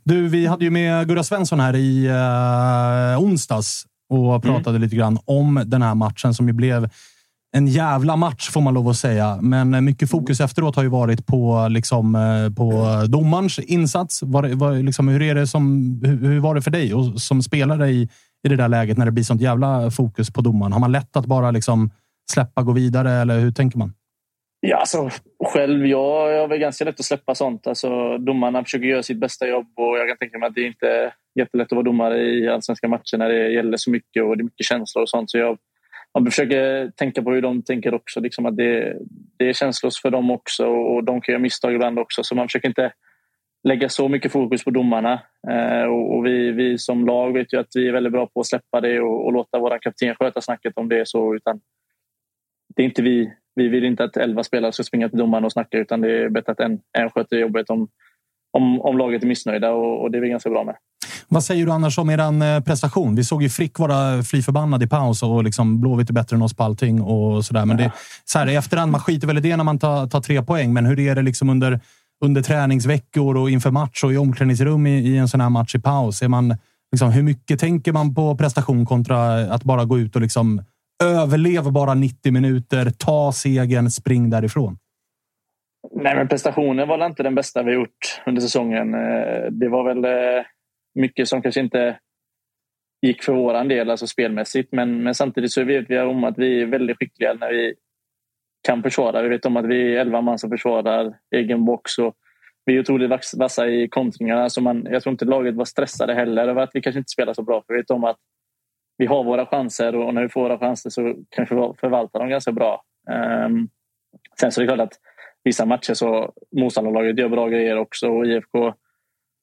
Du, 0.04 0.28
vi 0.28 0.46
hade 0.46 0.66
ju 0.66 0.72
med 0.72 1.08
Gurra 1.08 1.24
Svensson 1.24 1.60
här 1.60 1.76
i 1.76 2.10
uh, 2.10 3.24
onsdags 3.24 3.86
och 4.10 4.44
pratade 4.44 4.80
lite 4.80 4.96
grann 4.96 5.20
om 5.26 5.64
den 5.66 5.82
här 5.82 5.96
matchen 5.96 6.34
som 6.34 6.48
ju 6.48 6.54
blev 6.54 6.90
en 7.54 7.68
jävla 7.68 8.16
match 8.16 8.50
får 8.50 8.62
man 8.62 8.74
lov 8.74 8.88
att 8.90 8.98
säga. 8.98 9.40
Men 9.42 9.74
eh, 9.74 9.82
mycket 9.82 10.10
fokus 10.10 10.42
efteråt 10.42 10.76
har 10.76 10.84
ju 10.84 10.90
varit 10.90 11.26
på, 11.26 11.68
liksom, 11.70 12.16
eh, 12.16 12.54
på 12.56 12.88
domarens 13.08 13.60
insats. 13.60 14.24
Var, 14.24 14.56
var, 14.56 14.74
liksom, 14.74 15.08
hur, 15.08 15.22
är 15.22 15.36
det 15.36 15.48
som, 15.48 16.00
hur, 16.06 16.18
hur 16.18 16.40
var 16.40 16.56
det 16.56 16.62
för 16.62 16.72
dig 16.72 16.94
och 16.94 17.22
som 17.22 17.44
spelare 17.44 17.90
i, 17.90 18.10
i 18.44 18.50
det 18.50 18.56
där 18.56 18.70
läget 18.70 18.98
när 18.98 19.06
det 19.06 19.12
blir 19.12 19.24
sånt 19.24 19.42
jävla 19.42 19.92
fokus 19.92 20.34
på 20.34 20.42
domaren? 20.42 20.74
Har 20.74 20.80
man 20.80 20.92
lätt 20.92 21.16
att 21.16 21.26
bara 21.26 21.52
liksom, 21.52 21.90
släppa, 22.32 22.62
gå 22.62 22.72
vidare 22.72 23.12
eller 23.12 23.40
hur 23.40 23.52
tänker 23.52 23.78
man? 23.78 23.94
Ja, 24.60 24.78
alltså, 24.78 25.10
själv, 25.46 25.88
jag, 25.88 26.34
jag 26.34 26.42
har 26.42 26.48
väl 26.48 26.60
ganska 26.60 26.86
lätt 26.86 27.00
att 27.00 27.06
släppa 27.06 27.36
sånt. 27.36 27.68
Alltså, 27.68 28.18
domarna 28.18 28.64
försöker 28.64 28.86
göra 28.86 29.04
sitt 29.04 29.18
bästa 29.18 29.48
jobb 29.48 29.68
och 29.76 29.98
jag 29.98 30.08
kan 30.08 30.18
tänka 30.18 30.38
mig 30.38 30.48
att 30.48 30.56
det 30.56 30.62
inte 30.62 30.88
är 30.88 31.14
jättelätt 31.36 31.66
att 31.66 31.72
vara 31.72 31.84
domare 31.84 32.22
i 32.22 32.48
allsvenska 32.48 32.88
matcher 32.88 33.18
när 33.18 33.30
det 33.30 33.50
gäller 33.50 33.78
så 33.78 33.92
mycket 33.92 34.24
och 34.24 34.38
det 34.38 34.42
är 34.42 34.44
mycket 34.44 34.66
känslor 34.66 35.02
och 35.02 35.10
sånt. 35.10 35.32
Så 35.32 35.38
jag, 35.38 35.58
man 36.14 36.26
försöker 36.26 36.92
tänka 36.96 37.22
på 37.22 37.32
hur 37.32 37.42
de 37.42 37.62
tänker 37.62 37.94
också. 37.94 38.20
Liksom 38.20 38.46
att 38.46 38.58
det, 38.58 38.98
det 39.38 39.50
är 39.50 39.54
känslor 39.54 39.92
för 40.02 40.10
dem 40.10 40.32
också 40.32 40.66
och 40.66 41.04
de 41.04 41.22
kan 41.22 41.34
göra 41.34 41.42
misstag 41.42 41.74
ibland 41.74 42.00
också. 42.00 42.24
Så 42.24 42.36
man 42.36 42.48
försöker 42.48 42.68
inte 42.68 42.92
lägga 43.64 43.90
så 43.90 44.08
mycket 44.08 44.32
fokus 44.32 44.64
på 44.64 44.72
domarna. 44.72 45.22
Eh, 45.50 45.84
och 45.84 46.16
och 46.16 46.26
vi, 46.26 46.52
vi 46.52 46.78
som 46.78 47.06
lag 47.06 47.34
vet 47.34 47.54
ju 47.54 47.60
att 47.60 47.68
vi 47.76 47.88
är 47.88 47.94
väldigt 47.94 48.14
bra 48.14 48.28
på 48.28 48.40
att 48.40 48.46
släppa 48.46 48.82
det 48.82 49.00
och, 49.00 49.26
och 49.26 49.34
låta 49.34 49.60
våra 49.60 49.80
kapten 49.80 50.16
sköta 50.16 50.42
snacket 50.42 50.74
om 50.76 50.90
det 50.90 51.00
är 51.00 51.06
så. 51.06 51.36
Utan 51.36 51.60
det 52.76 52.82
är 52.82 52.86
inte 52.86 53.02
vi. 53.02 53.34
Vi 53.56 53.68
vill 53.68 53.86
inte 53.86 54.04
att 54.04 54.18
elva 54.18 54.44
spelare 54.44 54.72
ska 54.72 54.84
springa 54.84 55.10
till 55.10 55.20
domaren 55.20 55.46
och 55.46 55.52
snacka 55.52 55.78
utan 55.78 56.02
det 56.02 56.24
är 56.24 56.30
bättre 56.30 56.52
att 56.52 56.60
en, 56.60 56.80
en 56.98 57.10
sköter 57.10 57.38
jobbet 57.38 57.70
om, 57.70 57.88
om, 58.52 58.82
om 58.82 58.98
laget 58.98 59.24
är 59.24 59.28
missnöjda 59.28 59.72
och, 59.72 60.02
och 60.02 60.12
det 60.12 60.18
är 60.18 60.22
vi 60.22 60.30
ganska 60.30 60.50
bra 60.50 60.64
med. 60.64 60.76
Vad 61.28 61.44
säger 61.44 61.66
du 61.66 61.72
annars 61.72 61.98
om 61.98 62.10
er 62.10 62.62
prestation? 62.62 63.16
Vi 63.16 63.24
såg 63.24 63.44
ju 63.44 63.50
Frick 63.50 63.80
vara 63.80 64.24
fly 64.24 64.42
förbannad 64.42 64.84
i 64.84 64.88
paus 64.88 65.24
och 65.24 65.44
liksom 65.44 65.82
Blåvitt 65.82 66.10
är 66.10 66.14
bättre 66.14 66.36
än 66.36 66.42
oss 66.42 66.56
på 66.56 66.64
allting 66.64 67.02
och 67.02 67.46
sådär. 67.46 67.66
Men 67.66 67.78
det, 67.78 67.92
så 68.26 68.40
här, 68.40 68.50
i 68.50 68.56
efterhand, 68.56 68.92
man 68.92 69.02
skiter 69.02 69.28
väl 69.28 69.38
i 69.38 69.42
det 69.42 69.58
när 69.58 69.64
man 69.64 69.80
tar, 69.80 70.08
tar 70.08 70.22
tre 70.22 70.42
poäng. 70.42 70.74
Men 70.74 70.86
hur 70.86 71.00
är 71.00 71.16
det 71.16 71.22
liksom 71.22 71.50
under, 71.50 71.80
under 72.22 72.42
träningsveckor 72.42 73.38
och 73.38 73.50
inför 73.50 73.72
match 73.72 74.04
och 74.04 74.14
i 74.14 74.18
omklädningsrum 74.18 74.88
i, 74.88 75.00
i 75.00 75.18
en 75.18 75.28
sån 75.28 75.42
här 75.42 75.50
match 75.50 75.76
i 75.76 75.80
paus? 75.80 76.22
Är 76.22 76.28
man, 76.28 76.56
liksom, 76.92 77.12
hur 77.12 77.24
mycket 77.24 77.60
tänker 77.60 77.92
man 77.92 78.16
på 78.16 78.38
prestation 78.38 78.86
kontra 78.86 79.34
att 79.34 79.64
bara 79.64 79.86
gå 79.86 80.00
ut 80.00 80.16
och 80.16 80.22
liksom 80.22 80.62
överleva 81.04 81.72
bara 81.72 81.94
90 81.94 82.32
minuter, 82.32 82.92
ta 82.98 83.32
segern, 83.32 83.90
spring 83.90 84.30
därifrån? 84.30 84.78
Nej, 85.92 86.16
men 86.16 86.28
prestationen 86.28 86.88
var 86.88 86.98
väl 86.98 87.10
inte 87.10 87.24
den 87.24 87.36
bästa 87.36 87.64
vi 87.64 87.74
gjort 87.74 88.22
under 88.26 88.42
säsongen. 88.42 88.94
Eh, 88.94 89.52
det 89.52 89.70
var 89.70 89.84
väl 89.84 90.06
eh, 90.06 90.44
mycket 90.96 91.28
som 91.28 91.42
kanske 91.42 91.62
inte 91.62 91.98
gick 93.02 93.24
för 93.24 93.34
våran 93.34 93.68
del, 93.68 93.90
alltså 93.90 94.08
spelmässigt. 94.08 94.72
Men, 94.72 95.04
men 95.04 95.16
samtidigt 95.16 95.52
så 95.52 95.64
vet 95.64 95.90
vi 95.90 96.00
om 96.00 96.24
att 96.24 96.38
vi 96.38 96.62
är 96.62 96.66
väldigt 96.66 96.98
skickliga 96.98 97.34
när 97.34 97.50
vi 97.50 97.74
kan 98.62 98.84
försvara. 98.84 99.22
Vi 99.22 99.30
vet 99.30 99.46
om 99.46 99.58
att 99.58 99.66
vi 99.66 99.96
är 99.96 100.00
elva 100.00 100.22
man 100.22 100.40
som 100.40 100.50
försvarar 100.50 101.18
egen 101.36 101.66
box. 101.66 101.98
Och 101.98 102.16
vi 102.66 102.76
är 102.76 102.80
otroligt 102.80 103.34
vassa 103.38 103.68
i 103.68 103.88
kontringarna. 103.88 104.50
Så 104.50 104.62
man, 104.62 104.88
jag 104.90 105.04
tror 105.04 105.12
inte 105.12 105.26
laget 105.26 105.56
var 105.56 105.66
stressade 105.66 106.14
heller 106.14 106.48
över 106.48 106.62
att 106.62 106.70
vi 106.74 106.82
kanske 106.82 107.00
inte 107.00 107.12
spelar 107.12 107.34
så 107.34 107.44
bra. 107.44 107.64
För 107.68 107.74
vi 107.74 107.80
vet 107.80 107.92
om 107.92 108.04
att 108.04 108.18
vi 108.98 109.06
har 109.06 109.24
våra 109.24 109.46
chanser 109.46 109.96
och 109.96 110.14
när 110.14 110.22
vi 110.22 110.30
får 110.30 110.42
våra 110.42 110.60
chanser 110.60 110.90
så 110.90 111.02
kan 111.30 111.46
vi 111.46 111.48
förvalta 111.80 112.20
dem 112.20 112.30
ganska 112.30 112.52
bra. 112.52 112.84
Um, 113.46 113.70
sen 114.40 114.52
så 114.52 114.62
är 114.62 114.66
det 114.66 114.74
klart 114.74 114.88
att 114.88 115.00
vissa 115.44 115.66
matcher 115.66 115.94
så 115.94 116.34
motståndarlaget 116.58 117.20
gör 117.20 117.30
bra 117.30 117.48
grejer 117.48 117.78
också 117.78 118.08
och 118.10 118.26
IFK 118.26 118.74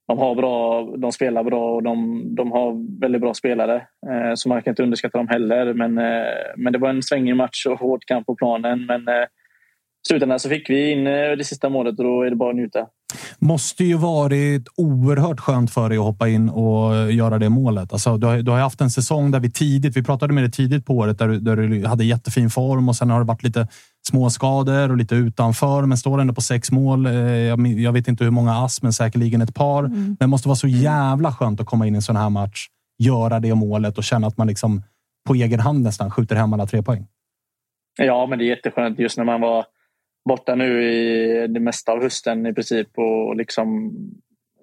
de, 0.09 0.19
har 0.19 0.35
bra, 0.35 0.83
de 0.97 1.13
spelar 1.13 1.45
bra 1.45 1.75
och 1.75 1.83
de, 1.83 2.23
de 2.35 2.53
har 2.53 3.01
väldigt 3.01 3.21
bra 3.21 3.35
spelare. 3.35 3.77
Eh, 3.77 4.33
så 4.35 4.49
man 4.49 4.63
kan 4.63 4.73
inte 4.73 4.83
underskatta 4.83 5.19
dem 5.19 5.29
heller. 5.29 5.75
Men, 5.75 5.99
eh, 5.99 6.25
men 6.57 6.73
det 6.73 6.79
var 6.79 6.89
en 6.89 7.03
svängig 7.03 7.37
match 7.37 7.67
och 7.67 7.79
hård 7.79 8.05
kamp 8.07 8.27
på 8.27 8.35
planen. 8.35 8.87
Men 8.87 9.09
eh, 9.09 9.15
i 9.15 10.09
slutändan 10.09 10.41
så 10.41 10.49
fick 10.49 10.71
vi 10.71 10.91
in 10.91 11.07
eh, 11.07 11.13
det 11.13 11.45
sista 11.45 11.69
målet 11.69 11.99
och 11.99 12.05
då 12.05 12.23
är 12.23 12.31
det 12.31 12.37
bara 12.37 12.51
att 12.51 12.57
njuta. 12.57 12.87
måste 13.39 13.85
ju 13.85 13.97
varit 13.97 14.69
oerhört 14.77 15.41
skönt 15.41 15.71
för 15.71 15.89
dig 15.89 15.99
att 15.99 16.05
hoppa 16.05 16.29
in 16.29 16.49
och 16.49 17.13
göra 17.13 17.39
det 17.39 17.49
målet. 17.49 17.93
Alltså, 17.93 18.17
du, 18.17 18.27
har, 18.27 18.37
du 18.39 18.51
har 18.51 18.59
ju 18.59 18.63
haft 18.63 18.81
en 18.81 18.91
säsong 18.91 19.31
där 19.31 19.41
vi 19.41 19.51
tidigt, 19.51 19.97
vi 19.97 20.03
pratade 20.05 20.33
med 20.35 20.43
dig 20.45 20.51
tidigt 20.51 20.87
på 20.87 20.93
året, 20.95 21.19
där, 21.19 21.29
du- 21.29 21.41
där 21.41 21.57
du 21.57 21.87
hade 21.87 22.05
jättefin 22.05 22.51
form 22.51 22.89
och 22.89 22.97
sen 22.97 23.11
har 23.11 23.19
det 23.19 23.27
varit 23.27 23.43
lite 23.43 23.69
småskador 24.09 24.91
och 24.91 24.97
lite 24.97 25.15
utanför, 25.15 25.83
men 25.83 25.99
står 25.99 26.21
ändå 26.21 26.35
på 26.35 26.41
sex 26.41 26.71
mål. 26.73 27.07
Eh, 27.07 27.13
Jag, 27.13 27.93
vet 27.93 28.09
inte 28.09 28.25
hur 28.25 28.31
många 28.31 28.53
ass, 28.53 28.83
men 28.83 28.93
säkerligen 28.93 29.43
ett 29.43 29.55
par. 29.55 29.83
Men 29.83 30.17
det 30.21 30.27
måste 30.27 30.49
vara 30.49 30.57
så 30.57 30.69
jävla 30.69 31.33
skönt 31.33 31.61
att 31.61 31.67
komma 31.67 31.87
in 31.87 31.95
i 31.95 31.97
en 31.97 32.03
sån 32.03 32.17
här 32.17 32.31
match, 32.31 32.67
göra 32.99 33.41
det 33.41 33.55
målet 33.55 33.99
och 33.99 34.05
känna 34.05 34.27
att 34.27 34.37
man 34.37 34.47
liksom 34.47 34.83
på 35.27 35.35
egen 35.35 35.61
hand 35.61 35.83
nästan 35.83 36.11
skjuter 36.11 36.37
hem 36.37 36.53
alla 36.53 36.67
tre 36.67 36.83
poäng. 36.83 37.07
Ja, 37.99 38.27
men 38.27 38.39
det 38.39 38.45
är 38.45 38.47
jätteskönt 38.47 38.99
just 38.99 39.19
när 39.19 39.25
man 39.25 39.41
var 39.41 39.65
borta 40.29 40.55
nu 40.55 40.83
i 40.85 41.47
det 41.47 41.61
mesta 41.61 41.93
av 41.93 42.03
hösten 42.03 42.47
i 42.47 42.55
princip. 42.55 42.89
Och 42.97 43.37
liksom, 43.37 43.93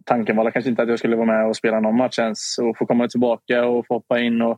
tanken 0.06 0.36
var 0.36 0.52
kanske 0.52 0.70
inte 0.70 0.82
att 0.82 0.90
jag 0.90 1.00
skulle 1.00 1.16
vara 1.16 1.28
med 1.28 1.48
och 1.48 1.56
spela 1.56 1.80
någon 1.80 1.98
match 1.98 2.20
ens. 2.20 2.58
Och 2.58 2.78
få 2.78 2.86
komma 2.86 3.08
tillbaka 3.08 3.66
och 3.66 3.88
få 3.88 3.94
hoppa 3.94 4.20
in. 4.20 4.42
Och 4.42 4.58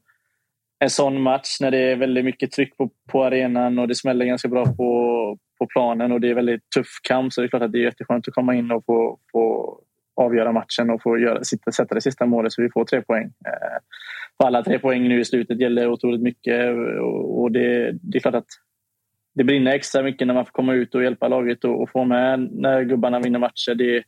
en 0.79 0.89
sån 0.89 1.21
match 1.21 1.57
när 1.61 1.71
det 1.71 1.77
är 1.77 1.95
väldigt 1.95 2.25
mycket 2.25 2.51
tryck 2.51 2.77
på, 2.77 2.89
på 3.11 3.23
arenan 3.23 3.79
och 3.79 3.87
det 3.87 3.95
smäller 3.95 4.25
ganska 4.25 4.47
bra 4.47 4.65
på, 4.65 5.37
på 5.59 5.67
planen 5.67 6.11
och 6.11 6.21
det 6.21 6.29
är 6.29 6.33
väldigt 6.33 6.69
tuff 6.75 6.99
kamp. 7.03 7.33
Så 7.33 7.41
det 7.41 7.47
är 7.47 7.49
klart 7.49 7.61
att 7.61 7.71
det 7.71 7.79
är 7.79 7.83
jätteskönt 7.83 8.27
att 8.27 8.33
komma 8.33 8.55
in 8.55 8.71
och 8.71 8.85
få, 8.85 9.19
få 9.31 9.77
avgöra 10.15 10.51
matchen 10.51 10.89
och 10.89 11.01
få 11.01 11.17
göra, 11.19 11.43
sitta, 11.43 11.71
sätta 11.71 11.95
det 11.95 12.01
sista 12.01 12.25
målet 12.25 12.53
så 12.53 12.61
vi 12.61 12.69
får 12.69 12.85
tre 12.85 13.01
poäng. 13.01 13.25
Eh, 13.25 13.77
för 14.37 14.47
alla 14.47 14.63
tre 14.63 14.79
poäng 14.79 15.07
nu 15.07 15.19
i 15.19 15.25
slutet 15.25 15.59
gäller 15.59 15.89
otroligt 15.89 16.21
mycket 16.21 16.69
och, 17.01 17.41
och 17.41 17.51
det, 17.51 17.91
det 17.91 18.17
är 18.17 18.19
klart 18.19 18.35
att 18.35 18.47
det 19.35 19.43
brinner 19.43 19.71
extra 19.71 20.03
mycket 20.03 20.27
när 20.27 20.33
man 20.33 20.45
får 20.45 20.51
komma 20.51 20.73
ut 20.73 20.95
och 20.95 21.03
hjälpa 21.03 21.27
laget 21.27 21.63
och, 21.63 21.81
och 21.81 21.89
få 21.89 22.05
med 22.05 22.49
när 22.51 22.83
gubbarna 22.83 23.19
vinner 23.19 23.39
matcher. 23.39 23.75
Det, 23.75 24.03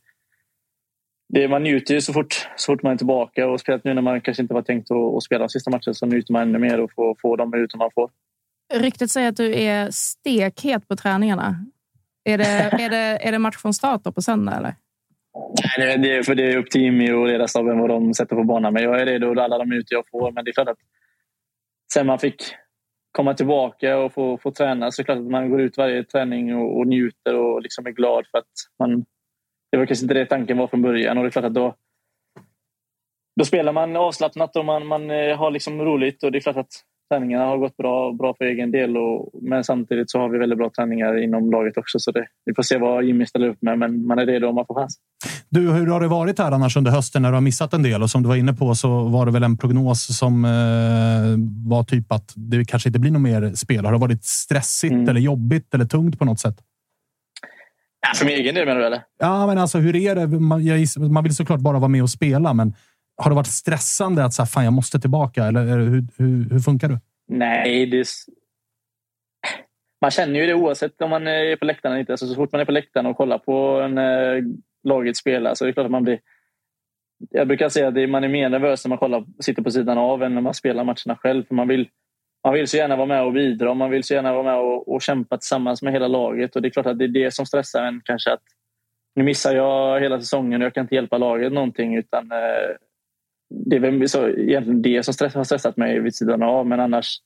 det, 1.32 1.48
man 1.48 1.62
njuter 1.62 1.94
ju 1.94 2.00
så 2.00 2.12
fort, 2.12 2.48
så 2.56 2.72
fort 2.72 2.82
man 2.82 2.92
är 2.92 2.96
tillbaka 2.96 3.48
och 3.48 3.60
speciellt 3.60 3.84
nu 3.84 3.94
när 3.94 4.02
man 4.02 4.20
kanske 4.20 4.42
inte 4.42 4.54
var 4.54 4.62
tänkt 4.62 4.90
att, 4.90 5.14
att 5.16 5.22
spela 5.22 5.48
sista 5.48 5.70
matcherna 5.70 5.94
så 5.94 6.06
njuter 6.06 6.32
man 6.32 6.42
ännu 6.42 6.58
mer 6.58 6.80
och 6.80 6.92
får, 6.92 7.16
får 7.22 7.36
de 7.36 7.50
minuter 7.50 7.78
man 7.78 7.90
får. 7.94 8.10
Ryktet 8.74 9.10
säger 9.10 9.28
att 9.28 9.36
du 9.36 9.54
är 9.54 9.90
stekhet 9.90 10.88
på 10.88 10.96
träningarna. 10.96 11.56
Är 12.24 12.38
det, 12.38 12.44
är 12.84 12.88
det, 12.90 12.96
är 13.28 13.32
det 13.32 13.38
match 13.38 13.56
från 13.56 13.74
start 13.74 14.00
då 14.04 14.12
på 14.12 14.22
söndag? 14.22 14.56
Eller? 14.56 14.74
Nej, 15.78 15.98
det, 15.98 16.16
är- 16.16 16.22
för 16.22 16.34
det 16.34 16.52
är 16.52 16.56
upp 16.56 16.70
till 16.70 16.80
Jimmy 16.80 17.12
och 17.12 17.26
ledarstaben 17.26 17.78
vad 17.78 17.88
de 17.90 18.14
sätter 18.14 18.36
på 18.36 18.44
banan. 18.44 18.72
Men 18.72 18.82
jag 18.82 19.00
är 19.00 19.06
redo 19.06 19.40
alla 19.40 19.58
de 19.58 19.68
minuter 19.68 19.94
jag 19.94 20.04
får. 20.10 20.32
Men 20.32 20.44
det 20.44 20.50
är 20.50 20.52
klart 20.52 20.68
att 20.68 20.78
sen 21.92 22.06
man 22.06 22.18
fick 22.18 22.42
komma 23.12 23.34
tillbaka 23.34 23.98
och 23.98 24.12
få, 24.12 24.38
få 24.38 24.50
träna 24.50 24.90
så 24.90 25.02
är 25.02 25.04
det 25.04 25.06
klart 25.06 25.18
att 25.18 25.30
man 25.30 25.50
går 25.50 25.60
ut 25.60 25.76
varje 25.76 26.04
träning 26.04 26.56
och, 26.56 26.78
och 26.78 26.86
njuter 26.86 27.34
och 27.34 27.62
liksom 27.62 27.86
är 27.86 27.90
glad 27.90 28.26
för 28.30 28.38
att 28.38 28.52
man 28.78 29.04
det 29.70 29.76
var 29.78 29.86
kanske 29.86 30.04
inte 30.04 30.14
det 30.14 30.26
tanken 30.26 30.58
var 30.58 30.66
från 30.66 30.82
början. 30.82 31.18
Och 31.18 31.24
det 31.24 31.28
är 31.28 31.30
klart 31.30 31.44
att 31.44 31.54
då, 31.54 31.74
då 33.36 33.44
spelar 33.44 33.72
man 33.72 33.96
avslappnat 33.96 34.56
och 34.56 34.64
man, 34.64 34.86
man 34.86 35.10
eh, 35.10 35.36
har 35.36 35.50
liksom 35.50 35.80
roligt. 35.80 36.22
Och 36.22 36.32
det 36.32 36.38
är 36.38 36.40
klart 36.40 36.56
att 36.56 36.72
träningarna 37.14 37.44
har 37.44 37.58
gått 37.58 37.76
bra, 37.76 38.12
bra 38.12 38.34
för 38.38 38.44
egen 38.44 38.70
del. 38.70 38.96
Och, 38.96 39.30
men 39.42 39.64
samtidigt 39.64 40.10
så 40.10 40.18
har 40.18 40.28
vi 40.28 40.38
väldigt 40.38 40.58
bra 40.58 40.70
träningar 40.76 41.22
inom 41.22 41.50
laget 41.50 41.76
också. 41.76 41.98
Så 41.98 42.10
det, 42.10 42.26
vi 42.44 42.54
får 42.54 42.62
se 42.62 42.78
vad 42.78 43.04
Jimmy 43.04 43.26
ställer 43.26 43.48
upp 43.48 43.62
med, 43.62 43.78
men 43.78 44.06
man 44.06 44.18
är 44.18 44.26
redo 44.26 44.48
om 44.48 44.54
man 44.54 44.66
får 44.66 44.74
chans. 44.74 44.98
Du, 45.48 45.72
hur 45.72 45.86
har 45.86 46.00
det 46.00 46.08
varit 46.08 46.38
här 46.38 46.52
annars 46.52 46.76
under 46.76 46.90
hösten 46.90 47.22
när 47.22 47.28
du 47.28 47.34
har 47.36 47.40
missat 47.40 47.74
en 47.74 47.82
del? 47.82 48.02
Och 48.02 48.10
som 48.10 48.22
du 48.22 48.28
var 48.28 48.36
inne 48.36 48.52
på 48.52 48.74
så 48.74 49.08
var 49.08 49.26
det 49.26 49.32
väl 49.32 49.42
en 49.42 49.56
prognos 49.56 50.18
som 50.18 50.44
eh, 50.44 50.50
var 51.70 51.84
typ 51.84 52.12
att 52.12 52.32
det 52.36 52.64
kanske 52.64 52.88
inte 52.88 52.98
blir 52.98 53.10
något 53.10 53.22
mer 53.22 53.52
spel. 53.54 53.84
Har 53.84 53.92
det 53.92 53.98
varit 53.98 54.24
stressigt 54.24 54.92
Mm. 54.92 55.08
eller 55.08 55.20
jobbigt 55.20 55.74
eller 55.74 55.84
tungt 55.84 56.18
på 56.18 56.24
något 56.24 56.40
sätt? 56.40 56.56
Ja, 58.00 58.14
för 58.16 58.24
min 58.26 58.34
egen 58.34 58.54
del 58.54 58.66
menar 58.66 58.80
du 58.80 58.86
eller? 58.86 59.02
Ja, 59.18 59.46
men 59.46 59.58
alltså 59.58 59.78
hur 59.78 59.96
är 59.96 60.14
det? 60.14 60.26
Man, 60.26 60.64
jag, 60.64 60.78
giss- 60.78 60.98
man 61.08 61.22
vill 61.24 61.36
såklart 61.36 61.60
bara 61.60 61.78
vara 61.78 61.88
med 61.88 62.02
och 62.02 62.10
spela, 62.10 62.54
men 62.54 62.74
har 63.16 63.30
det 63.30 63.34
varit 63.36 63.46
stressande 63.46 64.24
att 64.24 64.34
så 64.34 64.42
här, 64.42 64.46
fan, 64.46 64.64
jag 64.64 64.72
måste 64.72 65.00
tillbaka? 65.00 65.44
Eller 65.44 65.64
hur, 65.64 66.06
hur, 66.16 66.50
hur 66.50 66.58
funkar 66.60 66.88
det? 66.88 67.00
Nej, 67.28 67.86
det 67.86 67.98
är... 68.00 68.06
Man 70.00 70.10
känner 70.10 70.40
ju 70.40 70.46
det 70.46 70.54
oavsett 70.54 71.02
om 71.02 71.10
man 71.10 71.26
är 71.26 71.56
på 71.56 71.64
läktaren 71.64 71.92
eller 71.92 72.00
inte. 72.00 72.12
Alltså, 72.12 72.26
så 72.26 72.34
fort 72.34 72.52
man 72.52 72.60
är 72.60 72.64
på 72.64 72.72
läktaren 72.72 73.06
och 73.06 73.16
kollar 73.16 73.38
på 73.38 73.80
en, 73.80 73.98
eh, 73.98 74.44
laget 74.84 75.16
spela 75.16 75.54
så 75.54 75.64
är 75.64 75.66
det 75.66 75.72
klart 75.72 75.84
att 75.84 75.90
man 75.90 76.04
blir... 76.04 76.20
Jag 77.30 77.48
brukar 77.48 77.68
säga 77.68 77.88
att 77.88 78.10
man 78.10 78.24
är 78.24 78.28
mer 78.28 78.48
nervös 78.48 78.84
när 78.84 78.88
man 78.88 78.98
kollar, 78.98 79.24
sitter 79.40 79.62
på 79.62 79.70
sidan 79.70 79.98
av 79.98 80.22
än 80.22 80.34
när 80.34 80.40
man 80.40 80.54
spelar 80.54 80.84
matcherna 80.84 81.16
själv. 81.18 81.44
För 81.44 81.54
man 81.54 81.68
vill, 81.68 81.88
man 82.44 82.54
vill 82.54 82.68
så 82.68 82.76
gärna 82.76 82.96
vara 82.96 83.06
med 83.06 83.24
och 83.24 83.32
bidra. 83.32 83.74
Man 83.74 83.90
vill 83.90 84.04
så 84.04 84.14
gärna 84.14 84.32
vara 84.32 84.42
med 84.42 84.58
och, 84.58 84.88
och 84.88 85.02
kämpa 85.02 85.36
tillsammans 85.38 85.82
med 85.82 85.92
hela 85.92 86.08
laget. 86.08 86.56
Och 86.56 86.62
Det 86.62 86.68
är 86.68 86.70
klart 86.70 86.86
att 86.86 86.98
det 86.98 87.04
är 87.04 87.08
det 87.08 87.34
som 87.34 87.46
stressar 87.46 87.84
en 87.84 88.00
kanske. 88.04 88.32
att 88.32 88.42
Nu 89.14 89.24
missar 89.24 89.54
jag 89.54 90.00
hela 90.00 90.20
säsongen 90.20 90.62
och 90.62 90.66
jag 90.66 90.74
kan 90.74 90.84
inte 90.84 90.94
hjälpa 90.94 91.18
laget 91.18 91.52
någonting. 91.52 91.96
utan 91.96 92.32
eh, 92.32 92.76
Det 93.48 93.76
är 93.76 93.80
väl 93.80 94.08
så, 94.08 94.28
egentligen 94.28 94.82
det 94.82 95.02
som 95.02 95.14
stress, 95.14 95.34
har 95.34 95.44
stressat 95.44 95.76
mig 95.76 96.00
vid 96.00 96.14
sidan 96.14 96.42
av. 96.42 96.66
Men 96.66 96.80
annars 96.80 97.20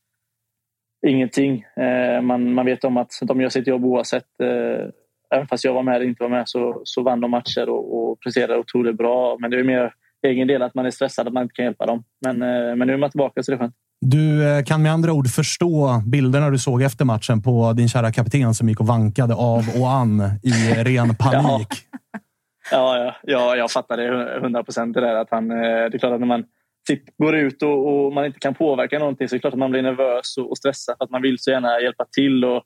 ingenting. 1.07 1.65
Eh, 1.77 2.21
man, 2.21 2.55
man 2.55 2.67
vet 2.67 2.85
om 2.85 2.97
att 2.97 3.11
de 3.23 3.41
gör 3.41 3.49
sitt 3.49 3.67
jobb 3.67 3.85
oavsett. 3.85 4.41
Eh, 4.43 4.89
även 5.35 5.47
fast 5.47 5.65
jag 5.65 5.75
var 5.75 5.83
med 5.83 5.97
eller 5.97 6.07
inte 6.07 6.23
var 6.23 6.31
med 6.31 6.49
så, 6.49 6.81
så 6.85 7.03
vann 7.03 7.21
de 7.21 7.31
matcher 7.31 7.69
och, 7.69 8.11
och 8.11 8.21
presterade 8.21 8.59
otroligt 8.59 8.97
bra. 8.97 9.37
Men 9.41 9.51
det 9.51 9.59
är 9.59 9.65
mer 9.65 9.95
egen 10.23 10.49
del 10.49 10.63
att 10.63 10.75
man 10.75 10.87
är 10.87 10.91
stressad 10.91 11.27
att 11.27 11.33
man 11.33 11.43
inte 11.43 11.55
kan 11.55 11.65
hjälpa 11.65 11.87
dem. 11.87 12.05
Men, 12.25 12.43
eh, 12.43 12.77
men 12.77 12.87
nu 12.87 12.93
är 12.93 12.97
man 12.97 13.11
tillbaka 13.11 13.43
så 13.43 13.51
det 13.51 13.57
är 13.57 13.59
skönt. 13.59 13.75
Du 14.07 14.49
eh, 14.49 14.65
kan 14.65 14.83
med 14.83 14.93
andra 14.93 15.13
ord 15.13 15.29
förstå 15.29 16.03
bilderna 16.07 16.51
du 16.51 16.59
såg 16.59 16.83
efter 16.83 17.05
matchen 17.05 17.43
på 17.43 17.73
din 17.73 17.89
kära 17.89 18.13
kapten 18.13 18.55
som 18.55 18.69
gick 18.69 18.81
och 18.81 18.87
vankade 18.87 19.35
av 19.35 19.65
och 19.81 19.91
an 19.91 20.23
i 20.43 20.51
ren 20.85 21.17
panik. 21.17 21.69
Ja, 22.71 22.99
ja, 22.99 23.17
ja, 23.23 23.57
jag 23.57 23.71
fattar 23.71 23.97
det 23.97 24.41
hundra 24.41 24.65
procent. 24.65 24.95
Det, 24.95 25.01
där 25.01 25.15
att 25.15 25.31
han, 25.31 25.51
eh, 25.51 25.57
det 25.57 25.95
är 25.95 25.99
klart 25.99 26.13
att 26.13 26.21
när 26.21 26.27
man 26.27 26.45
sitter, 26.87 27.13
går 27.19 27.35
ut 27.35 27.63
och, 27.63 28.07
och 28.07 28.13
man 28.13 28.25
inte 28.25 28.39
kan 28.39 28.55
påverka 28.55 28.99
någonting 28.99 29.29
så 29.29 29.35
är 29.35 29.37
det 29.37 29.41
klart 29.41 29.55
att 29.55 29.59
man 29.59 29.71
blir 29.71 29.83
nervös 29.83 30.37
och, 30.37 30.51
och 30.51 30.59
stressad 30.59 30.97
för 30.99 31.05
att 31.05 31.11
man 31.11 31.23
vill 31.23 31.39
så 31.39 31.51
gärna 31.51 31.81
hjälpa 31.81 32.05
till. 32.17 32.45
Och 32.45 32.63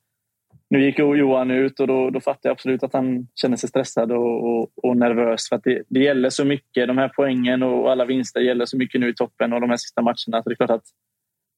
nu 0.70 0.84
gick 0.84 0.98
Johan 0.98 1.50
ut 1.50 1.80
och 1.80 1.86
då, 1.86 2.10
då 2.10 2.20
fattar 2.20 2.48
jag 2.48 2.52
absolut 2.52 2.82
att 2.82 2.92
han 2.92 3.28
känner 3.34 3.56
sig 3.56 3.68
stressad 3.68 4.12
och, 4.12 4.44
och, 4.48 4.70
och 4.82 4.96
nervös. 4.96 5.48
För 5.48 5.56
att 5.56 5.64
det, 5.64 5.82
det 5.88 6.00
gäller 6.00 6.30
så 6.30 6.44
mycket. 6.44 6.88
De 6.88 6.98
här 6.98 7.12
poängen 7.16 7.62
och 7.62 7.90
alla 7.90 8.04
vinster 8.04 8.40
gäller 8.40 8.64
så 8.64 8.76
mycket 8.76 9.00
nu 9.00 9.08
i 9.08 9.14
toppen 9.14 9.52
och 9.52 9.60
de 9.60 9.70
här 9.70 9.76
sista 9.76 10.02
matcherna. 10.02 10.42
Så 10.42 10.48
det 10.48 10.52
är 10.52 10.56
klart 10.56 10.70
att 10.70 10.84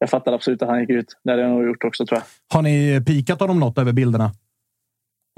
jag 0.01 0.11
fattar 0.11 0.33
absolut 0.33 0.63
att 0.63 0.69
han 0.69 0.81
gick 0.81 0.91
ut. 0.91 1.07
Det 1.25 1.31
hade 1.31 1.43
jag 1.43 1.51
nog 1.51 1.65
gjort 1.67 1.85
också 1.85 2.07
tror 2.07 2.19
jag. 2.19 2.57
Har 2.57 2.63
ni 2.63 3.03
pikat 3.07 3.41
honom 3.41 3.61
något 3.61 3.79
över 3.79 3.93
bilderna? 3.93 4.31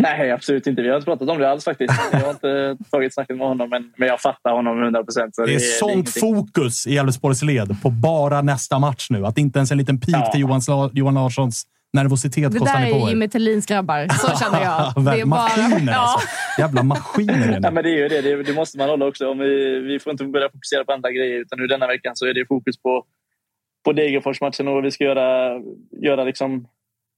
Nej, 0.03 0.31
absolut 0.31 0.67
inte. 0.67 0.83
Vi 0.83 0.89
har 0.89 0.97
inte 0.97 1.05
pratat 1.05 1.29
om 1.29 1.39
det 1.39 1.51
alls 1.51 1.65
faktiskt. 1.65 1.95
Jag 2.13 2.21
har 2.21 2.31
inte 2.31 2.77
tagit 2.91 3.15
snacket 3.15 3.37
med 3.37 3.47
honom, 3.47 3.71
men, 3.71 3.93
men 3.97 4.09
jag 4.09 4.21
fattar 4.21 4.53
honom 4.53 4.83
100 4.83 5.05
procent. 5.05 5.35
Det 5.47 5.55
är 5.55 5.59
sånt 5.59 5.93
ingenting. 5.93 6.21
fokus 6.21 6.87
i 6.87 6.97
Elfsborgs 6.97 7.43
led 7.43 7.77
på 7.83 7.91
bara 7.91 8.43
nästa 8.43 8.79
match 8.79 9.07
nu. 9.11 9.27
Att 9.27 9.39
inte 9.39 9.59
ens 9.59 9.71
en 9.71 9.79
liten 9.79 10.01
pik 10.01 10.15
Ja. 10.15 10.31
till 10.33 10.41
Johan, 10.41 10.61
Johan 10.93 11.15
Larssons 11.15 11.65
nervositet 11.93 12.53
Det 12.53 12.59
kostar 12.59 12.79
där 12.79 12.87
ni 12.87 12.93
på 12.93 12.99
är 12.99 13.05
er. 13.07 13.09
Jimmy 13.09 13.29
Tillins 13.29 13.67
grabbar. 13.67 14.09
Så 14.09 14.39
känner 14.45 14.63
jag. 14.63 15.05
Det 15.05 15.21
är 15.21 15.25
Maskiner 15.25 15.93
ja. 15.93 15.99
alltså. 15.99 16.29
Jävla 16.59 16.83
maskiner 16.83 17.49
är 17.53 17.61
Ja, 17.63 17.71
men 17.71 17.85
det 17.85 17.91
är 17.91 17.99
ju 18.03 18.09
det. 18.09 18.21
det. 18.21 18.43
Det 18.43 18.55
måste 18.55 18.79
man 18.79 18.89
hålla 18.89 19.07
också. 19.07 19.31
Om 19.31 19.39
vi, 19.39 19.79
vi 19.81 19.99
får 19.99 20.11
inte 20.13 20.25
börja 20.25 20.49
fokusera 20.51 20.85
på 20.85 20.93
andra 20.93 21.11
grejer. 21.11 21.41
Utan 21.41 21.59
nu 21.59 21.67
denna 21.67 21.87
veckan 21.87 22.17
så 22.17 22.27
är 22.27 22.35
det 22.35 22.47
fokus 22.49 22.83
på, 22.83 23.05
på 23.85 23.93
Degerfors-matchen 23.93 24.69
och 24.69 24.85
vi 24.85 24.91
ska 24.91 25.05
göra, 25.05 25.61
göra 25.91 26.25
liksom, 26.25 26.69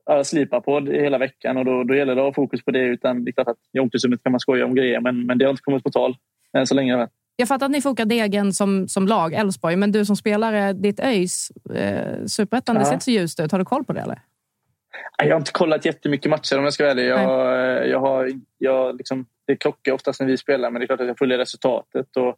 ja, 0.06 0.24
slipa 0.24 0.60
på 0.60 0.80
det 0.80 1.00
hela 1.02 1.18
veckan. 1.18 1.56
Och 1.56 1.64
då, 1.64 1.84
då 1.84 1.94
gäller 1.94 2.14
det 2.14 2.20
att 2.20 2.26
ha 2.26 2.34
fokus 2.42 2.64
på 2.64 2.70
det. 2.70 2.78
Utan 2.84 3.24
det 3.24 3.30
är 3.30 3.32
klart 3.32 3.48
att 3.48 3.56
i 3.72 3.78
omklädningsrummet 3.78 4.22
kan 4.22 4.32
man 4.32 4.40
skoja 4.40 4.64
om 4.64 4.74
grejer. 4.74 5.00
Men, 5.00 5.26
men 5.26 5.38
det 5.38 5.44
har 5.44 5.50
inte 5.50 5.62
kommit 5.62 5.84
på 5.84 5.90
tal 5.90 6.16
än 6.56 6.66
så 6.66 6.74
länge. 6.74 7.08
Jag 7.36 7.48
fattar 7.48 7.66
att 7.66 7.72
ni 7.72 7.80
fokar 7.80 8.04
Degen 8.04 8.52
som, 8.52 8.88
som 8.88 9.06
lag, 9.06 9.34
Elfsborg. 9.34 9.76
Men 9.76 9.92
du 9.92 10.04
som 10.04 10.16
spelare, 10.16 10.72
ditt 10.72 11.00
ÖIS, 11.00 11.52
eh, 11.74 12.24
Superettan, 12.26 12.74
det 12.74 12.80
Ja. 12.80 12.84
ser 12.84 12.92
inte 12.92 13.04
så 13.04 13.10
ljust 13.10 13.40
ut. 13.40 13.52
Har 13.52 13.58
du 13.58 13.64
koll 13.64 13.84
på 13.84 13.92
det? 13.92 14.00
eller? 14.00 14.18
Jag 15.18 15.30
har 15.30 15.36
inte 15.40 15.52
kollat 15.52 15.84
jättemycket 15.84 16.30
matcher 16.30 16.58
om 16.58 16.64
jag 16.64 16.72
ska 16.72 16.84
vara 16.84 16.90
ärlig. 16.92 17.06
Jag, 17.06 17.88
jag 17.88 18.00
har, 18.00 18.30
jag 18.58 18.96
liksom, 18.96 19.26
det 19.46 19.56
krockar 19.56 19.92
oftast 19.92 20.20
när 20.20 20.26
vi 20.26 20.36
spelar, 20.36 20.70
men 20.70 20.80
det 20.80 20.84
är 20.84 20.86
klart 20.86 21.00
att 21.00 21.06
jag 21.06 21.18
följer 21.18 21.38
resultatet. 21.38 22.16
Och 22.16 22.36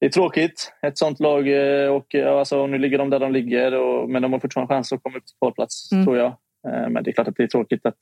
det 0.00 0.06
är 0.06 0.10
tråkigt. 0.10 0.72
Ett 0.86 0.98
sånt 0.98 1.20
lag, 1.20 1.48
eh, 1.48 1.88
och 1.90 2.06
ja, 2.08 2.38
alltså, 2.38 2.66
nu 2.66 2.78
ligger 2.78 2.98
de 2.98 3.10
där 3.10 3.18
de 3.20 3.32
ligger, 3.32 3.74
och, 3.74 4.10
men 4.10 4.22
de 4.22 4.32
har 4.32 4.40
fortfarande 4.40 4.74
chans 4.74 4.92
att 4.92 5.02
komma 5.02 5.18
upp 5.18 5.26
till 5.26 5.36
kvalplats, 5.40 5.92
Mm. 5.92 6.04
tror 6.04 6.16
jag. 6.18 6.26
Eh, 6.68 6.88
Men 6.88 7.04
det 7.04 7.10
är 7.10 7.12
klart 7.12 7.28
att 7.28 7.36
det 7.36 7.42
är 7.42 7.46
tråkigt 7.46 7.86
att 7.86 7.98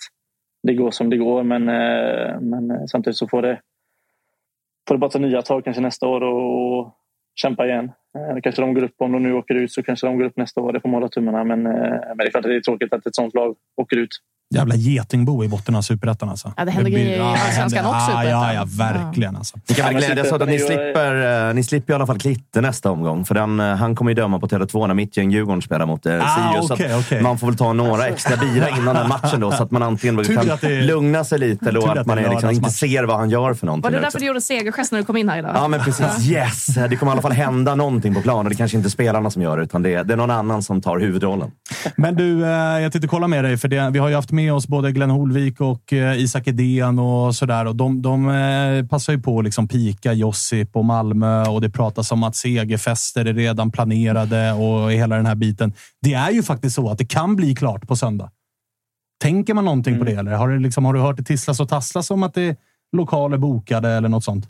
det 0.63 0.75
går 0.75 0.91
som 0.91 1.11
det 1.11 1.17
går, 1.17 1.43
men, 1.43 1.69
eh, 1.69 2.41
men 2.41 2.71
eh, 2.71 2.85
samtidigt 2.87 3.17
så 3.17 3.29
får 3.29 3.43
det, 3.43 3.61
får 4.89 4.95
det 4.95 4.99
bara 4.99 5.11
ta 5.11 5.19
nya 5.19 5.43
tag 5.43 5.65
kanske 5.65 5.83
nästa 5.83 6.07
år 6.09 6.21
och, 6.21 6.79
och 6.79 6.95
kämpa 7.35 7.67
igen. 7.67 7.93
Eh, 8.19 8.41
Kanske 8.43 8.63
de 8.63 8.75
går 8.75 8.83
upp, 8.85 8.95
om 8.99 9.13
de 9.13 9.23
nu 9.23 9.33
åker 9.33 9.55
ut 9.55 9.73
så 9.73 9.83
kanske 9.83 10.07
de 10.07 10.19
går 10.19 10.25
upp 10.25 10.37
nästa 10.37 10.61
år. 10.61 10.73
Det 10.73 10.81
får 10.81 10.89
man 10.89 10.95
hålla 11.01 11.09
tummarna. 11.09 11.45
Men, 11.45 11.67
eh, 11.67 11.73
men 11.73 12.17
det 12.19 12.25
är 12.25 12.31
klart 12.31 12.45
att 12.45 12.51
det 12.51 12.57
är 12.57 12.61
tråkigt 12.61 12.93
att 12.93 13.07
ett 13.07 13.15
sånt 13.15 13.35
lag 13.35 13.55
åker 13.83 13.97
ut. 13.97 14.11
Jävla 14.55 14.75
getingbo 14.75 15.45
i 15.45 15.49
botten 15.49 15.75
av 15.77 15.83
superettan 15.83 16.29
alltså. 16.29 16.53
Ja, 16.57 16.65
det 16.65 16.71
händer 16.71 16.91
blir- 16.91 17.01
grejer 17.05 17.17
i 17.19 17.21
Allsvenskan 17.21 17.87
också, 17.87 18.11
Ja, 18.13 18.25
ja, 18.25 18.55
ja, 18.55 18.65
verkligen. 18.79 19.37
Alltså. 19.37 19.57
Ni 19.69 19.75
kan 19.75 19.95
väl 19.95 20.05
glädjas 20.05 20.33
åt 20.33 20.43
att 20.43 20.49
ni 20.49 20.59
slipper, 20.59 21.49
eh, 21.49 21.55
ni 21.55 21.65
slipper 21.65 21.93
i 21.93 21.97
alla 21.97 22.07
fall 22.07 22.19
Klitte 22.19 22.61
nästa 22.61 22.91
omgång. 22.91 23.25
För 23.25 23.35
den, 23.35 23.59
han 23.61 23.95
kommer 23.97 24.11
ju 24.11 24.15
döma 24.15 24.39
på 24.41 24.47
Tele2 24.49 24.87
när 24.87 24.95
mitt 24.95 25.17
gäng 25.17 25.31
Djurgården 25.31 25.63
spelar 25.63 25.87
mot 25.87 26.07
eh, 26.07 26.15
Ah, 26.25 26.53
Sirius. 26.53 26.71
Okej, 26.71 26.97
okej. 26.99 27.23
Man 27.23 27.39
får 27.39 27.47
väl 27.47 27.57
ta 27.57 27.73
några 27.73 28.07
extra 28.07 28.37
bira 28.37 28.69
innan 28.69 28.95
den 28.95 29.09
matchen 29.09 29.41
då, 29.41 29.53
så 29.53 29.63
att 29.63 29.71
man 29.71 29.83
antingen 29.83 30.25
kan 30.25 30.47
det 30.47 30.63
är- 30.65 30.83
lugna 30.83 31.25
sig 31.25 31.39
lite 31.39 31.71
då, 31.71 31.81
tur 31.83 31.91
att 31.91 31.99
att 31.99 32.07
man 32.07 32.17
det 32.17 32.23
är 32.23 32.31
liksom 32.31 32.51
inte 32.51 32.71
ser 32.71 33.05
vad 33.05 33.17
han 33.17 33.31
gör 33.31 33.55
för 33.55 33.67
någonting. 33.67 33.93
Var 33.93 33.99
det 33.99 34.03
därför 34.05 34.19
du 34.21 34.27
gjorde 34.27 34.41
segergest 34.41 34.93
när 34.93 34.99
du 34.99 35.05
kom 35.05 35.17
in 35.17 35.29
här 35.29 35.39
idag? 35.39 35.51
Ja, 35.55 35.69
men 35.69 35.81
precis. 35.81 36.29
Yes! 36.31 36.67
Det 36.67 36.97
kommer 36.97 37.13
i 37.13 37.15
alla 37.15 37.23
fall 37.23 37.33
hända 37.33 37.75
någonting 37.75 38.04
på 38.13 38.21
planen. 38.21 38.51
Det 38.51 38.55
kanske 38.55 38.77
inte 38.77 38.87
är 38.87 38.91
spelarna 38.91 39.31
som 39.31 39.43
gör 39.43 39.57
det, 39.57 39.63
utan 39.63 39.83
det 39.83 39.95
är, 39.95 40.05
det 40.05 40.13
är 40.13 40.17
någon 40.17 40.31
annan 40.31 40.63
som 40.63 40.81
tar 40.81 40.99
huvudrollen. 40.99 41.51
Men 41.97 42.15
du, 42.15 42.45
eh, 42.45 42.51
jag 42.51 42.93
tänkte 42.93 43.09
kolla 43.09 43.29
med 43.29 43.45
dig, 43.45 43.57
för 43.57 43.69
det, 43.69 43.91
vi 43.91 43.99
har 43.99 44.09
ju 44.09 44.15
haft 44.15 44.33
med 44.33 44.53
oss 44.53 44.69
både 44.69 44.93
Glenn 44.93 45.11
Holvik 45.11 45.61
och 45.61 45.93
eh, 45.93 46.19
Isak 46.19 46.49
Edén 46.49 46.99
och 46.99 47.35
sådär. 47.35 47.67
Och 47.67 47.77
de, 47.77 48.03
de 48.03 48.29
eh, 48.29 48.87
passar 48.87 49.13
ju 49.13 49.21
på 49.21 49.39
att 49.39 49.45
liksom 49.45 49.69
pika 49.69 50.13
Josip 50.13 50.77
och 50.77 50.85
Malmö 50.85 51.45
och 51.45 51.61
det 51.61 51.71
pratas 51.71 52.13
om 52.13 52.23
att 52.23 52.37
segerfester 52.37 53.25
är 53.25 53.35
redan 53.35 53.71
planerade 53.71 54.53
och 54.53 54.93
hela 54.93 55.17
den 55.17 55.27
här 55.27 55.35
biten. 55.35 55.73
Det 56.03 56.15
är 56.15 56.31
ju 56.31 56.43
faktiskt 56.43 56.77
så 56.77 56.91
att 56.91 56.99
det 56.99 57.07
kan 57.07 57.37
bli 57.37 57.55
klart 57.55 57.89
på 57.89 57.97
söndag. 57.97 58.31
Tänker 59.23 59.55
man 59.55 59.65
någonting 59.65 59.99
på 59.99 60.05
det? 60.05 60.13
Eller 60.13 60.33
har, 60.33 60.49
det 60.49 60.59
liksom, 60.59 60.85
har 60.85 60.95
du 60.95 61.01
hört 61.01 61.17
det 61.17 61.23
tisslas 61.23 61.61
och 61.61 61.69
tasslas 61.69 62.11
om 62.11 62.23
att 62.23 62.35
det 62.35 62.43
är 62.43 62.57
lokaler 62.93 63.39
bokade 63.39 63.89
eller 63.89 64.09
något 64.09 64.25
sånt? 64.25 64.47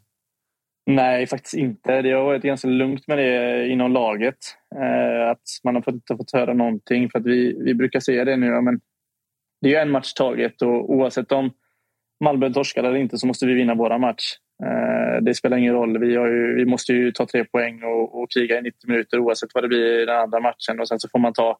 Nej, 0.86 1.26
faktiskt 1.26 1.54
inte. 1.54 2.02
Det 2.02 2.12
har 2.12 2.24
varit 2.24 2.42
ganska 2.42 2.68
lugnt 2.68 3.06
med 3.06 3.18
det 3.18 3.68
inom 3.68 3.92
laget. 3.92 4.36
Eh, 4.74 5.30
att 5.30 5.42
man 5.64 5.74
har 5.74 5.82
fått, 5.82 5.94
inte 5.94 6.16
fått 6.16 6.32
höra 6.32 6.54
någonting. 6.54 7.10
För 7.10 7.18
att 7.18 7.26
vi, 7.26 7.62
vi 7.64 7.74
brukar 7.74 8.00
säga 8.00 8.24
det 8.24 8.36
nu. 8.36 8.46
ja, 8.46 8.60
Men 8.60 8.80
det 9.60 9.68
är 9.68 9.70
ju 9.70 9.78
en 9.78 9.90
match 9.90 10.12
taget 10.12 10.62
och 10.62 10.90
oavsett 10.90 11.32
om 11.32 11.50
Malmö 12.24 12.52
torskar 12.52 12.84
eller 12.84 12.96
inte 12.96 13.18
så 13.18 13.26
måste 13.26 13.46
vi 13.46 13.54
vinna 13.54 13.74
våra 13.74 13.98
match. 13.98 14.24
Eh, 14.64 15.22
det 15.22 15.34
spelar 15.34 15.56
ingen 15.56 15.74
roll. 15.74 15.98
Vi, 15.98 16.16
har 16.16 16.26
ju, 16.26 16.54
vi 16.54 16.64
måste 16.64 16.92
ju 16.92 17.12
ta 17.12 17.26
tre 17.26 17.44
poäng 17.44 17.82
och, 17.82 18.22
och 18.22 18.30
kriga 18.30 18.58
i 18.58 18.62
90 18.62 18.90
minuter 18.90 19.18
oavsett 19.18 19.54
vad 19.54 19.64
det 19.64 19.68
blir 19.68 20.02
i 20.02 20.06
den 20.06 20.20
andra 20.20 20.40
matchen. 20.40 20.80
Och 20.80 20.88
sen 20.88 20.98
så 21.00 21.08
får 21.08 21.18
man 21.18 21.32
ta 21.32 21.58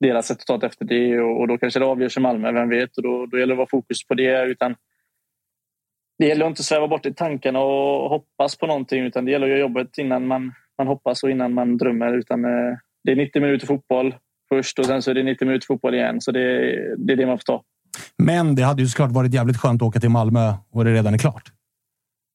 deras 0.00 0.30
resultat 0.30 0.64
efter 0.64 0.84
det 0.84 1.20
och, 1.20 1.40
och 1.40 1.48
då 1.48 1.58
kanske 1.58 1.80
det 1.80 1.86
avgörs 1.86 2.16
i 2.16 2.20
Malmö, 2.20 2.52
vem 2.52 2.68
vet? 2.68 2.96
Och 2.96 3.02
då, 3.02 3.26
då 3.26 3.38
gäller 3.38 3.54
det 3.54 3.62
att 3.62 3.72
vara 3.72 3.80
fokus 3.80 4.06
på 4.06 4.14
det. 4.14 4.44
utan 4.44 4.74
det 6.22 6.28
gäller 6.28 6.44
att 6.44 6.48
inte 6.50 6.62
sväva 6.62 6.88
bort 6.88 7.06
i 7.06 7.14
tankarna 7.14 7.60
och 7.60 8.10
hoppas 8.10 8.56
på 8.58 8.66
någonting 8.66 9.04
utan 9.04 9.24
det 9.24 9.30
gäller 9.30 9.46
att 9.46 9.50
göra 9.50 9.60
jobbet 9.60 9.98
innan 9.98 10.26
man, 10.26 10.52
man 10.78 10.86
hoppas 10.86 11.22
och 11.22 11.30
innan 11.30 11.54
man 11.54 11.76
drömmer. 11.76 12.18
Utan, 12.18 12.44
eh, 12.44 12.78
det 13.04 13.12
är 13.12 13.16
90 13.16 13.42
minuter 13.42 13.66
fotboll 13.66 14.14
först 14.48 14.78
och 14.78 14.86
sen 14.86 15.02
så 15.02 15.10
är 15.10 15.14
det 15.14 15.22
90 15.22 15.46
minuter 15.46 15.66
fotboll 15.66 15.94
igen. 15.94 16.20
Så 16.20 16.30
det, 16.30 16.40
det 16.98 17.12
är 17.12 17.16
det 17.16 17.26
man 17.26 17.38
får 17.38 17.44
ta. 17.44 17.62
Men 18.18 18.54
det 18.54 18.62
hade 18.62 18.82
ju 18.82 18.88
såklart 18.88 19.10
varit 19.10 19.34
jävligt 19.34 19.56
skönt 19.56 19.82
att 19.82 19.88
åka 19.88 20.00
till 20.00 20.10
Malmö 20.10 20.52
och 20.72 20.84
det 20.84 20.92
redan 20.92 21.14
är 21.14 21.18
klart. 21.18 21.42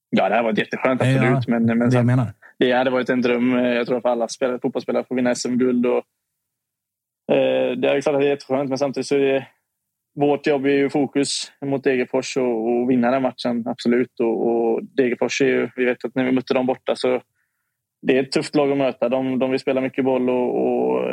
Ja, 0.10 0.30
det 0.30 0.36
här 0.36 0.44
var 0.44 0.60
jätteskönt 0.60 1.02
Ja, 1.02 1.36
absolut. 1.38 1.48
men, 1.48 1.78
men 1.78 1.90
det 1.90 1.96
jag 1.96 2.06
menar. 2.06 2.34
det 2.60 2.72
hade 2.72 2.90
varit 2.90 3.10
en 3.10 3.22
dröm 3.22 3.58
eh, 3.58 3.66
jag 3.66 3.88
tror 3.88 4.02
för 4.02 4.10
alla 4.10 4.28
spelare, 4.28 4.60
fotbollsspelare 4.62 5.02
att 5.02 5.08
få 5.08 5.16
vinna 5.16 5.36
SM-guld. 5.36 5.86
Och, 5.86 6.04
eh, 7.36 7.72
det 7.78 7.90
är 7.90 8.02
klart 8.02 8.16
att 8.16 8.22
det 8.22 8.28
är 8.28 8.30
jätteskönt 8.30 8.70
men 8.70 8.78
samtidigt 8.78 9.08
så 9.08 9.16
är 9.16 9.20
det, 9.20 9.48
vårt 10.20 10.48
jobb 10.48 10.66
är 10.66 10.70
ju 10.70 10.90
fokus 10.90 11.52
mot 11.66 11.84
Degerfors 11.84 12.38
och, 12.38 12.68
och 12.68 12.90
vinna 12.90 13.12
den 13.12 13.22
matchen, 13.22 13.64
absolut. 13.68 14.20
Och, 14.20 14.48
och 14.48 14.84
Degerfors 14.84 15.42
är 15.42 15.46
ju, 15.46 15.70
vi 15.76 15.86
vet 15.86 16.06
att 16.06 16.16
när 16.16 16.24
vi 16.24 16.32
mötte 16.32 16.54
dem 16.54 16.66
borta 16.66 16.96
så 16.96 17.22
det 18.02 18.18
är 18.18 18.24
ett 18.24 18.32
tufft 18.32 18.56
lag 18.56 18.72
att 18.72 18.78
möta. 18.78 19.10
De, 19.10 19.40
de 19.40 19.52
vill 19.52 19.60
spela 19.60 19.82
mycket 19.82 20.06
boll 20.06 20.30
och, 20.30 20.50
och 20.66 21.04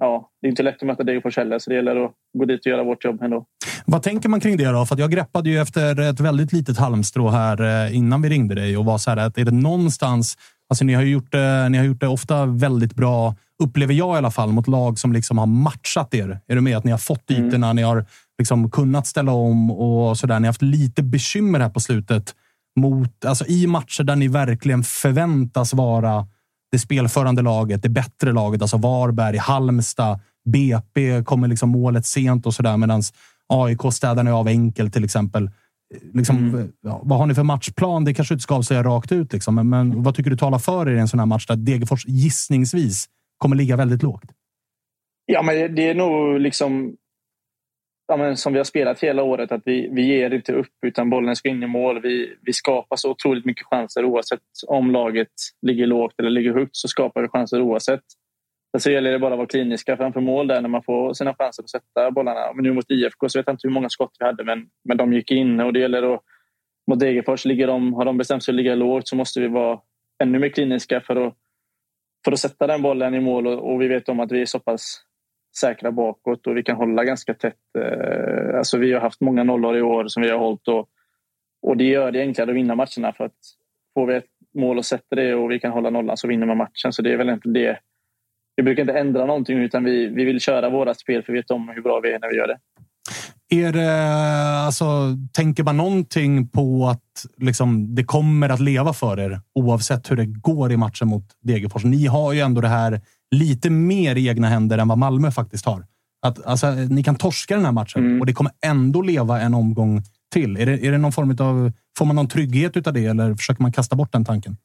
ja, 0.00 0.30
det 0.40 0.46
är 0.46 0.50
inte 0.50 0.62
lätt 0.62 0.74
att 0.74 0.82
möta 0.82 1.02
Degerfors 1.02 1.36
heller, 1.36 1.58
så 1.58 1.70
det 1.70 1.76
gäller 1.76 2.04
att 2.04 2.12
gå 2.38 2.44
dit 2.44 2.60
och 2.60 2.66
göra 2.66 2.84
vårt 2.84 3.04
jobb 3.04 3.22
ändå. 3.22 3.46
Vad 3.86 4.02
tänker 4.02 4.28
man 4.28 4.40
kring 4.40 4.56
det 4.56 4.72
då? 4.72 4.86
För 4.86 4.98
jag 4.98 5.10
greppade 5.10 5.50
ju 5.50 5.58
efter 5.58 6.00
ett 6.00 6.20
väldigt 6.20 6.52
litet 6.52 6.78
halmstrå 6.78 7.28
här 7.28 7.86
eh, 7.86 7.96
innan 7.96 8.22
vi 8.22 8.28
ringde 8.28 8.54
dig 8.54 8.76
och 8.76 8.84
var 8.84 8.98
så 8.98 9.10
här 9.10 9.16
att 9.16 9.38
är 9.38 9.44
det 9.44 9.50
någonstans... 9.50 10.36
Alltså 10.68 10.84
ni 10.84 10.94
har 10.94 11.02
ju 11.02 11.12
gjort 11.12 11.32
det, 11.32 11.68
ni 11.68 11.78
har 11.78 11.84
gjort 11.84 12.00
det 12.00 12.08
ofta 12.08 12.46
väldigt 12.46 12.94
bra, 12.94 13.34
upplever 13.60 13.94
jag 13.94 14.14
i 14.14 14.18
alla 14.18 14.30
fall, 14.30 14.52
mot 14.52 14.68
lag 14.68 14.98
som 14.98 15.12
liksom 15.12 15.38
har 15.38 15.46
matchat 15.46 16.14
er. 16.14 16.40
Är 16.46 16.54
du 16.54 16.60
med? 16.60 16.76
Att 16.76 16.84
ni 16.84 16.90
har 16.90 16.98
fått 16.98 17.30
Mm. 17.30 17.48
ytorna, 17.48 17.72
ni 17.72 17.82
har 17.82 18.06
liksom 18.38 18.70
kunnat 18.70 19.06
ställa 19.06 19.32
om 19.32 19.70
och 19.70 20.18
så 20.18 20.26
där. 20.26 20.40
Ni 20.40 20.46
har 20.46 20.48
haft 20.48 20.62
lite 20.62 21.02
bekymmer 21.02 21.60
här 21.60 21.68
på 21.68 21.80
slutet 21.80 22.34
mot, 22.80 23.24
alltså 23.24 23.46
i 23.46 23.66
matcher 23.66 24.02
där 24.02 24.16
ni 24.16 24.28
verkligen 24.28 24.82
förväntas 24.84 25.74
vara 25.74 26.26
det 26.72 26.78
spelförande 26.78 27.42
laget, 27.42 27.82
det 27.82 27.88
bättre 27.88 28.32
laget, 28.32 28.62
alltså 28.62 28.76
Varberg, 28.76 29.36
Halmstad, 29.36 30.20
BP 30.44 31.24
kommer 31.24 31.48
liksom 31.48 31.68
målet 31.70 32.06
sent 32.06 32.46
och 32.46 32.54
sådär 32.54 32.76
medan 32.76 33.02
AIK 33.48 33.80
städar 33.92 34.22
ni 34.22 34.30
av 34.30 34.46
enkelt 34.46 34.92
till 34.92 35.04
exempel. 35.04 35.50
Liksom, 36.14 36.68
ja, 36.82 37.00
vad 37.04 37.18
har 37.18 37.26
ni 37.26 37.34
för 37.34 37.42
matchplan? 37.42 38.04
Det 38.04 38.14
kanske 38.14 38.34
inte 38.34 38.42
ska 38.42 38.54
avslöja 38.54 38.82
rakt 38.82 39.12
ut, 39.12 39.32
liksom, 39.32 39.54
men, 39.54 39.68
men 39.68 40.02
vad 40.02 40.14
tycker 40.14 40.30
du 40.30 40.36
talar 40.36 40.58
för 40.58 40.88
er 40.88 40.96
i 40.96 40.98
en 40.98 41.08
sån 41.08 41.18
här 41.18 41.26
match 41.26 41.46
där 41.46 41.56
Degerfors 41.56 42.06
gissningsvis 42.06 43.06
kommer 43.40 43.56
ligga 43.56 43.76
väldigt 43.76 44.02
lågt? 44.02 44.30
Ja, 45.26 45.42
men 45.42 45.74
det, 45.74 45.88
är 45.90 45.94
nog 45.94 46.40
liksom 46.40 46.96
ja, 48.08 48.16
men 48.16 48.36
som 48.36 48.52
vi 48.52 48.58
har 48.58 48.64
spelat 48.64 49.00
hela 49.00 49.22
året, 49.22 49.52
att 49.52 49.62
vi, 49.64 49.88
vi 49.92 50.02
ger 50.02 50.34
inte 50.34 50.52
upp 50.52 50.72
utan 50.86 51.10
bollen 51.10 51.36
ska 51.36 51.48
in 51.48 51.62
i 51.62 51.66
mål. 51.66 52.02
Vi, 52.02 52.36
vi 52.42 52.52
skapar 52.52 52.96
så 52.96 53.10
otroligt 53.10 53.44
mycket 53.44 53.66
chanser 53.66 54.04
oavsett 54.04 54.40
om 54.66 54.90
laget 54.90 55.28
ligger 55.62 55.86
lågt 55.86 56.14
eller 56.18 56.30
ligger 56.30 56.54
högt 56.54 56.76
så 56.76 56.88
skapar 56.88 57.22
vi 57.22 57.28
chanser 57.28 57.60
oavsett. 57.60 58.04
Sen 58.72 58.80
så 58.80 58.90
gäller 58.90 59.12
det 59.12 59.18
bara 59.18 59.32
att 59.34 59.38
vara 59.38 59.48
kliniska 59.48 59.96
framför 59.96 60.20
mål 60.20 60.46
där 60.46 60.60
när 60.60 60.68
man 60.68 60.82
får 60.82 61.14
sina 61.14 61.34
chanser 61.34 61.62
att 61.62 61.70
sätta 61.70 62.10
bollarna. 62.10 62.52
Men 62.54 62.64
nu 62.64 62.72
mot 62.72 62.90
IFK 62.90 63.28
så 63.28 63.38
vet 63.38 63.46
jag 63.46 63.54
inte 63.54 63.68
hur 63.68 63.74
många 63.74 63.88
skott 63.88 64.16
vi 64.18 64.24
hade 64.24 64.44
men, 64.44 64.66
men 64.84 64.96
de 64.96 65.12
gick 65.12 65.30
in 65.30 65.60
och 65.60 65.72
det 65.72 65.80
gäller 65.80 66.14
att 66.14 66.22
mot 66.90 67.00
Degerfors, 67.00 67.44
ligger 67.44 67.66
de, 67.66 67.94
har 67.94 68.04
de 68.04 68.18
bestämt 68.18 68.44
sig 68.44 68.52
att 68.52 68.56
ligga 68.56 68.74
lågt 68.74 69.08
så 69.08 69.16
måste 69.16 69.40
vi 69.40 69.48
vara 69.48 69.80
ännu 70.22 70.38
mer 70.38 70.48
kliniska 70.48 71.00
för 71.00 71.26
att, 71.26 71.34
för 72.24 72.32
att 72.32 72.38
sätta 72.38 72.66
den 72.66 72.82
bollen 72.82 73.14
i 73.14 73.20
mål 73.20 73.46
och, 73.46 73.72
och 73.72 73.82
vi 73.82 73.88
vet 73.88 74.08
om 74.08 74.20
att 74.20 74.32
vi 74.32 74.42
är 74.42 74.46
så 74.46 74.60
pass 74.60 75.02
säkra 75.60 75.92
bakåt 75.92 76.46
och 76.46 76.56
vi 76.56 76.62
kan 76.62 76.76
hålla 76.76 77.04
ganska 77.04 77.34
tätt. 77.34 77.56
Eh, 77.78 78.58
Alltså 78.58 78.78
vi 78.78 78.92
har 78.92 79.00
haft 79.00 79.20
många 79.20 79.44
nollor 79.44 79.76
i 79.76 79.82
år 79.82 80.08
som 80.08 80.22
vi 80.22 80.30
har 80.30 80.38
hållit 80.38 80.68
och, 80.68 80.88
och 81.62 81.76
det 81.76 81.84
gör 81.84 82.12
det 82.12 82.20
enklare 82.20 82.50
att 82.50 82.56
vinna 82.56 82.74
matcherna 82.74 83.12
för 83.12 83.24
att 83.24 83.38
får 83.94 84.06
vi 84.06 84.14
ett 84.14 84.24
mål 84.54 84.78
och 84.78 84.84
sätter 84.84 85.16
det 85.16 85.34
och 85.34 85.50
vi 85.50 85.58
kan 85.58 85.72
hålla 85.72 85.90
nollan 85.90 86.16
så 86.16 86.28
vinner 86.28 86.46
man 86.46 86.56
matchen. 86.56 86.92
Så 86.92 87.02
det 87.02 87.12
är 87.12 87.16
väl 87.16 87.28
inte 87.28 87.48
det. 87.48 87.78
Vi 88.56 88.62
brukar 88.62 88.82
inte 88.82 88.98
ändra 88.98 89.26
någonting 89.26 89.58
utan 89.58 89.84
vi, 89.84 90.06
vi 90.06 90.24
vill 90.24 90.40
köra 90.40 90.70
våra 90.70 90.94
spel 90.94 91.22
för 91.22 91.32
vi 91.32 91.38
vet 91.38 91.50
om 91.50 91.68
hur 91.68 91.82
bra 91.82 92.00
vi 92.00 92.12
är 92.12 92.18
när 92.18 92.28
vi 92.28 92.36
gör 92.36 92.46
det. 92.46 92.58
Är 93.48 93.72
det, 93.72 93.92
alltså, 94.66 95.16
tänker 95.32 95.64
man 95.64 95.76
någonting 95.76 96.48
på 96.48 96.88
att 96.88 97.26
liksom, 97.36 97.94
det 97.94 98.04
kommer 98.04 98.48
att 98.48 98.60
leva 98.60 98.92
för 98.92 99.20
er 99.20 99.40
oavsett 99.54 100.10
hur 100.10 100.16
det 100.16 100.26
går 100.26 100.72
i 100.72 100.76
matchen 100.76 101.08
mot 101.08 101.24
Degerfors? 101.42 101.84
Ni 101.84 102.06
har 102.06 102.32
ju 102.32 102.40
ändå 102.40 102.60
det 102.60 102.68
här 102.68 103.00
lite 103.30 103.70
mer 103.70 104.16
i 104.16 104.28
egna 104.28 104.48
händer 104.48 104.78
än 104.78 104.88
vad 104.88 104.98
Malmö 104.98 105.30
faktiskt 105.30 105.66
har. 105.66 105.86
Att, 106.22 106.46
alltså, 106.46 106.70
ni 106.70 107.02
kan 107.02 107.16
torska 107.16 107.56
den 107.56 107.64
här 107.64 107.72
matchen 107.72 108.20
och 108.20 108.26
det 108.26 108.32
kommer 108.32 108.52
ändå 108.66 109.02
leva 109.02 109.40
en 109.40 109.54
omgång 109.54 110.02
till. 110.32 110.56
Är 110.56 110.66
det, 110.66 110.86
är 110.86 110.92
det 110.92 110.98
någon 110.98 111.12
form 111.12 111.36
av, 111.40 111.72
får 111.98 112.04
man 112.06 112.16
någon 112.16 112.28
trygghet 112.28 112.86
av 112.86 112.92
det 112.92 113.06
eller 113.06 113.34
försöker 113.34 113.62
man 113.62 113.72
kasta 113.72 113.96
bort 113.96 114.12
den 114.12 114.24
tanken? 114.24 114.56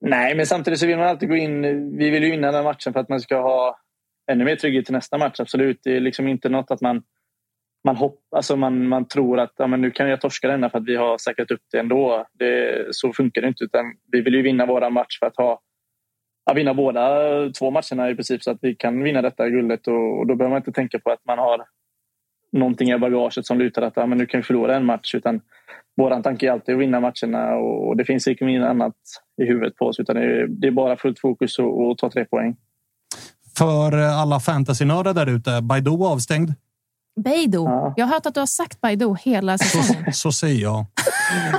Nej, 0.00 0.36
men 0.36 0.46
samtidigt 0.46 0.80
så 0.80 0.86
vill 0.86 0.98
man 0.98 1.08
alltid 1.08 1.28
gå 1.28 1.36
in. 1.36 1.62
Vi 1.98 2.10
vill 2.10 2.22
ju 2.22 2.30
vinna 2.30 2.52
den 2.52 2.64
matchen 2.64 2.92
för 2.92 3.00
att 3.00 3.08
man 3.08 3.20
ska 3.20 3.42
ha 3.42 3.78
ännu 4.32 4.44
mer 4.44 4.56
trygghet 4.56 4.84
till 4.84 4.94
nästa 4.94 5.18
match. 5.18 5.40
Absolut. 5.40 5.80
Det 5.84 5.96
är 5.96 6.00
liksom 6.00 6.28
inte 6.28 6.48
något 6.48 6.70
att 6.70 6.80
man 6.80 7.02
man, 7.86 7.96
hopp, 7.96 8.18
alltså 8.36 8.56
man, 8.56 8.88
man 8.88 9.08
tror 9.08 9.40
att 9.40 9.52
ja, 9.56 9.66
men 9.66 9.80
nu 9.80 9.90
kan 9.90 10.08
jag 10.08 10.20
torska 10.20 10.48
denna 10.48 10.70
för 10.70 10.78
att 10.78 10.84
vi 10.84 10.96
har 10.96 11.18
säkrat 11.18 11.50
upp 11.50 11.60
det 11.72 11.78
ändå. 11.78 12.26
Det, 12.32 12.86
så 12.90 13.12
funkar 13.12 13.42
det 13.42 13.48
inte. 13.48 13.64
Utan 13.64 13.84
vi 14.12 14.20
vill 14.20 14.34
ju 14.34 14.42
vinna 14.42 14.66
våra 14.66 14.90
match 14.90 15.18
för 15.18 15.26
att 15.26 15.36
ha, 15.36 15.60
att 16.50 16.56
vinna 16.56 16.74
båda 16.74 17.02
två 17.58 17.70
matcherna 17.70 18.10
i 18.10 18.14
princip 18.14 18.42
så 18.42 18.50
att 18.50 18.58
vi 18.60 18.74
kan 18.74 19.02
vinna 19.02 19.22
detta 19.22 19.48
guldet. 19.48 19.86
Och, 19.86 20.18
och 20.18 20.26
då 20.26 20.34
behöver 20.34 20.50
man 20.50 20.60
inte 20.60 20.72
tänka 20.72 20.98
på 20.98 21.10
att 21.10 21.24
man 21.26 21.38
har 21.38 21.64
någonting 22.52 22.90
i 22.90 22.98
bagaget 22.98 23.46
som 23.46 23.58
lutar 23.58 23.82
att 23.82 23.96
ja, 23.96 24.06
men 24.06 24.18
nu 24.18 24.26
kan 24.26 24.40
vi 24.40 24.44
förlora 24.44 24.76
en 24.76 24.84
match. 24.84 25.14
Utan 25.14 25.40
våran 25.96 26.22
tanke 26.22 26.46
är 26.46 26.50
alltid 26.50 26.74
att 26.74 26.80
vinna 26.80 27.00
matcherna 27.00 27.56
och, 27.56 27.88
och 27.88 27.96
det 27.96 28.04
finns 28.04 28.28
inget 28.28 28.64
annat 28.64 28.96
i 29.42 29.44
huvudet 29.44 29.76
på 29.76 29.86
oss. 29.86 30.00
Utan 30.00 30.16
det 30.16 30.22
är, 30.22 30.46
det 30.46 30.66
är 30.66 30.72
bara 30.72 30.96
fullt 30.96 31.18
fokus 31.18 31.58
och, 31.58 31.86
och 31.86 31.98
ta 31.98 32.10
tre 32.10 32.24
poäng. 32.24 32.56
För 33.58 33.92
alla 33.92 34.40
fantasynördar 34.40 35.14
där 35.14 35.28
ute, 35.36 35.62
Baidoo 35.62 36.06
avstängd. 36.06 36.50
Beidou. 37.24 37.92
Jag 37.96 38.06
har 38.06 38.12
hört 38.14 38.26
att 38.26 38.34
du 38.34 38.40
har 38.40 38.46
sagt 38.46 38.80
Beidou 38.80 39.16
hela 39.20 39.58
säsongen. 39.58 40.12
Så 40.12 40.32
säger 40.32 40.62
jag. 40.62 40.78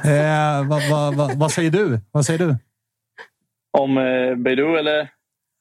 Eh, 0.03 0.67
vad, 0.67 0.89
vad, 0.89 1.15
vad, 1.15 1.35
vad 1.37 1.51
säger 1.51 1.71
du? 1.71 1.99
Vad 2.11 2.25
säger 2.25 2.39
du? 2.39 2.55
Om 3.77 3.97
eh, 3.97 4.35
Beidou 4.43 4.75
eller? 4.75 5.09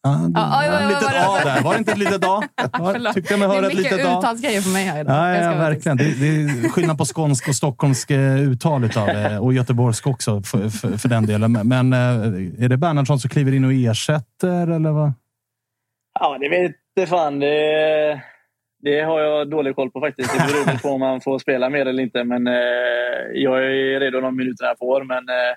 Ja, 0.03 0.11
du, 0.11 0.33
Ja, 0.41 0.89
litet 0.89 1.03
A 1.27 1.39
det? 1.45 1.51
där. 1.51 1.63
Var 1.63 1.73
det 1.73 1.79
inte 1.79 1.93
ett 1.93 1.99
litet 1.99 2.25
A? 2.25 2.43
Tyckte 3.15 3.33
jag 3.33 3.39
mig 3.39 3.49
det 3.49 3.55
höra 3.55 3.67
är 3.67 3.71
ett 3.71 3.77
mycket 3.77 3.93
litet 3.93 4.07
A. 4.07 4.19
uttalsgrejer 4.19 4.61
för 4.61 4.71
mig 4.71 4.85
här 4.85 5.01
idag. 5.01 5.17
Ja, 5.17 5.35
Jag 5.35 5.53
ja 5.53 5.59
verkligen. 5.59 5.97
Det, 5.97 6.05
det 6.21 6.27
är 6.29 6.69
skillnad 6.69 6.99
på 6.99 7.05
skånsk 7.05 7.49
och 7.49 7.55
stockholmsk 7.55 8.11
eh, 8.11 8.41
uttal 8.41 8.85
utav 8.85 9.07
det. 9.07 9.39
Och 9.39 9.53
göteborgsk 9.53 10.07
också 10.07 10.43
för, 10.43 10.69
för, 10.69 10.97
för 10.97 11.09
den 11.09 11.27
delen. 11.27 11.53
Men- 11.53 11.93
eh, 11.93 12.65
är 12.65 12.69
det 12.69 12.77
Bernhardsson 12.77 13.19
som 13.21 13.31
kliver 13.31 13.53
in 13.55 13.65
och 13.65 13.73
ersätter? 13.73 14.67
Eller 14.67 14.91
vad? 14.91 15.13
Ja, 16.21 16.37
det 16.41 16.49
vet 16.49 16.73
inte 16.99 17.11
fan. 17.11 17.39
Det, 17.41 18.23
det 18.79 19.01
har 19.01 19.21
jag 19.21 19.51
dålig 19.51 19.75
koll 19.75 19.91
på 19.91 20.01
faktiskt. 20.01 20.33
Det 20.33 20.53
beror 20.53 20.67
väl 20.67 20.79
på 20.79 20.89
om 20.89 21.01
man 21.01 21.21
får 21.21 21.39
spela 21.39 21.71
mer 21.71 21.87
eller 21.87 22.03
inte. 22.03 22.25
Men 22.25 22.47
eh, 22.47 22.55
jag 23.33 23.65
är 23.65 24.01
redo 24.01 24.21
de 24.21 24.37
minuterna 24.37 24.69
jag 24.69 24.79
får. 24.79 25.05
Men 25.05 25.29
eh, 25.29 25.57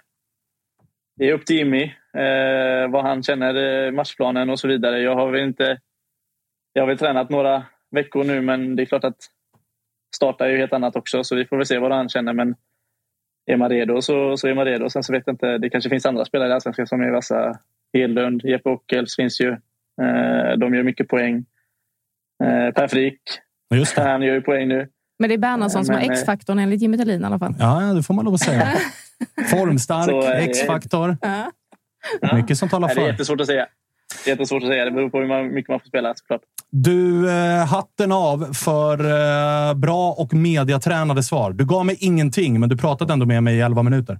det 1.18 1.30
är 1.30 1.34
upp 1.34 1.46
till 1.46 1.56
Jimmy. 1.56 1.84
Eh, 2.14 2.90
vad 2.90 3.04
han 3.04 3.24
känner, 3.24 3.86
eh, 3.86 3.92
matchplanen 3.92 4.50
och 4.50 4.60
så 4.60 4.68
vidare. 4.68 5.00
Jag 5.00 5.16
har 5.16 5.32
väl 5.32 5.42
inte... 5.42 5.80
Jag 6.74 6.82
har 6.82 6.88
väl 6.88 6.98
tränat 6.98 7.30
några 7.30 7.64
veckor 7.92 8.24
nu, 8.24 8.42
men 8.42 8.76
det 8.76 8.84
är 8.84 8.86
klart 8.86 9.04
att 9.04 9.18
starta 10.16 10.46
är 10.46 10.50
ju 10.50 10.58
helt 10.58 10.74
annat 10.74 10.96
också. 10.96 11.24
Så 11.24 11.36
vi 11.36 11.46
får 11.46 11.58
väl 11.58 11.66
se 11.66 11.80
vad 11.80 11.92
han 11.92 12.10
känner. 12.10 12.34
Men 12.34 12.56
är 13.46 13.58
man 13.58 13.70
redo 13.70 14.02
så, 14.02 14.38
så 14.38 14.48
är 14.48 14.54
man 14.54 14.66
redo. 14.66 14.90
Sen 14.90 15.04
så 15.04 15.14
vet 15.14 15.24
jag 15.26 15.34
inte. 15.34 15.58
Det 15.58 15.70
kanske 15.70 15.90
finns 15.90 16.06
andra 16.06 16.26
spelare 16.26 16.50
i 16.50 16.54
Allsvenskan 16.54 16.88
som 16.88 17.02
är 17.02 17.12
vassa. 17.12 17.60
Hedlund, 17.94 18.42
Jeppe 18.44 18.70
Ockels 18.70 19.16
finns 19.16 19.42
ju. 19.42 19.52
Eh, 20.02 20.58
de 20.58 20.76
gör 20.76 20.84
mycket 20.84 21.08
poäng. 21.08 21.46
Eh, 22.44 22.74
per 22.74 22.88
Frick. 22.88 23.20
Just 23.76 23.96
det. 23.96 24.02
Han 24.02 24.22
gör 24.22 24.34
ju 24.34 24.42
poäng 24.42 24.68
nu. 24.68 24.88
Men 25.20 25.30
det 25.30 25.36
är 25.36 25.38
Bernhardsson 25.38 25.86
som 25.86 25.96
har 25.96 26.02
Men, 26.02 26.10
eh, 26.12 26.18
X-faktorn 26.18 26.60
enligt 26.60 26.82
Jimmy 26.82 26.98
Thelin 26.98 27.22
i 27.22 27.26
alla 27.26 27.40
fall. 27.40 27.56
Ja, 27.60 27.80
det 27.80 28.04
får 28.04 28.14
man 28.14 28.26
lov 28.26 28.34
att 28.34 28.40
säga. 28.40 28.68
Formstark, 29.52 30.10
eh, 30.26 30.44
X-faktor. 30.44 31.18
Ja. 31.22 31.52
Mycket 32.36 32.58
som 32.58 32.70
talar 32.70 32.88
Nej, 32.88 32.96
det 32.96 33.02
är 33.02 33.06
för. 33.06 33.12
jättesvårt 33.12 33.42
att 33.42 33.48
säga. 33.48 33.66
Det 34.26 34.30
är 34.32 34.34
jättesvårt 34.36 34.64
att 34.64 34.70
säga. 34.70 34.86
Det 34.86 34.92
beror 34.92 35.10
på 35.10 35.20
hur 35.20 35.52
mycket 35.52 35.70
man 35.70 35.80
får 35.80 35.88
spela 35.88 36.14
såklart. 36.16 36.42
Du, 36.72 37.30
eh, 37.32 37.66
hatten 37.66 38.12
av 38.12 38.54
för 38.54 39.00
eh, 39.70 39.74
bra 39.74 40.12
och 40.12 40.34
mediatränade 40.34 41.24
svar. 41.24 41.52
Du 41.52 41.66
gav 41.66 41.86
mig 41.86 41.98
ingenting, 42.00 42.60
men 42.60 42.70
du 42.70 42.78
pratade 42.78 43.14
ändå 43.14 43.26
med 43.26 43.44
mig 43.44 43.56
i 43.58 43.62
11 43.62 43.84
minuter. 43.84 44.20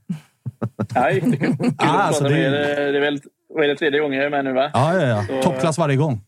Ja, 0.96 1.12
jättekul. 1.12 1.56
Kul 1.58 1.74
Ah, 1.78 1.86
alltså, 1.86 2.24
det- 2.24 2.30
med. 2.30 2.52
Det 2.52 2.98
är 2.98 3.00
väl 3.02 3.20
vad 3.54 3.64
är 3.64 3.68
det, 3.68 3.76
tredje 3.76 4.00
gången 4.00 4.18
jag 4.18 4.26
är 4.26 4.30
med 4.30 4.46
nu, 4.46 4.54
va? 4.54 4.72
Ja, 4.74 4.94
ja, 4.96 5.08
ja. 5.08 5.26
Så- 5.28 5.42
Toppklass 5.42 5.78
varje 5.78 5.96
gång. 5.96 6.22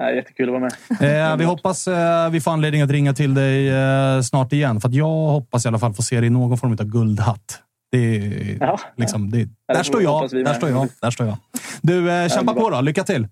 Ja, 0.00 0.10
jättekul 0.10 0.48
att 0.54 0.60
vara 0.60 0.70
med. 1.00 1.30
Eh, 1.30 1.36
vi 1.36 1.44
hoppas 1.44 1.88
eh, 1.88 2.30
vi 2.30 2.40
får 2.40 2.50
anledning 2.50 2.82
att 2.82 2.90
ringa 2.90 3.14
till 3.14 3.34
dig 3.34 3.68
eh, 3.68 4.20
snart 4.20 4.52
igen. 4.52 4.80
För 4.80 4.88
att 4.88 4.94
jag 4.94 5.06
hoppas 5.08 5.64
i 5.64 5.68
alla 5.68 5.78
fall 5.78 5.94
få 5.94 6.02
se 6.02 6.16
dig 6.20 6.26
i 6.26 6.30
någon 6.30 6.58
form 6.58 6.72
av 6.72 6.84
guldhatt. 6.84 7.62
Det 7.92 8.16
är, 8.16 8.56
Ja. 8.60 8.80
liksom, 8.96 9.30
det, 9.30 9.38
det 9.44 9.50
där 9.68 9.82
står 9.82 10.02
jag. 10.02 10.30
Där 10.30 10.54
står 10.54 10.70
jag. 10.70 10.88
Där 11.02 11.10
står 11.10 11.26
jag. 11.26 11.36
Du, 11.82 12.10
eh, 12.10 12.28
kämpa 12.28 12.54
på 12.54 12.70
då. 12.70 12.80
Lycka 12.80 13.04
till! 13.04 13.28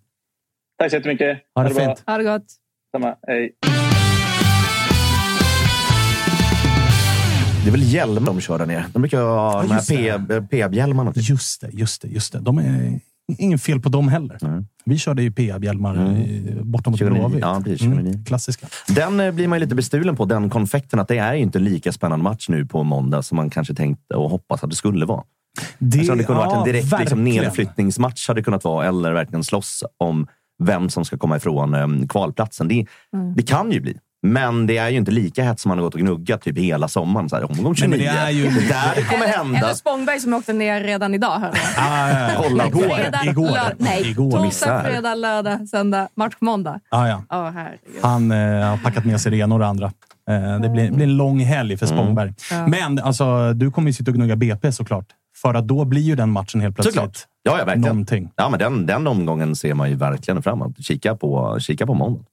Tack 0.79 0.91
så 0.91 0.97
jättemycket. 0.97 1.39
Ha 1.55 1.63
det 1.63 1.75
bra. 1.75 1.85
fint. 1.87 2.03
Ha 2.07 2.19
det 2.19 2.25
gott. 2.25 2.45
Samma. 2.93 3.15
Hej. 3.27 3.53
Det 7.65 7.71
är 7.71 7.73
väl 7.73 7.83
hjälm 7.93 8.25
de 8.25 8.41
kör 8.41 8.59
där 8.59 8.67
nere? 8.67 8.85
De 8.93 9.03
brukar 9.03 9.21
ha 9.23 9.63
de 9.63 9.75
just 9.75 9.91
här 9.91 10.41
PB-hjälmarna. 10.41 11.13
Typ. 11.13 11.29
Just 11.29 11.61
det, 11.61 11.69
just 11.73 12.03
det, 12.03 12.09
just 12.09 12.33
det. 12.33 12.39
De 12.39 12.59
är 12.59 13.01
ingen 13.39 13.59
fel 13.59 13.81
på 13.81 13.89
dem 13.89 14.09
heller. 14.09 14.65
Vi 14.85 14.99
körde 14.99 15.23
ju 15.23 15.33
PA-bjälmar 15.33 15.95
mm. 15.95 16.71
borta 16.71 16.91
mot 16.91 16.99
29, 16.99 17.19
Blåvitt. 17.19 17.41
ja, 17.41 17.61
precis, 17.65 17.81
29. 17.81 18.01
Mm, 18.01 18.25
klassiska. 18.25 18.67
Den 18.89 19.21
eh, 19.21 19.33
blir 19.33 19.49
man 19.49 19.59
ju 19.59 19.65
lite 19.65 19.75
bestulen 19.75 20.17
på, 20.17 20.25
den 20.25 20.51
konfekten. 20.51 20.99
Att 21.01 21.09
det 21.09 21.19
är 21.19 21.35
ju 21.35 21.41
inte 21.43 21.59
en 21.59 21.65
lika 21.65 21.93
spännande 21.93 22.23
match 22.23 22.49
nu 22.49 22.67
på 22.67 22.83
måndag 22.85 23.23
som 23.23 23.37
man 23.37 23.51
kanske 23.51 23.75
tänkte 23.75 24.15
och 24.15 24.31
hoppas 24.31 24.65
att 24.65 24.71
det 24.71 24.77
skulle 24.77 25.07
vara. 25.07 25.23
Det, 25.79 25.99
Alltså, 25.99 26.15
det 26.15 26.25
kunde 26.25 26.43
ja, 26.43 26.47
varit 26.49 26.57
en 26.59 26.73
direkt 26.73 27.01
liksom, 27.01 27.25
nedflyttningsmatch, 27.25 28.29
hade 28.29 28.41
det 28.41 28.45
kunnat 28.45 28.65
vara, 28.65 28.87
eller 28.87 29.13
verkligen 29.13 29.45
slåss 29.45 29.85
om 29.99 30.27
vem 30.65 30.89
som 30.91 31.05
ska 31.05 31.19
komma 31.19 31.37
ifrån 31.37 31.75
eh, 31.75 32.07
kvalplatsen. 32.09 32.69
Det, 32.69 32.87
Mm. 33.13 33.35
det 33.35 33.43
kan 33.43 33.73
ju 33.73 33.81
bli. 33.81 33.99
Men 34.23 34.67
det 34.67 34.77
är 34.77 34.89
ju 34.89 34.97
inte 34.97 35.11
lika 35.11 35.43
hett 35.45 35.61
som 35.61 35.69
man 35.69 35.79
har 35.79 35.83
gått 35.85 35.95
och 35.95 36.01
gnuggat 36.01 36.43
typ 36.43 36.59
hela 36.59 36.89
sommaren. 36.89 37.29
Så 37.29 37.37
här, 37.37 37.51
omgång 37.51 37.75
29. 37.75 37.89
Nej, 37.89 37.99
men 37.99 38.15
det 38.17 38.21
är 38.23 38.31
ju- 38.31 38.49
det 38.61 38.69
där 38.69 39.03
kommer 39.11 39.27
hända. 39.27 39.59
Eller 39.59 39.75
Spångberg 39.75 40.21
som 40.21 40.35
åkte 40.35 40.53
ner 40.53 40.81
redan 40.81 41.15
idag. 41.15 41.39
Hörde. 41.39 41.59
Ah, 41.79 42.09
ja, 42.11 42.21
ja. 42.33 42.43
Kolla 42.43 42.65
på 42.71 42.79
igår. 42.79 42.95
Fredag, 42.95 43.25
igår. 43.25 43.47
lördag- 43.47 43.73
nej, 43.79 44.11
igår. 44.11 44.31
torsdag, 44.31 44.83
fredag, 44.85 45.15
lördag, 45.15 45.69
söndag, 45.69 46.09
match 46.15 46.35
måndag. 46.41 46.81
Ah, 46.89 47.07
ja. 47.09 47.23
Herregud. 47.31 47.79
Han 48.03 48.31
eh, 48.31 48.67
har 48.67 48.77
packat 48.77 49.05
med 49.05 49.21
sig 49.21 49.31
det 49.33 49.39
ena 49.39 49.55
och 49.55 49.59
det 49.61 49.67
andra. 49.67 49.87
Eh, 50.31 50.61
det 50.61 50.69
blir, 50.69 50.91
blir 50.91 51.05
en 51.07 51.17
lång 51.17 51.41
helg 51.41 51.77
för 51.77 51.87
Spångberg. 51.87 52.35
Ja. 52.51 52.67
Men 52.67 52.99
alltså, 52.99 53.53
du 53.53 53.71
kommer 53.71 53.89
ju 53.89 53.93
sitta 53.93 54.11
och 54.11 54.15
gnugga 54.15 54.37
BP 54.37 54.73
såklart. 54.73 55.07
För 55.43 55.55
att 55.55 55.69
då 55.69 55.85
blir 55.85 56.03
ju 56.03 56.15
den 56.17 56.31
matchen 56.31 56.61
helt 56.61 56.75
plötsligt 56.77 56.95
Såklart. 56.95 57.19
Ja, 57.43 57.51
ja, 57.59 57.65
verkligen. 57.65 57.81
någonting. 57.81 58.31
Ja, 58.37 58.49
men 58.49 58.59
den, 58.59 58.87
den 58.87 59.07
omgången 59.07 59.57
ser 59.57 59.75
man 59.75 59.91
ju 59.91 59.97
verkligen 59.97 60.43
fram 60.43 60.61
emot. 60.63 60.85
Kika 60.85 61.17
på, 61.17 61.57
kika 61.61 61.87
på 61.87 61.95
måndag. 61.95 62.25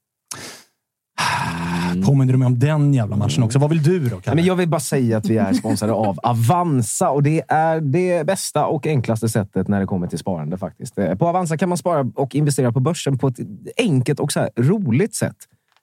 Påminner 2.04 2.32
du 2.32 2.38
mig 2.38 2.46
om 2.46 2.58
den 2.58 2.94
jävla 2.94 3.16
matchen 3.16 3.42
också? 3.42 3.58
Vad 3.58 3.70
vill 3.70 3.82
du 3.82 4.08
då, 4.08 4.20
Kalle? 4.20 4.34
Men 4.34 4.44
jag 4.44 4.56
vill 4.56 4.68
bara 4.68 4.80
säga 4.80 5.16
att 5.18 5.26
vi 5.26 5.36
är 5.36 5.52
sponsrade 5.52 5.92
av 5.92 6.18
Avanza 6.22 7.10
och 7.10 7.22
det 7.22 7.42
är 7.48 7.80
det 7.80 8.26
bästa 8.26 8.66
och 8.66 8.86
enklaste 8.86 9.28
sättet 9.28 9.68
när 9.68 9.80
det 9.80 9.86
kommer 9.86 10.06
till 10.06 10.18
sparande 10.18 10.58
faktiskt. 10.58 10.98
Eh, 10.98 11.14
På 11.14 11.28
Avanza 11.28 11.56
kan 11.56 11.68
man 11.68 11.78
spara 11.78 12.10
och 12.14 12.34
investera 12.34 12.72
på 12.72 12.80
börsen 12.80 13.18
på 13.18 13.28
ett 13.28 13.38
enkelt 13.76 14.20
och 14.20 14.32
så 14.32 14.48
roligt 14.56 15.14
sätt. 15.14 15.36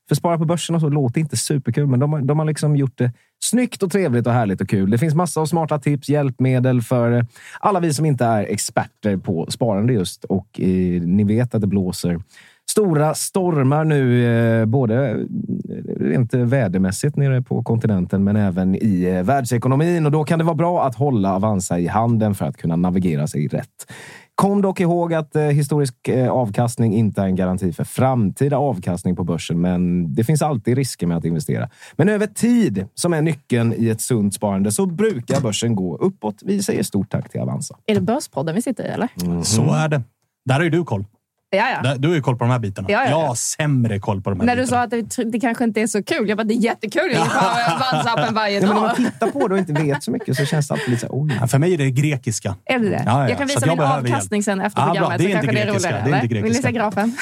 För 0.07 0.15
spara 0.15 0.37
på 0.37 0.45
börsen 0.45 0.75
och 0.75 0.81
så 0.81 0.89
låter 0.89 1.21
inte 1.21 1.37
superkul, 1.37 1.87
men 1.87 1.99
de 1.99 2.13
har, 2.13 2.21
de 2.21 2.39
har 2.39 2.45
liksom 2.45 2.75
gjort 2.75 2.97
det 2.97 3.11
snyggt 3.43 3.83
och 3.83 3.91
trevligt 3.91 4.27
och 4.27 4.33
härligt 4.33 4.61
och 4.61 4.69
kul. 4.69 4.89
Det 4.89 4.97
finns 4.97 5.15
massa 5.15 5.41
av 5.41 5.45
smarta 5.45 5.79
tips, 5.79 6.09
hjälpmedel 6.09 6.81
för 6.81 7.11
eh, 7.11 7.23
alla 7.59 7.79
vi 7.79 7.93
som 7.93 8.05
inte 8.05 8.25
är 8.25 8.43
experter 8.43 9.17
på 9.17 9.45
sparande 9.49 9.93
just. 9.93 10.23
Och 10.23 10.59
eh, 10.59 11.01
ni 11.01 11.23
vet 11.23 11.55
att 11.55 11.61
det 11.61 11.67
blåser 11.67 12.19
stora 12.71 13.13
stormar 13.13 13.83
nu, 13.83 14.25
eh, 14.25 14.65
både 14.65 15.09
eh, 15.09 15.17
rent 15.99 16.33
vädermässigt 16.33 17.15
nere 17.15 17.41
på 17.41 17.63
kontinenten, 17.63 18.23
men 18.23 18.35
även 18.35 18.75
i 18.75 19.03
eh, 19.03 19.23
världsekonomin. 19.23 20.05
Och 20.05 20.11
då 20.11 20.23
kan 20.23 20.39
det 20.39 20.45
vara 20.45 20.55
bra 20.55 20.83
att 20.85 20.95
hålla 20.95 21.35
Avanza 21.35 21.79
i 21.79 21.87
handen 21.87 22.35
för 22.35 22.45
att 22.45 22.57
kunna 22.57 22.75
navigera 22.75 23.27
sig 23.27 23.47
rätt. 23.47 23.91
Kom 24.35 24.61
dock 24.61 24.79
ihåg 24.79 25.13
att 25.13 25.35
eh, 25.35 25.43
historisk 25.43 26.07
eh, 26.07 26.31
avkastning 26.31 26.93
inte 26.93 27.21
är 27.21 27.25
en 27.25 27.35
garanti 27.35 27.73
för 27.73 27.83
framtida 27.83 28.57
avkastning 28.57 29.15
på 29.15 29.23
börsen, 29.23 29.61
men 29.61 30.13
det 30.13 30.23
finns 30.23 30.41
alltid 30.41 30.77
risker 30.77 31.07
med 31.07 31.17
att 31.17 31.25
investera. 31.25 31.69
Men 31.95 32.09
över 32.09 32.27
tid, 32.27 32.87
som 32.93 33.13
är 33.13 33.21
nyckeln 33.21 33.73
i 33.77 33.89
ett 33.89 34.01
sunt 34.01 34.33
sparande, 34.33 34.71
så 34.71 34.85
brukar 34.85 35.41
börsen 35.41 35.75
gå 35.75 35.97
uppåt. 35.97 36.35
Vi 36.45 36.63
säger 36.63 36.83
stort 36.83 37.11
tack 37.11 37.29
till 37.29 37.41
Avanza. 37.41 37.75
Är 37.85 37.95
det 37.95 38.01
Börspodden 38.01 38.55
vi 38.55 38.61
sitter 38.61 38.83
i, 38.83 38.87
eller? 38.87 39.09
Så 39.43 39.73
är 39.73 39.87
det. 39.89 40.01
Där 40.45 40.55
har 40.55 40.63
ju 40.63 40.69
du 40.69 40.83
koll. 40.83 41.05
Ja, 41.53 41.95
Du 41.97 42.07
har 42.07 42.15
ju 42.15 42.21
koll 42.21 42.37
på 42.37 42.43
de 42.43 42.51
här 42.51 42.59
bitarna. 42.59 42.87
Ja, 42.91 42.99
ja, 42.99 43.03
ja. 43.05 43.09
Jag 43.21 43.27
har 43.27 43.35
sämre 43.35 43.99
koll 43.99 44.21
på 44.21 44.29
de 44.29 44.39
här 44.39 44.45
När 44.47 44.55
du 44.55 44.61
bitarna. 44.61 44.89
sa 44.89 44.97
att 44.97 45.07
det, 45.17 45.31
det 45.31 45.39
kanske 45.39 45.63
inte 45.63 45.81
är 45.81 45.87
så 45.87 46.03
kul. 46.03 46.29
Jag 46.29 46.37
bara, 46.37 46.43
det 46.43 46.53
är 46.53 46.63
jättekul. 46.63 47.11
Jag 47.13 47.19
har 47.19 47.61
Avanza-appen 47.77 48.33
varje 48.33 48.55
Ja, 48.59 48.61
men 48.61 48.69
när 48.69 48.75
dag. 48.75 48.81
man 48.81 48.95
tittar 49.11 49.27
på 49.27 49.47
det 49.47 49.53
och 49.53 49.59
inte 49.59 49.73
vet 49.73 50.03
så 50.03 50.11
mycket 50.11 50.37
så 50.37 50.45
känns 50.45 50.67
det 50.67 50.73
alltid 50.73 50.89
lite 50.89 51.01
så 51.01 51.07
här, 51.07 51.23
oj. 51.23 51.37
Ja, 51.41 51.47
för 51.47 51.57
mig 51.59 51.73
är 51.73 51.77
det 51.77 51.91
grekiska. 51.91 52.55
Är 52.65 52.79
det 52.79 52.89
det? 52.89 53.03
Ja, 53.05 53.23
ja, 53.23 53.29
Jag 53.29 53.37
kan 53.37 53.47
så 53.47 53.53
visa 53.53 53.57
att 53.59 53.65
jag 53.65 53.71
min 53.71 53.77
behöver 53.77 54.09
avkastning 54.09 54.37
hjälp. 54.39 54.45
sen 54.45 54.61
efter 54.61 54.81
Ja, 54.81 54.85
bra. 54.85 54.93
programmet. 54.93 55.17
Det 55.19 55.23
är 55.25 55.29
så 55.29 55.35
inte 55.35 55.47
kanske 55.47 55.55
det 55.55 55.61
är 55.61 55.65
grekiska. 55.65 55.89
roligare. 55.89 56.09
Det 56.11 56.17
är 56.17 56.23
inte 56.23 56.35
eller? 56.35 56.43
Vill 56.43 56.51
ni 56.51 56.61
se 56.61 56.71
grekiska. 56.71 56.71
grafen? 56.71 57.15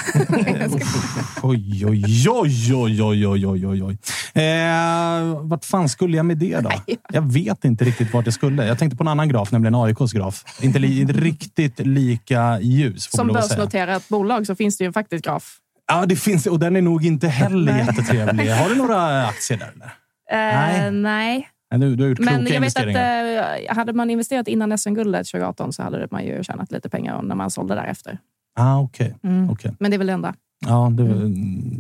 Oj, 1.41 1.85
oj, 1.85 2.29
oj, 2.29 2.73
oj, 2.75 3.03
oj, 3.03 3.27
oj, 3.27 3.47
oj, 3.47 3.67
oj, 3.67 3.83
oj. 3.83 3.97
Eh, 4.43 5.39
vart 5.41 5.65
fan 5.65 5.89
skulle 5.89 6.17
jag 6.17 6.25
med 6.25 6.37
det 6.37 6.59
då? 6.59 6.71
Jag 7.13 7.33
vet 7.33 7.65
inte 7.65 7.85
riktigt 7.85 8.13
vart 8.13 8.25
jag 8.25 8.33
skulle. 8.33 8.65
Jag 8.67 8.79
tänkte 8.79 8.97
på 8.97 9.03
en 9.03 9.07
annan 9.07 9.29
graf, 9.29 9.51
nämligen 9.51 9.75
AIKs 9.75 10.13
graf. 10.13 10.43
Inte 10.61 10.79
li 10.79 11.05
riktigt 11.05 11.79
lika 11.79 12.59
ljus, 12.61 13.07
får 13.07 13.17
Som 13.17 13.27
man 13.27 13.33
lov 13.33 13.43
att 13.43 13.47
säga. 13.49 13.57
börsnoterat 13.57 14.09
bolag 14.19 14.47
så 14.47 14.55
finns 14.55 14.77
det 14.77 14.83
ju 14.83 14.91
faktiskt 14.91 15.25
graf. 15.25 15.57
Ja, 15.87 16.05
det 16.05 16.15
finns 16.15 16.47
och 16.47 16.59
den 16.59 16.75
är 16.75 16.81
nog 16.81 17.05
inte 17.05 17.27
heller 17.27 17.77
jättetrevlig. 17.77 18.49
Har 18.49 18.69
du 18.69 18.75
några 18.75 19.27
aktier 19.27 19.57
där? 19.57 19.73
Eller? 19.75 20.85
Eh, 20.85 20.91
nej. 20.91 21.49
Nej, 21.71 21.79
Du, 21.79 21.95
du 21.95 22.23
Men 22.23 22.47
jag 22.47 22.61
vet 22.61 22.77
att 22.77 22.85
eh, 22.85 23.75
hade 23.75 23.93
man 23.93 24.09
investerat 24.09 24.47
innan 24.47 24.77
SM-guldet 24.77 25.27
2018 25.27 25.73
så 25.73 25.83
hade 25.83 26.07
man 26.11 26.25
ju 26.25 26.43
tjänat 26.43 26.71
lite 26.71 26.89
pengar 26.89 27.21
när 27.21 27.35
man 27.35 27.51
sålde 27.51 27.75
därefter. 27.75 28.17
Ah, 28.55 28.79
okej. 28.79 29.15
Mm. 29.23 29.49
Okej. 29.49 29.71
Men 29.79 29.91
det 29.91 29.95
är 29.95 29.97
väl 29.97 30.07
det 30.07 30.13
enda. 30.13 30.33
Ja, 30.67 30.89
det, 30.93 31.03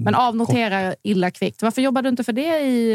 Men 0.03 0.15
avnotera 0.15 0.93
illa 1.03 1.31
kvickt. 1.31 1.61
Varför 1.61 1.81
jobbar 1.81 2.01
du 2.01 2.09
inte 2.09 2.23
för 2.23 2.33
det 2.33 2.59
i 2.59 2.91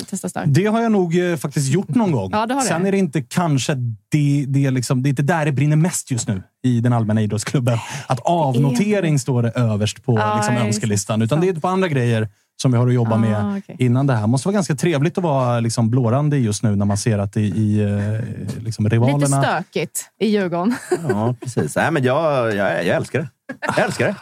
eh, 0.00 0.04
Testa 0.06 0.28
Stark? 0.28 0.44
Det 0.48 0.66
har 0.66 0.80
jag 0.82 0.92
nog 0.92 1.18
eh, 1.30 1.36
faktiskt 1.36 1.72
gjort 1.72 1.88
någon 1.88 2.12
gång. 2.12 2.30
Ja, 2.32 2.46
det 2.46 2.54
har 2.54 2.60
det. 2.60 2.66
Sen 2.68 2.86
är 2.86 2.92
det 2.92 2.98
inte 2.98 3.22
kanske 3.22 3.74
det, 4.08 4.44
det, 4.48 4.66
är 4.66 4.70
liksom, 4.70 5.02
det 5.02 5.08
är 5.08 5.10
inte 5.10 5.22
där 5.22 5.44
det 5.44 5.52
brinner 5.52 5.76
mest 5.76 6.10
just 6.10 6.28
nu 6.28 6.42
i 6.62 6.80
den 6.80 6.92
allmänna 6.92 7.22
idrottsklubben. 7.22 7.78
Att 8.06 8.20
avnotering 8.24 9.18
står 9.18 9.58
överst 9.58 10.04
på 10.04 10.18
Ja, 10.18 10.36
liksom, 10.36 10.56
önskelistan. 10.56 11.22
Utan 11.22 11.40
det 11.40 11.48
är 11.48 11.54
på 11.54 11.68
andra 11.68 11.88
grejer 11.88 12.28
som 12.62 12.72
vi 12.72 12.78
har 12.78 12.86
att 12.88 12.94
jobba 12.94 13.14
Ah, 13.14 13.18
med 13.18 13.58
okej. 13.58 13.76
innan 13.78 14.06
det 14.06 14.14
här. 14.14 14.26
måste 14.26 14.48
vara 14.48 14.54
ganska 14.54 14.74
trevligt 14.74 15.18
att 15.18 15.24
vara 15.24 15.60
liksom, 15.60 15.90
blårande 15.90 16.38
just 16.38 16.62
nu 16.62 16.76
när 16.76 16.86
man 16.86 16.96
ser 16.96 17.18
att 17.18 17.32
det 17.32 17.40
i, 17.40 17.46
i 17.46 17.80
eh, 17.82 18.64
liksom, 18.64 18.84
Lite 18.84 18.96
rivalerna... 18.96 19.42
stökigt 19.42 20.10
i 20.20 20.28
Djurgården. 20.28 20.74
Ja, 21.08 21.34
precis. 21.40 21.76
Nej, 21.76 21.90
men 21.90 22.04
jag, 22.04 22.46
jag, 22.54 22.86
jag 22.86 22.96
älskar 22.96 23.18
det. 23.18 23.28
Jag 23.76 23.84
älskar 23.84 24.06
det. 24.06 24.14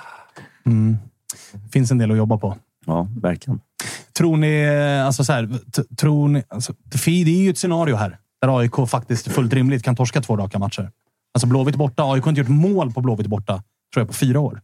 Mm. 0.66 0.96
finns 1.72 1.90
en 1.90 1.98
del 1.98 2.10
att 2.10 2.16
jobba 2.16 2.38
på. 2.38 2.56
Ja, 2.86 3.08
verkligen. 3.20 3.60
Tror 4.18 4.36
ni... 4.36 4.68
Alltså 5.06 5.24
så 5.24 5.32
här, 5.32 5.58
tror 5.96 6.28
ni 6.28 6.42
alltså, 6.48 6.74
det 6.84 7.06
är 7.06 7.42
ju 7.42 7.50
ett 7.50 7.58
scenario 7.58 7.96
här 7.96 8.18
där 8.40 8.58
AIK 8.58 8.88
faktiskt 8.88 9.32
fullt 9.32 9.52
rimligt 9.52 9.82
kan 9.82 9.96
torska 9.96 10.20
två 10.20 10.36
raka 10.36 10.58
matcher. 10.58 10.90
Alltså 11.34 11.46
Blåvitt 11.46 11.76
borta. 11.76 12.02
AIK 12.12 12.24
har 12.24 12.28
inte 12.30 12.40
gjort 12.40 12.48
mål 12.48 12.92
på 12.92 13.00
Blåvitt 13.00 13.26
borta, 13.26 13.52
tror 13.94 14.00
jag, 14.00 14.06
på 14.08 14.14
fyra 14.14 14.40
år. 14.40 14.60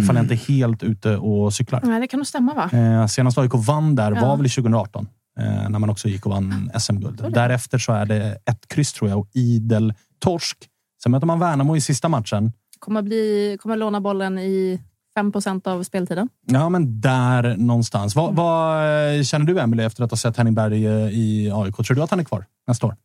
Ifall 0.00 0.16
jag 0.16 0.24
inte 0.24 0.34
är 0.34 0.48
helt 0.48 0.82
ute 0.82 1.16
och 1.16 1.54
cyklar. 1.54 1.80
Nej, 1.84 2.00
det 2.00 2.06
kan 2.06 2.18
nog 2.18 2.26
stämma, 2.26 2.54
va? 2.54 2.78
Eh, 2.78 3.06
senast 3.06 3.38
AIK 3.38 3.50
vann 3.54 3.94
där 3.96 4.12
Ja. 4.12 4.20
var 4.20 4.36
väl 4.36 4.46
i 4.46 4.48
2018. 4.48 5.08
Eh, 5.38 5.68
när 5.68 5.78
man 5.78 5.90
också 5.90 6.08
gick 6.08 6.26
och 6.26 6.32
vann 6.32 6.70
SM-guld. 6.80 7.26
Därefter 7.30 7.78
så 7.78 7.92
är 7.92 8.06
det 8.06 8.38
ett 8.44 8.68
kryss, 8.68 8.92
tror 8.92 9.10
jag, 9.10 9.18
och 9.18 9.28
idel 9.32 9.94
torsk. 10.18 10.58
Sen 11.02 11.12
möter 11.12 11.26
man 11.26 11.38
Värnamo 11.38 11.76
i 11.76 11.80
sista 11.80 12.08
matchen. 12.08 12.52
Kommer, 12.82 13.02
bli, 13.02 13.56
kommer 13.60 13.76
låna 13.76 14.00
bollen 14.00 14.38
i 14.38 14.80
5% 15.16 15.68
av 15.68 15.82
speltiden. 15.82 16.28
Ja, 16.46 16.68
men 16.68 17.00
där 17.00 17.56
någonstans. 17.56 18.16
Vad, 18.16 18.34
vad 18.34 18.76
eh, 19.16 19.22
känner 19.22 19.46
du, 19.46 19.60
Emelie, 19.60 19.86
efter 19.86 20.04
att 20.04 20.10
ha 20.10 20.16
sett 20.16 20.36
Henning 20.36 20.54
Berg 20.54 20.86
eh, 20.86 21.08
i 21.08 21.50
AIK? 21.54 21.76
Tror 21.76 21.94
du 21.94 22.02
att 22.02 22.10
han 22.10 22.20
är 22.20 22.24
kvar 22.24 22.46
nästa 22.66 22.86
år? 22.86 22.96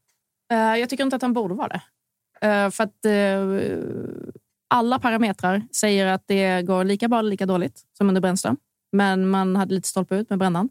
Eh, 0.52 0.58
jag 0.58 0.90
tycker 0.90 1.04
inte 1.04 1.16
att 1.16 1.22
han 1.22 1.34
borde 1.34 1.54
vara 1.54 1.68
det. 1.68 1.82
För 2.72 2.84
att 2.84 3.06
alla 4.70 5.00
parametrar 5.00 5.62
säger 5.76 6.06
att 6.06 6.24
det 6.26 6.62
går 6.62 6.84
lika 6.84 7.08
bra 7.08 7.20
eller 7.20 7.30
lika 7.30 7.46
dåligt 7.46 7.82
som 7.98 8.08
under 8.08 8.22
Brännström. 8.22 8.58
Men 8.92 9.30
man 9.30 9.56
hade 9.56 9.76
lite 9.76 9.88
stolpe 9.88 10.16
ut 10.16 10.30
med 10.30 10.40
Brännan. 10.40 10.70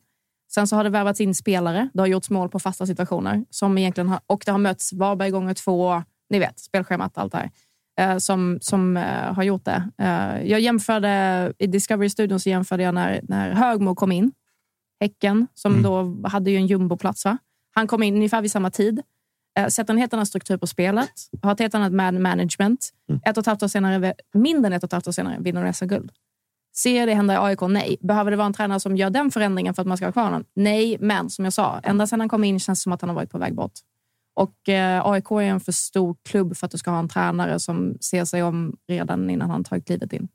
Sen 0.55 0.67
så 0.67 0.77
har 0.77 0.85
det 0.85 0.91
värvats 0.91 1.21
in 1.21 1.35
spelare. 1.35 1.89
Det 1.95 2.01
har 2.01 2.07
gjorts 2.07 2.31
mål 2.31 2.49
på 2.49 2.59
fasta 2.59 2.87
situationer. 2.87 3.45
Som 3.51 3.79
egentligen 3.79 4.09
har, 4.09 4.21
och 4.27 4.43
det 4.47 4.53
har 4.53 4.59
mötts 4.59 4.93
Varberg 4.93 5.31
gånger 5.31 5.55
två. 5.55 6.03
Ni 6.31 6.39
vet, 6.39 6.59
spelschemat, 6.59 7.19
allt 7.19 7.33
det 7.33 7.39
här. 7.39 7.51
Eh, 8.01 8.19
som 8.19 8.59
som 8.61 8.97
eh, 8.97 9.35
har 9.35 9.43
gjort 9.43 9.65
det. 9.65 9.91
Eh, 9.99 10.51
jag 10.51 10.61
jämförde, 10.61 11.53
I 11.59 11.67
Discovery-studion 11.67 12.41
så 12.41 12.49
jämförde 12.49 12.83
jag 12.83 12.95
när, 12.95 13.21
när 13.23 13.51
Högmo 13.51 13.95
kom 13.95 14.13
in. 14.13 14.33
Häcken, 15.01 15.47
som 15.55 15.83
då 15.83 16.17
hade 16.29 16.51
ju 16.51 16.57
en 16.57 16.67
jumboplats. 16.67 17.25
Va? 17.25 17.39
Han 17.75 17.87
kom 17.87 18.03
in 18.03 18.15
ungefär 18.15 18.43
vid 18.43 18.51
samma 18.51 18.71
tid. 18.71 19.03
Eh, 19.59 19.67
sätter 19.67 19.95
en 19.95 19.99
helt 19.99 20.13
annan 20.13 20.27
struktur 20.27 20.57
på 20.57 20.67
spelet. 20.67 21.11
Har 21.43 21.53
ett 21.53 21.61
helt 21.61 21.75
annat 21.75 21.93
man 21.93 22.23
management. 22.23 22.91
Ett 23.25 23.37
och 23.37 23.41
ett 23.41 23.47
halvt 23.47 23.63
år 23.63 23.69
senare, 23.69 24.15
mindre 24.35 24.67
än 24.67 24.73
ett 24.73 24.83
och 24.83 24.89
ett 24.89 24.93
halvt 24.93 25.09
år 25.09 25.13
senare 25.13 25.37
vinner 25.41 25.65
de 25.65 25.73
SM-guld. 25.73 26.13
Ser 26.77 27.07
det 27.07 27.15
hända 27.15 27.35
i 27.35 27.37
AIK? 27.37 27.61
Nej. 27.61 27.97
Behöver 28.01 28.31
det 28.31 28.37
vara 28.37 28.47
en 28.47 28.53
tränare 28.53 28.81
som 28.81 28.97
gör 28.97 29.11
den 29.11 29.31
förändringen 29.31 29.75
för 29.75 29.83
att 29.83 29.89
man 29.89 29.97
ska 29.97 30.07
ha 30.07 30.13
kvar 30.13 30.25
honom? 30.25 30.45
Nej, 30.55 30.97
men 31.01 31.31
som 31.31 31.45
jag 31.45 31.55
sa, 31.55 31.81
ända 31.83 32.07
sedan 32.07 32.21
han 32.21 32.29
kom 32.29 32.45
in 32.45 32.61
känns 32.61 32.79
det 32.79 32.83
som 32.83 32.93
att 32.93 33.01
han 33.01 33.11
har 33.11 33.15
varit 33.15 33.31
på 33.31 33.39
väg 33.39 33.55
bort. 33.55 33.73
Och 34.37 34.69
eh, 34.69 35.07
AIK 35.07 35.31
är 35.31 35.41
en 35.41 35.61
för 35.61 35.73
stor 35.73 36.17
klubb 36.29 36.57
för 36.57 36.67
att 36.67 36.71
du 36.73 36.79
ska 36.79 36.91
ha 36.91 36.99
en 36.99 37.09
tränare 37.09 37.61
som 37.61 37.97
ser 38.01 38.25
sig 38.25 38.43
om 38.43 38.77
redan 38.89 39.31
innan 39.31 39.51
han 39.51 39.65
tagit 39.65 39.87
klivet 39.87 40.13
in. 40.13 40.29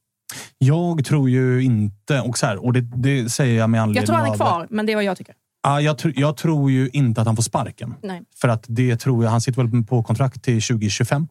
Jag 0.57 1.05
tror 1.05 1.29
ju 1.29 1.63
inte, 1.63 2.21
och, 2.21 2.37
så 2.37 2.45
här, 2.45 2.65
och 2.65 2.73
det, 2.73 2.81
det 2.81 3.29
säger 3.29 3.57
jag 3.59 3.69
med 3.69 3.81
anledning 3.81 4.01
Jag 4.01 4.05
tror 4.07 4.15
han 4.17 4.25
är 4.25 4.29
av- 4.31 4.35
kvar, 4.35 4.67
men 4.69 4.85
det 4.85 4.91
är 4.91 4.95
vad 4.95 5.03
jag 5.03 5.17
tycker. 5.17 5.35
Ja, 5.63 5.81
jag, 5.81 5.95
tr- 5.95 6.13
jag 6.15 6.37
tror 6.37 6.71
ju 6.71 6.89
inte 6.93 7.21
att 7.21 7.27
han 7.27 7.35
får 7.35 7.43
sparken. 7.43 7.93
Nej. 8.03 8.21
För 8.41 8.47
att 8.47 8.65
det 8.67 8.97
tror 8.97 9.23
jag, 9.23 9.31
han 9.31 9.41
sitter 9.41 9.63
väl 9.63 9.83
på 9.83 10.03
kontrakt 10.03 10.43
till 10.43 10.61
2025. 10.61 11.27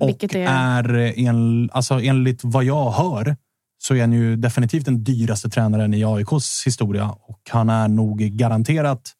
Och 0.00 0.08
Vilket 0.08 0.34
är- 0.34 0.46
är, 0.46 1.18
en, 1.18 1.70
alltså 1.72 2.00
enligt 2.00 2.40
vad 2.44 2.64
jag 2.64 2.90
hör 2.90 3.36
så 3.82 3.94
är 3.94 4.00
han 4.00 4.12
ju 4.12 4.36
definitivt 4.36 4.84
den 4.84 5.04
dyraste 5.04 5.48
tränaren 5.50 5.94
i 5.94 6.04
AIKs 6.04 6.66
historia. 6.66 7.10
Och 7.10 7.40
han 7.50 7.68
är 7.70 7.88
nog 7.88 8.18
garanterat... 8.18 9.12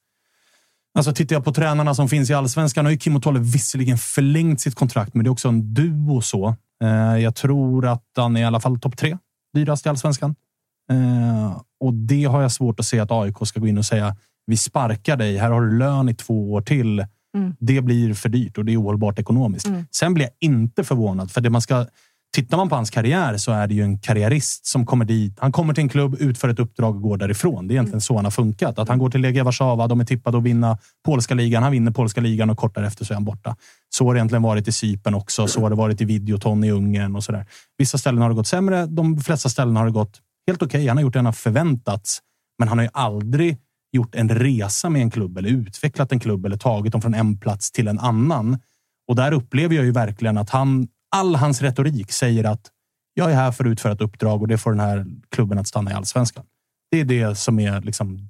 Alltså 0.95 1.12
tittar 1.12 1.37
jag 1.37 1.45
på 1.45 1.53
tränarna 1.53 1.95
som 1.95 2.09
finns 2.09 2.31
i 2.31 2.35
allsvenskan 2.35 2.85
har 2.85 2.93
ju 2.93 2.99
Kim 2.99 3.17
Ottole 3.17 3.41
visserligen 3.41 3.99
förlängt 3.99 4.61
sitt 4.61 4.75
kontrakt, 4.75 5.15
men 5.15 5.25
det 5.25 5.29
är 5.29 5.33
också 5.33 5.49
en 5.49 5.75
duo 5.75 6.21
så. 6.21 6.57
Eh, 6.83 7.17
jag 7.19 7.35
tror 7.35 7.87
att 7.87 8.05
han 8.17 8.37
är 8.37 8.41
i 8.41 8.45
alla 8.45 8.61
fall 8.61 8.81
topp 8.81 8.97
tre 8.97 9.19
dyrast 9.55 9.87
i 9.87 9.89
allsvenskan. 9.89 10.35
Eh, 10.91 11.61
och 11.81 11.95
det 11.95 12.25
har 12.25 12.43
jag 12.43 12.53
svårt 12.53 12.81
att 12.81 12.87
se 12.87 13.01
att 13.01 13.11
AIK 13.11 13.37
ska 13.43 13.61
gå 13.61 13.67
in 13.67 13.79
och 13.79 13.87
säga 13.87 14.17
vi 14.47 14.57
sparkar 14.57 15.17
dig. 15.17 15.37
Här 15.37 15.51
har 15.51 15.61
du 15.61 15.79
lön 15.79 16.09
i 16.09 16.15
två 16.15 16.53
år 16.53 16.61
till. 16.61 17.07
Mm. 17.37 17.55
Det 17.59 17.81
blir 17.81 18.15
för 18.15 18.29
dyrt 18.29 18.59
och 18.59 18.65
det 18.65 18.73
är 18.73 18.83
ohållbart 18.83 19.19
ekonomiskt. 19.19 19.67
Mm. 19.67 19.85
Sen 19.91 20.15
blir 20.15 20.25
jag 20.25 20.33
inte 20.41 20.85
förvånad 20.85 21.31
för 21.31 21.41
det 21.41 21.51
man 21.51 21.62
ska 21.62 21.87
tittar 22.32 22.57
man 22.57 22.69
på 22.69 22.74
hans 22.74 22.90
karriär 22.90 23.36
så 23.36 23.52
är 23.52 23.66
det 23.66 23.74
ju 23.74 23.82
en 23.82 23.98
karriärist 23.98 24.66
som 24.66 24.86
kommer 24.86 25.05
dit. 25.05 25.39
Han 25.40 25.52
kommer 25.52 25.74
till 25.74 25.82
en 25.82 25.89
klubb, 25.89 26.16
utför 26.20 26.48
ett 26.48 26.59
uppdrag 26.59 26.97
och 26.97 27.02
går 27.02 27.16
därifrån. 27.16 27.69
Det 27.69 27.73
är 27.73 27.74
egentligen 27.74 28.01
så 28.01 28.16
han 28.16 28.24
har 28.24 28.31
funkat. 28.31 28.78
Att 28.78 28.89
han 28.89 28.98
går 28.98 29.11
till 29.11 29.20
Legia 29.20 29.44
Warszawa, 29.44 29.86
de 29.86 30.01
är 30.01 30.05
tippade 30.05 30.39
att 30.39 30.44
vinna 30.44 30.78
polska 31.05 31.35
ligan. 31.35 31.62
Han 31.62 31.73
vinner 31.73 31.90
polska 31.90 32.20
ligan 32.20 32.51
och 32.51 32.59
kort 32.59 32.74
därefter 32.74 33.05
så 33.05 33.12
är 33.12 33.15
han 33.15 33.24
borta. 33.24 33.57
Så 33.89 34.07
har 34.07 34.15
det 34.15 34.19
egentligen 34.19 34.43
varit 34.43 34.69
i 34.69 34.73
Cypern 34.73 35.15
också. 35.15 35.47
Så 35.47 35.61
har 35.61 35.70
det 35.70 35.77
varit 35.77 36.01
i 36.01 36.05
Videoton 36.05 36.65
i 36.65 36.70
Ungern 36.70 37.16
och 37.16 37.24
sådär. 37.24 37.47
Vissa 37.78 37.98
ställen 37.98 38.23
har 38.23 38.28
det 38.28 38.35
gått 38.35 38.47
sämre. 38.47 38.86
De 38.86 39.20
flesta 39.20 39.48
ställen 39.48 39.77
har 39.77 39.85
det 39.85 39.90
gått 39.93 40.20
helt 40.47 40.62
okej. 40.62 40.86
Han 40.89 40.97
har 40.97 41.02
gjort 41.02 41.12
det 41.12 41.19
han 41.19 41.27
har 41.27 41.32
förväntats, 41.32 42.20
men 42.59 42.69
han 42.69 42.78
har 42.78 42.82
ju 42.85 42.90
aldrig 42.93 43.59
gjort 43.93 44.15
en 44.15 44.28
resa 44.28 44.90
med 44.90 45.02
en 45.02 45.11
klubb 45.11 45.39
eller 45.39 45.48
utvecklat 45.48 46.12
en 46.12 46.20
klubb 46.20 46.47
eller 46.47 46.57
tagit 46.57 46.93
dem 46.93 47.02
från 47.02 47.15
en 47.15 47.39
plats 47.39 47.73
till 47.73 47.89
en 47.89 47.98
annan. 47.98 48.59
Och 49.09 49.16
där 49.16 49.32
upplever 49.32 49.74
jag 49.74 49.85
ju 49.85 49.93
verkligen 49.93 50.39
att 50.39 50.51
han, 50.51 50.89
all 51.11 51.35
hans 51.37 51.62
retorik 51.62 52.12
säger 52.12 52.45
att 52.45 52.70
jag 53.15 53.31
är 53.31 53.35
här 53.35 53.53
för 53.53 53.65
att 53.65 53.70
utföra 53.70 53.93
ett 53.93 54.01
uppdrag 54.01 54.43
och 54.43 54.49
det 54.49 54.59
får 54.59 54.70
den 54.70 54.81
här 54.81 55.07
klubben 55.28 55.59
att 55.59 55.69
stanna 55.69 55.91
i 55.91 55.95
allsvenskan. 55.95 56.45
Det 56.91 57.01
är 57.01 57.05
det 57.05 57.39
som 57.39 57.61
är 57.61 57.81
liksom 57.81 58.28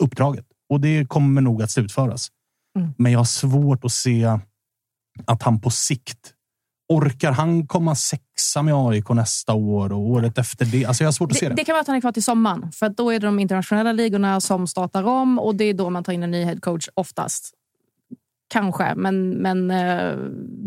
uppdraget 0.00 0.46
och 0.68 0.80
det 0.80 1.08
kommer 1.08 1.40
nog 1.40 1.62
att 1.62 1.70
slutföras. 1.70 2.28
Mm. 2.78 2.94
Men 2.98 3.12
jag 3.12 3.20
har 3.20 3.24
svårt 3.24 3.84
att 3.84 3.92
se 3.92 4.38
att 5.26 5.42
han 5.42 5.60
på 5.60 5.70
sikt 5.70 6.34
Orkar 6.88 7.32
han 7.32 7.66
komma 7.66 7.94
sexa 7.94 8.62
med 8.62 8.74
AIK 8.74 9.08
nästa 9.08 9.54
år 9.54 9.92
och 9.92 9.98
året 9.98 10.38
efter 10.38 10.66
det? 10.66 10.84
Alltså 10.84 11.04
jag 11.04 11.06
har 11.06 11.12
svårt 11.12 11.32
att 11.32 11.38
se 11.38 11.48
Det, 11.48 11.54
det. 11.54 11.64
kan 11.64 11.72
vara 11.72 11.80
att 11.80 11.86
han 11.86 11.96
är 11.96 12.00
kvar 12.00 12.12
till 12.12 12.22
sommaren. 12.22 12.72
För 12.72 12.88
då 12.88 13.10
är 13.10 13.20
det 13.20 13.26
de 13.26 13.38
internationella 13.38 13.92
ligorna 13.92 14.40
som 14.40 14.66
startar 14.66 15.04
om 15.04 15.38
och 15.38 15.54
det 15.54 15.64
är 15.64 15.74
då 15.74 15.90
man 15.90 16.04
tar 16.04 16.12
in 16.12 16.22
en 16.22 16.30
ny 16.30 16.44
headcoach 16.44 16.88
oftast. 16.94 17.54
Kanske, 18.48 18.94
men, 18.94 19.30
men 19.30 19.70
eh, 19.70 20.16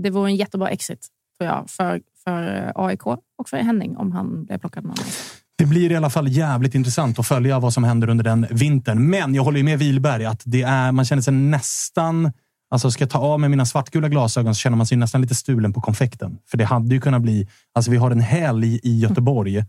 det 0.04 0.10
vore 0.10 0.30
en 0.30 0.36
jättebra 0.36 0.70
exit 0.70 1.08
tror 1.40 1.52
jag, 1.52 1.70
för, 1.70 2.02
för 2.24 2.72
AIK 2.76 3.08
och 3.08 3.50
för 3.50 3.58
Henning 3.58 3.98
om 3.98 4.12
han 4.12 4.46
blir 4.46 4.58
plockad 4.58 4.84
någon 4.84 4.92
annanstans. 4.92 5.42
Det 5.58 5.66
blir 5.66 5.92
i 5.92 5.96
alla 5.96 6.10
fall 6.10 6.28
jävligt 6.28 6.76
intressant 6.76 7.20
att 7.20 7.28
följa 7.28 7.60
vad 7.60 7.74
som 7.74 7.84
händer 7.84 8.10
under 8.10 8.24
den 8.24 8.48
vintern. 8.50 9.10
Men 9.10 9.36
jag 9.36 9.44
håller 9.44 9.58
ju 9.58 9.64
med 9.64 9.80
Wilberg 9.80 10.26
att 10.26 10.42
det 10.46 10.62
är, 10.62 10.92
man 10.92 11.06
känner 11.06 11.22
sig 11.22 11.34
nästan... 11.34 12.32
Alltså 12.70 12.92
ska 12.92 13.04
jag 13.04 13.10
ta 13.10 13.20
av 13.20 13.40
mig 13.40 13.50
mina 13.50 13.66
svartgula 13.66 14.10
glasögon 14.10 14.56
så 14.56 14.60
känner 14.60 14.78
man 14.78 14.86
sig 14.86 14.98
nästan 14.98 15.22
lite 15.22 15.36
stulen 15.36 15.74
på 15.74 15.82
konfekten. 15.82 16.38
För 16.48 16.58
det 16.58 16.66
hade 16.66 16.96
ju 16.96 17.02
kunnat 17.02 17.22
bli... 17.22 17.48
Alltså 17.74 17.92
vi 17.92 17.98
har 17.98 18.12
en 18.12 18.20
helg 18.20 18.80
i 18.84 19.00
Göteborg 19.00 19.64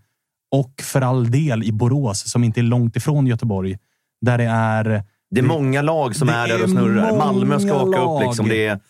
och 0.51 0.72
för 0.82 1.01
all 1.01 1.30
del 1.30 1.64
i 1.64 1.72
Borås 1.72 2.30
som 2.30 2.44
inte 2.44 2.60
är 2.60 2.62
långt 2.62 2.97
ifrån 2.97 3.26
Göteborg. 3.26 3.78
Där 4.20 4.38
det 4.38 4.44
är... 4.44 5.05
Det 5.30 5.40
är 5.40 5.44
många 5.44 5.82
lag 5.82 6.16
som 6.16 6.28
är 6.28 6.48
där 6.48 6.59
är 6.59 6.62
och 6.62 6.70
snurrar. 6.70 7.18
Malmö 7.18 7.60
ska 7.60 7.82
åka 7.82 8.01
upp. 8.01 8.28
Liksom. 8.28 8.48
Det, 8.48 8.66
är, 8.66 8.80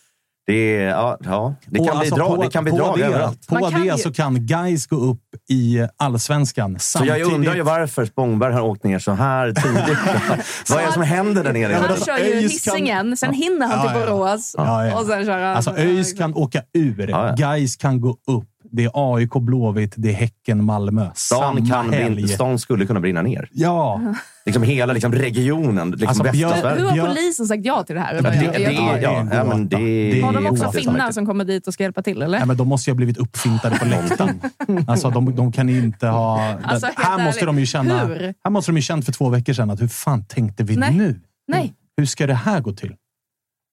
det, 0.46 0.72
ja, 0.82 1.18
ja, 1.24 1.54
det 1.66 1.80
Och 1.80 1.86
kan 1.88 1.98
bli 1.98 2.08
alltså 2.08 2.14
drag, 2.16 2.36
på- 2.36 2.42
det 2.42 2.50
kan 2.50 2.64
bli 2.64 2.70
på 2.70 2.78
drag 2.78 2.98
det, 2.98 3.04
överallt. 3.04 3.46
På 3.48 3.56
kan 3.70 3.80
det 3.80 3.86
ju- 3.86 3.98
så 3.98 4.12
kan 4.12 4.46
Guys 4.46 4.86
gå 4.86 4.96
upp 4.96 5.20
i 5.50 5.86
allsvenskan 5.96 6.76
Så 6.78 6.98
jag 6.98 7.06
samtidigt. 7.08 7.32
undrar 7.34 7.54
ju 7.54 7.62
varför 7.62 8.04
Spångberg 8.04 8.52
har 8.52 8.60
åkt 8.60 8.84
ner 8.84 8.98
så 8.98 9.12
här 9.12 9.52
tidigt. 9.52 9.98
Vad 10.70 10.82
är 10.82 10.86
det 10.86 10.92
som 10.92 11.02
händer 11.02 11.44
där 11.44 11.52
nere? 11.52 11.72
Han 11.74 11.96
kör 11.96 12.18
ju 12.18 12.32
kan- 12.32 12.40
Hisingen, 12.40 13.16
sen 13.16 13.32
hinner 13.34 13.66
han 13.66 13.78
Ja, 13.86 13.92
till 13.92 14.00
ja. 14.00 14.06
Borås 14.06 14.54
Ja, 14.58 14.86
ja. 14.86 14.98
och 15.00 15.06
sen 15.06 15.24
kör 15.24 15.42
han... 15.42 15.56
Alltså 15.56 15.70
ÖIS 15.76 16.12
kan 16.18 16.34
åka 16.34 16.62
ur. 16.74 17.08
Ja, 17.10 17.34
ja. 17.38 17.52
Guys 17.52 17.76
kan 17.76 18.00
gå 18.00 18.10
upp. 18.10 18.44
Det 18.70 18.84
är 18.84 18.90
AIK, 19.14 19.30
Blåvitt, 19.32 19.94
det 19.96 20.08
är 20.08 20.12
Häcken, 20.14 20.64
Malmö. 20.64 21.10
Stan, 21.14 21.66
kan 21.68 21.90
brinna, 21.90 22.28
stan 22.28 22.58
skulle 22.58 22.86
kunna 22.86 23.00
brinna 23.00 23.22
ner. 23.22 23.48
Ja, 23.52 24.00
Liksom 24.46 24.62
hela 24.62 24.92
liksom, 24.92 25.12
regionen, 25.12 25.90
liksom 25.90 26.08
Alltså, 26.08 26.22
västra 26.22 26.56
Sverige. 26.60 26.82
Hur 26.82 27.00
har 27.00 27.08
polisen 27.08 27.46
sagt 27.46 27.64
ja 27.64 27.82
till 27.82 27.94
det 27.94 28.00
här? 28.00 28.14
Ja, 28.14 28.20
det- 28.22 28.30
det- 28.30 28.72
ja, 28.72 28.98
ja, 29.32 29.44
men 29.44 29.68
det, 29.68 30.20
Har 30.22 30.32
de 30.32 30.46
också 30.46 30.72
finnar 30.72 31.10
som 31.12 31.26
kommer 31.26 31.44
dit 31.44 31.66
och 31.66 31.74
ska 31.74 31.82
hjälpa 31.82 32.02
till? 32.02 32.22
Eller? 32.22 32.38
Nej, 32.38 32.46
men 32.46 32.56
de 32.56 32.68
måste 32.68 32.90
ju 32.90 32.92
ha 32.92 32.96
blivit 32.96 33.16
uppfintade 33.16 33.76
på 33.78 33.84
läktaren. 33.88 34.40
Alltså, 34.86 35.10
de, 35.10 35.36
de 35.36 35.52
kan 35.52 35.68
inte 35.68 36.06
ha... 36.06 36.54
Alltså, 36.62 36.88
här, 36.96 37.24
måste 37.24 37.40
ärligt, 37.40 37.46
de 37.46 37.58
ju 37.58 37.66
känna, 37.66 38.06
hur? 38.06 38.34
här 38.44 38.50
måste 38.50 38.70
de 38.72 38.76
ju 38.76 38.82
känt 38.82 39.04
för 39.04 39.12
två 39.12 39.28
veckor 39.28 39.52
sedan 39.52 39.70
att 39.70 39.82
hur 39.82 39.88
fan 39.88 40.24
tänkte 40.24 40.64
vi 40.64 40.76
Nej. 40.76 40.94
nu? 40.94 41.20
Nej. 41.48 41.74
Hur 41.96 42.06
ska 42.06 42.26
det 42.26 42.34
här 42.34 42.60
gå 42.60 42.72
till? 42.72 42.94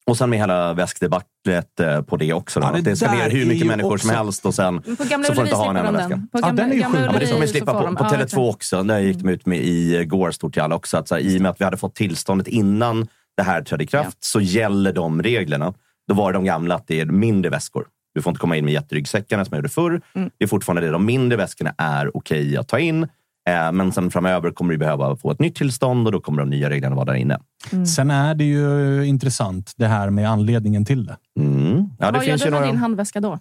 Och 0.05 0.17
sen 0.17 0.29
med 0.29 0.39
hela 0.39 0.73
väskdebaclet 0.73 1.79
eh, 1.79 2.01
på 2.01 2.17
det 2.17 2.33
också. 2.33 2.59
Då. 2.59 2.65
Ja, 2.67 2.71
det 2.71 2.77
att 2.79 2.85
det 2.85 2.95
ska 2.95 3.11
ner 3.11 3.29
hur 3.29 3.45
mycket 3.45 3.67
människor 3.67 3.97
som 3.97 4.09
också- 4.09 4.17
helst 4.23 4.45
och 4.45 4.53
sen 4.55 4.81
Men 4.85 4.95
På 4.95 5.03
Gamla 5.03 5.27
så 5.27 5.33
får 5.33 5.41
du 5.41 5.47
inte 5.47 5.55
ha 5.57 5.69
en 5.69 5.75
enda 5.77 5.91
väska. 5.91 6.09
den. 6.09 6.27
På 6.27 6.37
Ja, 6.37 6.47
Gamla, 6.47 6.63
den 6.63 6.71
är 6.71 6.75
ju 6.75 6.83
sjuk. 6.83 6.95
Ja, 6.95 7.11
men 7.11 7.19
det 7.19 7.27
kommer 7.31 7.45
så 7.45 7.51
slippa 7.51 7.73
på, 7.73 7.95
på 7.95 8.03
ja, 8.03 8.09
Tele2 8.09 8.23
exakt. 8.23 8.37
också. 8.37 8.83
Där 8.83 8.99
gick 8.99 9.17
de 9.17 9.29
ut 9.29 9.45
med 9.45 9.59
i 9.59 10.05
går 10.05 10.31
stort 10.31 10.53
till 10.53 10.61
alla 10.61 10.75
också. 10.75 10.97
Att 10.97 11.07
så 11.07 11.15
här, 11.15 11.21
I 11.21 11.37
och 11.37 11.41
med 11.41 11.51
att 11.51 11.61
vi 11.61 11.65
hade 11.65 11.77
fått 11.77 11.95
tillståndet 11.95 12.47
innan 12.47 13.07
det 13.37 13.43
här 13.43 13.61
trädde 13.61 13.83
i 13.83 13.87
kraft 13.87 14.17
så 14.19 14.41
gäller 14.41 14.93
de 14.93 15.23
reglerna. 15.23 15.73
Då 16.07 16.13
var 16.13 16.31
det 16.31 16.37
de 16.37 16.45
gamla 16.45 16.75
att 16.75 16.87
det 16.87 16.99
är 17.01 17.05
mindre 17.05 17.49
väskor. 17.51 17.85
Du 18.15 18.21
får 18.21 18.31
inte 18.31 18.39
komma 18.39 18.57
in 18.57 18.65
med 18.65 18.73
jätteryggsäckarna 18.73 19.45
som 19.45 19.53
jag 19.53 19.57
gjorde 19.59 19.69
förr. 19.69 20.01
Mm. 20.15 20.29
Det 20.37 20.43
är 20.43 20.47
fortfarande 20.47 20.81
det. 20.81 20.91
De 20.91 21.05
mindre 21.05 21.37
väskorna 21.37 21.73
är 21.77 22.17
okej 22.17 22.57
att 22.57 22.67
ta 22.67 22.79
in. 22.79 23.07
Eh, 23.49 23.71
Men 23.71 23.91
sen 23.91 24.11
framöver 24.11 24.51
kommer 24.51 24.71
vi 24.71 24.77
behöva 24.77 25.15
få 25.15 25.31
ett 25.31 25.39
nytt 25.39 25.55
tillstånd 25.55 26.07
och 26.07 26.11
då 26.11 26.19
kommer 26.21 26.39
de 26.39 26.49
nya 26.49 26.69
reglerna 26.69 26.95
vara 26.95 27.05
där 27.05 27.13
inne. 27.13 27.39
Mm. 27.71 27.85
Sen 27.85 28.11
är 28.11 28.35
det 28.35 28.43
ju 28.43 29.03
intressant 29.05 29.71
det 29.77 29.87
här 29.87 30.09
med 30.09 30.29
anledningen 30.29 30.85
till 30.85 31.05
det. 31.05 31.17
Mm. 31.39 31.89
Ja, 31.99 32.05
det 32.05 32.17
Vad 32.17 32.25
gör 32.25 32.31
finns 32.31 32.41
du 32.41 32.45
ju 32.47 32.51
med 32.51 32.59
några... 32.59 32.71
din 32.71 32.81
handväska 32.81 33.21
då? 33.21 33.39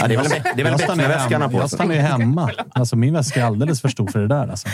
Ja, 0.00 0.08
det 0.08 0.14
är 0.14 0.18
väl, 0.18 0.28
det 0.28 0.60
är 0.60 0.64
väl 0.64 0.66
Jag 0.72 0.80
stannar 0.80 1.02
ju 1.02 1.08
Becknerväskarna 1.08 1.44
hemma. 1.44 1.52
på 1.58 1.58
Jag 1.62 1.70
stannar 1.70 1.94
ju 1.94 2.00
hemma. 2.00 2.50
Alltså, 2.72 2.96
min 2.96 3.14
väska 3.14 3.40
är 3.42 3.44
alldeles 3.46 3.80
för 3.80 3.88
stor 3.88 4.06
för 4.06 4.18
det 4.18 4.28
där. 4.28 4.48
Alltså. 4.48 4.68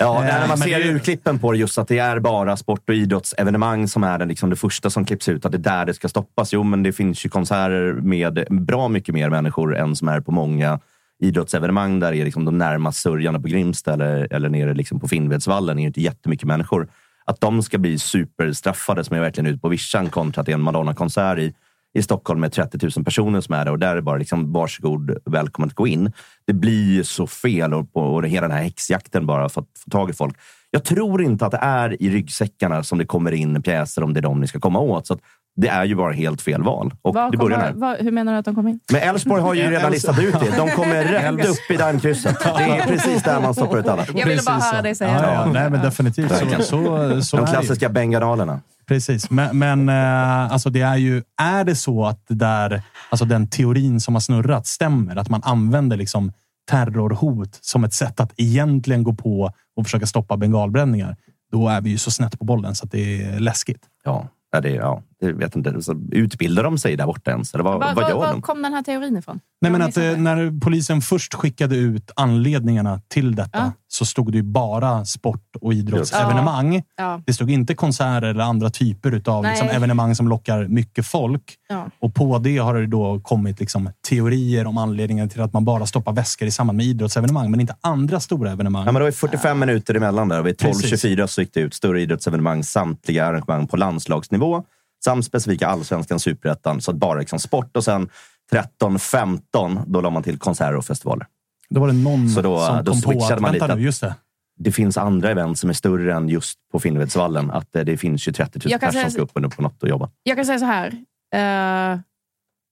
Ja, 0.00 0.16
Eh, 0.16 0.24
när 0.24 0.38
man 0.40 0.48
men 0.48 0.58
ser 0.68 0.78
det- 0.78 0.88
urklippen 0.88 1.38
på 1.38 1.52
det, 1.52 1.58
just 1.58 1.78
att 1.78 1.88
det 1.88 1.98
är 1.98 2.20
bara 2.20 2.56
sport 2.56 2.88
och 2.88 2.94
idrottsevenemang 2.94 3.88
som 3.88 4.04
är 4.04 4.18
den, 4.18 4.28
liksom 4.28 4.50
det 4.50 4.56
första 4.56 4.90
som 4.90 5.04
klipps 5.04 5.28
ut, 5.28 5.44
att 5.44 5.52
det 5.52 5.58
är 5.58 5.76
där 5.78 5.86
det 5.86 5.94
ska 5.94 6.08
stoppas. 6.08 6.52
Jo, 6.52 6.62
men 6.62 6.82
det 6.82 6.92
finns 6.92 7.24
ju 7.26 7.28
konserter 7.30 7.92
med 7.92 8.46
bra 8.50 8.88
mycket 8.88 9.14
mer 9.14 9.30
människor 9.30 9.76
än 9.76 9.96
som 9.96 10.08
är 10.08 10.20
på 10.20 10.32
många 10.32 10.80
idrottsevenemang 11.18 12.00
där 12.00 12.12
är 12.12 12.24
liksom 12.24 12.44
de 12.44 12.58
närmast 12.58 13.00
sörjande 13.00 13.40
på 13.40 13.48
Grimsta 13.48 13.92
eller, 13.92 14.32
eller 14.32 14.48
nere 14.48 14.74
liksom 14.74 15.00
på 15.00 15.08
Finnvedsvallen 15.08 15.78
är 15.78 15.82
ju 15.82 15.86
inte 15.86 16.00
jättemycket 16.00 16.46
människor. 16.46 16.88
Att 17.24 17.40
de 17.40 17.62
ska 17.62 17.78
bli 17.78 17.98
superstraffade 17.98 19.04
som 19.04 19.16
är 19.16 19.20
verkligen 19.20 19.46
ute 19.46 19.60
på 19.60 19.68
vischan 19.68 20.10
kontra 20.10 20.40
att 20.40 20.46
det 20.46 20.52
är 20.52 20.54
en 20.54 20.62
Madonna-konsert 20.62 21.38
i, 21.38 21.54
i 21.94 22.02
Stockholm 22.02 22.40
med 22.40 22.52
30 22.52 22.78
000 22.96 23.04
personer 23.04 23.40
som 23.40 23.54
är 23.54 23.64
där 23.64 23.72
och 23.72 23.78
där 23.78 23.96
är 23.96 24.00
bara 24.00 24.18
liksom 24.18 24.52
varsågod, 24.52 25.18
välkommen 25.24 25.68
att 25.68 25.74
gå 25.74 25.86
in. 25.86 26.12
Det 26.46 26.52
blir 26.52 26.94
ju 26.94 27.04
så 27.04 27.26
fel 27.26 27.74
och, 27.74 27.92
på, 27.92 28.00
och 28.00 28.26
hela 28.26 28.48
den 28.48 28.56
här 28.56 28.64
häxjakten 28.64 29.26
bara 29.26 29.48
för 29.48 29.60
att 29.60 29.78
få 29.84 29.90
tag 29.90 30.10
i 30.10 30.12
folk. 30.12 30.36
Jag 30.70 30.84
tror 30.84 31.22
inte 31.22 31.46
att 31.46 31.52
det 31.52 31.58
är 31.62 32.02
i 32.02 32.10
ryggsäckarna 32.10 32.82
som 32.82 32.98
det 32.98 33.04
kommer 33.04 33.32
in 33.32 33.62
pjäser 33.62 34.02
om 34.02 34.14
det 34.14 34.20
är 34.20 34.22
de 34.22 34.40
ni 34.40 34.46
ska 34.46 34.60
komma 34.60 34.78
åt. 34.78 35.06
Så 35.06 35.14
att 35.14 35.20
det 35.60 35.68
är 35.68 35.84
ju 35.84 35.94
bara 35.94 36.12
helt 36.12 36.42
fel 36.42 36.62
val. 36.62 36.94
Och 37.02 37.14
Vad 37.14 37.32
det 37.32 37.38
börjar 37.38 37.58
kommer, 37.58 37.72
där. 37.72 37.80
vad, 37.80 37.96
hur 37.96 38.12
menar 38.12 38.32
du 38.32 38.38
att 38.38 38.44
de 38.44 38.54
kommer 38.54 38.70
in? 38.70 38.80
Men 38.92 39.00
Elfsborg 39.00 39.42
har 39.42 39.54
ju 39.54 39.62
redan 39.70 39.92
listat 39.92 40.18
ut 40.18 40.40
det. 40.40 40.56
De 40.56 40.70
kommer 40.70 41.04
rätt 41.36 41.48
upp 41.48 41.70
i 41.70 41.76
daimkrysset. 41.76 42.36
Det 42.58 42.62
är 42.62 42.86
precis 42.86 43.22
där 43.22 43.40
man 43.40 43.54
stoppar 43.54 43.78
ut 43.78 43.86
alla. 43.86 44.06
Jag 44.14 44.26
ville 44.26 44.42
bara 44.46 44.58
höra 44.58 44.82
dig 44.82 44.94
säga 44.94 45.12
ja, 45.12 45.20
det. 45.20 45.32
ja, 45.32 45.46
Nej, 45.46 45.70
men 45.70 45.82
definitivt. 45.82 46.32
Så, 46.32 46.62
så, 46.62 47.22
så 47.22 47.36
De 47.36 47.46
klassiska 47.46 47.88
bengadalerna. 47.88 48.60
Precis, 48.86 49.30
men, 49.30 49.58
men 49.58 49.88
eh, 49.88 50.52
alltså 50.52 50.70
det 50.70 50.80
är 50.80 50.96
ju... 50.96 51.22
Är 51.40 51.64
det 51.64 51.74
så 51.74 52.06
att 52.06 52.28
det 52.28 52.34
där, 52.34 52.82
alltså 53.10 53.24
den 53.24 53.50
teorin 53.50 54.00
som 54.00 54.14
har 54.14 54.20
snurrat 54.20 54.66
stämmer? 54.66 55.16
Att 55.16 55.28
man 55.28 55.42
använder 55.44 55.96
liksom 55.96 56.32
terrorhot 56.70 57.58
som 57.60 57.84
ett 57.84 57.94
sätt 57.94 58.20
att 58.20 58.32
egentligen 58.36 59.02
gå 59.02 59.12
på 59.14 59.52
och 59.76 59.84
försöka 59.84 60.06
stoppa 60.06 60.36
bengalbränningar. 60.36 61.16
Då 61.52 61.68
är 61.68 61.80
vi 61.80 61.90
ju 61.90 61.98
så 61.98 62.10
snett 62.10 62.38
på 62.38 62.44
bollen 62.44 62.74
så 62.74 62.84
att 62.84 62.90
det 62.90 63.22
är 63.24 63.40
läskigt. 63.40 63.82
Ja, 64.04 64.28
ja, 64.50 64.60
det, 64.60 64.70
ja, 64.70 65.02
det 65.20 65.32
vet 65.32 65.56
inte. 65.56 65.82
Så 65.82 66.02
utbildar 66.12 66.62
de 66.62 66.78
sig 66.78 66.96
där 66.96 67.06
borta 67.06 67.30
ens? 67.30 67.54
Eller 67.54 67.64
vad, 67.64 67.72
Var, 67.72 67.80
vad 67.86 67.94
var, 67.94 68.08
gör 68.08 68.16
var 68.16 68.32
de? 68.32 68.42
kom 68.42 68.62
den 68.62 68.72
här 68.74 68.82
teorin 68.82 69.16
ifrån? 69.16 69.40
Nej, 69.60 69.72
men 69.72 69.80
Jag 69.80 69.88
att 69.88 69.96
eh, 69.96 70.16
när 70.16 70.60
polisen 70.60 71.00
först 71.00 71.34
skickade 71.34 71.76
ut 71.76 72.10
anledningarna 72.16 73.00
till 73.08 73.34
detta 73.36 73.58
Ja. 73.58 73.72
Så 73.98 74.04
stod 74.04 74.32
det 74.32 74.36
ju 74.36 74.42
bara 74.42 75.04
sport 75.04 75.56
och 75.60 75.72
idrottsevenemang. 75.72 76.82
Ja. 76.96 77.22
Det 77.26 77.32
stod 77.32 77.50
inte 77.50 77.74
konserter 77.74 78.28
eller 78.28 78.44
andra 78.44 78.70
typer 78.70 79.22
av 79.26 79.44
liksom, 79.44 79.68
evenemang 79.68 80.14
som 80.14 80.28
lockar 80.28 80.68
mycket 80.68 81.06
folk. 81.06 81.56
Ja. 81.68 81.86
Och 81.98 82.14
på 82.14 82.38
det 82.38 82.58
har 82.58 82.74
det 82.74 82.86
då 82.86 83.20
kommit 83.20 83.60
liksom, 83.60 83.90
teorier 84.08 84.66
om 84.66 84.78
anledningen 84.78 85.28
till 85.28 85.40
att 85.40 85.52
man 85.52 85.64
bara 85.64 85.86
stoppar 85.86 86.12
väskor 86.12 86.48
i 86.48 86.50
samband 86.50 86.76
med 86.76 86.86
idrottsevenemang, 86.86 87.50
men 87.50 87.60
inte 87.60 87.76
andra 87.80 88.20
stora 88.20 88.52
evenemang. 88.52 88.86
Ja, 88.86 88.92
men 88.92 88.94
det 88.94 89.00
var 89.00 89.08
ju 89.08 89.12
45 89.12 89.58
minuter 89.58 89.94
emellan 89.94 90.28
där. 90.28 90.40
och 90.40 90.46
Vid 90.46 90.58
Precis. 90.58 91.04
12.24 91.04 91.26
så 91.26 91.40
gick 91.40 91.54
det 91.54 91.60
ut 91.60 91.74
större 91.74 92.00
idrottsevenemang, 92.00 92.64
samtliga 92.64 93.26
arrangemang 93.26 93.66
på 93.66 93.76
landslagsnivå 93.76 94.62
samt 95.04 95.24
specifika 95.24 95.66
allsvenskan, 95.68 96.20
superettan. 96.20 96.80
Så 96.80 96.90
att 96.90 96.96
bara 96.96 97.18
liksom 97.18 97.38
sport 97.38 97.76
och 97.76 97.84
sen 97.84 98.08
13.15 98.52 99.82
då 99.86 100.00
la 100.00 100.10
man 100.10 100.22
till 100.22 100.38
konserter 100.38 100.76
och 100.76 100.84
festivaler. 100.84 101.26
Då 101.74 101.80
var 101.80 101.86
det 101.88 101.92
någon 101.94 102.28
Så 102.28 102.42
då- 102.42 102.58
som 102.60 102.84
då 102.84 102.92
kom 102.92 103.02
på 103.02 103.10
att, 103.24 103.40
man 103.40 103.50
vänta 103.52 103.66
lite. 103.66 103.76
nu, 103.76 103.82
just 103.82 104.00
det. 104.00 104.14
Det 104.60 104.72
finns 104.72 104.96
andra 104.96 105.30
event 105.30 105.58
som 105.58 105.70
är 105.70 105.74
större 105.74 106.14
än 106.14 106.28
just 106.28 106.58
på 106.72 106.80
Finnvedsvallen. 106.80 107.50
Att 107.50 107.76
eh, 107.76 107.84
det 107.84 107.96
finns 107.96 108.28
ju 108.28 108.32
30 108.32 108.58
000 108.58 108.70
Jag 108.72 108.80
kan 108.80 108.86
personer 108.88 109.02
som 109.04 109.10
ska 109.10 109.22
upp 109.22 109.34
på 109.34 109.62
något 109.62 109.82
och 109.82 109.88
jobba. 109.88 110.10
Jag 110.22 110.36
kan 110.36 110.46
säga 110.46 110.58
så 110.58 110.64
här. 110.64 110.88
Eh, 111.34 111.98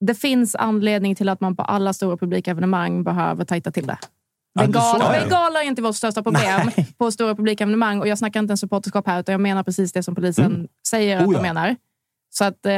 det 0.00 0.14
finns 0.14 0.54
anledning 0.54 1.14
till 1.14 1.28
att 1.28 1.40
man 1.40 1.56
på 1.56 1.62
alla 1.62 1.92
stora 1.92 2.16
publikevenemang 2.16 3.02
behöver 3.04 3.44
tajta 3.44 3.70
till 3.72 3.86
det. 3.86 3.98
Ja, 4.52 4.62
det- 4.62 4.66
Bengal, 4.68 5.00
så 5.00 5.06
är 5.06 5.12
det. 5.14 5.20
bengaler 5.20 5.60
är 5.60 5.64
inte 5.64 5.82
vårt 5.82 5.96
största 5.96 6.22
problem 6.22 6.70
på 6.98 7.10
stora 7.10 7.34
publikevenemang. 7.34 8.00
Och 8.00 8.08
jag 8.08 8.18
snackar 8.18 8.40
inte 8.40 8.52
en 8.52 8.58
supporterskap 8.58 9.06
här, 9.06 9.20
utan 9.20 9.32
jag 9.32 9.40
menar 9.40 9.62
precis 9.62 9.92
det 9.92 10.02
som 10.02 10.14
polisen 10.14 10.44
Mm. 10.54 10.68
säger 10.88 11.16
att 11.16 11.26
Oh 11.26 11.32
ja. 11.34 11.38
de 11.38 11.42
menar. 11.42 11.76
Så 12.30 12.44
att, 12.44 12.66
eh, 12.66 12.72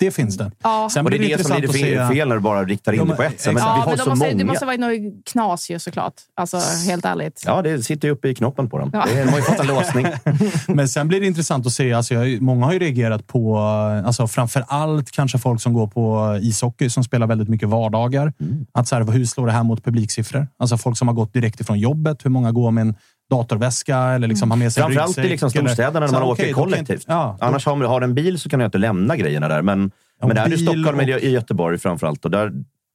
Det 0.00 0.10
finns 0.10 0.36
det. 0.36 0.50
Ja. 0.62 0.88
Sen 0.92 1.04
och 1.04 1.10
det 1.10 1.16
är 1.16 1.18
blir 1.18 1.36
det 1.36 1.44
som 1.44 1.50
blir 1.56 1.56
intressant 1.64 1.84
att 1.84 1.88
fel, 1.90 2.08
se- 2.08 2.14
fel 2.14 2.28
när 2.28 2.34
du 2.34 2.40
bara 2.40 2.64
riktar 2.64 2.92
in 2.92 3.08
det 3.08 3.14
på 3.16 3.22
ett. 3.22 3.40
sätt. 3.40 3.54
Men 3.54 3.62
Ja, 3.62 3.68
har 3.68 3.86
men 3.88 3.98
så 3.98 4.04
de 4.04 4.10
måste, 4.10 4.24
många. 4.26 4.38
det 4.38 4.44
måste 4.44 4.66
vara 4.66 4.76
något 4.76 5.24
knas 5.32 5.70
ju 5.70 5.78
såklart. 5.78 6.14
Alltså, 6.36 6.56
helt 6.86 7.04
ärligt. 7.04 7.42
Ja, 7.46 7.62
det 7.62 7.82
sitter 7.82 8.08
ju 8.08 8.12
uppe 8.14 8.28
i 8.28 8.34
knoppen 8.34 8.70
på 8.70 8.78
dem. 8.78 8.90
Ja. 8.92 9.04
Det 9.14 9.22
De 9.24 9.28
har 9.28 9.36
ju 9.36 9.42
fått 9.42 9.60
en 9.60 9.66
låsning. 9.76 10.06
Men 10.68 10.88
sen 10.88 11.08
blir 11.08 11.20
det 11.20 11.26
intressant 11.26 11.66
att 11.66 11.72
se. 11.72 11.92
Alltså 11.92 12.14
jag, 12.14 12.42
många 12.42 12.66
har 12.66 12.72
ju 12.72 12.78
reagerat 12.78 13.26
på, 13.26 13.58
alltså 14.06 14.26
framför 14.26 14.64
allt 14.68 15.10
kanske 15.10 15.38
folk 15.38 15.60
som 15.60 15.72
går 15.72 15.86
på 15.86 16.38
ishockey 16.42 16.90
som 16.90 17.04
spelar 17.04 17.26
väldigt 17.26 17.48
mycket 17.48 17.68
vardagar. 17.68 18.32
Mm. 18.40 18.66
Att 18.72 18.88
så 18.88 18.96
här, 18.96 19.04
hur 19.12 19.24
slår 19.24 19.46
det 19.46 19.52
här 19.52 19.62
mot 19.62 19.84
publiksiffror? 19.84 20.48
Alltså 20.58 20.76
folk 20.78 20.98
som 20.98 21.08
har 21.08 21.14
gått 21.14 21.32
direkt 21.32 21.60
ifrån 21.60 21.78
jobbet. 21.78 22.24
Hur 22.24 22.30
många 22.30 22.52
går 22.52 22.70
med 22.70 22.82
en 22.82 22.94
datorväska 23.30 23.98
eller 23.98 24.28
liksom 24.28 24.50
har 24.50 24.58
med 24.58 24.72
sig 24.72 24.82
Framförallt 24.82 25.18
i 25.18 25.22
liksom 25.28 25.50
storstäderna 25.50 26.06
när 26.06 26.12
man 26.12 26.22
åker 26.22 26.52
kollektivt. 26.52 26.90
inte- 26.90 27.04
Ja, 27.12 27.38
Annars 27.40 27.66
har 27.66 27.76
du 27.76 27.86
har 27.86 28.00
en 28.00 28.14
bil 28.14 28.38
så 28.40 28.48
kan 28.48 28.58
du 28.58 28.64
inte 28.64 28.78
lämna 28.78 29.16
grejerna 29.16 29.48
där. 29.48 29.62
Men, 29.62 29.90
men 30.22 30.36
där 30.36 30.46
är 30.46 30.52
i 30.52 30.58
Stockholm 30.58 30.96
och- 30.98 31.02
eller 31.02 31.24
i 31.24 31.30
Göteborg 31.30 31.78
framförallt. 31.78 32.24
Och 32.24 32.30
där, 32.30 32.52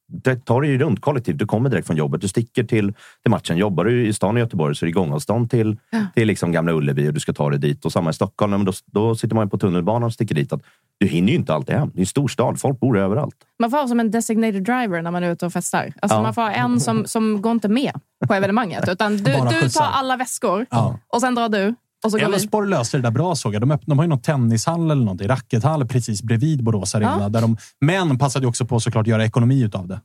där 0.08 0.36
tar 0.36 0.62
ju 0.62 0.78
runt 0.78 1.00
kollektivt. 1.00 1.38
Du 1.38 1.46
kommer 1.46 1.70
direkt 1.70 1.86
från 1.86 1.96
jobbet. 1.96 2.20
Du 2.20 2.28
sticker 2.28 2.64
till, 2.64 2.92
till 3.22 3.30
matchen. 3.30 3.56
Jobbar 3.56 3.84
du 3.84 4.06
i 4.06 4.12
stan 4.12 4.36
i 4.36 4.40
Göteborg 4.40 4.74
så 4.76 4.84
är 4.84 4.86
det 4.86 4.92
gångavstånd 4.92 5.50
till, 5.50 5.76
till 6.14 6.28
liksom 6.28 6.52
Gamla 6.52 6.72
Ullevi 6.72 7.08
och 7.08 7.14
du 7.14 7.20
ska 7.20 7.32
ta 7.32 7.50
dig 7.50 7.58
dit. 7.58 7.84
Och 7.84 7.92
samma 7.92 8.10
i 8.10 8.12
Stockholm. 8.12 8.50
Men 8.50 8.64
då, 8.64 8.72
då 8.92 9.14
sitter 9.14 9.34
man 9.34 9.46
ju 9.46 9.50
på 9.50 9.58
tunnelbanan 9.58 10.02
och 10.02 10.12
sticker 10.12 10.34
dit. 10.34 10.52
Att 10.52 10.62
du 10.98 11.06
hinner 11.06 11.28
ju 11.28 11.34
inte 11.34 11.54
alltid 11.54 11.74
hem. 11.76 11.90
Det 11.94 11.98
är 11.98 12.00
en 12.00 12.06
stor 12.06 12.28
stad. 12.28 12.60
Folk 12.60 12.80
bor 12.80 12.98
överallt. 12.98 13.34
Man 13.58 13.70
får 13.70 13.78
ha 13.78 13.88
som 13.88 14.00
en 14.00 14.10
designated 14.10 14.62
driver 14.64 15.02
när 15.02 15.10
man 15.10 15.24
är 15.24 15.32
ute 15.32 15.46
och 15.46 15.52
festar. 15.52 15.92
Alltså 16.02 16.18
Ja. 16.18 16.22
Man 16.22 16.34
får 16.34 16.42
ha 16.42 16.50
en 16.50 16.80
som, 16.80 17.06
som 17.06 17.42
går 17.42 17.52
inte 17.52 17.68
med 17.68 17.92
på 18.28 18.34
evenemanget. 18.34 18.88
Utan 18.88 19.16
du, 19.16 19.32
du 19.60 19.68
tar 19.68 19.84
alla 19.92 20.16
väskor 20.16 20.66
Ja. 20.70 20.98
och 21.08 21.20
sen 21.20 21.34
drar 21.34 21.48
du. 21.48 21.74
Och 22.06 22.12
så. 22.12 22.18
Elfsborg 22.18 22.68
löste 22.70 22.96
det 22.96 23.02
där 23.02 23.10
bra 23.10 23.34
såg 23.34 23.54
jag. 23.54 23.62
De, 23.62 23.72
öpp- 23.72 23.82
de 23.86 23.98
har 23.98 24.04
ju 24.04 24.08
någon 24.08 24.20
tennishall 24.22 24.90
eller 24.90 25.04
någonting, 25.04 25.28
rackethall 25.28 25.86
precis 25.88 26.22
bredvid 26.22 26.64
Borås 26.64 26.94
Arena. 26.94 27.18
Ja. 27.20 27.28
Där 27.28 27.40
de, 27.40 27.56
men 27.80 28.18
passade 28.18 28.44
ju 28.44 28.48
också 28.48 28.64
på 28.66 28.80
såklart 28.80 29.02
att 29.02 29.06
göra 29.08 29.24
ekonomi 29.24 29.62
utav 29.62 29.88
det. 29.88 30.00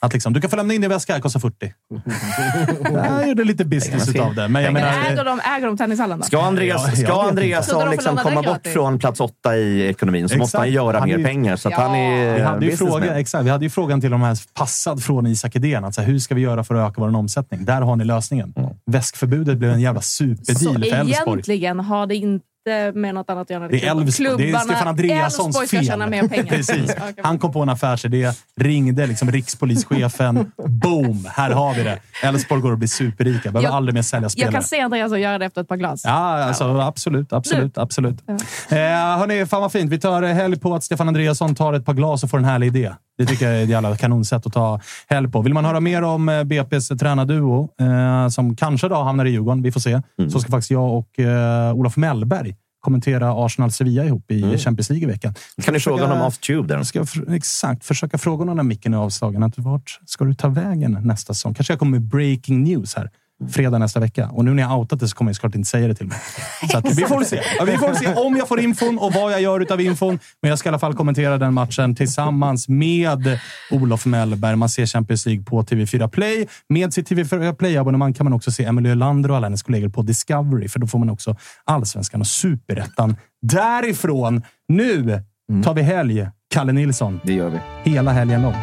Att 0.00 0.12
liksom, 0.12 0.32
du 0.32 0.40
kan 0.40 0.50
få 0.50 0.56
lämna 0.56 0.74
in 0.74 0.80
din 0.80 0.90
väska, 0.90 1.14
det 1.14 1.20
kostar 1.20 1.40
40. 1.40 1.72
Jag 2.94 3.28
gjorde 3.28 3.44
lite 3.44 3.64
business 3.64 4.08
utav 4.08 4.34
det. 4.34 4.48
Men 4.48 4.62
jag 4.62 4.72
menar, 4.72 4.88
äger, 5.10 5.24
de, 5.24 5.40
äger 5.56 5.66
de 5.66 5.76
tennishallen 5.76 6.18
då? 6.18 6.24
Ska 6.24 6.42
Andreas, 6.42 7.00
ska. 7.00 7.28
Andreas 7.28 7.66
Så 7.68 7.90
liksom 7.90 8.16
komma 8.16 8.42
bort 8.42 8.66
från 8.66 8.98
plats 8.98 9.20
åtta 9.20 9.56
i 9.56 9.86
ekonomin 9.88 10.28
så 10.28 10.38
måste 10.38 10.56
Exakt. 10.56 10.60
han 10.60 10.72
göra 10.72 10.98
Han 10.98 11.08
mer 11.08 11.18
ju- 11.18 11.24
pengar. 11.24 11.56
Så 11.56 11.68
att 11.68 11.72
Ja. 11.72 11.80
han 11.80 11.94
är 11.96 12.34
vi 12.34 12.42
hade, 12.42 12.66
ju 12.66 12.76
fråga, 12.76 13.18
exakt, 13.18 13.44
vi 13.44 13.50
hade 13.50 13.64
ju 13.64 13.70
frågan 13.70 14.00
till 14.00 14.10
de 14.10 14.22
här 14.22 14.38
passad 14.54 15.02
från 15.02 15.26
Isak 15.26 15.56
Edén. 15.56 15.84
Att 15.84 15.94
så 15.94 16.00
här, 16.00 16.08
hur 16.08 16.18
ska 16.18 16.34
vi 16.34 16.40
göra 16.40 16.64
för 16.64 16.74
att 16.74 16.90
öka 16.90 17.00
vår 17.00 17.16
omsättning? 17.16 17.64
Där 17.64 17.80
har 17.82 17.96
ni 17.96 18.04
lösningen. 18.04 18.54
Väskförbudet 18.90 19.58
blev 19.58 19.70
en 19.72 19.80
jävla 19.80 20.00
Så 20.00 20.08
superdeal 20.14 20.82
för 20.82 20.96
Elfsborg 20.96 21.42
egentligen. 21.48 21.80
Ha 21.80 22.06
det 22.06 22.16
inte 22.16 22.46
med 22.94 23.14
något 23.14 23.30
annat 23.30 23.42
att 23.42 23.50
göra. 23.50 23.68
Det 23.68 23.86
är, 23.86 23.90
Elfsborg, 23.90 24.36
det 24.36 24.50
är 24.50 24.58
Stefan 24.58 24.88
Andreassons 24.88 25.46
Elfsborg 25.46 25.66
ska 25.68 25.76
fel. 25.76 25.86
tjäna 25.86 26.06
mer 26.06 26.28
pengar. 26.28 26.44
Precis. 26.44 26.90
Ja. 27.16 27.22
Han 27.22 27.38
kom 27.38 27.52
på 27.52 27.62
en 27.62 27.68
affärsidé, 27.68 28.32
ringde 28.60 29.06
liksom 29.06 29.30
rikspolischefen. 29.30 30.52
Boom! 30.68 31.28
Här 31.30 31.50
har 31.50 31.74
vi 31.74 31.82
det. 31.82 31.98
Elfsborg 32.22 32.60
går 32.62 32.72
och 32.72 32.78
blir 32.78 32.88
superrika. 32.88 33.50
Behöver 33.52 33.68
Jag- 33.68 33.74
aldrig 33.76 33.94
mer 33.94 34.02
sälja 34.02 34.24
Jag 34.24 34.30
spelare. 34.32 34.52
kan 34.52 34.62
se 34.62 34.80
Andreas 34.80 35.12
och 35.12 35.18
göra 35.18 35.38
det 35.38 35.44
efter 35.46 35.60
ett 35.60 35.68
par 35.68 35.76
glas. 35.76 36.02
Ja, 36.04 36.10
alltså, 36.44 36.78
absolut. 36.80 37.32
absolut, 37.32 37.78
absolut. 37.78 38.16
Eh, 38.28 38.76
hörni, 38.78 39.46
fan 39.46 39.60
vad 39.60 39.72
fint. 39.72 39.90
Vi 39.92 39.98
tar 40.00 40.22
helg 40.22 40.58
på 40.58 40.74
att 40.74 40.84
Stefan 40.84 41.08
Andreasson 41.08 41.54
tar 41.54 41.72
ett 41.72 41.84
par 41.84 41.94
glas 41.94 42.24
och 42.24 42.30
får 42.30 42.38
en 42.38 42.44
härlig 42.44 42.66
idé. 42.66 42.92
Det 43.18 43.26
tycker 43.26 43.46
jag 43.50 43.58
är 43.58 43.62
ett 43.62 43.68
jävla 43.68 43.96
kanonsätt 43.96 44.46
att 44.46 44.52
ta 44.52 44.80
helg 45.08 45.30
på. 45.30 45.42
Vill 45.42 45.54
man 45.54 45.64
höra 45.64 45.80
mer 45.80 46.02
om 46.02 46.28
eh, 46.28 46.32
BP's 46.32 46.98
tränarduo, 46.98 47.68
eh, 47.80 48.28
som 48.28 48.56
kanske 48.56 48.88
då 48.88 49.02
hamnar 49.02 49.24
i 49.24 49.30
Djurgården, 49.30 49.62
vi 49.62 49.72
får 49.72 49.80
se, 49.80 50.02
så 50.32 50.40
ska 50.40 50.50
faktiskt 50.50 50.70
jag 50.70 50.94
och 50.98 51.18
eh, 51.20 51.74
Olof 51.74 51.96
Mellberg 51.96 52.53
kommentera 52.84 53.46
Arsenal-Sevilla 53.46 54.04
ihop 54.04 54.30
i 54.30 54.58
Champions 54.58 54.90
League 54.90 55.08
i 55.08 55.12
veckan. 55.12 55.34
Kan 55.62 55.74
ni 55.74 55.80
fråga 55.80 56.06
honom 56.06 56.22
off-tube 56.22 56.68
där? 56.68 56.76
jag 56.76 56.86
ska 56.86 57.04
exakt 57.28 57.84
försöka 57.84 58.18
fråga 58.18 58.40
honom 58.40 58.56
när 58.56 58.62
micken 58.62 58.94
är 58.94 58.98
avslagen. 58.98 59.42
Att 59.42 59.58
vart 59.58 60.00
ska 60.06 60.24
du 60.24 60.34
ta 60.34 60.48
vägen 60.48 60.98
nästa 61.02 61.34
säsong? 61.34 61.54
Kanske 61.54 61.72
jag 61.72 61.78
kommer 61.78 61.98
med 61.98 62.08
breaking 62.08 62.64
news 62.64 62.94
här. 62.94 63.10
Fredag 63.50 63.78
nästa 63.78 64.00
vecka. 64.00 64.28
Och 64.32 64.44
nu 64.44 64.54
när 64.54 64.62
jag 64.62 64.78
outat 64.78 65.00
det 65.00 65.08
så 65.08 65.16
kommer 65.16 65.28
jag 65.28 65.36
såklart 65.36 65.54
inte 65.54 65.68
säga 65.68 65.88
det 65.88 65.94
till 65.94 66.06
mig. 66.06 66.18
Så 66.70 66.78
att, 66.78 66.98
vi 66.98 67.04
får 67.04 67.16
väl 67.16 67.26
se. 67.26 67.40
Ja, 67.58 67.64
vi 67.64 67.76
får 67.76 67.86
väl 67.86 67.96
se 67.96 68.14
om 68.14 68.36
jag 68.36 68.48
får 68.48 68.60
infon 68.60 68.98
och 68.98 69.12
vad 69.12 69.32
jag 69.32 69.40
gör 69.40 69.60
utav 69.60 69.80
infon. 69.80 70.18
Men 70.42 70.48
jag 70.48 70.58
ska 70.58 70.68
i 70.68 70.70
alla 70.70 70.78
fall 70.78 70.94
kommentera 70.94 71.38
den 71.38 71.54
matchen 71.54 71.94
tillsammans 71.94 72.68
med 72.68 73.38
Olof 73.70 74.06
Mellberg. 74.06 74.56
Man 74.56 74.68
ser 74.68 74.86
Champions 74.86 75.26
League 75.26 75.44
på 75.44 75.62
TV4 75.62 76.08
Play. 76.08 76.46
Med 76.68 76.94
sitt 76.94 77.10
TV4 77.10 77.54
Play-abonnemang 77.54 78.14
kan 78.14 78.24
man 78.24 78.32
också 78.32 78.50
se 78.50 78.64
Emily 78.64 78.90
Ölander 78.90 79.30
och 79.30 79.36
alla 79.36 79.46
hennes 79.46 79.62
kollegor 79.62 79.88
på 79.88 80.02
Discovery. 80.02 80.68
För 80.68 80.78
då 80.78 80.86
får 80.86 80.98
man 80.98 81.10
också 81.10 81.36
Allsvenskan 81.64 82.20
och 82.20 82.26
Superettan 82.26 83.16
därifrån. 83.42 84.42
Nu 84.68 85.22
tar 85.64 85.74
vi 85.74 85.82
helg, 85.82 86.28
Kalle 86.54 86.72
Nilsson. 86.72 87.20
Det 87.24 87.32
gör 87.32 87.50
vi. 87.50 87.90
Hela 87.90 88.12
helgen 88.12 88.42
lång. 88.42 88.54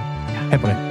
Hej 0.49 0.59
på 0.59 0.67
dig! 0.67 0.90